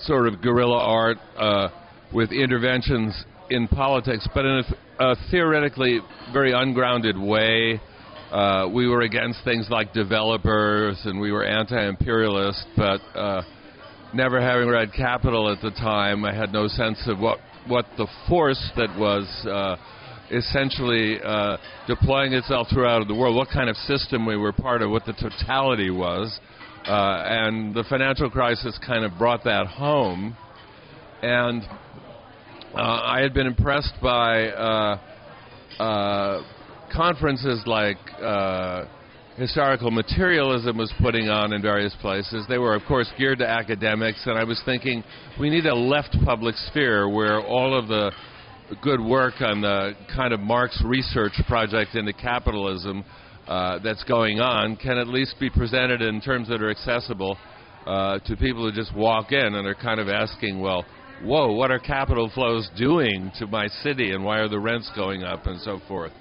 sort 0.01 0.27
of 0.27 0.41
guerrilla 0.41 0.79
art 0.79 1.17
uh, 1.37 1.69
with 2.13 2.31
interventions 2.31 3.25
in 3.49 3.67
politics, 3.67 4.27
but 4.33 4.45
in 4.45 4.63
a, 4.99 5.03
a 5.03 5.15
theoretically 5.31 5.99
very 6.31 6.51
ungrounded 6.53 7.17
way. 7.17 7.81
Uh, 8.31 8.69
we 8.73 8.87
were 8.87 9.01
against 9.01 9.43
things 9.43 9.67
like 9.69 9.91
developers 9.91 10.97
and 11.03 11.19
we 11.19 11.33
were 11.33 11.43
anti-imperialist, 11.43 12.65
but 12.77 13.01
uh, 13.13 13.41
never 14.13 14.39
having 14.39 14.69
read 14.69 14.93
Capital 14.93 15.51
at 15.51 15.61
the 15.61 15.71
time, 15.71 16.23
I 16.23 16.33
had 16.33 16.53
no 16.53 16.67
sense 16.67 16.97
of 17.07 17.19
what 17.19 17.39
what 17.67 17.85
the 17.97 18.07
force 18.29 18.71
that 18.77 18.97
was 18.97 19.27
uh, 19.45 19.75
essentially 20.31 21.19
uh, 21.21 21.57
deploying 21.87 22.31
itself 22.31 22.67
throughout 22.73 23.05
the 23.05 23.13
world, 23.13 23.35
what 23.35 23.49
kind 23.49 23.69
of 23.69 23.75
system 23.75 24.25
we 24.25 24.37
were 24.37 24.53
part 24.53 24.81
of, 24.81 24.89
what 24.89 25.05
the 25.05 25.13
totality 25.13 25.91
was, 25.91 26.39
uh, 26.87 27.23
and 27.25 27.75
the 27.75 27.83
financial 27.89 28.29
crisis 28.29 28.79
kind 28.87 29.03
of 29.03 29.11
brought 29.17 29.43
that 29.43 29.67
home, 29.67 30.35
and 31.21 31.63
uh, 32.73 32.77
I 32.77 33.19
had 33.21 33.33
been 33.33 33.45
impressed 33.45 33.93
by. 34.01 34.99
Conferences 36.93 37.63
like 37.65 37.97
uh, 38.21 38.85
historical 39.37 39.91
materialism 39.91 40.77
was 40.77 40.93
putting 41.01 41.29
on 41.29 41.53
in 41.53 41.61
various 41.61 41.95
places. 42.01 42.45
They 42.49 42.57
were, 42.57 42.75
of 42.75 42.83
course, 42.87 43.09
geared 43.17 43.39
to 43.39 43.47
academics, 43.47 44.21
and 44.25 44.37
I 44.37 44.43
was 44.43 44.61
thinking 44.65 45.03
we 45.39 45.49
need 45.49 45.65
a 45.65 45.75
left 45.75 46.15
public 46.25 46.55
sphere 46.55 47.07
where 47.07 47.39
all 47.39 47.77
of 47.77 47.87
the 47.87 48.11
good 48.81 48.99
work 48.99 49.35
on 49.41 49.61
the 49.61 49.93
kind 50.15 50.33
of 50.33 50.39
Marx 50.39 50.81
research 50.85 51.33
project 51.47 51.95
into 51.95 52.13
capitalism 52.13 53.03
uh, 53.47 53.79
that's 53.79 54.03
going 54.03 54.39
on 54.39 54.75
can 54.75 54.97
at 54.97 55.07
least 55.07 55.35
be 55.39 55.49
presented 55.49 56.01
in 56.01 56.21
terms 56.21 56.47
that 56.49 56.61
are 56.61 56.69
accessible 56.69 57.37
uh, 57.85 58.19
to 58.19 58.35
people 58.37 58.69
who 58.69 58.71
just 58.75 58.95
walk 58.95 59.31
in 59.31 59.55
and 59.55 59.67
are 59.67 59.75
kind 59.75 59.99
of 59.99 60.07
asking, 60.07 60.59
well, 60.59 60.85
whoa, 61.23 61.51
what 61.53 61.71
are 61.71 61.79
capital 61.79 62.29
flows 62.33 62.69
doing 62.77 63.31
to 63.39 63.47
my 63.47 63.67
city, 63.81 64.11
and 64.11 64.23
why 64.23 64.37
are 64.39 64.49
the 64.49 64.59
rents 64.59 64.91
going 64.95 65.23
up, 65.23 65.47
and 65.47 65.59
so 65.61 65.79
forth. 65.87 66.11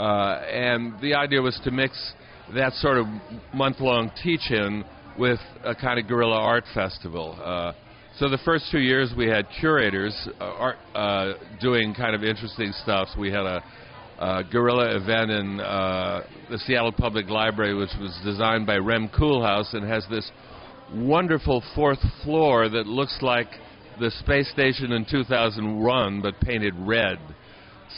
Uh, 0.00 0.40
and 0.50 0.98
the 1.02 1.14
idea 1.14 1.42
was 1.42 1.60
to 1.62 1.70
mix 1.70 2.14
that 2.54 2.72
sort 2.74 2.96
of 2.96 3.06
month-long 3.52 4.10
teach-in 4.22 4.82
with 5.18 5.38
a 5.62 5.74
kind 5.74 5.98
of 5.98 6.08
guerrilla 6.08 6.38
art 6.38 6.64
festival. 6.72 7.38
Uh, 7.44 7.72
so 8.16 8.30
the 8.30 8.38
first 8.38 8.64
two 8.72 8.78
years 8.78 9.12
we 9.14 9.28
had 9.28 9.46
curators 9.60 10.16
uh, 10.40 10.44
art, 10.44 10.76
uh, 10.94 11.32
doing 11.60 11.92
kind 11.94 12.14
of 12.14 12.24
interesting 12.24 12.72
stuff. 12.82 13.08
So 13.12 13.20
we 13.20 13.30
had 13.30 13.44
a, 13.44 13.62
a 14.18 14.44
guerrilla 14.50 14.96
event 14.96 15.30
in 15.30 15.60
uh, 15.60 16.22
the 16.48 16.58
Seattle 16.60 16.92
Public 16.92 17.28
Library, 17.28 17.74
which 17.74 17.90
was 18.00 18.18
designed 18.24 18.66
by 18.66 18.76
Rem 18.76 19.06
Koolhaas 19.10 19.74
and 19.74 19.86
has 19.86 20.06
this 20.10 20.30
wonderful 20.94 21.62
fourth 21.74 22.00
floor 22.24 22.70
that 22.70 22.86
looks 22.86 23.18
like 23.20 23.48
the 24.00 24.10
space 24.12 24.50
station 24.50 24.92
in 24.92 25.04
2001, 25.04 26.22
but 26.22 26.40
painted 26.40 26.72
red. 26.78 27.18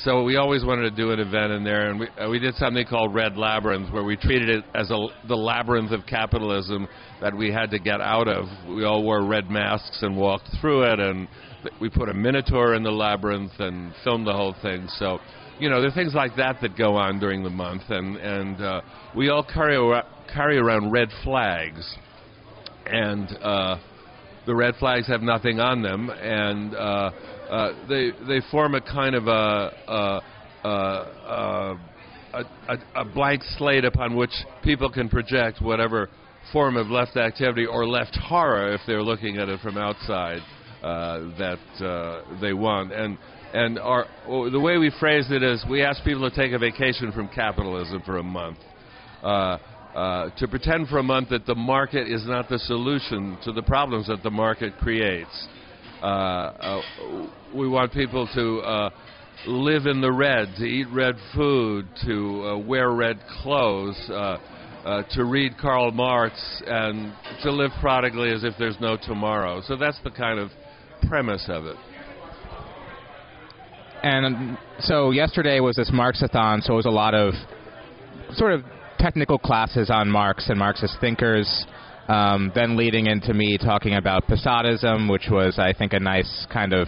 So 0.01 0.25
we 0.25 0.37
always 0.37 0.65
wanted 0.65 0.83
to 0.83 0.91
do 0.91 1.13
an 1.13 1.21
event 1.21 1.53
in 1.53 1.63
there, 1.65 1.91
and 1.91 2.01
we, 2.01 2.09
uh, 2.19 2.29
we 2.29 2.39
did 2.39 2.55
something 2.57 2.87
called 2.87 3.15
Red 3.15 3.37
Labyrinth, 3.37 3.93
where 3.93 4.03
we 4.03 4.17
treated 4.17 4.49
it 4.49 4.65
as 4.75 4.91
a, 4.91 5.07
the 5.29 5.37
labyrinth 5.37 5.93
of 5.93 6.07
capitalism 6.07 6.89
that 7.21 7.37
we 7.37 7.53
had 7.53 7.71
to 7.71 7.79
get 7.79 8.01
out 8.01 8.27
of. 8.27 8.47
We 8.69 8.85
all 8.85 9.03
wore 9.03 9.25
red 9.25 9.51
masks 9.51 9.99
and 10.03 10.17
walked 10.17 10.49
through 10.61 10.93
it, 10.93 10.99
and 10.99 11.29
we 11.81 11.89
put 11.89 12.09
a 12.09 12.15
minotaur 12.15 12.75
in 12.75 12.83
the 12.83 12.91
labyrinth 12.91 13.53
and 13.59 13.93
filmed 14.03 14.27
the 14.27 14.33
whole 14.33 14.57
thing. 14.63 14.89
So, 14.99 15.21
you 15.61 15.69
know, 15.69 15.81
there 15.81 15.91
are 15.91 15.95
things 15.95 16.15
like 16.15 16.37
that 16.37 16.61
that 16.63 16.77
go 16.77 16.97
on 16.97 17.21
during 17.21 17.45
the 17.45 17.51
month, 17.51 17.83
and 17.91 18.17
and 18.17 18.61
uh, 18.61 18.81
we 19.15 19.29
all 19.29 19.45
carry 19.45 19.77
ar- 19.77 20.07
carry 20.33 20.57
around 20.59 20.91
red 20.91 21.11
flags, 21.23 21.97
and. 22.87 23.29
Uh, 23.41 23.79
the 24.45 24.55
red 24.55 24.75
flags 24.81 25.07
have 25.07 25.23
nothing 25.23 25.61
on 25.61 25.83
them, 25.83 26.11
and 26.11 26.75
uh, 26.75 27.13
uh, 27.53 27.87
they 27.87 28.11
they 28.27 28.41
form 28.51 28.75
a 28.75 28.81
kind 28.81 29.15
of 29.15 29.27
a 29.27 29.71
a, 29.87 30.21
a, 30.65 31.77
a, 32.33 32.79
a, 32.97 33.05
blank 33.05 33.43
slate 33.59 33.85
upon 33.85 34.17
which 34.17 34.33
people 34.65 34.91
can 34.91 35.09
project 35.09 35.61
whatever 35.61 36.09
form 36.51 36.79
of 36.79 36.87
left 36.87 37.17
activity 37.19 37.67
or 37.67 37.87
left 37.87 38.17
horror, 38.17 38.73
if 38.73 38.81
they're 38.87 39.03
looking 39.03 39.37
at 39.37 39.51
it 39.51 39.61
from 39.61 39.77
outside, 39.77 40.41
uh, 40.83 41.19
that 41.39 41.85
uh, 41.85 42.41
they 42.41 42.55
want. 42.55 42.91
And 42.91 43.19
and 43.53 43.79
our 43.79 44.07
the 44.27 44.61
way 44.61 44.79
we 44.79 44.91
phrased 44.99 45.31
it 45.31 45.43
is, 45.43 45.63
we 45.69 45.83
ask 45.83 46.03
people 46.05 46.29
to 46.29 46.35
take 46.35 46.53
a 46.53 46.59
vacation 46.59 47.13
from 47.13 47.29
capitalism 47.29 48.03
for 48.07 48.17
a 48.17 48.23
month. 48.23 48.59
Uh, 49.23 49.59
uh, 49.95 50.31
to 50.39 50.49
pretend 50.49 50.89
for 50.89 50.97
a 50.97 51.03
month 51.03 51.29
that 51.29 51.45
the 51.45 51.55
market 51.55 52.09
is 52.09 52.27
not 52.27 52.49
the 52.49 52.59
solution 52.61 53.37
to 53.45 53.53
the 53.53 53.61
problems 53.63 54.07
that 54.07 54.23
the 54.23 54.31
market 54.31 54.73
creates. 54.79 55.49
Uh, 56.03 56.05
uh, 56.05 56.83
we 57.55 57.69
want 57.69 57.93
people 57.93 58.29
to 58.35 58.59
uh, 58.59 58.91
live 59.47 59.87
in 59.87 60.01
the 60.01 60.11
red, 60.11 60.49
to 60.57 60.65
eat 60.65 60.89
red 60.93 61.15
food, 61.33 61.87
to 62.05 62.65
wear 62.67 62.91
red 62.91 63.21
clothes, 63.43 63.97
to 64.09 65.25
read 65.25 65.53
Karl 65.61 65.93
Marx, 65.93 66.35
and 66.67 67.13
to 67.45 67.53
live 67.53 67.71
prodigally 67.81 68.33
as 68.33 68.43
if 68.43 68.55
there's 68.59 68.81
no 68.81 68.97
tomorrow. 68.97 69.63
So 69.65 69.77
that's 69.77 70.01
the 70.03 70.11
kind 70.11 70.41
of 70.41 70.51
premise 71.09 71.47
of 71.49 71.67
it. 71.67 71.77
And 74.03 74.27
um, 74.27 74.59
so 74.81 75.13
yesterday 75.13 75.61
was 75.61 75.77
this 75.77 75.93
Marxathon, 75.93 76.63
so 76.63 76.73
it 76.73 76.77
was 76.77 76.87
a 76.87 76.91
lot 76.91 77.15
of 77.15 77.35
sort 78.33 78.53
of 78.53 78.65
technical 78.99 79.39
classes 79.39 79.89
on 79.89 80.11
Marx 80.11 80.49
and 80.49 80.59
Marxist 80.59 80.97
thinkers. 81.01 81.65
Um, 82.13 82.53
then 82.55 82.77
leading 82.77 83.07
into 83.07 83.33
me 83.33 83.57
talking 83.57 83.95
about 83.95 84.27
Posadism, 84.27 85.11
which 85.11 85.29
was, 85.31 85.59
I 85.59 85.73
think, 85.73 85.95
a 85.95 86.01
nice 86.01 86.47
kind 86.53 86.75
of, 86.75 86.87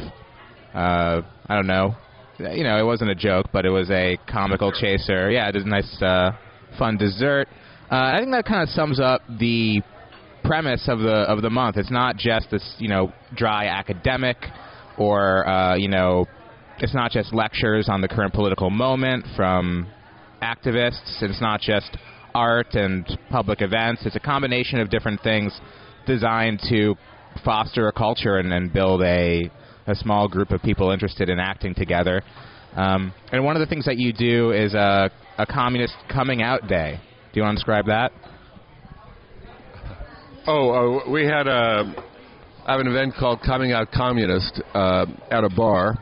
uh, 0.74 1.22
I 1.46 1.54
don't 1.54 1.66
know, 1.66 1.94
you 2.38 2.62
know, 2.62 2.78
it 2.78 2.84
wasn't 2.84 3.10
a 3.10 3.14
joke, 3.14 3.46
but 3.52 3.64
it 3.64 3.70
was 3.70 3.90
a 3.90 4.18
comical 4.30 4.70
chaser. 4.70 5.30
Yeah, 5.30 5.48
it 5.48 5.54
was 5.54 5.64
a 5.64 5.68
nice, 5.68 6.02
uh, 6.02 6.32
fun 6.78 6.98
dessert. 6.98 7.48
Uh, 7.90 8.12
I 8.14 8.18
think 8.18 8.32
that 8.32 8.44
kind 8.44 8.62
of 8.62 8.68
sums 8.70 9.00
up 9.00 9.22
the 9.38 9.80
premise 10.42 10.88
of 10.88 10.98
the 10.98 11.22
of 11.22 11.42
the 11.42 11.50
month. 11.50 11.76
It's 11.76 11.90
not 11.90 12.16
just 12.16 12.50
this, 12.50 12.74
you 12.78 12.88
know, 12.88 13.12
dry 13.34 13.66
academic, 13.66 14.36
or 14.98 15.48
uh, 15.48 15.76
you 15.76 15.88
know, 15.88 16.26
it's 16.80 16.94
not 16.94 17.10
just 17.10 17.32
lectures 17.32 17.88
on 17.88 18.00
the 18.00 18.08
current 18.08 18.34
political 18.34 18.68
moment 18.68 19.24
from 19.36 19.86
activists. 20.42 21.22
It's 21.22 21.40
not 21.40 21.60
just 21.60 21.96
art 22.34 22.74
and 22.74 23.06
public 23.30 23.62
events. 23.62 24.02
It's 24.04 24.16
a 24.16 24.20
combination 24.20 24.80
of 24.80 24.90
different 24.90 25.20
things 25.22 25.58
designed 26.06 26.60
to 26.68 26.96
foster 27.44 27.88
a 27.88 27.92
culture 27.92 28.38
and, 28.38 28.52
and 28.52 28.72
build 28.72 29.02
a 29.02 29.50
a 29.86 29.94
small 29.94 30.28
group 30.28 30.50
of 30.50 30.62
people 30.62 30.90
interested 30.90 31.28
in 31.28 31.38
acting 31.38 31.74
together. 31.74 32.22
Um, 32.74 33.12
and 33.32 33.44
one 33.44 33.54
of 33.54 33.60
the 33.60 33.66
things 33.66 33.84
that 33.84 33.98
you 33.98 34.12
do 34.12 34.52
is 34.52 34.74
a, 34.74 35.10
a 35.38 35.46
communist 35.46 35.94
coming 36.10 36.42
out 36.42 36.66
day. 36.66 36.98
Do 37.32 37.40
you 37.40 37.42
want 37.42 37.56
to 37.56 37.60
describe 37.60 37.86
that? 37.86 38.12
Oh, 40.46 41.02
uh, 41.04 41.10
we 41.10 41.24
had 41.24 41.46
a 41.46 41.94
I 42.66 42.72
have 42.72 42.80
an 42.80 42.86
event 42.86 43.14
called 43.18 43.40
Coming 43.44 43.72
Out 43.72 43.90
Communist 43.92 44.62
uh, 44.72 45.04
at 45.30 45.44
a 45.44 45.50
bar. 45.50 45.98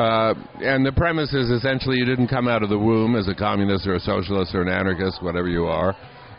Uh, 0.00 0.34
and 0.60 0.86
the 0.86 0.92
premise 0.92 1.34
is 1.34 1.50
essentially 1.50 1.98
you 1.98 2.06
didn't 2.06 2.28
come 2.28 2.48
out 2.48 2.62
of 2.62 2.70
the 2.70 2.78
womb 2.78 3.14
as 3.16 3.28
a 3.28 3.34
communist 3.34 3.86
or 3.86 3.96
a 3.96 4.00
socialist 4.00 4.54
or 4.54 4.62
an 4.62 4.68
anarchist, 4.68 5.22
whatever 5.22 5.46
you 5.46 5.66
are. 5.66 5.94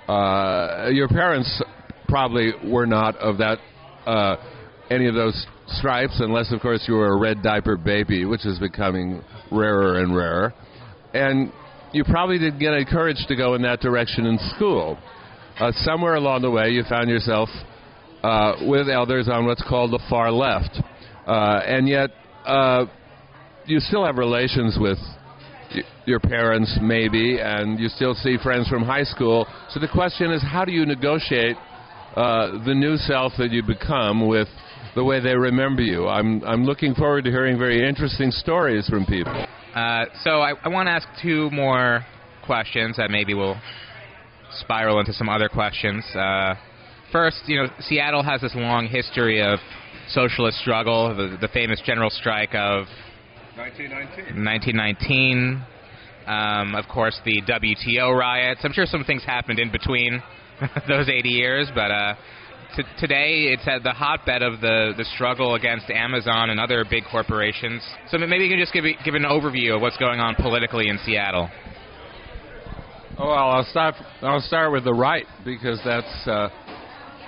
Uh, 0.09 0.89
your 0.89 1.07
parents 1.07 1.61
probably 2.07 2.53
were 2.65 2.87
not 2.87 3.15
of 3.17 3.37
that 3.37 3.59
uh, 4.07 4.35
any 4.89 5.07
of 5.07 5.13
those 5.13 5.45
stripes, 5.67 6.15
unless 6.21 6.51
of 6.51 6.59
course 6.59 6.83
you 6.87 6.95
were 6.95 7.13
a 7.13 7.19
red 7.19 7.43
diaper 7.43 7.77
baby, 7.77 8.25
which 8.25 8.47
is 8.47 8.57
becoming 8.57 9.21
rarer 9.51 9.99
and 9.99 10.15
rarer. 10.15 10.55
And 11.13 11.53
you 11.93 12.03
probably 12.03 12.39
didn't 12.39 12.59
get 12.59 12.73
encouraged 12.73 13.27
to 13.27 13.35
go 13.35 13.53
in 13.53 13.61
that 13.61 13.79
direction 13.79 14.25
in 14.25 14.39
school. 14.55 14.97
Uh, 15.59 15.71
somewhere 15.83 16.15
along 16.15 16.41
the 16.41 16.49
way, 16.49 16.69
you 16.69 16.83
found 16.89 17.11
yourself 17.11 17.47
uh, 18.23 18.53
with 18.63 18.89
elders 18.89 19.29
on 19.31 19.45
what's 19.45 19.63
called 19.69 19.91
the 19.91 20.01
far 20.09 20.31
left, 20.31 20.79
uh, 21.27 21.61
and 21.63 21.87
yet 21.87 22.09
uh, 22.47 22.85
you 23.71 23.79
still 23.79 24.05
have 24.05 24.17
relations 24.17 24.77
with 24.79 24.97
your 26.05 26.19
parents, 26.19 26.77
maybe, 26.81 27.39
and 27.39 27.79
you 27.79 27.87
still 27.87 28.13
see 28.13 28.35
friends 28.43 28.67
from 28.67 28.83
high 28.83 29.03
school. 29.03 29.47
So 29.69 29.79
the 29.79 29.87
question 29.87 30.31
is, 30.31 30.43
how 30.43 30.65
do 30.65 30.73
you 30.73 30.85
negotiate 30.85 31.55
uh, 32.15 32.63
the 32.65 32.73
new 32.75 32.97
self 32.97 33.31
that 33.37 33.51
you 33.51 33.63
become 33.63 34.27
with 34.27 34.49
the 34.93 35.03
way 35.05 35.21
they 35.21 35.35
remember 35.35 35.81
you? 35.81 36.07
I'm 36.07 36.43
I'm 36.43 36.65
looking 36.65 36.93
forward 36.93 37.23
to 37.23 37.31
hearing 37.31 37.57
very 37.57 37.87
interesting 37.87 38.29
stories 38.31 38.87
from 38.89 39.05
people. 39.05 39.45
Uh, 39.73 40.05
so 40.23 40.41
I, 40.41 40.53
I 40.63 40.67
want 40.67 40.87
to 40.87 40.91
ask 40.91 41.07
two 41.21 41.49
more 41.51 42.05
questions 42.45 42.97
that 42.97 43.09
maybe 43.09 43.33
will 43.33 43.57
spiral 44.59 44.99
into 44.99 45.13
some 45.13 45.29
other 45.29 45.47
questions. 45.47 46.03
Uh, 46.13 46.55
first, 47.13 47.37
you 47.45 47.55
know, 47.55 47.69
Seattle 47.79 48.23
has 48.23 48.41
this 48.41 48.51
long 48.53 48.87
history 48.87 49.41
of 49.41 49.59
socialist 50.09 50.57
struggle, 50.57 51.15
the, 51.15 51.37
the 51.39 51.47
famous 51.47 51.81
general 51.85 52.09
strike 52.09 52.53
of 52.53 52.87
1919. 53.57 54.45
1919. 54.45 55.65
Um, 56.27 56.75
of 56.75 56.87
course, 56.87 57.19
the 57.25 57.41
WTO 57.41 58.15
riots. 58.17 58.61
I'm 58.63 58.73
sure 58.73 58.85
some 58.85 59.03
things 59.03 59.23
happened 59.23 59.59
in 59.59 59.71
between 59.71 60.21
those 60.87 61.09
80 61.09 61.29
years, 61.29 61.69
but 61.73 61.91
uh, 61.91 62.13
t- 62.75 62.83
today 62.99 63.51
it's 63.51 63.67
at 63.67 63.83
the 63.83 63.91
hotbed 63.91 64.41
of 64.41 64.61
the, 64.61 64.93
the 64.97 65.05
struggle 65.15 65.55
against 65.55 65.89
Amazon 65.89 66.49
and 66.49 66.59
other 66.59 66.85
big 66.89 67.03
corporations. 67.11 67.81
So 68.09 68.17
maybe 68.17 68.45
you 68.45 68.49
can 68.49 68.59
just 68.59 68.71
give 68.71 68.85
give 69.03 69.15
an 69.15 69.23
overview 69.23 69.75
of 69.75 69.81
what's 69.81 69.97
going 69.97 70.19
on 70.19 70.35
politically 70.35 70.87
in 70.87 70.97
Seattle. 71.03 71.49
Well, 73.17 73.31
I'll 73.31 73.65
start. 73.65 73.95
I'll 74.21 74.41
start 74.41 74.71
with 74.71 74.85
the 74.85 74.93
right 74.93 75.25
because 75.43 75.79
that's 75.83 76.27
uh, 76.27 76.49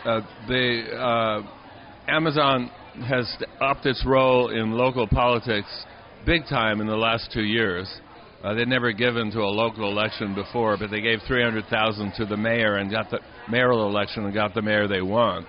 uh, 0.05 0.21
the 0.47 0.83
uh, 0.95 1.41
Amazon 2.07 2.71
has 3.07 3.27
upped 3.59 3.85
its 3.85 4.05
role 4.05 4.49
in 4.49 4.71
local 4.71 5.07
politics 5.07 5.67
big 6.25 6.45
time 6.47 6.81
in 6.81 6.87
the 6.87 6.95
last 6.95 7.31
two 7.33 7.43
years. 7.43 7.91
Uh, 8.43 8.53
they'd 8.53 8.67
never 8.67 8.91
given 8.91 9.31
to 9.31 9.39
a 9.39 9.47
local 9.47 9.89
election 9.89 10.35
before, 10.35 10.77
but 10.77 10.91
they 10.91 10.99
gave 10.99 11.19
300,000 11.27 12.13
to 12.17 12.25
the 12.25 12.35
mayor 12.35 12.75
and 12.75 12.91
got 12.91 13.09
the 13.09 13.19
mayoral 13.49 13.87
election 13.87 14.25
and 14.25 14.33
got 14.33 14.53
the 14.53 14.61
mayor 14.61 14.87
they 14.87 15.01
want. 15.01 15.47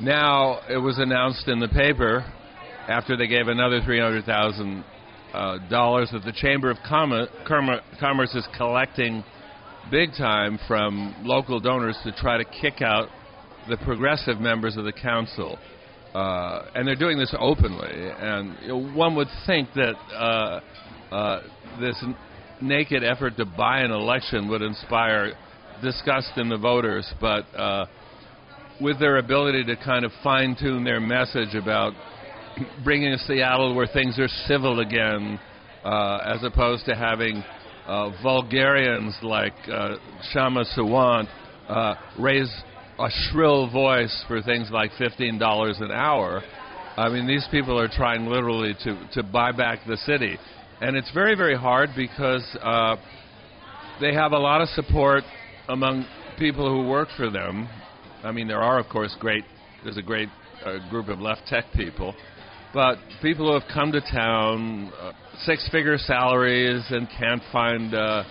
Now 0.00 0.60
it 0.68 0.76
was 0.76 0.98
announced 0.98 1.48
in 1.48 1.60
the 1.60 1.68
paper 1.68 2.24
after 2.88 3.16
they 3.16 3.26
gave 3.26 3.48
another 3.48 3.80
300,000 3.82 4.84
uh, 5.32 5.58
dollars 5.68 6.10
that 6.12 6.24
the 6.24 6.32
Chamber 6.32 6.70
of 6.70 6.76
Commer- 6.78 7.28
Commer- 7.48 7.80
Commerce 7.98 8.34
is 8.34 8.46
collecting 8.56 9.24
big 9.90 10.10
time 10.16 10.58
from 10.68 11.14
local 11.22 11.58
donors 11.60 11.96
to 12.04 12.12
try 12.12 12.36
to 12.36 12.44
kick 12.44 12.82
out 12.82 13.08
the 13.68 13.76
progressive 13.78 14.40
members 14.40 14.76
of 14.76 14.84
the 14.84 14.92
council. 14.92 15.58
Uh, 16.14 16.66
and 16.76 16.86
they're 16.86 16.94
doing 16.94 17.18
this 17.18 17.34
openly. 17.38 17.90
And 17.90 18.56
you 18.62 18.68
know, 18.68 18.92
one 18.92 19.16
would 19.16 19.28
think 19.46 19.68
that 19.74 19.94
uh, 20.14 20.60
uh, 21.12 21.42
this 21.80 21.96
n- 22.02 22.16
naked 22.62 23.02
effort 23.02 23.36
to 23.38 23.44
buy 23.44 23.80
an 23.80 23.90
election 23.90 24.48
would 24.48 24.62
inspire 24.62 25.32
disgust 25.82 26.30
in 26.36 26.48
the 26.48 26.56
voters, 26.56 27.12
but 27.20 27.44
uh, 27.56 27.86
with 28.80 29.00
their 29.00 29.18
ability 29.18 29.64
to 29.64 29.76
kind 29.76 30.04
of 30.04 30.12
fine 30.22 30.56
tune 30.58 30.84
their 30.84 31.00
message 31.00 31.54
about 31.54 31.92
bringing 32.84 33.12
a 33.12 33.18
Seattle 33.18 33.74
where 33.74 33.86
things 33.86 34.18
are 34.18 34.28
civil 34.46 34.80
again, 34.80 35.40
uh, 35.84 36.18
as 36.24 36.42
opposed 36.44 36.84
to 36.86 36.94
having 36.94 37.42
uh, 37.86 38.10
vulgarians 38.22 39.16
like 39.22 39.54
uh, 39.70 39.96
Kshama 40.32 40.64
Sawant 40.76 41.28
uh, 41.68 41.94
raise 42.18 42.52
a 42.98 43.08
shrill 43.10 43.70
voice 43.70 44.24
for 44.28 44.40
things 44.42 44.68
like 44.70 44.90
$15 44.92 45.82
an 45.82 45.90
hour. 45.90 46.42
I 46.96 47.08
mean, 47.08 47.26
these 47.26 47.46
people 47.50 47.78
are 47.78 47.88
trying 47.88 48.26
literally 48.26 48.74
to, 48.84 49.08
to 49.14 49.22
buy 49.22 49.52
back 49.52 49.80
the 49.86 49.96
city. 49.98 50.38
And 50.80 50.96
it's 50.96 51.10
very, 51.12 51.34
very 51.34 51.56
hard 51.56 51.90
because 51.96 52.44
uh, 52.62 52.96
they 54.00 54.14
have 54.14 54.32
a 54.32 54.38
lot 54.38 54.60
of 54.60 54.68
support 54.70 55.24
among 55.68 56.06
people 56.38 56.68
who 56.68 56.88
work 56.88 57.08
for 57.16 57.30
them. 57.30 57.68
I 58.22 58.32
mean, 58.32 58.48
there 58.48 58.62
are, 58.62 58.78
of 58.78 58.88
course, 58.88 59.14
great, 59.18 59.44
there's 59.82 59.96
a 59.96 60.02
great 60.02 60.28
a 60.64 60.78
group 60.88 61.08
of 61.08 61.20
left 61.20 61.42
tech 61.46 61.64
people, 61.74 62.14
but 62.72 62.96
people 63.20 63.46
who 63.46 63.58
have 63.58 63.68
come 63.72 63.92
to 63.92 64.00
town, 64.00 64.90
uh, 64.98 65.12
six-figure 65.40 65.98
salaries, 65.98 66.82
and 66.90 67.06
can't 67.18 67.42
find 67.52 67.94
uh, 67.94 68.24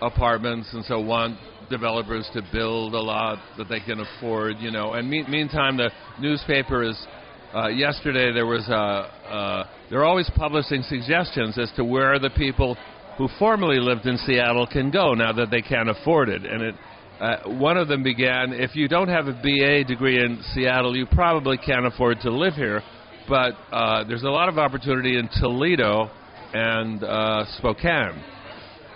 apartments, 0.00 0.68
and 0.72 0.84
so 0.86 1.00
want 1.00 1.38
developers 1.68 2.28
to 2.34 2.42
build 2.52 2.94
a 2.94 3.00
lot 3.00 3.38
that 3.58 3.68
they 3.68 3.80
can 3.80 4.00
afford. 4.00 4.56
You 4.58 4.70
know, 4.70 4.92
and 4.94 5.08
me- 5.08 5.26
meantime, 5.28 5.76
the 5.76 5.90
newspaper 6.20 6.82
is. 6.82 7.06
Uh, 7.54 7.68
yesterday 7.68 8.32
there 8.32 8.46
was 8.46 8.68
a. 8.68 8.72
Uh, 8.72 9.66
they're 9.88 10.04
always 10.04 10.30
publishing 10.36 10.82
suggestions 10.82 11.58
as 11.58 11.70
to 11.76 11.84
where 11.84 12.18
the 12.18 12.30
people 12.30 12.76
who 13.16 13.28
formerly 13.38 13.78
lived 13.78 14.04
in 14.06 14.18
Seattle 14.18 14.66
can 14.66 14.90
go 14.90 15.14
now 15.14 15.32
that 15.32 15.50
they 15.50 15.62
can't 15.62 15.88
afford 15.88 16.28
it, 16.28 16.44
and 16.44 16.62
it. 16.62 16.74
Uh, 17.18 17.48
one 17.58 17.78
of 17.78 17.88
them 17.88 18.02
began, 18.02 18.52
if 18.52 18.76
you 18.76 18.88
don't 18.88 19.08
have 19.08 19.26
a 19.26 19.32
BA 19.32 19.84
degree 19.84 20.22
in 20.22 20.38
Seattle, 20.52 20.94
you 20.94 21.06
probably 21.06 21.56
can't 21.56 21.86
afford 21.86 22.20
to 22.20 22.30
live 22.30 22.52
here. 22.52 22.82
But 23.26 23.54
uh, 23.72 24.04
there's 24.04 24.22
a 24.22 24.28
lot 24.28 24.50
of 24.50 24.58
opportunity 24.58 25.16
in 25.18 25.28
Toledo 25.40 26.10
and 26.52 27.02
uh, 27.02 27.44
Spokane. 27.56 28.22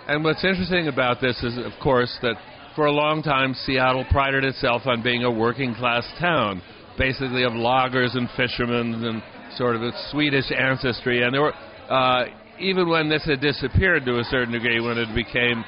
And 0.07 0.23
what's 0.23 0.43
interesting 0.43 0.87
about 0.87 1.21
this 1.21 1.41
is, 1.43 1.57
of 1.57 1.73
course, 1.81 2.15
that 2.21 2.35
for 2.75 2.85
a 2.85 2.91
long 2.91 3.21
time 3.21 3.53
Seattle 3.53 4.05
prided 4.11 4.43
itself 4.43 4.83
on 4.85 5.03
being 5.03 5.23
a 5.23 5.31
working 5.31 5.75
class 5.75 6.05
town, 6.19 6.61
basically 6.97 7.43
of 7.43 7.53
loggers 7.53 8.15
and 8.15 8.29
fishermen 8.37 9.03
and 9.03 9.23
sort 9.57 9.75
of 9.75 9.81
a 9.81 9.91
Swedish 10.11 10.45
ancestry. 10.51 11.23
And 11.23 11.33
there 11.33 11.41
were, 11.41 11.53
uh, 11.89 12.25
even 12.59 12.89
when 12.89 13.09
this 13.09 13.25
had 13.25 13.41
disappeared 13.41 14.05
to 14.05 14.19
a 14.19 14.23
certain 14.25 14.53
degree, 14.53 14.79
when 14.79 14.97
it 14.97 15.13
became 15.13 15.63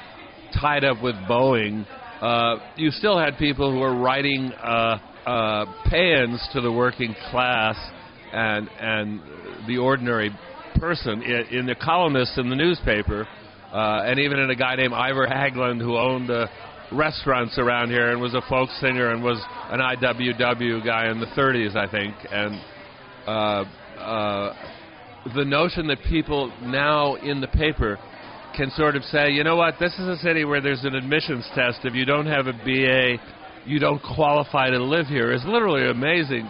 tied 0.60 0.84
up 0.84 1.02
with 1.02 1.16
Boeing, 1.30 1.86
uh, 2.22 2.58
you 2.78 2.92
still 2.92 3.20
had 3.20 3.38
people 3.38 3.72
who 3.72 3.80
were 3.80 3.96
writing 3.96 4.52
uh, 4.54 4.98
uh, 5.26 5.66
to 6.54 6.62
the 6.62 6.72
working 6.72 7.16
class 7.30 7.76
and 8.32 8.70
and 8.80 9.22
the 9.68 9.78
ordinary 9.78 10.30
person 10.80 11.22
in, 11.22 11.60
in 11.60 11.66
the 11.66 11.76
columnists 11.76 12.38
in 12.38 12.50
the 12.50 12.56
newspaper, 12.56 13.28
uh, 13.72 14.04
and 14.06 14.20
even 14.20 14.40
in 14.40 14.50
a 14.50 14.56
guy 14.56 14.76
named 14.76 14.94
Ivar 14.94 15.28
Haglund 15.28 15.82
who 15.82 15.98
owned 15.98 16.32
uh, 16.32 16.48
restaurants 16.94 17.58
around 17.58 17.90
here 17.90 18.12
and 18.12 18.22
was 18.22 18.34
a 18.34 18.42
folk 18.50 18.70
singer 18.80 19.12
and 19.12 19.24
was 19.24 19.42
an 19.70 19.80
IWW 19.80 20.86
guy 20.86 21.10
in 21.10 21.20
the 21.20 21.28
30s, 21.28 21.76
I 21.76 21.90
think, 21.90 22.16
and. 22.32 22.62
Uh, 23.28 23.64
uh, 24.00 24.54
the 25.36 25.46
notion 25.46 25.88
that 25.88 26.00
people 26.10 26.52
now 26.62 27.16
in 27.16 27.40
the 27.40 27.48
paper 27.48 27.98
can 28.56 28.70
sort 28.72 28.96
of 28.96 29.04
say, 29.06 29.32
you 29.32 29.44
know 29.44 29.56
what, 29.56 29.76
this 29.80 29.94
is 29.94 30.08
a 30.08 30.18
city 30.18 30.46
where 30.46 30.62
there's 30.62 30.84
an 30.84 30.96
admissions 30.96 31.48
test. 31.56 31.80
If 31.84 31.96
you 31.96 32.06
don't 32.06 32.28
have 32.28 32.48
a 32.48 32.54
BA, 32.54 33.18
you 33.66 33.80
don't 33.80 34.02
qualify 34.02 34.70
to 34.70 34.84
live 34.84 35.08
here 35.08 35.32
is 35.32 35.42
literally 35.46 35.90
amazing 35.90 36.50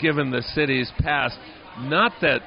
given 0.00 0.30
the 0.30 0.42
city's 0.54 0.90
past. 1.00 1.36
Not 1.80 2.12
that 2.22 2.40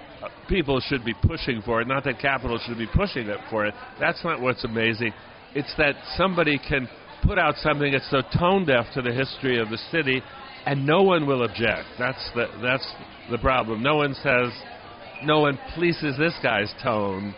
people 0.47 0.79
should 0.79 1.03
be 1.03 1.13
pushing 1.21 1.61
for 1.61 1.81
it, 1.81 1.87
not 1.87 2.05
that 2.05 2.19
capital 2.19 2.59
should 2.65 2.77
be 2.77 2.87
pushing 2.87 3.27
it 3.27 3.39
for 3.49 3.65
it. 3.65 3.73
That's 3.99 4.23
not 4.23 4.41
what's 4.41 4.63
amazing. 4.63 5.13
It's 5.53 5.73
that 5.77 5.95
somebody 6.15 6.59
can 6.59 6.87
put 7.23 7.37
out 7.37 7.55
something 7.57 7.91
that's 7.91 8.09
so 8.09 8.21
tone 8.37 8.65
deaf 8.65 8.85
to 8.93 9.01
the 9.01 9.11
history 9.11 9.59
of 9.59 9.69
the 9.69 9.77
city 9.91 10.21
and 10.67 10.85
no 10.85 11.01
one 11.01 11.25
will 11.25 11.43
object. 11.43 11.87
That's 11.97 12.29
the 12.35 12.47
that's 12.61 12.85
the 13.31 13.37
problem. 13.37 13.81
No 13.81 13.95
one 13.95 14.13
says 14.15 14.51
no 15.23 15.39
one 15.39 15.57
pleases 15.73 16.17
this 16.17 16.33
guy's 16.43 16.73
tone 16.83 17.33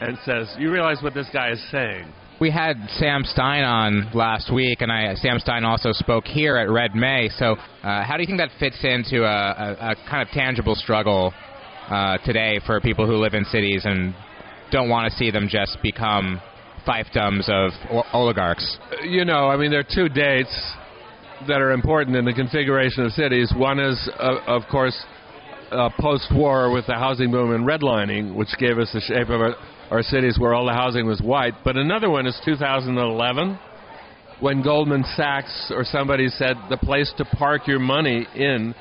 and 0.00 0.18
says, 0.24 0.52
"You 0.58 0.72
realize 0.72 1.00
what 1.00 1.14
this 1.14 1.28
guy 1.32 1.50
is 1.50 1.62
saying." 1.70 2.12
We 2.40 2.50
had 2.50 2.76
Sam 2.98 3.22
Stein 3.24 3.62
on 3.62 4.10
last 4.12 4.52
week, 4.52 4.80
and 4.80 4.90
I, 4.90 5.14
Sam 5.14 5.38
Stein 5.38 5.64
also 5.64 5.92
spoke 5.92 6.24
here 6.26 6.56
at 6.56 6.68
Red 6.68 6.96
May. 6.96 7.28
So, 7.38 7.54
uh, 7.84 8.02
how 8.02 8.16
do 8.16 8.22
you 8.22 8.26
think 8.26 8.40
that 8.40 8.50
fits 8.58 8.82
into 8.82 9.22
a, 9.22 9.28
a, 9.28 9.90
a 9.92 9.96
kind 10.10 10.20
of 10.20 10.28
tangible 10.34 10.74
struggle 10.74 11.32
uh, 11.88 12.18
today 12.18 12.58
for 12.66 12.80
people 12.80 13.06
who 13.06 13.16
live 13.16 13.34
in 13.34 13.44
cities 13.44 13.82
and 13.84 14.14
don't 14.72 14.88
want 14.88 15.08
to 15.08 15.16
see 15.16 15.30
them 15.30 15.46
just 15.48 15.78
become 15.80 16.40
fiefdoms 16.86 17.48
of 17.48 17.72
oligarchs? 18.12 18.78
You 19.02 19.24
know, 19.24 19.48
I 19.48 19.56
mean, 19.56 19.70
there 19.70 19.80
are 19.80 19.94
two 19.94 20.08
dates 20.08 20.54
that 21.48 21.60
are 21.60 21.72
important 21.72 22.16
in 22.16 22.24
the 22.24 22.32
configuration 22.32 23.04
of 23.04 23.12
cities. 23.12 23.52
One 23.56 23.78
is, 23.78 24.10
uh, 24.18 24.38
of 24.46 24.62
course, 24.70 24.96
uh, 25.70 25.90
post-war 25.98 26.72
with 26.72 26.86
the 26.86 26.94
housing 26.94 27.30
boom 27.30 27.52
and 27.52 27.66
redlining, 27.66 28.34
which 28.34 28.48
gave 28.58 28.78
us 28.78 28.90
the 28.92 29.00
shape 29.00 29.28
of 29.28 29.40
our, 29.40 29.54
our 29.90 30.02
cities 30.02 30.38
where 30.38 30.54
all 30.54 30.66
the 30.66 30.72
housing 30.72 31.06
was 31.06 31.20
white. 31.20 31.54
But 31.64 31.76
another 31.76 32.10
one 32.10 32.26
is 32.26 32.38
2011, 32.44 33.58
when 34.40 34.62
Goldman 34.62 35.04
Sachs 35.16 35.72
or 35.74 35.84
somebody 35.84 36.28
said 36.28 36.56
the 36.70 36.76
place 36.76 37.12
to 37.18 37.24
park 37.24 37.66
your 37.66 37.78
money 37.78 38.26
in 38.34 38.74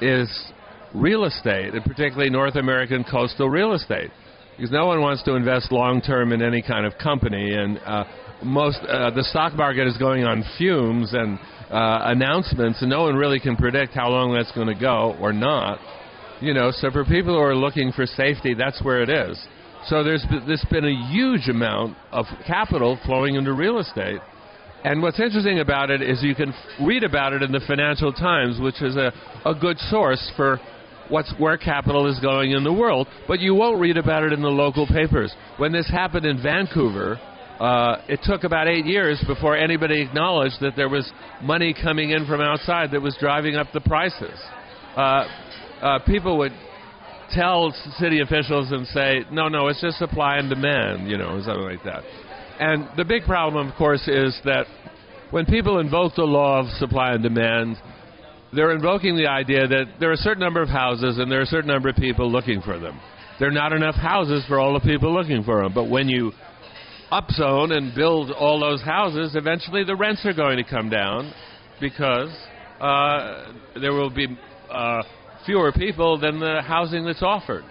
is 0.00 0.52
real 0.94 1.24
estate, 1.24 1.74
and 1.74 1.84
particularly 1.84 2.30
North 2.30 2.56
American 2.56 3.04
coastal 3.04 3.48
real 3.48 3.74
estate, 3.74 4.10
because 4.56 4.70
no 4.70 4.86
one 4.86 5.00
wants 5.00 5.22
to 5.24 5.34
invest 5.34 5.72
long 5.72 6.00
term 6.00 6.32
in 6.32 6.42
any 6.42 6.62
kind 6.62 6.86
of 6.86 6.96
company, 6.98 7.54
and 7.54 7.78
uh, 7.78 8.04
most 8.42 8.78
uh, 8.88 9.10
the 9.10 9.24
stock 9.24 9.54
market 9.54 9.86
is 9.86 9.96
going 9.96 10.24
on 10.24 10.44
fumes 10.58 11.12
and 11.12 11.38
uh, 11.70 12.02
announcements, 12.06 12.80
and 12.80 12.90
no 12.90 13.02
one 13.02 13.16
really 13.16 13.40
can 13.40 13.56
predict 13.56 13.94
how 13.94 14.08
long 14.08 14.32
that's 14.34 14.52
going 14.52 14.68
to 14.68 14.78
go 14.78 15.16
or 15.20 15.32
not. 15.32 15.78
You 16.40 16.54
know, 16.54 16.70
so 16.70 16.90
for 16.90 17.04
people 17.04 17.34
who 17.34 17.40
are 17.40 17.56
looking 17.56 17.92
for 17.92 18.06
safety, 18.06 18.54
that's 18.54 18.82
where 18.82 19.02
it 19.02 19.08
is. 19.08 19.42
So 19.86 20.02
there's 20.02 20.24
there's 20.46 20.64
been 20.70 20.84
a 20.84 21.12
huge 21.12 21.48
amount 21.48 21.96
of 22.12 22.26
capital 22.46 22.98
flowing 23.04 23.34
into 23.34 23.52
real 23.52 23.78
estate. 23.78 24.20
And 24.84 25.00
what's 25.00 25.18
interesting 25.18 25.60
about 25.60 25.90
it 25.90 26.02
is 26.02 26.22
you 26.22 26.34
can 26.34 26.52
read 26.82 27.04
about 27.04 27.32
it 27.32 27.42
in 27.42 27.52
the 27.52 27.60
Financial 27.66 28.12
Times, 28.12 28.60
which 28.60 28.82
is 28.82 28.96
a, 28.96 29.12
a 29.46 29.54
good 29.54 29.78
source 29.78 30.30
for 30.36 30.60
what's 31.08 31.32
where 31.38 31.56
capital 31.56 32.06
is 32.06 32.18
going 32.20 32.52
in 32.52 32.64
the 32.64 32.72
world, 32.72 33.08
but 33.28 33.40
you 33.40 33.54
won't 33.54 33.80
read 33.80 33.96
about 33.96 34.22
it 34.22 34.32
in 34.32 34.42
the 34.42 34.48
local 34.48 34.86
papers. 34.86 35.34
When 35.58 35.72
this 35.72 35.88
happened 35.88 36.26
in 36.26 36.42
Vancouver, 36.42 37.20
uh, 37.60 37.96
it 38.08 38.20
took 38.24 38.44
about 38.44 38.68
eight 38.68 38.86
years 38.86 39.22
before 39.26 39.56
anybody 39.56 40.02
acknowledged 40.02 40.56
that 40.60 40.74
there 40.76 40.88
was 40.88 41.10
money 41.42 41.74
coming 41.74 42.10
in 42.10 42.26
from 42.26 42.40
outside 42.40 42.90
that 42.92 43.00
was 43.00 43.16
driving 43.20 43.56
up 43.56 43.68
the 43.72 43.80
prices. 43.80 44.38
Uh, 44.96 45.24
uh, 45.80 45.98
people 46.06 46.38
would 46.38 46.52
tell 47.30 47.72
city 47.98 48.20
officials 48.20 48.70
and 48.72 48.86
say, 48.88 49.24
no, 49.30 49.48
no, 49.48 49.68
it's 49.68 49.80
just 49.80 49.98
supply 49.98 50.38
and 50.38 50.48
demand, 50.48 51.08
you 51.08 51.16
know, 51.16 51.40
something 51.44 51.64
like 51.64 51.82
that. 51.84 52.02
And 52.58 52.88
the 52.96 53.04
big 53.04 53.24
problem, 53.24 53.68
of 53.68 53.74
course, 53.76 54.06
is 54.06 54.38
that 54.44 54.66
when 55.30 55.46
people 55.46 55.80
invoke 55.80 56.14
the 56.14 56.22
law 56.22 56.60
of 56.60 56.66
supply 56.78 57.12
and 57.12 57.22
demand, 57.22 57.76
they're 58.54 58.72
invoking 58.72 59.16
the 59.16 59.26
idea 59.26 59.66
that 59.66 59.84
there 60.00 60.10
are 60.10 60.14
a 60.14 60.18
certain 60.18 60.42
number 60.42 60.62
of 60.62 60.68
houses 60.68 61.18
and 61.18 61.30
there 61.30 61.40
are 61.40 61.42
a 61.42 61.46
certain 61.46 61.68
number 61.68 61.88
of 61.88 61.96
people 61.96 62.30
looking 62.30 62.60
for 62.62 62.78
them. 62.78 63.00
There 63.38 63.48
are 63.48 63.52
not 63.52 63.72
enough 63.72 63.96
houses 63.96 64.44
for 64.46 64.58
all 64.58 64.74
the 64.74 64.80
people 64.80 65.12
looking 65.12 65.42
for 65.42 65.62
them. 65.62 65.72
But 65.74 65.90
when 65.90 66.08
you 66.08 66.32
upzone 67.10 67.76
and 67.76 67.94
build 67.94 68.30
all 68.30 68.60
those 68.60 68.82
houses, 68.82 69.34
eventually 69.34 69.84
the 69.84 69.96
rents 69.96 70.24
are 70.24 70.32
going 70.32 70.56
to 70.56 70.64
come 70.64 70.88
down 70.88 71.32
because 71.80 72.30
uh, 72.80 73.52
there 73.80 73.92
will 73.92 74.10
be 74.10 74.26
uh, 74.70 75.02
fewer 75.46 75.72
people 75.72 76.18
than 76.18 76.38
the 76.38 76.62
housing 76.62 77.04
that's 77.04 77.22
offered. 77.22 77.64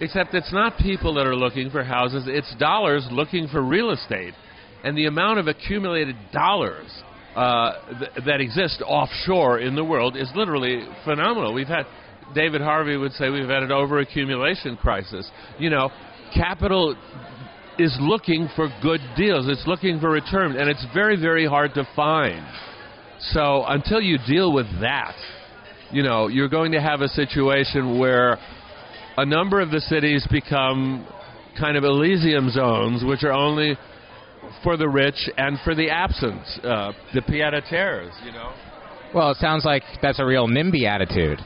Except 0.00 0.34
it's 0.34 0.52
not 0.52 0.78
people 0.78 1.14
that 1.14 1.26
are 1.26 1.36
looking 1.36 1.70
for 1.70 1.84
houses, 1.84 2.24
it's 2.26 2.54
dollars 2.58 3.06
looking 3.10 3.48
for 3.48 3.62
real 3.62 3.90
estate. 3.90 4.34
And 4.84 4.96
the 4.96 5.06
amount 5.06 5.38
of 5.38 5.46
accumulated 5.46 6.16
dollars 6.32 6.90
uh, 7.34 7.72
th- 7.98 8.26
that 8.26 8.40
exist 8.40 8.82
offshore 8.86 9.60
in 9.60 9.74
the 9.74 9.84
world 9.84 10.16
is 10.16 10.30
literally 10.34 10.82
phenomenal. 11.04 11.54
We've 11.54 11.68
had, 11.68 11.84
David 12.34 12.60
Harvey 12.60 12.96
would 12.96 13.12
say, 13.12 13.30
we've 13.30 13.48
had 13.48 13.62
an 13.62 13.70
overaccumulation 13.70 14.78
crisis. 14.78 15.30
You 15.58 15.70
know, 15.70 15.90
capital 16.34 16.96
is 17.78 17.96
looking 18.00 18.48
for 18.54 18.68
good 18.82 19.00
deals, 19.16 19.48
it's 19.48 19.66
looking 19.66 19.98
for 19.98 20.10
return, 20.10 20.56
and 20.56 20.68
it's 20.68 20.84
very, 20.92 21.20
very 21.20 21.46
hard 21.46 21.72
to 21.74 21.88
find. 21.96 22.44
So 23.30 23.64
until 23.66 24.00
you 24.00 24.18
deal 24.26 24.52
with 24.52 24.66
that, 24.80 25.14
you 25.90 26.02
know, 26.02 26.28
you're 26.28 26.48
going 26.48 26.72
to 26.72 26.80
have 26.80 27.00
a 27.00 27.08
situation 27.08 27.98
where 27.98 28.38
a 29.16 29.24
number 29.24 29.60
of 29.60 29.70
the 29.70 29.80
cities 29.80 30.26
become 30.30 31.06
kind 31.58 31.76
of 31.76 31.84
Elysium 31.84 32.50
zones, 32.50 33.04
which 33.04 33.22
are 33.24 33.32
only 33.32 33.76
for 34.62 34.76
the 34.76 34.88
rich 34.88 35.28
and 35.36 35.58
for 35.64 35.74
the 35.74 35.90
absent, 35.90 36.42
uh, 36.64 36.92
the 37.14 37.22
pied-à-terres, 37.22 38.12
you 38.24 38.32
know. 38.32 38.52
Well, 39.14 39.30
it 39.30 39.36
sounds 39.38 39.64
like 39.64 39.82
that's 40.00 40.18
a 40.18 40.24
real 40.24 40.48
NIMBY 40.48 40.84
attitude. 40.86 41.38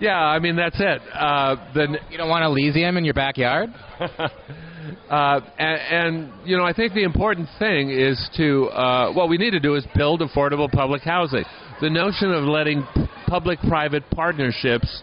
Yeah, 0.00 0.18
I 0.18 0.40
mean 0.40 0.56
that's 0.56 0.76
it. 0.78 1.00
Uh, 1.14 1.56
the 1.74 1.96
You 2.10 2.18
don't 2.18 2.28
want 2.28 2.44
Elysium 2.44 2.96
in 2.96 3.04
your 3.04 3.14
backyard? 3.14 3.70
uh, 4.00 5.40
and, 5.58 5.80
and 5.80 6.32
you 6.44 6.56
know, 6.56 6.64
I 6.64 6.72
think 6.72 6.92
the 6.92 7.04
important 7.04 7.48
thing 7.58 7.90
is 7.90 8.18
to 8.36 8.66
uh, 8.70 9.12
what 9.12 9.28
we 9.28 9.38
need 9.38 9.52
to 9.52 9.60
do 9.60 9.76
is 9.76 9.86
build 9.94 10.20
affordable 10.20 10.70
public 10.70 11.02
housing. 11.02 11.44
The 11.80 11.88
notion 11.88 12.32
of 12.32 12.44
letting 12.44 12.84
p- 12.94 13.06
public-private 13.28 14.10
partnerships 14.10 15.02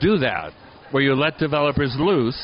do 0.00 0.18
that, 0.18 0.52
where 0.92 1.02
you 1.02 1.14
let 1.14 1.38
developers 1.38 1.94
loose 1.98 2.38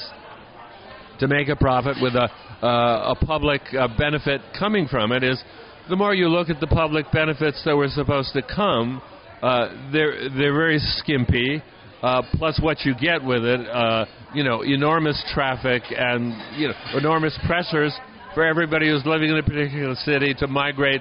to 1.20 1.28
make 1.28 1.48
a 1.48 1.56
profit 1.56 1.96
with 2.00 2.14
a 2.14 2.30
uh, 2.64 3.14
a 3.14 3.26
public 3.26 3.60
uh, 3.78 3.88
benefit 3.98 4.40
coming 4.58 4.86
from 4.88 5.12
it, 5.12 5.22
is 5.22 5.42
the 5.88 5.96
more 5.96 6.14
you 6.14 6.28
look 6.28 6.48
at 6.48 6.60
the 6.60 6.66
public 6.66 7.06
benefits 7.12 7.62
that 7.64 7.76
were 7.76 7.88
supposed 7.88 8.32
to 8.32 8.42
come. 8.42 9.02
uh, 9.42 9.90
they're 9.92 10.30
they're 10.30 10.54
very 10.54 10.78
skimpy. 10.78 11.62
Uh, 12.02 12.20
plus, 12.34 12.60
what 12.62 12.84
you 12.84 12.94
get 12.94 13.24
with 13.24 13.42
it, 13.44 13.60
uh, 13.66 14.04
you 14.34 14.44
know, 14.44 14.60
enormous 14.60 15.22
traffic 15.32 15.82
and 15.90 16.34
you 16.58 16.68
know 16.68 16.74
enormous 16.98 17.38
pressures 17.46 17.94
for 18.34 18.44
everybody 18.44 18.88
who's 18.88 19.04
living 19.06 19.30
in 19.30 19.38
a 19.38 19.42
particular 19.42 19.94
city 19.96 20.34
to 20.34 20.46
migrate 20.46 21.00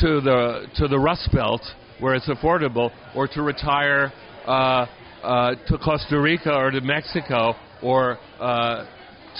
to 0.00 0.20
the 0.20 0.66
to 0.76 0.88
the 0.88 0.98
Rust 0.98 1.28
Belt 1.32 1.62
where 2.00 2.14
it's 2.14 2.28
affordable, 2.28 2.90
or 3.14 3.28
to 3.28 3.42
retire 3.42 4.12
uh, 4.46 4.86
uh, 5.22 5.54
to 5.66 5.78
Costa 5.78 6.20
Rica 6.20 6.52
or 6.52 6.70
to 6.70 6.80
Mexico, 6.80 7.54
or 7.82 8.18
uh, 8.40 8.84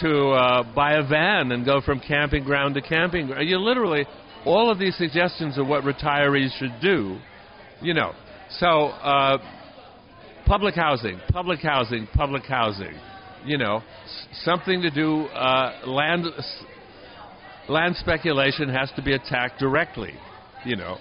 to 0.01 0.31
uh, 0.31 0.75
buy 0.75 0.95
a 0.95 1.03
van 1.07 1.53
and 1.53 1.65
go 1.65 1.81
from 1.81 2.01
camping 2.01 2.45
ground 2.45 2.75
to 2.75 2.83
camping. 2.83 3.27
ground. 3.29 3.49
You 3.49 3.59
literally 3.59 4.07
all 4.45 4.71
of 4.71 4.79
these 4.79 4.97
suggestions 4.97 5.59
of 5.59 5.67
what 5.67 5.85
retirees 5.85 6.51
should 6.59 6.75
do. 6.81 7.19
You 7.81 7.95
know, 7.95 8.13
so 8.59 8.67
uh, 8.67 9.39
public 10.47 10.75
housing, 10.75 11.21
public 11.31 11.61
housing, 11.61 12.07
public 12.15 12.45
housing. 12.45 12.95
You 13.45 13.59
know, 13.59 13.77
s- 14.05 14.27
something 14.45 14.83
to 14.83 14.91
do. 14.91 15.25
Uh, 15.27 15.87
land 15.87 16.27
s- 16.39 16.63
land 17.69 17.97
speculation 17.97 18.69
has 18.69 18.91
to 18.97 19.03
be 19.03 19.13
attacked 19.13 19.59
directly. 19.59 20.13
You 20.65 20.77
know, 20.77 20.97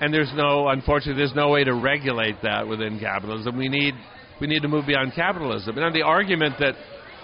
and 0.00 0.12
there's 0.12 0.30
no, 0.34 0.68
unfortunately, 0.68 1.20
there's 1.22 1.34
no 1.34 1.48
way 1.48 1.64
to 1.64 1.74
regulate 1.74 2.36
that 2.42 2.68
within 2.68 2.98
capitalism. 2.98 3.56
We 3.56 3.68
need 3.68 3.94
we 4.40 4.46
need 4.46 4.60
to 4.62 4.68
move 4.68 4.86
beyond 4.86 5.14
capitalism. 5.14 5.78
And 5.78 5.94
the 5.94 6.02
argument 6.02 6.56
that 6.58 6.74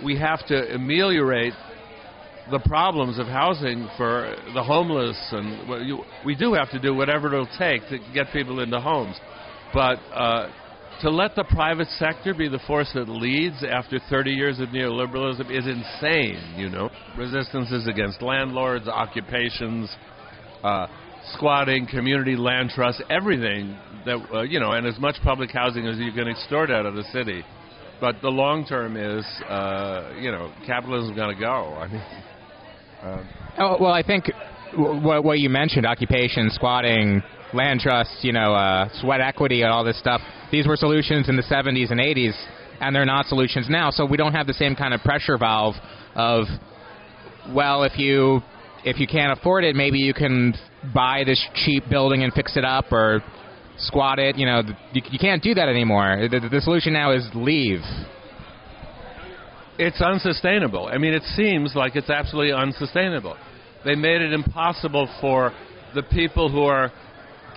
we 0.05 0.19
have 0.19 0.47
to 0.47 0.75
ameliorate 0.75 1.55
the 2.51 2.61
problems 2.61 3.19
of 3.19 3.27
housing 3.27 3.89
for 3.97 4.37
the 4.55 4.63
homeless, 4.63 5.17
and 5.33 5.69
we 6.25 6.35
do 6.35 6.55
have 6.55 6.71
to 6.71 6.79
do 6.79 6.95
whatever 6.95 7.27
it'll 7.29 7.49
take 7.59 7.83
to 7.89 7.99
get 8.15 8.27
people 8.33 8.61
into 8.61 8.81
homes. 8.81 9.17
But 9.75 9.99
uh, 10.15 10.49
to 11.03 11.11
let 11.11 11.35
the 11.35 11.45
private 11.45 11.89
sector 11.99 12.35
be 12.35 12.49
the 12.49 12.61
force 12.67 12.91
that 12.95 13.09
leads 13.09 13.65
after 13.65 13.99
30 14.09 14.31
years 14.31 14.61
of 14.61 14.69
neoliberalism 14.69 15.51
is 15.51 15.67
insane, 15.67 16.55
you 16.57 16.71
know. 16.71 16.89
Resistances 17.19 17.87
against 17.89 18.23
landlords, 18.23 18.87
occupations, 18.87 19.95
uh, 20.63 20.87
squatting, 21.35 21.87
community 21.87 22.37
land 22.37 22.71
trusts, 22.71 23.03
everything 23.11 23.77
that, 24.05 24.25
uh, 24.33 24.43
you 24.43 24.61
know, 24.61 24.73
and 24.73 24.87
as 24.87 24.99
much 24.99 25.17
public 25.25 25.51
housing 25.51 25.87
as 25.87 25.99
you 25.99 26.13
can 26.13 26.29
extort 26.29 26.71
out 26.71 26.87
of 26.87 26.95
the 26.95 27.05
city. 27.13 27.45
But 28.01 28.17
the 28.21 28.29
long 28.29 28.67
term 28.67 28.97
is, 28.97 29.25
uh, 29.49 30.13
you 30.21 30.31
know, 30.31 30.53
capitalism's 30.67 31.17
going 31.17 31.35
to 31.35 31.41
go. 31.41 31.75
I 31.75 31.89
mean, 31.89 32.03
um, 33.03 33.29
Oh, 33.59 33.77
well, 33.81 33.93
I 33.93 34.03
think 34.03 34.31
what, 34.77 35.25
what 35.25 35.39
you 35.39 35.49
mentioned, 35.49 35.87
occupation, 35.87 36.51
squatting, 36.51 37.23
land 37.55 37.81
trusts, 37.81 38.19
you 38.21 38.33
know, 38.33 38.55
uh, 38.55 38.89
sweat 39.01 39.21
equity, 39.21 39.63
and 39.63 39.73
all 39.73 39.83
this 39.83 39.99
stuff, 39.99 40.21
these 40.53 40.67
were 40.67 40.77
solutions 40.77 41.29
in 41.29 41.37
the 41.37 41.43
70s 41.43 41.91
and 41.91 42.01
80s, 42.01 42.35
and 42.81 42.95
they're 42.95 43.07
not 43.07 43.27
solutions 43.27 43.67
now. 43.71 43.91
So 43.91 44.05
we 44.05 44.19
don't 44.19 44.33
have 44.33 44.47
the 44.47 44.55
same 44.55 44.77
kind 44.77 44.93
of 44.93 45.01
pressure 45.01 45.39
valve 45.39 45.75
of, 46.15 46.45
well, 47.51 47.85
if 47.85 47.99
you 47.99 48.43
if 48.85 49.01
you 49.01 49.07
can't 49.07 49.37
afford 49.37 49.65
it, 49.65 49.75
maybe 49.75 49.99
you 49.99 50.15
can 50.15 50.55
buy 50.95 51.25
this 51.25 51.45
cheap 51.55 51.85
building 51.91 52.23
and 52.23 52.33
fix 52.33 52.57
it 52.57 52.65
up 52.65 52.93
or 52.93 53.21
squat 53.79 54.19
it. 54.19 54.37
You 54.37 54.47
know, 54.47 54.63
you, 54.93 55.03
you 55.11 55.19
can't 55.19 55.43
do 55.43 55.55
that 55.55 55.69
anymore. 55.69 56.29
The, 56.31 56.49
the 56.51 56.61
solution 56.61 56.93
now 56.93 57.13
is 57.13 57.29
leave. 57.35 57.81
it's 59.79 60.01
unsustainable. 60.01 60.89
I 60.93 60.99
mean, 60.99 61.13
it 61.13 61.23
seems 61.35 61.75
like 61.75 61.97
it's 61.97 62.11
absolutely 62.11 62.53
unsustainable. 62.53 63.37
They 63.85 63.95
made 63.95 64.23
it 64.23 64.33
impossible 64.33 65.09
for 65.21 65.53
the 65.95 66.03
people 66.03 66.51
who 66.51 66.63
are 66.63 66.93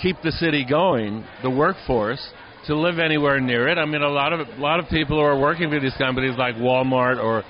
keep 0.02 0.18
the 0.24 0.32
city 0.32 0.66
going, 0.70 1.26
the 1.44 1.50
workforce, 1.50 2.26
to 2.68 2.76
live 2.76 3.00
anywhere 3.00 3.40
near 3.40 3.68
it. 3.68 3.78
I 3.78 3.86
mean, 3.86 4.02
a 4.02 4.10
lot 4.10 4.34
of 4.34 4.48
a 4.48 4.62
lot 4.62 4.80
of 4.80 4.88
people 4.90 5.18
who 5.18 5.24
are 5.24 5.40
working 5.40 5.70
for 5.70 5.80
these 5.80 5.96
companies 5.98 6.36
like 6.38 6.56
Walmart 6.56 7.22
or 7.24 7.44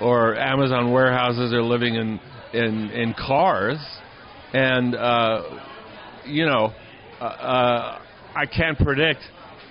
or 0.00 0.36
Amazon 0.36 0.92
warehouses 0.92 1.52
are 1.52 1.62
living 1.62 1.94
in 1.94 2.20
in 2.52 2.90
in 2.90 3.14
cars, 3.14 3.78
and 4.52 4.94
uh, 4.94 5.42
you 6.26 6.44
know, 6.46 6.72
uh, 7.20 7.24
uh, 7.24 7.98
I 8.34 8.46
can't 8.46 8.78
predict 8.78 9.20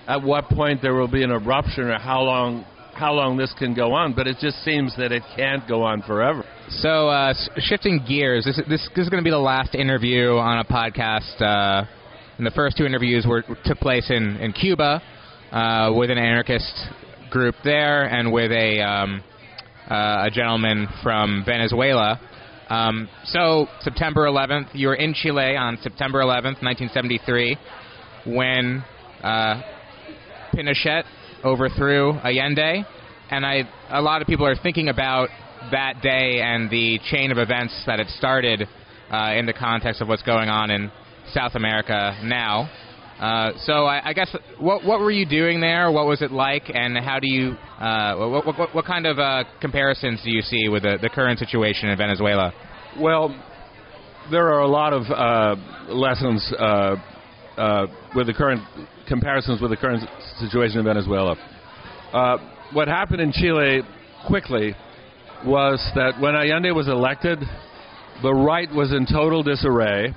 at 0.06 0.22
what 0.22 0.48
point 0.48 0.82
there 0.82 0.94
will 0.94 1.08
be 1.08 1.22
an 1.22 1.30
eruption 1.30 1.84
or 1.84 1.98
how 1.98 2.22
long 2.22 2.64
how 2.92 3.14
long 3.14 3.36
this 3.36 3.54
can 3.58 3.72
go 3.72 3.94
on, 3.94 4.12
but 4.12 4.26
it 4.26 4.36
just 4.40 4.62
seems 4.62 4.94
that 4.98 5.10
it 5.10 5.22
can't 5.34 5.66
go 5.66 5.82
on 5.82 6.02
forever. 6.02 6.44
So, 6.68 7.08
uh, 7.08 7.32
shifting 7.56 8.04
gears, 8.06 8.44
this, 8.44 8.60
this, 8.68 8.88
this 8.94 9.04
is 9.04 9.08
going 9.08 9.22
to 9.22 9.24
be 9.24 9.30
the 9.30 9.38
last 9.38 9.74
interview 9.74 10.36
on 10.36 10.58
a 10.58 10.64
podcast. 10.64 11.40
Uh, 11.40 11.86
and 12.36 12.46
the 12.46 12.50
first 12.50 12.76
two 12.76 12.84
interviews 12.84 13.24
were 13.26 13.42
took 13.64 13.78
place 13.78 14.10
in 14.10 14.36
in 14.36 14.52
Cuba 14.52 15.02
uh, 15.52 15.92
with 15.94 16.10
an 16.10 16.18
anarchist 16.18 16.72
group 17.30 17.54
there, 17.64 18.04
and 18.04 18.32
with 18.32 18.50
a 18.50 18.80
um, 18.80 19.22
uh, 19.90 20.26
a 20.26 20.30
gentleman 20.30 20.86
from 21.02 21.42
Venezuela. 21.46 22.20
Um, 22.68 23.08
so, 23.24 23.66
September 23.80 24.26
11th, 24.26 24.68
you 24.74 24.88
were 24.88 24.94
in 24.94 25.12
Chile 25.12 25.56
on 25.56 25.76
September 25.82 26.20
11th, 26.20 26.62
1973, 26.62 27.58
when 28.26 28.84
uh, 29.22 29.62
Pinochet 30.54 31.04
overthrew 31.44 32.12
Allende, 32.24 32.84
and 33.30 33.46
I 33.46 33.62
a 33.90 34.02
lot 34.02 34.22
of 34.22 34.28
people 34.28 34.46
are 34.46 34.56
thinking 34.56 34.88
about 34.88 35.28
that 35.70 36.00
day 36.02 36.40
and 36.42 36.70
the 36.70 36.98
chain 37.10 37.30
of 37.30 37.38
events 37.38 37.82
that 37.86 38.00
it 38.00 38.08
started 38.18 38.66
uh, 39.10 39.32
in 39.34 39.46
the 39.46 39.52
context 39.52 40.00
of 40.00 40.08
what's 40.08 40.22
going 40.22 40.48
on 40.48 40.70
in 40.70 40.90
South 41.32 41.54
America 41.54 42.18
now. 42.24 42.70
Uh, 43.20 43.52
so 43.64 43.84
I, 43.84 44.10
I 44.10 44.12
guess 44.14 44.34
what 44.58 44.84
what 44.84 45.00
were 45.00 45.10
you 45.10 45.26
doing 45.26 45.60
there? 45.60 45.90
What 45.90 46.06
was 46.06 46.22
it 46.22 46.30
like, 46.30 46.70
and 46.72 46.96
how 46.96 47.18
do 47.20 47.28
you 47.28 47.52
uh, 47.78 48.16
what, 48.16 48.46
what, 48.46 48.74
what, 48.74 48.84
kind 48.86 49.06
of 49.06 49.18
uh, 49.18 49.44
comparisons 49.60 50.22
do 50.24 50.30
you 50.30 50.40
see 50.40 50.68
with 50.68 50.84
the, 50.84 50.98
the 51.00 51.10
current 51.10 51.38
situation 51.38 51.90
in 51.90 51.98
Venezuela? 51.98 52.52
Well, 52.98 53.28
there 54.30 54.48
are 54.48 54.60
a 54.60 54.68
lot 54.68 54.92
of 54.92 55.02
uh, 55.10 55.92
lessons 55.92 56.50
uh, 57.60 57.86
with 58.16 58.26
the 58.26 58.32
current 58.32 58.62
comparisons 59.06 59.60
with 59.60 59.70
the 59.70 59.76
current 59.76 60.02
situation 60.38 60.78
in 60.78 60.84
Venezuela. 60.84 61.36
Uh, 62.12 62.38
what 62.72 62.88
happened 62.88 63.20
in 63.20 63.32
Chile 63.32 63.82
quickly 64.26 64.74
was 65.44 65.78
that 65.94 66.18
when 66.20 66.34
Allende 66.34 66.70
was 66.70 66.88
elected, 66.88 67.38
the 68.22 68.32
right 68.32 68.72
was 68.72 68.92
in 68.92 69.06
total 69.06 69.42
disarray, 69.42 70.14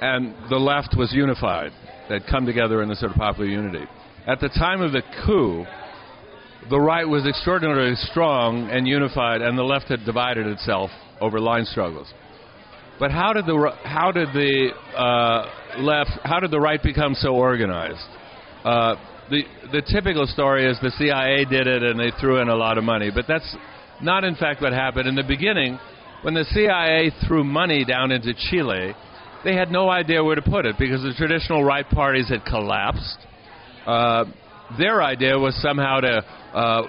and 0.00 0.34
the 0.50 0.56
left 0.56 0.94
was 0.96 1.12
unified. 1.12 1.70
They'd 2.08 2.26
come 2.26 2.44
together 2.44 2.82
in 2.82 2.90
a 2.90 2.96
sort 2.96 3.12
of 3.12 3.16
popular 3.16 3.48
unity. 3.48 3.84
At 4.26 4.40
the 4.40 4.48
time 4.48 4.82
of 4.82 4.92
the 4.92 5.02
coup, 5.24 5.64
the 6.68 6.78
right 6.78 7.08
was 7.08 7.26
extraordinarily 7.26 7.94
strong 7.96 8.68
and 8.70 8.86
unified, 8.86 9.42
and 9.42 9.56
the 9.56 9.62
left 9.62 9.88
had 9.88 10.04
divided 10.04 10.46
itself 10.46 10.90
over 11.20 11.40
line 11.40 11.64
struggles. 11.64 12.12
But 12.98 13.10
how 13.10 13.32
did 13.32 13.46
the 13.46 13.70
how 13.84 14.12
did 14.12 14.28
the 14.28 14.70
uh, 14.96 15.46
left 15.78 16.10
how 16.24 16.40
did 16.40 16.50
the 16.50 16.60
right 16.60 16.82
become 16.82 17.14
so 17.14 17.34
organized? 17.34 18.06
Uh, 18.64 18.96
the 19.30 19.42
the 19.72 19.82
typical 19.82 20.26
story 20.26 20.70
is 20.70 20.78
the 20.80 20.90
CIA 20.98 21.44
did 21.44 21.66
it 21.66 21.82
and 21.82 21.98
they 21.98 22.10
threw 22.20 22.40
in 22.40 22.48
a 22.48 22.56
lot 22.56 22.78
of 22.78 22.84
money, 22.84 23.10
but 23.14 23.26
that's 23.26 23.56
not 24.02 24.24
in 24.24 24.34
fact 24.34 24.60
what 24.60 24.72
happened. 24.72 25.08
In 25.08 25.14
the 25.14 25.24
beginning, 25.26 25.78
when 26.22 26.34
the 26.34 26.44
CIA 26.44 27.10
threw 27.26 27.44
money 27.44 27.84
down 27.84 28.12
into 28.12 28.34
Chile, 28.50 28.94
they 29.44 29.54
had 29.54 29.70
no 29.70 29.90
idea 29.90 30.22
where 30.22 30.36
to 30.36 30.42
put 30.42 30.66
it 30.66 30.76
because 30.78 31.02
the 31.02 31.14
traditional 31.16 31.64
right 31.64 31.88
parties 31.88 32.28
had 32.28 32.44
collapsed. 32.44 33.18
Uh, 33.86 34.24
their 34.78 35.02
idea 35.02 35.38
was 35.38 35.54
somehow 35.60 36.00
to 36.00 36.24
uh, 36.54 36.82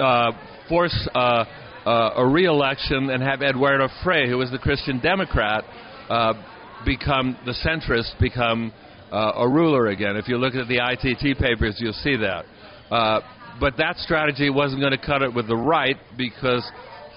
uh, 0.00 0.32
force 0.68 1.08
uh, 1.14 1.44
uh, 1.86 2.10
a 2.16 2.26
re-election 2.26 3.10
and 3.10 3.22
have 3.22 3.42
Eduardo 3.42 3.88
Frei, 4.04 4.28
who 4.28 4.36
was 4.36 4.50
the 4.50 4.58
Christian 4.58 5.00
Democrat, 5.00 5.64
uh, 6.10 6.34
become 6.84 7.36
the 7.44 7.52
centrist, 7.52 8.18
become 8.20 8.72
uh, 9.12 9.32
a 9.36 9.48
ruler 9.48 9.88
again. 9.88 10.16
If 10.16 10.28
you 10.28 10.36
look 10.36 10.54
at 10.54 10.68
the 10.68 10.78
ITT 10.78 11.38
papers, 11.38 11.76
you'll 11.78 11.92
see 11.92 12.16
that. 12.16 12.44
Uh, 12.90 13.20
but 13.60 13.76
that 13.78 13.96
strategy 13.96 14.50
wasn't 14.50 14.80
going 14.80 14.92
to 14.92 15.04
cut 15.04 15.22
it 15.22 15.34
with 15.34 15.48
the 15.48 15.56
right 15.56 15.96
because 16.16 16.68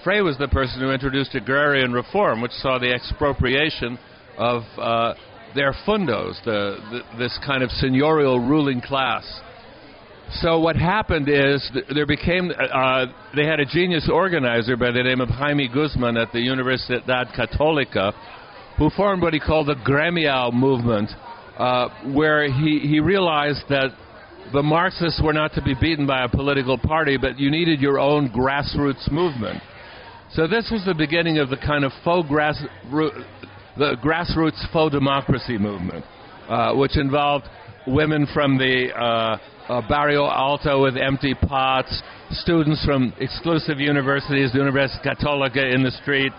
Frei 0.04 0.20
was 0.20 0.36
the 0.38 0.48
person 0.48 0.80
who 0.80 0.90
introduced 0.90 1.34
agrarian 1.34 1.92
reform, 1.92 2.40
which 2.40 2.52
saw 2.52 2.78
the 2.78 2.92
expropriation 2.92 3.98
of 4.36 4.62
uh, 4.76 5.14
their 5.54 5.72
fundos, 5.86 6.42
the, 6.44 6.76
the, 6.90 7.18
this 7.18 7.38
kind 7.46 7.62
of 7.62 7.70
seniorial 7.70 8.38
ruling 8.38 8.80
class. 8.80 9.24
So 10.40 10.58
what 10.58 10.76
happened 10.76 11.28
is 11.28 11.70
there 11.94 12.06
became 12.06 12.50
uh, 12.50 13.06
they 13.36 13.44
had 13.44 13.60
a 13.60 13.66
genius 13.66 14.08
organizer 14.10 14.76
by 14.76 14.90
the 14.90 15.02
name 15.02 15.20
of 15.20 15.28
Jaime 15.28 15.68
Guzman 15.68 16.16
at 16.16 16.32
the 16.32 16.38
Universidad 16.38 17.36
Católica, 17.36 18.12
who 18.78 18.90
formed 18.90 19.22
what 19.22 19.32
he 19.32 19.40
called 19.40 19.68
the 19.68 19.74
Gremial 19.74 20.52
movement, 20.52 21.10
uh, 21.58 21.88
where 22.12 22.44
he, 22.50 22.80
he 22.80 23.00
realized 23.00 23.62
that 23.68 23.90
the 24.52 24.62
Marxists 24.62 25.20
were 25.22 25.32
not 25.32 25.52
to 25.54 25.62
be 25.62 25.74
beaten 25.80 26.06
by 26.06 26.24
a 26.24 26.28
political 26.28 26.76
party, 26.76 27.16
but 27.16 27.38
you 27.38 27.50
needed 27.50 27.80
your 27.80 27.98
own 27.98 28.28
grassroots 28.30 29.10
movement. 29.10 29.62
So 30.32 30.46
this 30.46 30.68
was 30.70 30.84
the 30.84 30.94
beginning 30.94 31.38
of 31.38 31.50
the 31.50 31.56
kind 31.56 31.84
of 31.84 31.92
faux 32.04 32.28
grassroots, 32.28 33.24
the 33.78 33.96
grassroots 34.02 34.72
faux 34.72 34.92
democracy 34.92 35.58
movement. 35.58 36.04
uh, 36.48 36.74
which 36.74 36.98
involved 36.98 37.46
women 37.86 38.26
from 38.34 38.58
the 38.58 38.92
uh, 38.94 39.38
uh, 39.68 39.88
Barrio 39.88 40.26
Alto 40.26 40.82
with 40.82 40.96
empty 40.96 41.34
pots, 41.34 42.02
students 42.30 42.84
from 42.84 43.12
exclusive 43.18 43.78
universities, 43.78 44.52
the 44.52 44.58
Universidad 44.58 45.02
Católica 45.04 45.74
in 45.74 45.82
the 45.82 45.90
street, 46.02 46.32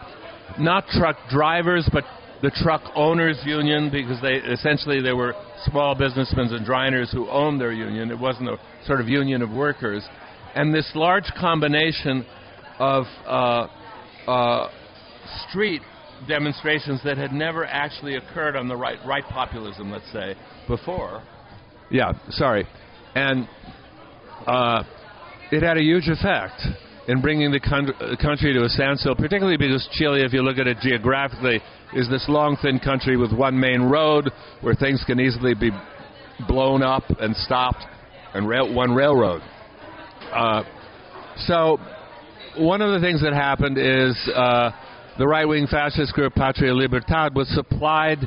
not 0.60 0.85
truck 0.88 1.15
drivers, 1.30 1.89
but 1.91 2.03
the 2.44 2.52
truck 2.52 2.82
owners 2.94 3.40
union 3.45 3.90
because 3.90 4.22
they 4.22 4.34
essentially 4.34 5.02
they 5.02 5.14
were 5.14 5.34
small 5.65 5.95
businessmen 5.95 6.53
and 6.53 6.65
driners 6.65 7.10
who 7.10 7.28
owned 7.30 7.60
their 7.60 7.72
union. 7.72 8.11
It 8.11 8.20
wasn't 8.20 8.49
a 8.49 8.57
sort 8.86 8.99
of 8.99 9.07
union 9.07 9.41
of 9.41 9.49
workers, 9.49 10.06
and 10.53 10.76
this 10.76 10.91
large 10.94 11.32
combination 11.40 12.26
of 12.80 13.06
uh, 13.26 13.68
uh, 14.28 14.70
street 15.48 15.82
demonstrations 16.28 17.02
that 17.06 17.18
had 17.18 17.32
never 17.32 17.65
actually 17.65 18.18
occurred 18.18 18.57
on 18.57 18.68
the 18.68 18.76
right 18.76 18.99
right 19.07 19.24
populism, 19.30 19.90
let's 19.90 20.11
say, 20.11 20.36
before. 20.68 21.24
Yeah, 21.90 22.11
sorry, 22.32 22.68
and 23.15 23.48
uh, 24.45 24.84
it 25.49 25.64
had 25.64 25.78
a 25.78 25.82
huge 25.82 26.10
effect 26.10 26.61
in 27.07 27.21
bringing 27.21 27.51
the 27.51 27.59
country 27.59 28.53
to 28.53 28.63
a 28.63 28.69
standstill, 28.69 29.15
particularly 29.15 29.57
because 29.57 29.88
Chile, 29.93 30.21
if 30.23 30.31
you 30.34 30.41
look 30.41 30.57
at 30.57 30.67
it 30.67 30.77
geographically, 30.81 31.61
is 31.93 32.09
this 32.09 32.25
long, 32.30 32.57
thin 32.61 32.80
country 32.80 33.17
with 33.17 33.34
one 33.34 33.59
main 33.59 33.81
road 33.81 34.30
where 34.61 34.73
things 34.73 35.03
can 35.05 35.19
easily 35.19 35.53
be 35.53 35.71
blown 36.47 36.81
up 36.81 37.03
and 37.19 37.35
stopped, 37.35 37.84
and 38.34 38.47
rail- 38.47 38.73
one 38.73 38.93
railroad. 38.93 39.41
Uh, 40.31 40.63
so, 41.45 41.77
one 42.57 42.81
of 42.81 42.91
the 42.93 43.05
things 43.05 43.21
that 43.21 43.34
happened 43.34 43.77
is 43.77 44.17
uh, 44.34 44.71
the 45.17 45.27
right 45.27 45.47
wing 45.47 45.67
fascist 45.67 46.13
group 46.13 46.34
Patria 46.34 46.73
Libertad 46.73 47.35
was 47.35 47.47
supplied 47.53 48.19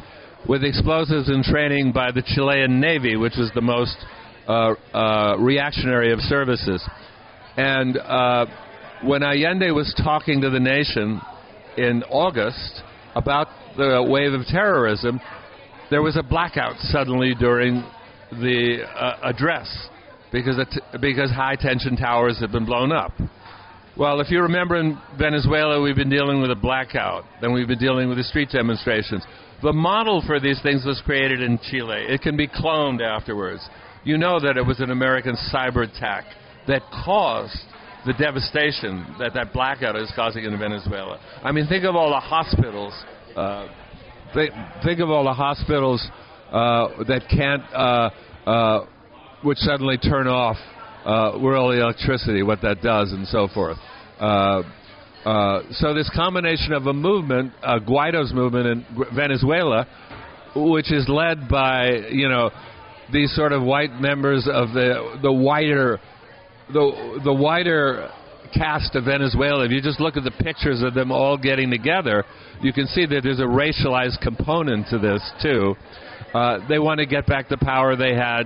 with 0.48 0.62
explosives 0.62 1.28
and 1.28 1.43
training 1.43 1.93
by 1.93 2.12
the 2.12 2.23
Chilean 2.23 2.81
Navy, 2.81 3.16
which 3.16 3.35
was 3.36 3.51
the 3.55 3.61
most 3.61 3.97
uh, 4.47 4.74
uh, 4.94 5.36
reactionary 5.39 6.12
of 6.12 6.20
services. 6.20 6.82
And 7.57 7.97
uh, 7.97 8.47
when 9.05 9.23
Allende 9.23 9.70
was 9.70 9.93
talking 10.02 10.40
to 10.40 10.51
the 10.51 10.60
nation 10.60 11.20
in 11.77 12.02
August 12.05 12.82
about 13.14 13.48
the 13.77 14.05
wave 14.09 14.32
of 14.32 14.47
terrorism, 14.47 15.20
there 15.90 16.02
was 16.02 16.16
a 16.16 16.23
blackout 16.23 16.77
suddenly 16.78 17.35
during 17.39 17.85
the 18.31 18.85
uh, 18.85 19.16
address 19.23 19.89
because 20.32 20.56
because 21.01 21.31
high 21.31 21.56
tension 21.56 21.97
towers 21.97 22.39
had 22.40 22.52
been 22.52 22.66
blown 22.66 22.93
up. 22.93 23.12
Well, 23.97 24.20
if 24.20 24.31
you 24.31 24.43
remember 24.43 24.77
in 24.77 24.98
Venezuela, 25.18 25.81
we've 25.81 25.97
been 25.97 26.10
dealing 26.10 26.43
with 26.43 26.51
a 26.51 26.56
blackout, 26.56 27.24
then 27.40 27.55
we've 27.55 27.68
been 27.68 27.78
dealing 27.78 28.09
with 28.09 28.18
the 28.18 28.24
street 28.24 28.51
demonstrations. 28.51 29.24
The 29.62 29.73
model 29.73 30.23
for 30.27 30.39
these 30.39 30.60
things 30.62 30.85
was 30.85 31.01
created 31.06 31.40
in 31.40 31.59
Chile. 31.70 32.05
It 32.06 32.20
can 32.20 32.36
be 32.36 32.47
cloned 32.47 33.01
afterwards. 33.01 33.66
You 34.05 34.18
know 34.18 34.39
that 34.39 34.59
it 34.59 34.66
was 34.66 34.81
an 34.81 34.90
American 34.90 35.35
cyber 35.51 35.89
attack 35.89 36.24
that 36.68 36.82
caused 37.05 37.56
the 38.07 38.12
devastation 38.15 39.16
that 39.19 39.35
that 39.35 39.53
blackout 39.53 39.97
is 39.97 40.11
causing 40.15 40.45
in 40.45 40.59
Venezuela. 40.59 41.19
I 41.43 41.53
mean, 41.53 41.66
think 41.66 41.85
of 41.85 41.97
all 41.97 42.11
the 42.11 42.20
hospitals. 42.20 42.95
Uh, 43.35 43.69
think, 44.33 44.53
think 44.85 45.01
of 45.01 45.11
all 45.11 45.24
the 45.24 45.33
hospitals 45.33 46.07
uh, 46.53 47.05
that 47.09 47.23
can't, 47.28 47.62
uh, 47.74 48.11
uh, 48.49 48.87
which 49.43 49.59
suddenly 49.59 49.99
turn 49.99 50.28
off 50.28 50.57
uh, 51.05 51.33
electricity, 51.37 52.43
what 52.43 52.62
that 52.62 52.81
does, 52.81 53.12
and 53.12 53.27
so 53.28 53.49
forth. 53.53 53.77
Uh, 54.19 54.62
uh, 55.24 55.62
so 55.73 55.93
this 55.93 56.11
combination 56.15 56.73
of 56.73 56.87
a 56.87 56.93
movement, 56.93 57.53
uh, 57.62 57.78
Guaido's 57.81 58.33
movement 58.33 58.66
in 58.66 58.87
Venezuela, 59.15 59.87
which 60.55 60.93
is 60.93 61.09
led 61.09 61.49
by 61.49 61.91
you 62.11 62.28
know 62.28 62.51
these 63.12 63.35
sort 63.35 63.53
of 63.53 63.62
white 63.62 64.01
members 64.01 64.49
of 64.51 64.73
the 64.73 65.19
the 65.23 65.33
wider 65.33 65.99
the 66.73 67.21
the 67.25 67.33
wider 67.33 68.11
caste 68.55 68.95
of 68.95 69.05
Venezuela. 69.05 69.65
If 69.65 69.71
you 69.71 69.81
just 69.81 70.01
look 70.01 70.17
at 70.17 70.25
the 70.25 70.31
pictures 70.31 70.83
of 70.83 70.95
them 70.95 71.11
all 71.11 71.37
getting 71.37 71.71
together, 71.71 72.25
you 72.63 72.73
can 72.73 72.87
see 72.87 73.07
that 73.07 73.21
there's 73.23 73.41
a 73.41 73.43
racialized 73.43 74.21
component 74.21 74.89
to 74.89 74.99
this 74.99 75.23
too. 75.43 75.75
Uh, 76.35 76.67
they 76.69 76.79
want 76.79 77.01
to 77.01 77.07
get 77.07 77.27
back 77.27 77.49
the 77.49 77.57
power 77.59 77.97
they 77.97 78.15
had 78.15 78.45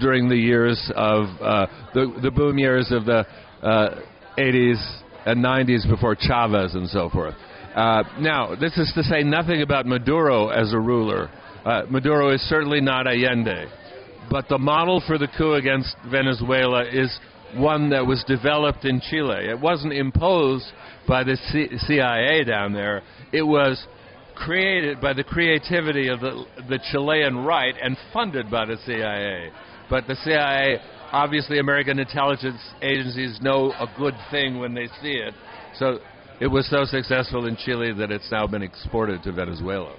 during 0.00 0.28
the 0.28 0.36
years 0.36 0.90
of 0.94 1.24
uh, 1.40 1.66
the 1.94 2.18
the 2.22 2.30
boom 2.30 2.58
years 2.58 2.90
of 2.90 3.04
the 3.04 3.26
uh, 3.62 4.00
80s 4.38 5.00
and 5.26 5.44
90s 5.44 5.88
before 5.88 6.16
Chavez 6.18 6.74
and 6.74 6.88
so 6.88 7.08
forth. 7.10 7.34
Uh, 7.74 8.02
now, 8.18 8.54
this 8.54 8.76
is 8.76 8.92
to 8.94 9.02
say 9.04 9.22
nothing 9.22 9.62
about 9.62 9.86
Maduro 9.86 10.48
as 10.48 10.72
a 10.72 10.78
ruler. 10.78 11.30
Uh, 11.64 11.82
Maduro 11.88 12.34
is 12.34 12.40
certainly 12.42 12.80
not 12.80 13.06
Allende, 13.06 13.66
but 14.30 14.48
the 14.48 14.58
model 14.58 15.02
for 15.06 15.16
the 15.16 15.28
coup 15.38 15.54
against 15.54 15.94
Venezuela 16.10 16.84
is 16.84 17.18
one 17.54 17.90
that 17.90 18.06
was 18.06 18.24
developed 18.26 18.84
in 18.84 19.00
Chile. 19.00 19.48
It 19.48 19.60
wasn't 19.60 19.92
imposed 19.92 20.66
by 21.06 21.24
the 21.24 21.36
C- 21.50 21.76
CIA 21.86 22.44
down 22.44 22.72
there. 22.72 23.02
It 23.32 23.42
was 23.42 23.84
created 24.34 25.00
by 25.00 25.12
the 25.12 25.24
creativity 25.24 26.08
of 26.08 26.20
the, 26.20 26.44
the 26.68 26.78
Chilean 26.90 27.36
right 27.38 27.74
and 27.80 27.96
funded 28.12 28.50
by 28.50 28.64
the 28.64 28.76
CIA. 28.86 29.50
But 29.90 30.06
the 30.06 30.16
CIA, 30.24 30.78
obviously, 31.12 31.58
American 31.58 31.98
intelligence 31.98 32.60
agencies 32.80 33.38
know 33.42 33.72
a 33.72 33.86
good 33.98 34.14
thing 34.30 34.58
when 34.58 34.74
they 34.74 34.86
see 35.02 35.12
it. 35.12 35.34
So 35.78 35.98
it 36.40 36.46
was 36.46 36.68
so 36.68 36.84
successful 36.84 37.46
in 37.46 37.56
Chile 37.56 37.92
that 37.92 38.10
it's 38.10 38.30
now 38.30 38.46
been 38.46 38.62
exported 38.62 39.22
to 39.24 39.32
Venezuela. 39.32 39.94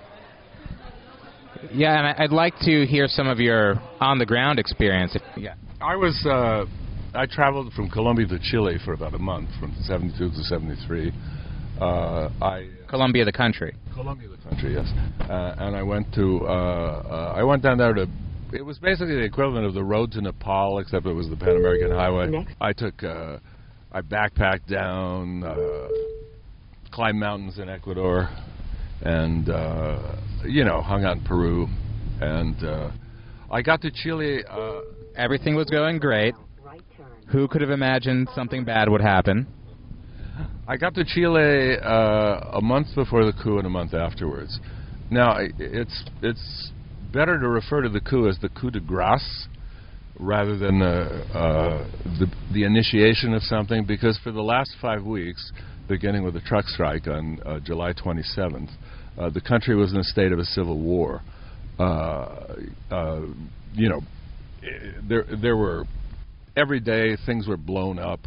Yeah, 1.71 1.97
and 1.97 2.07
I- 2.07 2.23
I'd 2.23 2.31
like 2.31 2.57
to 2.61 2.85
hear 2.85 3.07
some 3.07 3.27
of 3.27 3.39
your 3.39 3.75
on 4.01 4.17
the 4.17 4.25
ground 4.25 4.59
experience. 4.59 5.15
If, 5.15 5.21
yeah. 5.37 5.53
I 5.79 5.95
was 5.95 6.25
uh, 6.25 6.65
I 7.15 7.27
traveled 7.27 7.71
from 7.73 7.89
Colombia 7.89 8.27
to 8.27 8.39
Chile 8.39 8.77
for 8.83 8.93
about 8.93 9.13
a 9.13 9.19
month, 9.19 9.49
from 9.59 9.75
72 9.83 10.29
to 10.29 10.43
73. 10.43 11.11
Uh, 11.79 12.29
I 12.41 12.69
Colombia, 12.87 13.25
the 13.25 13.31
country. 13.31 13.75
Colombia, 13.93 14.29
the 14.29 14.49
country, 14.49 14.73
yes. 14.73 14.87
Uh, 15.21 15.55
and 15.59 15.75
I 15.75 15.83
went 15.83 16.13
to 16.15 16.41
uh, 16.43 16.49
uh, 16.49 17.33
I 17.35 17.43
went 17.43 17.63
down 17.63 17.77
there 17.77 17.93
to. 17.93 18.07
It 18.51 18.63
was 18.63 18.77
basically 18.77 19.15
the 19.15 19.23
equivalent 19.23 19.65
of 19.65 19.73
the 19.73 19.83
road 19.83 20.11
to 20.13 20.21
Nepal, 20.21 20.79
except 20.79 21.05
it 21.05 21.13
was 21.13 21.29
the 21.29 21.35
Pan 21.35 21.55
American 21.55 21.91
Highway. 21.91 22.45
I 22.61 22.73
took 22.73 23.03
uh, 23.03 23.37
I 23.91 24.01
backpacked 24.01 24.67
down, 24.67 25.43
uh, 25.43 25.87
climbed 26.91 27.19
mountains 27.19 27.57
in 27.57 27.69
Ecuador, 27.69 28.29
and 29.01 29.49
uh, 29.49 30.15
you 30.45 30.63
know 30.63 30.81
hung 30.81 31.03
out 31.03 31.17
in 31.17 31.23
Peru, 31.23 31.67
and 32.21 32.63
uh, 32.63 32.91
I 33.51 33.61
got 33.61 33.81
to 33.81 33.91
Chile. 33.91 34.43
Uh, 34.49 34.81
Everything 35.15 35.55
was 35.55 35.67
going 35.69 35.99
great. 35.99 36.33
Who 37.33 37.47
could 37.47 37.61
have 37.61 37.71
imagined 37.71 38.29
something 38.35 38.63
bad 38.63 38.87
would 38.89 39.01
happen? 39.01 39.47
I 40.67 40.77
got 40.77 40.93
to 40.93 41.03
Chile 41.03 41.77
uh, 41.83 42.57
a 42.57 42.61
month 42.61 42.89
before 42.93 43.25
the 43.25 43.33
coup 43.33 43.57
and 43.57 43.65
a 43.65 43.71
month 43.71 43.95
afterwards. 43.95 44.59
Now, 45.09 45.37
it's 45.39 46.03
it's 46.21 46.71
better 47.11 47.39
to 47.39 47.47
refer 47.49 47.81
to 47.81 47.89
the 47.89 48.01
coup 48.01 48.27
as 48.27 48.37
the 48.39 48.49
coup 48.49 48.69
de 48.69 48.79
grace 48.79 49.47
rather 50.19 50.59
than 50.59 50.83
uh, 50.83 51.25
uh, 51.33 51.87
the 52.19 52.31
the 52.53 52.65
initiation 52.65 53.33
of 53.33 53.41
something, 53.41 53.83
because 53.83 54.15
for 54.23 54.31
the 54.31 54.43
last 54.43 54.69
five 54.79 55.03
weeks, 55.03 55.51
beginning 55.87 56.23
with 56.23 56.35
the 56.35 56.41
truck 56.41 56.65
strike 56.65 57.07
on 57.07 57.39
uh, 57.47 57.59
July 57.61 57.93
27th, 57.93 58.69
uh, 59.17 59.31
the 59.31 59.41
country 59.41 59.75
was 59.75 59.91
in 59.91 59.97
a 59.97 60.03
state 60.03 60.31
of 60.31 60.37
a 60.37 60.45
civil 60.45 60.79
war. 60.79 61.23
Uh, 61.79 62.55
uh, 62.91 63.21
you 63.73 63.89
know, 63.89 64.01
eh, 64.61 64.91
there 65.09 65.25
there 65.41 65.57
were 65.57 65.85
every 66.55 66.79
day 66.79 67.15
things 67.25 67.47
were 67.47 67.57
blown 67.57 67.99
up. 67.99 68.21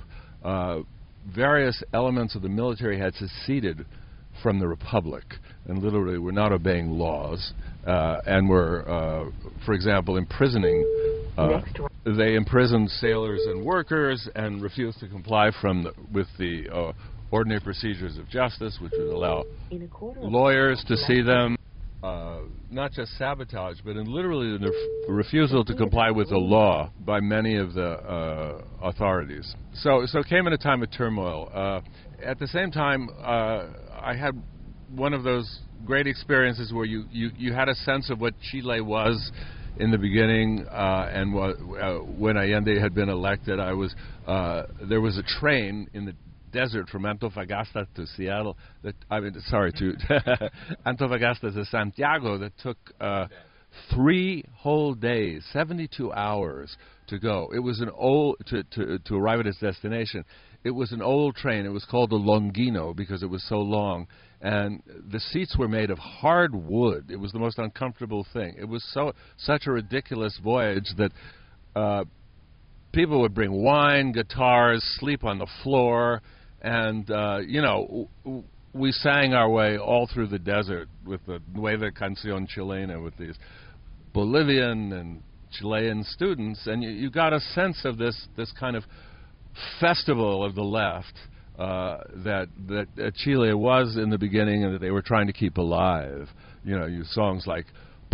Uh, 0.44 0.81
various 1.35 1.82
elements 1.93 2.35
of 2.35 2.43
the 2.43 2.48
military 2.48 2.98
had 2.98 3.15
seceded 3.15 3.85
from 4.43 4.59
the 4.59 4.69
republic 4.69 5.24
and 5.66 5.82
literally 5.82 6.19
were 6.19 6.32
not 6.32 6.53
obeying 6.53 6.90
laws 6.90 7.53
uh, 7.86 8.19
and 8.27 8.48
were, 8.48 8.89
uh, 8.89 9.31
for 9.65 9.73
example, 9.73 10.16
imprisoning. 10.16 10.85
Uh, 11.36 11.61
they 12.05 12.35
imprisoned 12.35 12.89
sailors 12.90 13.40
and 13.47 13.65
workers 13.65 14.28
and 14.35 14.62
refused 14.62 15.01
to 15.01 15.09
comply 15.09 15.51
from 15.61 15.82
the, 15.82 15.93
with 16.12 16.27
the 16.39 16.69
uh, 16.73 16.93
ordinary 17.31 17.61
procedures 17.61 18.16
of 18.19 18.28
justice, 18.28 18.78
which 18.81 18.93
would 18.97 19.09
allow 19.09 19.44
lawyers 20.19 20.85
to 20.86 20.97
see 20.97 21.23
them. 21.23 21.57
Uh, 22.07 22.43
not 22.70 22.93
just 22.93 23.11
sabotage, 23.19 23.78
but 23.85 23.97
in 23.97 24.07
literally 24.07 24.57
the 24.59 24.66
ref- 24.66 25.09
refusal 25.09 25.65
to 25.65 25.74
comply 25.74 26.09
with 26.09 26.28
the 26.28 26.39
law 26.39 26.89
by 27.01 27.19
many 27.19 27.57
of 27.57 27.74
the 27.74 27.85
uh, 27.85 28.62
authorities. 28.81 29.57
So, 29.74 30.05
so 30.07 30.20
it 30.20 30.27
came 30.28 30.47
in 30.47 30.53
a 30.53 30.59
time 30.59 30.85
of 30.85 30.91
turmoil. 30.93 31.51
Uh, 31.53 31.81
at 32.24 32.39
the 32.39 32.47
same 32.47 32.70
time, 32.70 33.09
uh, 33.20 33.66
I 34.01 34.15
had 34.15 34.41
one 34.95 35.15
of 35.15 35.24
those 35.24 35.61
great 35.85 36.07
experiences 36.07 36.73
where 36.73 36.85
you, 36.85 37.07
you, 37.11 37.31
you 37.37 37.53
had 37.53 37.69
a 37.69 37.74
sense 37.74 38.09
of 38.09 38.20
what 38.20 38.35
Chile 38.53 38.81
was 38.81 39.33
in 39.78 39.91
the 39.91 39.99
beginning, 39.99 40.65
uh, 40.70 41.11
and 41.12 41.37
uh, 41.37 41.95
when 42.19 42.37
Allende 42.37 42.78
had 42.78 42.95
been 42.95 43.09
elected, 43.09 43.59
I 43.59 43.73
was 43.73 43.95
uh, 44.27 44.62
there 44.89 45.01
was 45.01 45.19
a 45.19 45.23
train 45.41 45.89
in 45.93 46.07
the 46.07 46.15
desert 46.57 46.89
from 46.89 47.03
Antofagasta 47.03 47.87
to 47.95 48.07
Seattle. 48.07 48.57
That 48.83 48.95
I 49.11 49.20
mean, 49.20 49.35
sorry, 49.49 49.73
to 49.73 49.93
Antofagasta 50.87 51.53
to 51.53 51.65
Santiago 51.66 52.39
that 52.39 52.53
took 52.62 52.78
uh, 52.99 53.27
three 53.95 54.43
whole 54.55 54.95
days, 54.95 55.45
72 55.53 56.12
hours 56.12 56.74
to 57.09 57.19
go. 57.19 57.51
It 57.55 57.59
was 57.59 57.81
an 57.81 57.91
old 57.91 58.37
to 58.47 58.62
to 58.62 58.99
to 58.99 59.15
arrive 59.15 59.41
at 59.41 59.47
its 59.47 59.61
destination. 59.61 60.24
It 60.65 60.70
was 60.70 60.93
an 60.93 61.03
old 61.03 61.37
train. 61.37 61.66
It 61.66 61.73
was 61.73 61.85
called 61.85 62.11
the 62.11 62.16
Longino 62.16 62.97
because 62.97 63.23
it 63.23 63.28
was 63.28 63.45
so 63.47 63.59
long, 63.59 64.07
and 64.41 64.83
the 65.12 65.20
seats 65.20 65.57
were 65.59 65.69
made 65.69 65.91
of 65.91 65.99
hard 65.99 66.55
wood. 66.55 67.11
It 67.11 67.20
was 67.20 67.33
the 67.33 67.39
most 67.39 67.59
uncomfortable 67.59 68.27
thing. 68.33 68.57
It 68.59 68.69
was 68.69 68.83
so 68.95 69.12
such 69.37 69.66
a 69.66 69.73
ridiculous 69.73 70.39
voyage 70.43 70.89
that. 70.97 71.12
Uh, 71.74 72.05
people 72.93 73.20
would 73.20 73.35
bring 73.35 73.53
wine, 73.53 74.11
guitars, 74.11 74.83
sleep 74.99 75.23
on 75.23 75.39
the 75.39 75.47
floor, 75.62 76.23
and 76.62 77.11
uh, 77.11 77.39
you 77.47 77.61
know 77.61 78.09
we 78.73 78.93
sang 78.93 79.35
our 79.35 79.49
way 79.49 79.78
all 79.78 80.09
through 80.12 80.28
the 80.28 80.39
desert 80.39 80.89
with 81.05 81.24
the 81.27 81.41
Nueva 81.55 81.91
Canción 81.91 82.47
Chilena 82.49 83.03
with 83.03 83.16
these 83.16 83.37
Bolivian 84.12 84.93
and 84.93 85.23
Chilean 85.53 86.05
students, 86.05 86.66
and 86.66 86.83
you, 86.83 86.91
you 86.91 87.11
got 87.11 87.33
a 87.33 87.41
sense 87.41 87.85
of 87.85 87.99
this 87.99 88.27
this 88.37 88.53
kind 88.59 88.77
of 88.77 88.85
festival 89.81 90.45
of 90.45 90.55
the 90.55 90.62
left 90.62 91.15
uh, 91.59 91.99
that 92.24 92.49
that 92.69 92.87
uh, 92.99 93.11
Chile 93.15 93.55
was 93.55 93.97
in 93.97 94.11
the 94.11 94.19
beginning, 94.19 94.65
and 94.65 94.74
that 94.74 94.81
they 94.81 94.91
were 94.91 95.03
trying 95.03 95.27
to 95.27 95.33
keep 95.33 95.57
alive. 95.57 96.28
You 96.65 96.78
know, 96.78 96.87
you 96.87 97.05
songs 97.05 97.45
like 97.47 97.66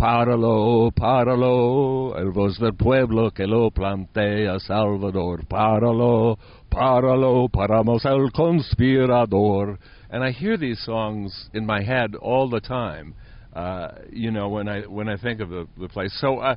Páralo, 0.03 0.91
páralo, 0.91 2.17
el 2.17 2.31
voz 2.31 2.59
del 2.59 2.73
pueblo 2.73 3.31
que 3.31 3.47
lo 3.47 3.71
plantea 3.71 4.59
Salvador. 4.59 5.45
Páralo, 5.47 6.37
páralo, 6.69 7.47
paramos 7.47 8.03
el 8.03 8.29
conspirador. 8.33 9.79
And 10.09 10.21
I 10.21 10.31
hear 10.31 10.57
these 10.57 10.83
songs 10.83 11.49
in 11.53 11.65
my 11.65 11.81
head 11.81 12.15
all 12.15 12.49
the 12.49 12.59
time. 12.59 13.15
Uh, 13.55 13.91
you 14.11 14.29
know, 14.29 14.49
when 14.49 14.67
I 14.67 14.81
when 14.81 15.07
I 15.07 15.15
think 15.15 15.39
of 15.39 15.47
the 15.47 15.67
the 15.79 15.87
place. 15.87 16.13
So, 16.19 16.39
uh, 16.39 16.55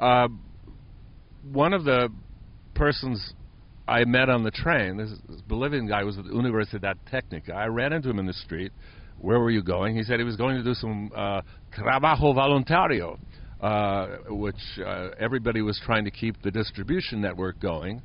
uh, 0.00 0.26
one 1.52 1.74
of 1.74 1.84
the 1.84 2.08
persons 2.74 3.32
I 3.86 4.04
met 4.06 4.28
on 4.28 4.42
the 4.42 4.50
train, 4.50 4.96
this, 4.96 5.10
this 5.28 5.40
Bolivian 5.42 5.86
guy 5.86 6.02
was 6.02 6.18
at 6.18 6.24
the 6.24 6.30
Universidad 6.30 6.96
Técnica. 7.08 7.54
I 7.54 7.66
ran 7.66 7.92
into 7.92 8.10
him 8.10 8.18
in 8.18 8.26
the 8.26 8.32
street. 8.32 8.72
Where 9.20 9.38
were 9.38 9.52
you 9.52 9.62
going? 9.62 9.94
He 9.94 10.02
said 10.02 10.18
he 10.18 10.24
was 10.24 10.34
going 10.34 10.56
to 10.56 10.64
do 10.64 10.74
some 10.74 11.12
uh, 11.14 11.42
trabajo 11.76 12.34
voluntario, 12.34 13.18
uh, 13.60 14.18
which 14.28 14.56
uh, 14.84 15.10
everybody 15.18 15.62
was 15.62 15.80
trying 15.84 16.04
to 16.04 16.10
keep 16.10 16.40
the 16.42 16.50
distribution 16.50 17.20
network 17.20 17.60
going. 17.60 18.02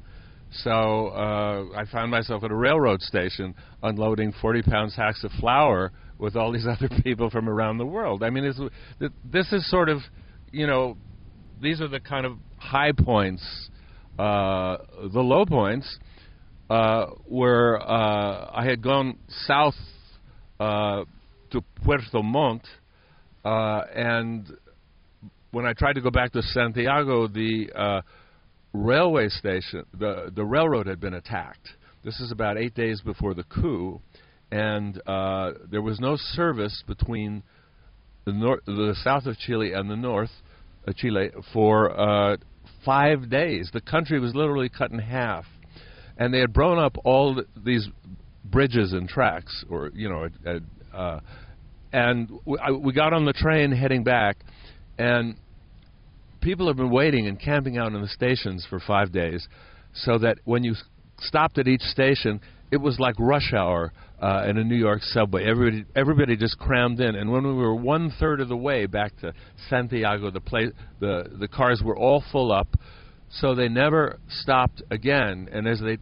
So 0.51 1.07
uh, 1.09 1.65
I 1.75 1.85
found 1.91 2.09
myself 2.09 2.43
at 2.43 2.51
a 2.51 2.55
railroad 2.55 3.01
station 3.01 3.53
unloading 3.83 4.33
40 4.41 4.61
pound 4.63 4.91
sacks 4.93 5.23
of 5.23 5.31
flour 5.39 5.91
with 6.17 6.35
all 6.35 6.51
these 6.51 6.65
other 6.69 6.89
people 7.03 7.29
from 7.29 7.49
around 7.49 7.77
the 7.77 7.85
world. 7.85 8.23
I 8.23 8.29
mean, 8.29 8.51
this 9.25 9.51
is 9.51 9.69
sort 9.69 9.89
of, 9.89 9.99
you 10.51 10.67
know, 10.67 10.97
these 11.61 11.81
are 11.81 11.87
the 11.87 11.99
kind 11.99 12.25
of 12.25 12.37
high 12.57 12.91
points. 12.91 13.43
Uh, 14.17 14.77
the 15.13 15.19
low 15.19 15.45
points 15.45 15.97
uh, 16.69 17.07
were 17.27 17.79
uh, 17.81 18.51
I 18.53 18.65
had 18.65 18.81
gone 18.81 19.17
south 19.45 19.75
uh, 20.59 21.03
to 21.51 21.61
Puerto 21.83 22.23
Montt, 22.23 22.63
uh, 23.47 23.85
and 23.95 24.57
when 25.51 25.65
I 25.65 25.71
tried 25.71 25.93
to 25.93 26.01
go 26.01 26.11
back 26.11 26.33
to 26.33 26.41
Santiago, 26.41 27.27
the 27.27 27.69
uh, 27.73 28.01
railway 28.73 29.29
station, 29.29 29.85
the 29.97 30.31
the 30.35 30.43
railroad 30.43 30.87
had 30.87 30.99
been 30.99 31.13
attacked. 31.13 31.69
This 32.03 32.19
is 32.19 32.33
about 32.33 32.57
eight 32.57 32.75
days 32.75 32.99
before 32.99 33.33
the 33.33 33.43
coup, 33.43 34.01
and 34.51 35.01
uh, 35.07 35.51
there 35.71 35.81
was 35.81 36.01
no 36.01 36.17
service 36.17 36.83
between 36.87 37.41
the 38.25 38.33
nor- 38.33 38.61
the 38.65 38.93
south 39.01 39.25
of 39.27 39.37
Chile 39.37 39.71
and 39.71 39.89
the 39.89 39.95
north 39.95 40.31
of 40.85 40.97
Chile 40.97 41.29
for 41.53 41.97
uh, 41.97 42.35
five 42.83 43.29
days. 43.29 43.69
The 43.71 43.81
country 43.81 44.19
was 44.19 44.35
literally 44.35 44.67
cut 44.67 44.91
in 44.91 44.99
half, 44.99 45.45
and 46.17 46.33
they 46.33 46.39
had 46.39 46.51
blown 46.51 46.79
up 46.79 46.97
all 47.05 47.35
th- 47.35 47.47
these 47.63 47.87
bridges 48.43 48.91
and 48.91 49.07
tracks, 49.07 49.63
or 49.69 49.89
you 49.93 50.09
know, 50.09 50.27
uh, 50.93 51.21
and 51.97 52.29
we, 52.45 52.59
I, 52.59 52.71
we 52.71 52.93
got 52.93 53.11
on 53.13 53.25
the 53.25 53.33
train 53.33 53.71
heading 53.71 54.03
back, 54.03 54.37
and 54.99 55.35
people 56.41 56.67
have 56.67 56.77
been 56.77 56.91
waiting 56.91 57.25
and 57.27 57.39
camping 57.39 57.77
out 57.77 57.91
in 57.93 58.01
the 58.01 58.07
stations 58.07 58.65
for 58.69 58.79
five 58.79 59.11
days, 59.11 59.47
so 59.93 60.19
that 60.19 60.37
when 60.45 60.63
you 60.63 60.75
stopped 61.19 61.57
at 61.57 61.67
each 61.67 61.81
station, 61.81 62.39
it 62.71 62.77
was 62.77 62.99
like 62.99 63.15
rush 63.17 63.51
hour 63.51 63.91
uh, 64.21 64.45
in 64.47 64.59
a 64.59 64.63
New 64.63 64.75
York 64.75 65.01
subway. 65.01 65.43
Everybody, 65.45 65.85
everybody 65.95 66.37
just 66.37 66.59
crammed 66.59 66.99
in, 66.99 67.15
and 67.15 67.31
when 67.31 67.43
we 67.47 67.53
were 67.53 67.73
one 67.73 68.13
third 68.19 68.41
of 68.41 68.47
the 68.47 68.57
way 68.57 68.85
back 68.85 69.17
to 69.21 69.33
Santiago, 69.67 70.29
the 70.29 70.39
place, 70.39 70.69
the 70.99 71.31
the 71.39 71.47
cars 71.47 71.81
were 71.83 71.97
all 71.97 72.23
full 72.31 72.51
up, 72.51 72.67
so 73.31 73.55
they 73.55 73.69
never 73.69 74.19
stopped 74.29 74.83
again. 74.91 75.49
And 75.51 75.67
as 75.67 75.79
they 75.79 75.97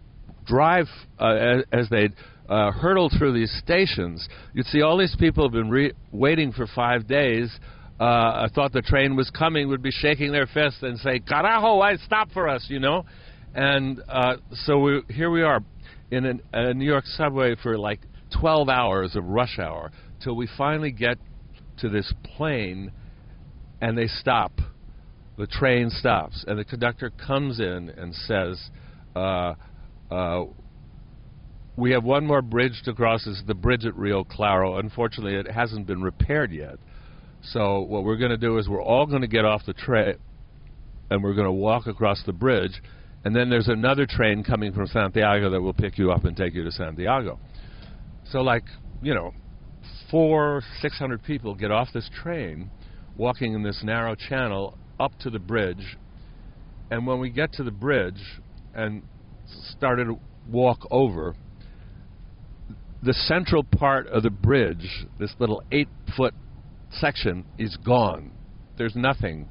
drive, 0.45 0.87
uh, 1.19 1.35
as, 1.35 1.63
as 1.71 1.89
they 1.89 2.09
uh, 2.49 2.71
hurtle 2.71 3.09
through 3.17 3.33
these 3.33 3.51
stations, 3.63 4.27
you'd 4.53 4.65
see 4.67 4.81
all 4.81 4.97
these 4.97 5.15
people 5.17 5.45
have 5.45 5.53
been 5.53 5.69
re- 5.69 5.93
waiting 6.11 6.51
for 6.51 6.67
five 6.67 7.07
days. 7.07 7.49
Uh, 7.99 8.03
I 8.03 8.47
thought 8.53 8.73
the 8.73 8.81
train 8.81 9.15
was 9.15 9.29
coming, 9.31 9.69
would 9.69 9.81
be 9.81 9.91
shaking 9.91 10.31
their 10.31 10.45
fists 10.47 10.83
and 10.83 10.99
say, 10.99 11.19
"Carajo, 11.19 11.77
why 11.77 11.95
stop 11.97 12.31
for 12.31 12.47
us?" 12.47 12.65
You 12.69 12.79
know, 12.79 13.05
and 13.53 14.01
uh, 14.07 14.37
so 14.51 14.79
we, 14.79 15.01
here 15.09 15.31
we 15.31 15.41
are 15.41 15.61
in 16.11 16.25
an, 16.25 16.41
a 16.53 16.73
New 16.73 16.85
York 16.85 17.05
subway 17.05 17.55
for 17.61 17.77
like 17.77 18.01
12 18.39 18.69
hours 18.69 19.15
of 19.15 19.25
rush 19.25 19.57
hour 19.59 19.91
till 20.23 20.35
we 20.35 20.47
finally 20.57 20.91
get 20.91 21.17
to 21.79 21.89
this 21.89 22.13
plane, 22.35 22.91
and 23.81 23.97
they 23.97 24.07
stop. 24.07 24.51
The 25.37 25.47
train 25.47 25.89
stops, 25.89 26.45
and 26.47 26.57
the 26.57 26.63
conductor 26.63 27.09
comes 27.09 27.59
in 27.59 27.89
and 27.89 28.13
says. 28.13 28.69
Uh, 29.15 29.55
uh, 30.11 30.45
we 31.77 31.91
have 31.91 32.03
one 32.03 32.25
more 32.25 32.41
bridge 32.41 32.81
to 32.85 32.93
cross. 32.93 33.27
It's 33.27 33.43
the 33.45 33.53
bridge 33.53 33.85
at 33.85 33.95
Rio 33.95 34.23
Claro. 34.23 34.77
Unfortunately, 34.77 35.35
it 35.35 35.49
hasn't 35.51 35.87
been 35.87 36.01
repaired 36.01 36.51
yet. 36.51 36.77
So 37.41 37.81
what 37.81 38.03
we're 38.03 38.17
going 38.17 38.31
to 38.31 38.37
do 38.37 38.57
is 38.57 38.67
we're 38.67 38.83
all 38.83 39.05
going 39.05 39.21
to 39.21 39.27
get 39.27 39.45
off 39.45 39.65
the 39.65 39.73
train, 39.73 40.15
and 41.09 41.23
we're 41.23 41.33
going 41.33 41.47
to 41.47 41.51
walk 41.51 41.87
across 41.87 42.23
the 42.25 42.33
bridge. 42.33 42.81
And 43.23 43.35
then 43.35 43.49
there's 43.49 43.67
another 43.67 44.05
train 44.05 44.43
coming 44.43 44.71
from 44.73 44.87
Santiago 44.87 45.49
that 45.49 45.61
will 45.61 45.73
pick 45.73 45.97
you 45.97 46.11
up 46.11 46.25
and 46.25 46.35
take 46.35 46.53
you 46.53 46.63
to 46.63 46.71
Santiago. 46.71 47.39
So 48.31 48.41
like 48.41 48.63
you 49.01 49.13
know, 49.13 49.33
four, 50.09 50.63
six 50.81 50.97
hundred 50.97 51.23
people 51.23 51.55
get 51.55 51.71
off 51.71 51.89
this 51.93 52.09
train, 52.23 52.69
walking 53.17 53.53
in 53.53 53.63
this 53.63 53.81
narrow 53.83 54.15
channel 54.15 54.77
up 54.99 55.11
to 55.19 55.29
the 55.29 55.39
bridge. 55.39 55.97
And 56.89 57.05
when 57.05 57.19
we 57.19 57.29
get 57.29 57.53
to 57.53 57.63
the 57.63 57.71
bridge 57.71 58.39
and 58.73 59.03
started 59.77 60.05
to 60.05 60.19
walk 60.49 60.87
over, 60.91 61.35
the 63.05 63.13
central 63.13 63.63
part 63.63 64.07
of 64.07 64.23
the 64.23 64.29
bridge, 64.29 65.05
this 65.19 65.33
little 65.39 65.63
eight 65.71 65.89
foot 66.17 66.33
section, 66.91 67.45
is 67.57 67.77
gone. 67.77 68.31
There's 68.77 68.95
nothing 68.95 69.47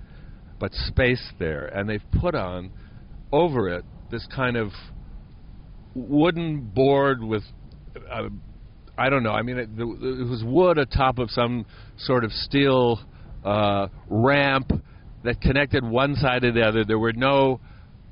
but 0.59 0.73
space 0.73 1.33
there. 1.39 1.67
And 1.67 1.89
they've 1.89 2.03
put 2.21 2.35
on 2.35 2.71
over 3.33 3.69
it 3.69 3.85
this 4.11 4.27
kind 4.35 4.57
of 4.57 4.71
wooden 5.95 6.61
board 6.75 7.23
with. 7.23 7.43
Uh, 8.11 8.29
I 8.97 9.09
don't 9.09 9.23
know. 9.23 9.33
I 9.33 9.43
mean, 9.43 9.59
it, 9.59 9.69
it 9.77 10.29
was 10.29 10.43
wood 10.45 10.79
atop 10.79 11.19
of 11.19 11.31
some 11.31 11.67
sort 11.99 12.25
of 12.25 12.33
steel 12.33 13.01
uh, 13.45 13.89
ramp 14.09 14.71
that 15.25 15.41
connected 15.41 15.85
one 15.85 16.17
side 16.17 16.43
to 16.43 16.53
the 16.53 16.63
other. 16.63 16.85
There 16.85 16.99
were 16.99 17.13
no 17.13 17.61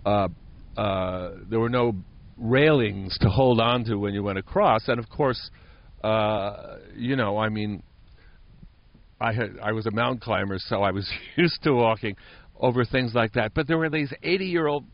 uh, 0.04 0.28
uh, 0.76 1.30
there 1.48 1.60
were 1.60 1.68
no 1.68 1.94
railings 2.42 3.16
to 3.20 3.28
hold 3.28 3.60
on 3.60 3.84
to 3.84 3.96
when 3.96 4.12
you 4.12 4.22
went 4.22 4.38
across, 4.38 4.88
and 4.88 4.98
of 4.98 5.08
course, 5.08 5.50
uh, 6.02 6.76
you 6.96 7.16
know, 7.16 7.38
I 7.38 7.48
mean, 7.48 7.82
I 9.20 9.32
had 9.32 9.56
I 9.62 9.72
was 9.72 9.86
a 9.86 9.90
mountain 9.90 10.20
climber, 10.20 10.58
so 10.58 10.82
I 10.82 10.90
was 10.90 11.08
used 11.36 11.62
to 11.62 11.72
walking 11.72 12.16
over 12.58 12.84
things 12.84 13.14
like 13.14 13.32
that. 13.34 13.54
But 13.54 13.66
there 13.66 13.78
were 13.78 13.90
these 13.90 14.12
80 14.22 14.44
year 14.46 14.66
old 14.66 14.84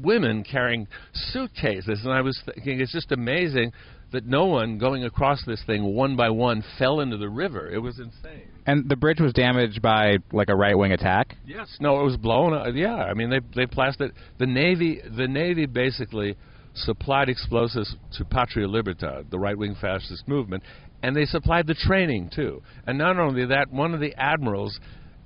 women 0.00 0.44
carrying 0.44 0.86
suitcases, 1.12 2.00
and 2.04 2.12
I 2.12 2.20
was 2.20 2.40
thinking 2.44 2.80
it's 2.80 2.92
just 2.92 3.12
amazing 3.12 3.72
that 4.12 4.24
no 4.24 4.44
one 4.44 4.78
going 4.78 5.04
across 5.04 5.44
this 5.46 5.62
thing 5.66 5.82
one 5.82 6.14
by 6.14 6.30
one 6.30 6.62
fell 6.78 7.00
into 7.00 7.16
the 7.16 7.28
river. 7.28 7.68
It 7.68 7.78
was 7.78 7.98
insane. 7.98 8.48
And 8.64 8.88
the 8.88 8.94
bridge 8.94 9.20
was 9.20 9.32
damaged 9.32 9.82
by 9.82 10.18
like 10.32 10.48
a 10.48 10.54
right 10.54 10.78
wing 10.78 10.92
attack. 10.92 11.36
Yes, 11.44 11.76
no, 11.80 12.00
it 12.00 12.04
was 12.04 12.16
blown. 12.16 12.54
Uh, 12.54 12.70
yeah, 12.72 12.94
I 12.94 13.14
mean 13.14 13.30
they 13.30 13.40
they 13.54 13.64
blasted 13.64 14.12
the 14.38 14.46
navy. 14.46 15.00
The 15.16 15.26
navy 15.26 15.66
basically 15.66 16.36
supplied 16.76 17.28
explosives 17.28 17.96
to 18.12 18.24
Patria 18.24 18.68
Libertad, 18.68 19.30
the 19.30 19.38
right 19.38 19.56
wing 19.56 19.76
fascist 19.80 20.26
movement, 20.28 20.62
and 21.02 21.14
they 21.14 21.24
supplied 21.24 21.66
the 21.66 21.74
training 21.74 22.30
too. 22.34 22.62
And 22.86 22.98
not 22.98 23.18
only 23.18 23.46
that, 23.46 23.70
one 23.70 23.94
of 23.94 24.00
the 24.00 24.14
admirals. 24.16 24.78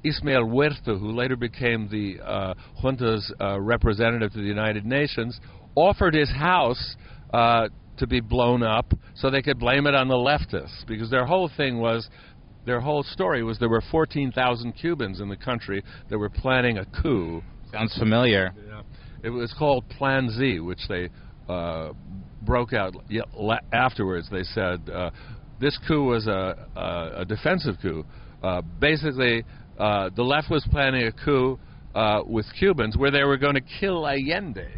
Ismael 0.03 0.47
Huerta, 0.47 0.99
who 0.99 1.13
later 1.13 1.37
became 1.37 1.87
the 1.91 2.25
uh, 2.25 2.55
junta's 2.81 3.31
uh, 3.39 3.61
representative 3.61 4.33
to 4.33 4.39
the 4.39 4.47
United 4.47 4.87
Nations, 4.87 5.39
offered 5.75 6.15
his 6.15 6.31
house 6.31 6.97
uh, 7.35 7.69
to 7.99 8.07
be 8.07 8.21
blown 8.21 8.63
up 8.63 8.95
so 9.15 9.31
they 9.31 9.43
could 9.43 9.59
blame 9.59 9.87
it 9.87 9.95
on 9.95 10.09
the 10.09 10.15
leftists 10.15 10.87
because 10.87 11.11
their 11.11 11.27
whole 11.27 11.51
thing 11.55 11.79
was 11.79 12.09
their 12.65 12.81
whole 12.81 13.03
story 13.03 13.43
was 13.43 13.59
there 13.59 13.69
were 13.69 13.83
14,000 13.91 14.73
Cubans 14.73 15.21
in 15.21 15.29
the 15.29 15.37
country 15.37 15.83
that 16.09 16.19
were 16.19 16.31
planning 16.31 16.79
a 16.79 16.85
coup. 16.87 17.43
Sounds 17.73 17.97
familiar. 17.99 18.53
Yeah. 18.67 18.83
It 19.23 19.31
was 19.31 19.55
called 19.59 19.89
Plan 19.91 20.31
Z, 20.31 20.61
which 20.61 20.81
they 20.89 21.11
broke 22.43 22.73
out 22.73 22.95
afterwards. 23.73 24.29
They 24.31 24.43
said 24.43 24.89
uh, 24.89 25.11
this 25.61 25.79
coup 25.87 26.05
was 26.05 26.27
a, 26.27 26.67
a, 26.77 27.21
a 27.21 27.25
defensive 27.25 27.77
coup. 27.83 28.05
Uh, 28.43 28.63
basically, 28.81 29.45
uh, 29.79 30.11
the 30.17 30.23
left 30.23 30.51
was 30.51 30.67
planning 30.71 31.07
a 31.07 31.13
coup 31.13 31.59
uh, 31.95 32.21
with 32.27 32.47
Cubans 32.59 32.97
where 32.97 33.11
they 33.11 33.25
were 33.25 33.37
going 33.37 33.55
to 33.55 33.61
kill 33.81 34.07
Allende. 34.07 34.69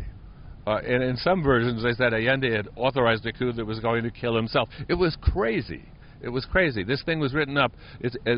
Uh, 0.66 0.78
and 0.78 1.02
in 1.02 1.16
some 1.16 1.42
versions, 1.42 1.82
they 1.82 1.92
said 1.92 2.14
Allende 2.14 2.50
had 2.50 2.68
authorized 2.76 3.26
a 3.26 3.32
coup 3.32 3.52
that 3.52 3.64
was 3.64 3.80
going 3.80 4.04
to 4.04 4.10
kill 4.10 4.36
himself. 4.36 4.68
It 4.88 4.94
was 4.94 5.16
crazy. 5.20 5.84
It 6.20 6.28
was 6.28 6.44
crazy. 6.44 6.84
This 6.84 7.02
thing 7.02 7.18
was 7.18 7.34
written 7.34 7.56
up. 7.56 7.72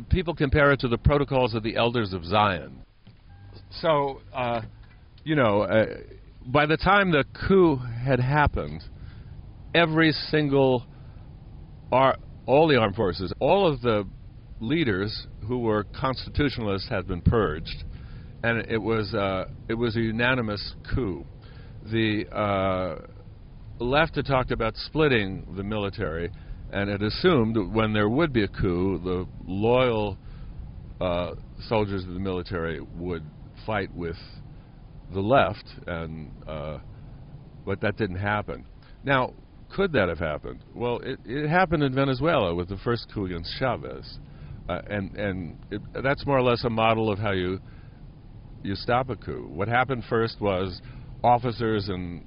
People 0.09 0.35
compare 0.35 0.73
it 0.73 0.81
to 0.81 0.89
the 0.89 0.97
protocols 0.97 1.55
of 1.55 1.63
the 1.63 1.77
elders 1.77 2.15
of 2.15 2.25
Zion. 2.25 2.79
So, 3.83 4.23
you 5.23 5.37
know, 5.37 5.67
by 6.47 6.67
the 6.67 6.77
time 6.77 7.11
the 7.11 7.25
coup 7.47 7.77
had 7.77 8.21
happened, 8.21 8.83
every 9.75 10.13
single, 10.13 10.85
ar- 11.91 12.19
all 12.47 12.69
the 12.69 12.77
armed 12.77 12.97
forces, 12.97 13.33
all 13.41 13.67
of 13.67 13.81
the 13.81 14.05
leaders 14.61 15.27
who 15.47 15.59
were 15.59 15.85
constitutionalists 15.95 16.89
had 16.89 17.07
been 17.07 17.23
purged, 17.23 17.85
and 18.43 18.65
it 18.69 18.79
was 18.79 19.15
uh, 19.15 19.45
it 19.69 19.75
was 19.75 19.97
a 19.97 20.01
unanimous 20.01 20.75
coup. 20.95 21.25
The 21.83 22.27
uh, 22.31 22.97
left 23.83 24.17
had 24.17 24.27
talked 24.27 24.51
about 24.51 24.75
splitting 24.77 25.55
the 25.57 25.63
military, 25.63 26.31
and 26.71 26.91
it 26.91 27.03
assumed 27.03 27.57
that 27.57 27.71
when 27.71 27.93
there 27.93 28.09
would 28.09 28.33
be 28.33 28.45
a 28.45 28.49
coup, 28.49 28.99
the 28.99 29.27
loyal 29.47 30.19
uh, 31.01 31.33
soldiers 31.69 32.05
of 32.05 32.13
the 32.13 32.21
military 32.21 32.81
would 32.81 33.25
fight 33.67 33.95
with 33.95 34.17
the 35.15 35.21
left, 35.21 35.65
and 35.87 36.31
uh, 36.47 36.79
but 37.65 37.81
that 37.81 37.97
didn't 37.97 38.19
happen. 38.19 38.67
Now, 39.05 39.33
could 39.75 39.93
that 39.93 40.09
have 40.09 40.19
happened? 40.19 40.61
Well, 40.75 40.99
it, 40.99 41.19
it 41.25 41.49
happened 41.49 41.83
in 41.83 41.95
Venezuela 41.95 42.55
with 42.55 42.69
the 42.69 42.77
first 42.79 43.07
coup 43.13 43.27
against 43.27 43.51
Chavez, 43.59 44.19
uh, 44.69 44.81
and 44.89 45.17
and 45.17 45.59
it, 45.71 45.81
that's 46.03 46.27
more 46.27 46.39
or 46.39 46.43
less 46.43 46.63
a 46.65 46.71
model 46.71 47.11
of 47.11 47.19
how 47.19 47.33
you 47.33 47.61
you 48.63 48.75
stop 48.75 49.11
a 49.11 49.17
coup. 49.17 49.49
What 49.53 49.69
happened 49.69 50.05
first 50.09 50.41
was 50.41 50.81
officers 51.23 51.89
and 51.89 52.25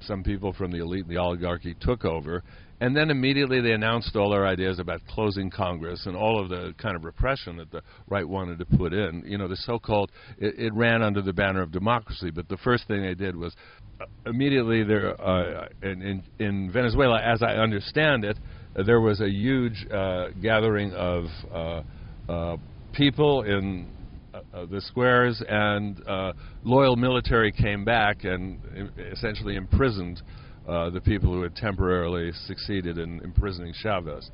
some 0.00 0.22
people 0.22 0.52
from 0.52 0.70
the 0.70 0.78
elite 0.78 1.04
and 1.06 1.10
the 1.10 1.20
oligarchy 1.20 1.76
took 1.80 2.04
over, 2.04 2.42
and 2.80 2.96
then 2.96 3.10
immediately 3.10 3.60
they 3.60 3.72
announced 3.72 4.16
all 4.16 4.30
their 4.30 4.46
ideas 4.46 4.78
about 4.78 5.00
closing 5.08 5.50
Congress 5.50 6.06
and 6.06 6.16
all 6.16 6.40
of 6.42 6.48
the 6.48 6.74
kind 6.78 6.96
of 6.96 7.04
repression 7.04 7.56
that 7.56 7.70
the 7.70 7.82
right 8.08 8.26
wanted 8.28 8.58
to 8.58 8.64
put 8.76 8.92
in. 8.92 9.22
You 9.26 9.38
know, 9.38 9.48
the 9.48 9.56
so-called 9.56 10.10
it, 10.38 10.58
it 10.58 10.74
ran 10.74 11.02
under 11.02 11.22
the 11.22 11.32
banner 11.32 11.62
of 11.62 11.70
democracy, 11.72 12.30
but 12.30 12.48
the 12.48 12.56
first 12.58 12.86
thing 12.88 13.02
they 13.02 13.14
did 13.14 13.36
was 13.36 13.54
uh, 14.00 14.04
immediately 14.26 14.82
there 14.82 15.20
uh, 15.20 15.68
in, 15.82 16.02
in 16.02 16.22
in 16.38 16.72
Venezuela, 16.72 17.20
as 17.20 17.42
I 17.42 17.54
understand 17.54 18.24
it, 18.24 18.38
uh, 18.76 18.82
there 18.82 19.00
was 19.00 19.20
a 19.20 19.28
huge 19.28 19.86
uh, 19.92 20.28
gathering 20.40 20.92
of 20.94 21.24
uh, 21.52 21.82
uh, 22.28 22.56
people 22.92 23.42
in 23.42 23.88
uh, 24.32 24.40
uh, 24.54 24.66
the 24.66 24.80
squares, 24.80 25.42
and 25.48 26.00
uh, 26.08 26.32
loyal 26.64 26.96
military 26.96 27.52
came 27.52 27.84
back 27.84 28.24
and 28.24 28.58
i- 28.76 29.00
essentially 29.12 29.56
imprisoned 29.56 30.22
uh, 30.68 30.90
the 30.90 31.00
people 31.00 31.32
who 31.32 31.42
had 31.42 31.56
temporarily 31.56 32.30
succeeded 32.46 32.98
in 32.98 33.20
imprisoning 33.22 33.72
Chavez. 33.82 34.30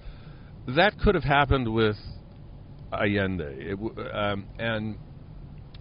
That 0.69 0.98
could 0.98 1.15
have 1.15 1.24
happened 1.24 1.73
with 1.73 1.97
Allende, 2.93 3.44
it 3.44 3.78
um, 4.15 4.47
and 4.59 4.97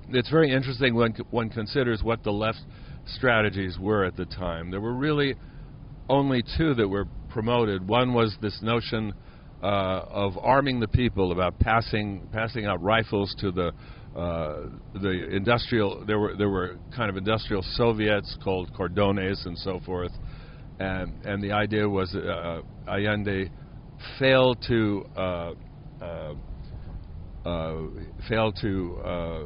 it's 0.10 0.30
very 0.30 0.52
interesting 0.52 0.96
when 0.96 1.14
one 1.32 1.50
considers 1.50 2.04
what 2.04 2.24
the 2.24 2.32
left 2.32 2.60
strategies 3.08 3.78
were 3.80 4.06
at 4.06 4.16
the 4.16 4.26
time. 4.26 4.72
There 4.72 4.82
were 4.82 4.94
really 4.94 5.36
only 6.10 6.44
two 6.58 6.74
that 6.76 6.88
were 6.88 7.06
promoted. 7.30 7.88
One 7.88 8.14
was 8.14 8.36
this 8.42 8.60
notion 8.62 9.14
uh, 9.64 9.66
of 9.66 10.38
arming 10.38 10.80
the 10.80 10.88
people, 10.88 11.32
about 11.32 11.58
passing 11.60 12.28
passing 12.32 12.66
out 12.66 12.82
rifles 12.82 13.36
to 13.40 13.52
the 13.52 13.72
uh, 14.16 14.70
the 14.94 15.28
industrial. 15.32 16.06
There 16.06 16.20
were 16.20 16.36
there 16.36 16.50
were 16.50 16.78
kind 16.96 17.10
of 17.10 17.18
industrial 17.18 17.64
Soviets 17.74 18.38
called 18.44 18.72
cordones 18.74 19.46
and 19.46 19.58
so 19.58 19.80
forth, 19.86 20.12
and 20.80 21.26
and 21.26 21.42
the 21.42 21.52
idea 21.52 21.88
was 21.88 22.14
uh, 22.16 22.62
Allende 22.88 23.50
failed 24.20 24.64
to. 24.68 25.06
Uh, 25.16 25.54
uh, 26.02 26.34
uh, 27.46 27.78
failed 28.28 28.58
to 28.60 28.98
uh, 29.06 29.44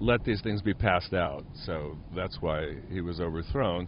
let 0.00 0.24
these 0.24 0.40
things 0.42 0.60
be 0.60 0.74
passed 0.74 1.14
out. 1.14 1.44
So 1.64 1.96
that's 2.16 2.38
why 2.40 2.74
he 2.90 3.00
was 3.00 3.20
overthrown. 3.20 3.86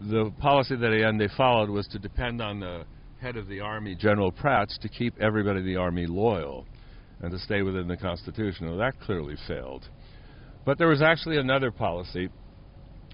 The 0.00 0.30
policy 0.38 0.76
that 0.76 0.92
Allende 0.92 1.28
followed 1.36 1.70
was 1.70 1.88
to 1.88 1.98
depend 1.98 2.42
on 2.42 2.60
the 2.60 2.84
head 3.20 3.36
of 3.36 3.48
the 3.48 3.60
army, 3.60 3.94
General 3.94 4.30
Prats, 4.30 4.78
to 4.80 4.88
keep 4.88 5.18
everybody 5.20 5.60
in 5.60 5.66
the 5.66 5.76
army 5.76 6.06
loyal 6.06 6.66
and 7.20 7.32
to 7.32 7.38
stay 7.38 7.62
within 7.62 7.88
the 7.88 7.96
Constitution. 7.96 8.68
Well, 8.68 8.78
that 8.78 9.00
clearly 9.00 9.36
failed. 9.48 9.88
But 10.64 10.78
there 10.78 10.88
was 10.88 11.02
actually 11.02 11.38
another 11.38 11.70
policy 11.70 12.28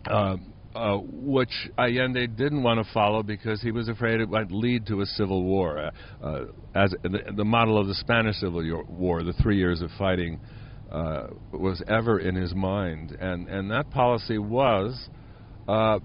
uh, 0.06 0.36
uh, 0.74 0.98
which 0.98 1.70
Allende 1.78 2.26
didn't 2.26 2.62
want 2.62 2.84
to 2.84 2.92
follow 2.92 3.22
because 3.22 3.62
he 3.62 3.70
was 3.70 3.88
afraid 3.88 4.20
it 4.20 4.28
might 4.28 4.50
lead 4.50 4.86
to 4.86 5.00
a 5.00 5.06
civil 5.06 5.42
war, 5.44 5.78
uh, 5.78 5.90
uh, 6.24 6.44
as 6.74 6.92
the, 7.02 7.32
the 7.36 7.44
model 7.44 7.78
of 7.78 7.86
the 7.86 7.94
Spanish 7.94 8.36
Civil 8.36 8.84
War, 8.88 9.22
the 9.22 9.32
three 9.34 9.56
years 9.56 9.80
of 9.82 9.90
fighting, 9.98 10.40
uh, 10.90 11.28
was 11.52 11.82
ever 11.88 12.18
in 12.20 12.34
his 12.34 12.54
mind, 12.54 13.16
and 13.20 13.48
and 13.48 13.70
that 13.70 13.90
policy 13.90 14.38
was. 14.38 15.08
Uh, 15.66 15.98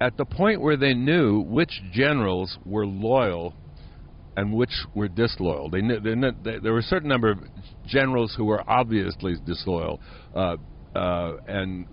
at 0.00 0.16
the 0.16 0.24
point 0.24 0.60
where 0.60 0.76
they 0.76 0.94
knew 0.94 1.40
which 1.40 1.80
generals 1.92 2.58
were 2.64 2.84
loyal 2.84 3.54
and 4.36 4.52
which 4.52 4.72
were 4.94 5.06
disloyal, 5.06 5.70
they 5.70 5.80
knew, 5.80 6.00
they 6.00 6.16
knew 6.16 6.32
they, 6.42 6.58
there 6.58 6.72
were 6.72 6.80
a 6.80 6.82
certain 6.82 7.08
number 7.08 7.30
of 7.30 7.38
generals 7.86 8.34
who 8.36 8.44
were 8.44 8.68
obviously 8.68 9.34
disloyal, 9.46 10.00
uh, 10.34 10.56
uh, 10.96 11.36
and 11.46 11.86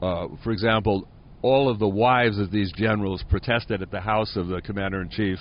uh, 0.00 0.28
for 0.42 0.50
example, 0.50 1.06
all 1.42 1.68
of 1.68 1.78
the 1.78 1.88
wives 1.88 2.38
of 2.38 2.50
these 2.50 2.72
generals 2.72 3.22
protested 3.28 3.82
at 3.82 3.90
the 3.90 4.00
house 4.00 4.36
of 4.36 4.48
the 4.48 4.62
commander 4.62 5.02
in 5.02 5.08
chief, 5.08 5.38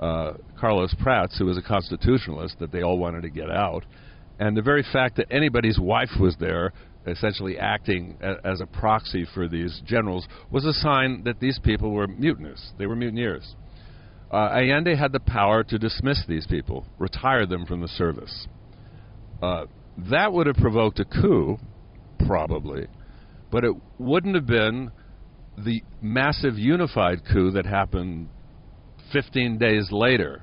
uh, 0.00 0.32
Carlos 0.58 0.94
Prats, 0.94 1.36
who 1.38 1.46
was 1.46 1.58
a 1.58 1.62
constitutionalist, 1.62 2.58
that 2.60 2.72
they 2.72 2.82
all 2.82 2.98
wanted 2.98 3.22
to 3.22 3.30
get 3.30 3.50
out. 3.50 3.84
And 4.38 4.56
the 4.56 4.62
very 4.62 4.84
fact 4.92 5.16
that 5.16 5.26
anybody's 5.30 5.78
wife 5.78 6.10
was 6.18 6.36
there, 6.38 6.72
essentially 7.06 7.58
acting 7.58 8.16
a- 8.20 8.44
as 8.44 8.60
a 8.60 8.66
proxy 8.66 9.24
for 9.24 9.46
these 9.48 9.80
generals, 9.84 10.26
was 10.50 10.64
a 10.64 10.72
sign 10.72 11.22
that 11.24 11.40
these 11.40 11.58
people 11.58 11.90
were 11.90 12.06
mutinous. 12.06 12.72
They 12.78 12.86
were 12.86 12.96
mutineers. 12.96 13.54
Uh, 14.32 14.50
Allende 14.52 14.96
had 14.96 15.12
the 15.12 15.20
power 15.20 15.62
to 15.62 15.78
dismiss 15.78 16.24
these 16.26 16.46
people, 16.46 16.86
retire 16.98 17.46
them 17.46 17.66
from 17.66 17.80
the 17.80 17.88
service. 17.88 18.48
Uh, 19.40 19.66
that 20.10 20.32
would 20.32 20.46
have 20.46 20.56
provoked 20.56 20.98
a 20.98 21.04
coup, 21.04 21.58
probably, 22.26 22.88
but 23.52 23.64
it 23.64 23.72
wouldn't 23.98 24.34
have 24.34 24.46
been 24.46 24.90
the 25.58 25.82
massive 26.00 26.58
unified 26.58 27.22
coup 27.30 27.50
that 27.52 27.66
happened 27.66 28.28
15 29.12 29.58
days 29.58 29.88
later. 29.90 30.42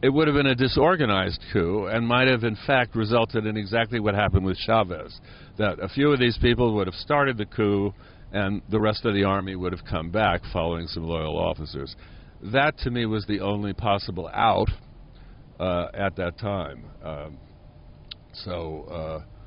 It 0.00 0.10
would 0.10 0.28
have 0.28 0.36
been 0.36 0.46
a 0.46 0.54
disorganized 0.54 1.40
coup 1.52 1.86
and 1.86 2.06
might 2.06 2.28
have, 2.28 2.44
in 2.44 2.56
fact, 2.66 2.94
resulted 2.94 3.46
in 3.46 3.56
exactly 3.56 3.98
what 3.98 4.14
happened 4.14 4.44
with 4.44 4.56
Chavez. 4.58 5.20
That 5.58 5.80
a 5.80 5.88
few 5.88 6.12
of 6.12 6.20
these 6.20 6.38
people 6.38 6.74
would 6.74 6.86
have 6.86 6.94
started 6.94 7.36
the 7.36 7.46
coup 7.46 7.92
and 8.32 8.62
the 8.70 8.80
rest 8.80 9.04
of 9.04 9.14
the 9.14 9.24
army 9.24 9.56
would 9.56 9.72
have 9.72 9.84
come 9.84 10.10
back 10.10 10.42
following 10.52 10.86
some 10.86 11.04
loyal 11.04 11.36
officers. 11.36 11.96
That, 12.42 12.78
to 12.78 12.90
me, 12.90 13.06
was 13.06 13.26
the 13.26 13.40
only 13.40 13.72
possible 13.72 14.28
out 14.32 14.68
uh, 15.58 15.86
at 15.94 16.14
that 16.16 16.38
time. 16.38 16.84
Um, 17.02 17.38
so, 18.32 18.84
uh, 18.84 19.37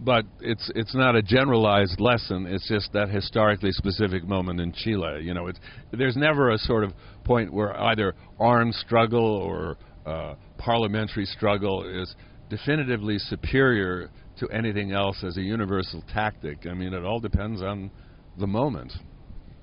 but 0.00 0.24
it's 0.40 0.70
it's 0.74 0.94
not 0.94 1.16
a 1.16 1.22
generalized 1.22 2.00
lesson. 2.00 2.46
It's 2.46 2.68
just 2.68 2.92
that 2.92 3.08
historically 3.08 3.72
specific 3.72 4.24
moment 4.24 4.60
in 4.60 4.72
Chile. 4.72 5.22
You 5.22 5.34
know, 5.34 5.48
it's 5.48 5.58
there's 5.92 6.16
never 6.16 6.50
a 6.50 6.58
sort 6.58 6.84
of 6.84 6.92
point 7.24 7.52
where 7.52 7.78
either 7.80 8.14
armed 8.38 8.74
struggle 8.74 9.24
or 9.24 9.76
uh, 10.06 10.34
parliamentary 10.56 11.26
struggle 11.26 11.84
is 11.84 12.14
definitively 12.48 13.18
superior 13.18 14.10
to 14.38 14.48
anything 14.50 14.92
else 14.92 15.22
as 15.24 15.36
a 15.36 15.42
universal 15.42 16.02
tactic. 16.12 16.66
I 16.66 16.74
mean, 16.74 16.94
it 16.94 17.04
all 17.04 17.20
depends 17.20 17.60
on 17.60 17.90
the 18.38 18.46
moment. 18.46 18.92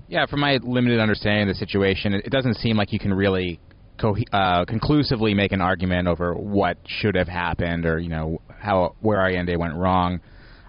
Yeah, 0.08 0.26
from 0.26 0.40
my 0.40 0.58
limited 0.62 1.00
understanding 1.00 1.48
of 1.48 1.56
the 1.56 1.58
situation, 1.58 2.12
it, 2.12 2.26
it 2.26 2.30
doesn't 2.30 2.54
seem 2.56 2.76
like 2.76 2.92
you 2.92 2.98
can 2.98 3.12
really 3.12 3.58
co- 3.98 4.16
uh, 4.32 4.64
conclusively 4.64 5.34
make 5.34 5.52
an 5.52 5.60
argument 5.60 6.08
over 6.08 6.34
what 6.34 6.78
should 6.86 7.14
have 7.14 7.28
happened 7.28 7.86
or 7.86 7.98
you 7.98 8.08
know 8.08 8.40
how 8.58 8.94
where 9.00 9.20
Allende 9.20 9.56
went 9.56 9.74
wrong. 9.74 10.20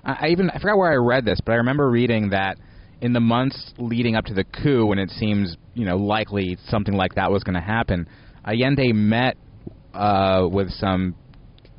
I, 0.04 0.30
even 0.30 0.50
I 0.50 0.60
forgot 0.60 0.78
where 0.78 0.92
I 0.92 0.96
read 0.96 1.26
this, 1.26 1.40
but 1.46 1.54
I 1.54 1.56
remember 1.56 1.90
reading 1.90 2.30
that 2.30 2.58
in 3.02 3.14
the 3.14 3.20
months 3.20 3.74
leading 3.78 4.16
up 4.16 4.26
to 4.26 4.34
the 4.34 4.44
coup, 4.44 4.86
when 4.88 5.00
it 5.00 5.10
seems 5.12 5.56
you 5.74 5.86
know 5.86 5.98
likely 5.98 6.58
something 6.68 6.94
like 6.94 7.16
that 7.16 7.32
was 7.32 7.44
going 7.44 7.56
to 7.56 7.62
happen, 7.62 8.08
Allende 8.46 8.94
met 8.94 9.38
uh, 9.94 10.48
with 10.50 10.70
some 10.72 11.16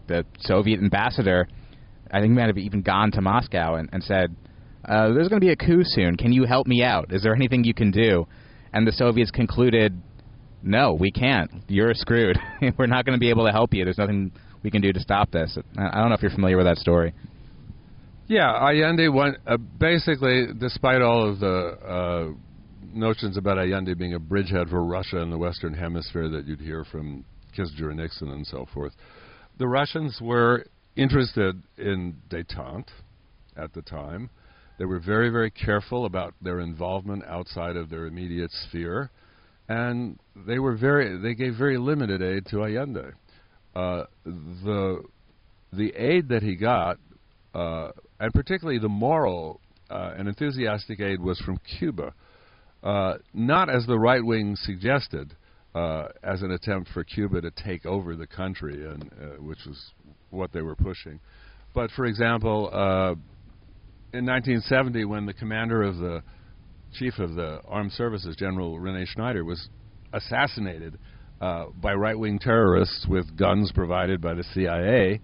the 0.06 0.24
Soviet 0.40 0.80
ambassador. 0.80 1.48
I 2.10 2.20
think 2.20 2.32
he 2.32 2.38
might 2.38 2.46
have 2.46 2.58
even 2.58 2.80
gone 2.80 3.10
to 3.12 3.20
Moscow 3.20 3.74
and, 3.74 3.88
and 3.92 4.02
said, 4.02 4.34
uh, 4.84 5.12
"There's 5.12 5.28
going 5.28 5.40
to 5.40 5.46
be 5.46 5.52
a 5.52 5.56
coup 5.56 5.82
soon. 5.84 6.16
Can 6.16 6.32
you 6.32 6.44
help 6.44 6.66
me 6.66 6.82
out? 6.82 7.12
Is 7.12 7.22
there 7.22 7.34
anything 7.34 7.64
you 7.64 7.74
can 7.74 7.90
do?" 7.90 8.26
And 8.72 8.86
the 8.86 8.92
Soviets 8.92 9.30
concluded, 9.30 10.00
"No, 10.62 10.94
we 10.94 11.10
can't. 11.10 11.50
You're 11.68 11.94
screwed. 11.94 12.38
We're 12.78 12.86
not 12.86 13.04
going 13.04 13.16
to 13.16 13.20
be 13.20 13.30
able 13.30 13.46
to 13.46 13.52
help 13.52 13.74
you. 13.74 13.84
There's 13.84 13.98
nothing 13.98 14.32
we 14.62 14.70
can 14.70 14.82
do 14.82 14.92
to 14.92 15.00
stop 15.00 15.30
this." 15.30 15.56
I 15.76 16.00
don't 16.00 16.08
know 16.08 16.14
if 16.14 16.22
you're 16.22 16.30
familiar 16.30 16.56
with 16.56 16.66
that 16.66 16.78
story. 16.78 17.14
Yeah, 18.28 18.52
Allende 18.52 19.08
went 19.08 19.38
uh, 19.46 19.56
basically, 19.56 20.48
despite 20.58 21.00
all 21.00 21.26
of 21.30 21.40
the 21.40 21.48
uh, 21.48 22.28
notions 22.92 23.38
about 23.38 23.58
Allende 23.58 23.94
being 23.94 24.14
a 24.14 24.18
bridgehead 24.18 24.68
for 24.68 24.84
Russia 24.84 25.18
in 25.18 25.30
the 25.30 25.38
Western 25.38 25.72
Hemisphere 25.72 26.28
that 26.28 26.46
you'd 26.46 26.60
hear 26.60 26.84
from 26.84 27.24
Kissinger 27.56 27.88
and 27.88 27.96
Nixon 27.96 28.28
and 28.28 28.46
so 28.46 28.66
forth, 28.74 28.92
the 29.58 29.66
Russians 29.66 30.18
were 30.20 30.66
interested 30.94 31.62
in 31.78 32.16
détente 32.28 32.88
at 33.56 33.72
the 33.72 33.82
time. 33.82 34.30
They 34.78 34.84
were 34.84 35.00
very, 35.00 35.30
very 35.30 35.50
careful 35.50 36.04
about 36.04 36.34
their 36.42 36.60
involvement 36.60 37.24
outside 37.26 37.76
of 37.76 37.88
their 37.90 38.06
immediate 38.06 38.50
sphere, 38.52 39.10
and 39.68 40.18
they 40.46 40.58
were 40.58 40.76
very. 40.76 41.18
They 41.18 41.34
gave 41.34 41.56
very 41.56 41.78
limited 41.78 42.22
aid 42.22 42.46
to 42.46 42.64
Allende. 42.64 43.12
Uh, 43.76 44.04
the 44.24 45.02
the 45.72 45.92
aid 45.94 46.28
that 46.30 46.42
he 46.42 46.56
got, 46.56 46.98
uh, 47.54 47.90
and 48.18 48.32
particularly 48.32 48.78
the 48.78 48.88
moral 48.88 49.60
uh, 49.90 50.14
and 50.16 50.28
enthusiastic 50.28 51.00
aid, 51.00 51.20
was 51.20 51.38
from 51.40 51.58
Cuba. 51.78 52.14
Uh, 52.82 53.14
not 53.34 53.68
as 53.68 53.84
the 53.86 53.98
right 53.98 54.24
wing 54.24 54.56
suggested, 54.56 55.36
uh, 55.74 56.08
as 56.22 56.42
an 56.42 56.52
attempt 56.52 56.88
for 56.94 57.04
Cuba 57.04 57.40
to 57.40 57.50
take 57.50 57.84
over 57.84 58.16
the 58.16 58.26
country, 58.26 58.86
and 58.86 59.10
uh, 59.20 59.42
which 59.42 59.58
was 59.66 59.92
what 60.30 60.52
they 60.52 60.62
were 60.62 60.76
pushing. 60.76 61.20
But 61.74 61.90
for 61.90 62.06
example, 62.06 62.68
in 64.14 64.24
1970, 64.24 65.04
when 65.04 65.26
the 65.26 65.34
commander 65.34 65.82
of 65.82 65.98
the 65.98 66.22
chief 66.98 67.18
of 67.18 67.34
the 67.34 67.60
armed 67.66 67.92
services, 67.92 68.36
General 68.36 68.78
Rene 68.78 69.04
Schneider, 69.06 69.44
was 69.44 69.68
assassinated 70.12 70.98
uh, 71.40 71.66
by 71.80 71.94
right-wing 71.94 72.38
terrorists 72.38 73.06
with 73.08 73.36
guns 73.36 73.70
provided 73.72 74.20
by 74.20 74.34
the 74.34 74.44
CIA. 74.54 75.20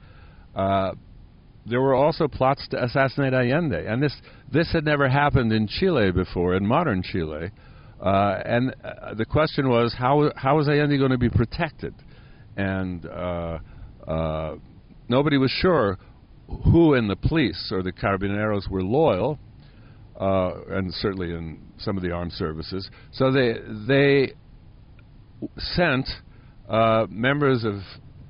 Uh, 0.54 0.92
there 1.66 1.80
were 1.80 1.94
also 1.94 2.28
plots 2.28 2.68
to 2.68 2.84
assassinate 2.84 3.32
Allende, 3.32 3.86
and 3.86 4.02
this 4.02 4.14
this 4.52 4.70
had 4.72 4.84
never 4.84 5.08
happened 5.08 5.52
in 5.52 5.66
Chile 5.66 6.12
before, 6.12 6.54
in 6.54 6.66
modern 6.66 7.02
Chile. 7.02 7.50
Uh, 8.00 8.42
and 8.44 8.74
uh, 8.84 9.14
the 9.14 9.24
question 9.24 9.68
was 9.68 9.94
how 9.98 10.30
how 10.36 10.60
is 10.60 10.68
Allende 10.68 10.98
going 10.98 11.10
to 11.10 11.18
be 11.18 11.30
protected? 11.30 11.94
And 12.56 13.06
uh, 13.06 13.58
uh, 14.06 14.56
nobody 15.08 15.38
was 15.38 15.50
sure 15.50 15.98
who 16.64 16.94
in 16.94 17.08
the 17.08 17.16
police 17.16 17.70
or 17.72 17.82
the 17.82 17.92
carabineros 17.92 18.68
were 18.68 18.82
loyal, 18.82 19.38
uh, 20.18 20.52
and 20.70 20.92
certainly 20.94 21.30
in 21.30 21.60
some 21.78 21.96
of 21.96 22.02
the 22.02 22.10
armed 22.10 22.32
services. 22.32 22.88
So 23.12 23.32
they 23.32 23.54
they 23.88 24.32
sent 25.58 26.08
uh, 26.68 27.06
members 27.10 27.64
of 27.64 27.80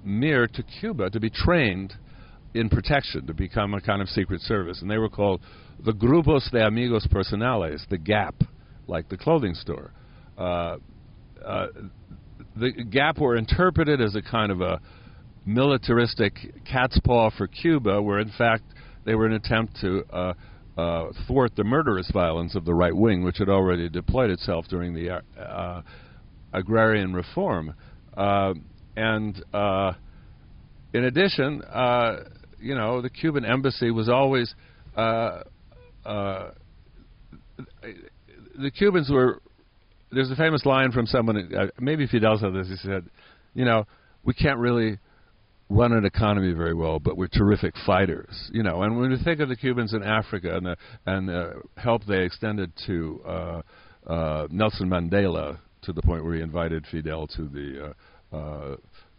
MIR 0.05 0.47
to 0.49 0.63
Cuba 0.63 1.11
to 1.11 1.21
be 1.21 1.31
trained 1.31 1.95
in 2.55 2.69
protection, 2.69 3.27
to 3.27 3.35
become 3.35 3.75
a 3.75 3.81
kind 3.81 4.01
of 4.01 4.09
secret 4.09 4.41
service, 4.41 4.81
and 4.81 4.91
they 4.91 4.99
were 4.99 5.09
called 5.09 5.41
the 5.85 5.93
Grupos 5.93 6.51
de 6.51 6.65
Amigos 6.65 7.07
Personales, 7.09 7.87
the 7.89 7.99
GAP, 7.99 8.35
like 8.87 9.09
the 9.09 9.17
clothing 9.17 9.55
store. 9.55 9.93
Uh, 10.39 10.77
uh, 11.45 11.67
the 12.57 12.71
GAP 12.71 13.19
were 13.19 13.37
interpreted 13.37 14.01
as 14.01 14.15
a 14.15 14.23
kind 14.23 14.53
of 14.53 14.61
a 14.61 14.81
militaristic 15.45 16.35
cat's 16.65 16.99
paw 17.05 17.31
for 17.37 17.47
Cuba, 17.47 18.01
where 18.01 18.21
in 18.21 18.31
fact 18.39 18.63
they 19.05 19.15
were 19.15 19.27
an 19.27 19.33
attempt 19.33 19.77
to 19.81 20.05
uh, 20.77 20.81
uh, 20.81 21.13
thwart 21.27 21.55
the 21.57 21.65
murderous 21.65 22.11
violence 22.13 22.55
of 22.55 22.65
the 22.65 22.75
right 22.75 22.95
wing, 22.95 23.25
which 23.25 23.39
had 23.39 23.49
already 23.49 23.89
deployed 23.89 24.31
itself 24.31 24.67
during 24.69 24.95
the 24.95 25.23
uh, 25.41 25.83
agrarian 26.53 27.13
reform. 27.15 27.75
Uh, 28.17 28.55
and 28.97 29.43
uh, 29.53 29.93
in 30.93 31.05
addition, 31.05 31.63
uh, 31.63 32.25
you 32.61 32.75
know, 32.75 33.03
the 33.03 33.11
Cuban 33.11 33.45
embassy 33.45 33.91
was 33.91 34.09
always 34.09 34.55
uh, 34.97 35.43
uh, 36.05 36.51
the 38.59 38.71
Cubans 38.71 39.11
were. 39.11 39.41
There's 40.13 40.31
a 40.31 40.37
famous 40.37 40.65
line 40.65 40.93
from 40.93 41.07
someone, 41.07 41.53
uh, 41.53 41.67
maybe 41.81 42.07
Fidel 42.07 42.39
said 42.39 42.55
this. 42.55 42.69
He 42.69 42.77
said, 42.77 43.05
"You 43.53 43.65
know, 43.65 43.85
we 44.23 44.33
can't 44.33 44.59
really 44.59 44.99
run 45.75 45.93
an 45.93 46.05
economy 46.05 46.53
very 46.53 46.75
well, 46.75 46.99
but 46.99 47.17
we're 47.17 47.29
terrific 47.29 47.75
fighters." 47.85 48.51
You 48.53 48.63
know, 48.63 48.83
and 48.83 48.99
when 48.99 49.11
you 49.11 49.19
think 49.19 49.41
of 49.41 49.49
the 49.49 49.57
Cubans 49.57 49.93
in 49.93 50.03
Africa 50.03 50.57
and 50.57 50.67
the 50.67 50.77
and 51.07 51.29
the 51.29 51.63
help 51.77 52.05
they 52.07 52.23
extended 52.23 52.73
to 52.87 53.21
uh, 53.27 53.63
uh, 54.07 54.47
Nelson 54.51 54.89
Mandela 54.89 55.59
to 55.83 55.93
the 55.93 56.03
point 56.03 56.25
where 56.25 56.35
he 56.35 56.43
invited 56.43 56.87
Fidel 56.91 57.27
to 57.29 57.49
the 57.49 57.95
uh, 58.33 58.37
uh, 58.37 58.77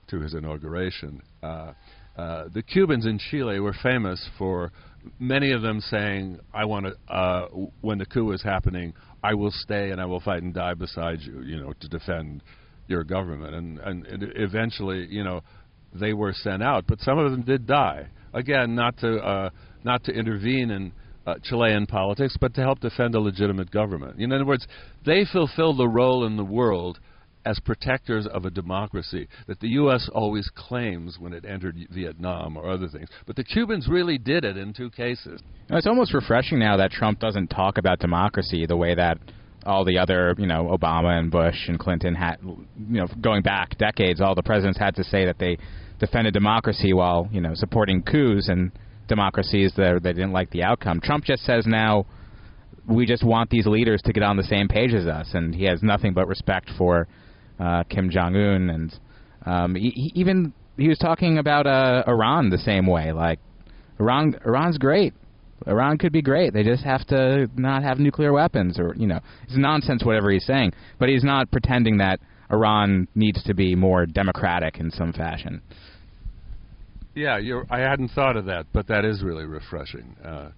to 0.08 0.20
his 0.20 0.34
inauguration. 0.34 1.22
Uh, 1.42 1.74
uh, 2.18 2.46
the 2.54 2.64
Cubans 2.64 3.06
in 3.06 3.20
Chile 3.20 3.60
were 3.60 3.76
famous 3.84 4.26
for 4.38 4.72
many 5.20 5.52
of 5.52 5.62
them 5.62 5.82
saying, 5.82 6.40
"I 6.54 6.66
want 6.66 6.86
to." 6.86 7.14
Uh, 7.14 7.48
when 7.82 7.98
the 7.98 8.06
coup 8.06 8.26
was 8.26 8.42
happening, 8.42 8.94
I 9.24 9.34
will 9.34 9.52
stay 9.52 9.92
and 9.92 10.00
I 10.00 10.06
will 10.06 10.20
fight 10.22 10.44
and 10.44 10.54
die 10.54 10.74
beside 10.74 11.20
you. 11.22 11.42
You 11.42 11.58
know, 11.62 11.74
to 11.74 11.88
defend 11.90 12.42
your 12.88 13.04
government. 13.04 13.56
And 13.56 13.80
and 13.80 14.06
eventually, 14.36 15.08
you 15.10 15.24
know, 15.24 15.42
they 16.00 16.14
were 16.14 16.34
sent 16.34 16.64
out, 16.64 16.86
but 16.88 17.00
some 17.02 17.18
of 17.18 17.32
them 17.32 17.42
did 17.42 17.66
die. 17.68 18.08
Again, 18.34 18.76
not 18.76 18.98
to 19.00 19.18
uh, 19.18 19.50
not 19.84 20.04
to 20.06 20.12
intervene 20.12 20.72
in 20.72 20.92
uh, 21.26 21.36
Chilean 21.44 21.86
politics, 21.86 22.38
but 22.40 22.54
to 22.56 22.62
help 22.62 22.80
defend 22.80 23.16
a 23.16 23.20
legitimate 23.20 23.72
government. 23.72 24.20
In 24.20 24.32
other 24.32 24.46
words, 24.46 24.68
they 25.06 25.26
fulfill 25.26 25.76
the 25.76 25.88
role 25.88 26.26
in 26.26 26.38
the 26.38 26.44
world 26.44 27.00
as 27.46 27.60
protectors 27.60 28.28
of 28.28 28.46
a 28.46 28.50
democracy 28.50 29.28
that 29.48 29.60
the 29.60 29.70
U.S. 29.70 30.10
always 30.14 30.50
claims 30.56 31.18
when 31.20 31.32
it 31.32 31.46
entered 31.46 31.78
Vietnam 31.92 32.58
or 32.58 32.70
other 32.70 32.88
things. 32.88 33.08
But 33.28 33.36
the 33.36 33.44
Cubans 33.44 33.88
really 33.88 34.18
did 34.18 34.44
it 34.44 34.58
in 34.58 34.74
two 34.74 34.90
cases. 34.90 35.42
Now, 35.70 35.78
It's 35.78 35.88
almost 35.88 36.14
refreshing 36.14 36.60
now 36.60 36.78
that 36.78 36.92
Trump 36.92 37.20
doesn't 37.20 37.48
talk 37.48 37.78
about 37.78 38.00
democracy 38.00 38.66
the 38.66 38.78
way 38.78 38.96
that 38.96 39.20
all 39.66 39.86
the 39.86 39.98
other, 39.98 40.36
you 40.38 40.48
know, 40.48 40.76
Obama 40.76 41.20
and 41.20 41.32
Bush 41.32 41.68
and 41.68 41.80
Clinton 41.80 42.16
had, 42.16 42.38
you 42.44 42.66
know, 43.02 43.08
going 43.22 43.42
back 43.42 43.78
decades, 43.78 44.22
all 44.22 44.36
the 44.36 44.44
presidents 44.44 44.78
had 44.80 44.96
to 44.96 45.04
say 45.04 45.26
that 45.26 45.38
they 45.40 45.58
defended 46.00 46.34
democracy 46.34 46.94
while, 46.94 47.28
you 47.32 47.42
know, 47.42 47.54
supporting 47.56 48.02
coups 48.02 48.50
and 48.50 48.72
democracies 49.08 49.74
that 49.78 50.00
they 50.04 50.14
didn't 50.14 50.34
like 50.34 50.50
the 50.52 50.64
outcome. 50.64 51.00
Trump 51.02 51.24
just 51.26 51.44
says 51.44 51.66
now 51.66 52.06
we 52.88 53.06
just 53.06 53.24
want 53.24 53.50
these 53.50 53.66
leaders 53.66 54.02
to 54.04 54.14
get 54.14 54.24
on 54.24 54.38
the 54.38 54.44
same 54.44 54.68
page 54.68 54.94
as 54.94 55.08
us, 55.08 55.30
and 55.34 55.54
he 55.56 55.66
has 55.66 55.82
nothing 55.82 56.14
but 56.14 56.28
respect 56.28 56.70
for 56.78 57.08
uh, 57.60 57.84
Kim 57.90 58.10
Jong 58.10 58.36
Un, 58.36 58.70
and 58.70 59.00
um, 59.46 59.76
he, 59.76 59.90
he 59.90 60.12
even 60.16 60.54
he 60.78 60.88
was 60.88 60.98
talking 60.98 61.38
about 61.38 61.66
uh, 61.66 62.04
Iran 62.08 62.50
the 62.50 62.58
same 62.58 62.86
way. 62.86 63.12
Like 63.12 63.40
Iran, 64.00 64.38
Iran's 64.46 64.78
great. 64.78 65.14
Iran 65.68 65.98
could 65.98 66.12
be 66.12 66.22
great. 66.22 66.54
They 66.54 66.64
just 66.64 66.84
have 66.84 67.06
to 67.08 67.50
not 67.56 67.82
have 67.82 67.98
nuclear 67.98 68.34
weapons, 68.34 68.80
or 68.80 68.94
you 68.98 69.08
know, 69.08 69.20
it's 69.44 69.58
nonsense 69.58 70.04
whatever 70.04 70.30
he's 70.30 70.46
saying. 70.46 70.74
But 71.00 71.10
he's 71.10 71.24
not 71.24 71.50
pretending 71.50 71.98
that 71.98 72.20
Iran 72.52 73.08
needs 73.16 73.42
to 73.44 73.54
be 73.54 73.74
more 73.74 74.06
democratic 74.06 74.80
in 74.80 74.92
some 74.92 75.14
fashion. 75.14 75.62
Yeah, 77.16 77.40
I 77.70 77.80
hadn't 77.80 78.10
thought 78.10 78.36
of 78.36 78.46
that, 78.46 78.68
but 78.74 78.88
that 78.88 79.06
is 79.06 79.24
really 79.24 79.46
refreshing. 79.46 80.18
Uh, 80.24 80.50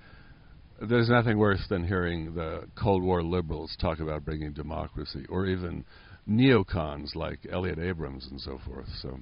there's 0.81 1.07
nothing 1.07 1.38
worse 1.38 1.63
than 1.69 1.88
hearing 1.88 2.34
the 2.34 2.63
Cold 2.75 3.03
War 3.03 3.21
liberals 3.23 3.75
talk 3.79 3.99
about 3.99 4.25
bringing 4.25 4.53
democracy, 4.53 5.25
or 5.29 5.45
even 5.45 5.85
neocons 6.27 7.15
like 7.15 7.39
Elliott 7.51 7.79
Abrams 7.79 8.27
and 8.29 8.41
so 8.41 8.59
forth. 8.65 8.88
So, 9.01 9.19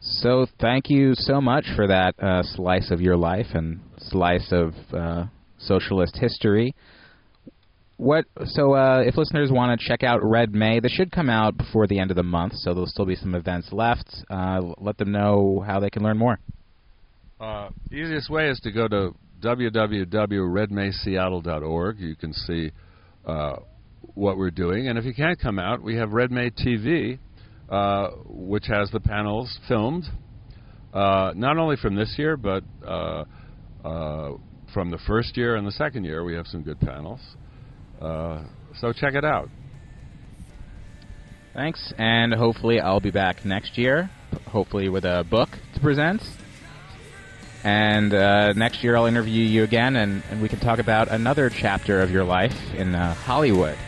So 0.00 0.46
thank 0.60 0.88
you 0.88 1.14
so 1.14 1.40
much 1.40 1.66
for 1.74 1.88
that 1.88 2.14
uh, 2.22 2.42
slice 2.42 2.90
of 2.90 3.00
your 3.00 3.16
life 3.16 3.46
and 3.54 3.80
slice 3.98 4.52
of 4.52 4.74
uh, 4.92 5.26
socialist 5.58 6.16
history. 6.16 6.74
What? 8.02 8.24
So 8.46 8.74
uh, 8.74 9.04
if 9.06 9.16
listeners 9.16 9.52
want 9.52 9.80
to 9.80 9.86
check 9.86 10.02
out 10.02 10.24
Red 10.24 10.52
May, 10.52 10.80
this 10.80 10.90
should 10.90 11.12
come 11.12 11.30
out 11.30 11.56
before 11.56 11.86
the 11.86 12.00
end 12.00 12.10
of 12.10 12.16
the 12.16 12.24
month, 12.24 12.54
so 12.56 12.74
there'll 12.74 12.88
still 12.88 13.06
be 13.06 13.14
some 13.14 13.36
events 13.36 13.68
left. 13.70 14.12
Uh, 14.28 14.60
let 14.78 14.98
them 14.98 15.12
know 15.12 15.62
how 15.64 15.78
they 15.78 15.88
can 15.88 16.02
learn 16.02 16.18
more. 16.18 16.40
uh, 17.40 17.68
easiest 17.92 18.28
way 18.28 18.48
is 18.48 18.58
to 18.64 18.72
go 18.72 18.88
to 18.88 19.14
www.redmayseattle.org. 19.40 22.00
You 22.00 22.16
can 22.16 22.32
see 22.32 22.72
uh, 23.24 23.56
what 24.14 24.36
we're 24.36 24.50
doing, 24.50 24.88
and 24.88 24.98
if 24.98 25.04
you 25.04 25.14
can't 25.14 25.38
come 25.38 25.60
out, 25.60 25.80
we 25.80 25.94
have 25.94 26.10
Red 26.10 26.32
May 26.32 26.50
TV, 26.50 27.20
uh, 27.68 28.08
which 28.26 28.66
has 28.66 28.90
the 28.90 28.98
panels 28.98 29.60
filmed, 29.68 30.06
uh, 30.92 31.34
not 31.36 31.56
only 31.56 31.76
from 31.76 31.94
this 31.94 32.16
year, 32.18 32.36
but 32.36 32.64
uh, 32.84 33.24
uh, 33.84 34.32
from 34.74 34.90
the 34.90 34.98
first 35.06 35.36
year 35.36 35.54
and 35.54 35.64
the 35.64 35.70
second 35.70 36.02
year. 36.02 36.24
We 36.24 36.34
have 36.34 36.48
some 36.48 36.62
good 36.62 36.80
panels. 36.80 37.20
Uh, 38.02 38.42
so 38.80 38.92
check 38.92 39.14
it 39.14 39.24
out. 39.24 39.48
Thanks, 41.54 41.92
and 41.98 42.34
hopefully 42.34 42.80
I'll 42.80 43.00
be 43.00 43.10
back 43.10 43.44
next 43.44 43.78
year, 43.78 44.10
hopefully 44.48 44.88
with 44.88 45.04
a 45.04 45.24
book 45.28 45.50
to 45.74 45.80
present. 45.80 46.22
And 47.62 48.12
uh, 48.12 48.54
next 48.54 48.82
year 48.82 48.96
I'll 48.96 49.06
interview 49.06 49.44
you 49.44 49.62
again, 49.62 49.94
and, 49.96 50.22
and 50.30 50.42
we 50.42 50.48
can 50.48 50.58
talk 50.58 50.78
about 50.80 51.08
another 51.08 51.48
chapter 51.48 52.00
of 52.00 52.10
your 52.10 52.24
life 52.24 52.74
in 52.74 52.94
uh, 52.94 53.14
Hollywood. 53.14 53.78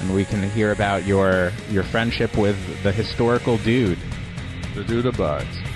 And 0.00 0.14
we 0.14 0.24
can 0.24 0.48
hear 0.50 0.70
about 0.70 1.04
your 1.04 1.50
your 1.70 1.82
friendship 1.82 2.38
with 2.38 2.56
the 2.84 2.92
historical 2.92 3.58
dude. 3.58 3.98
The 4.76 4.84
dude 4.84 5.06
abides. 5.06 5.67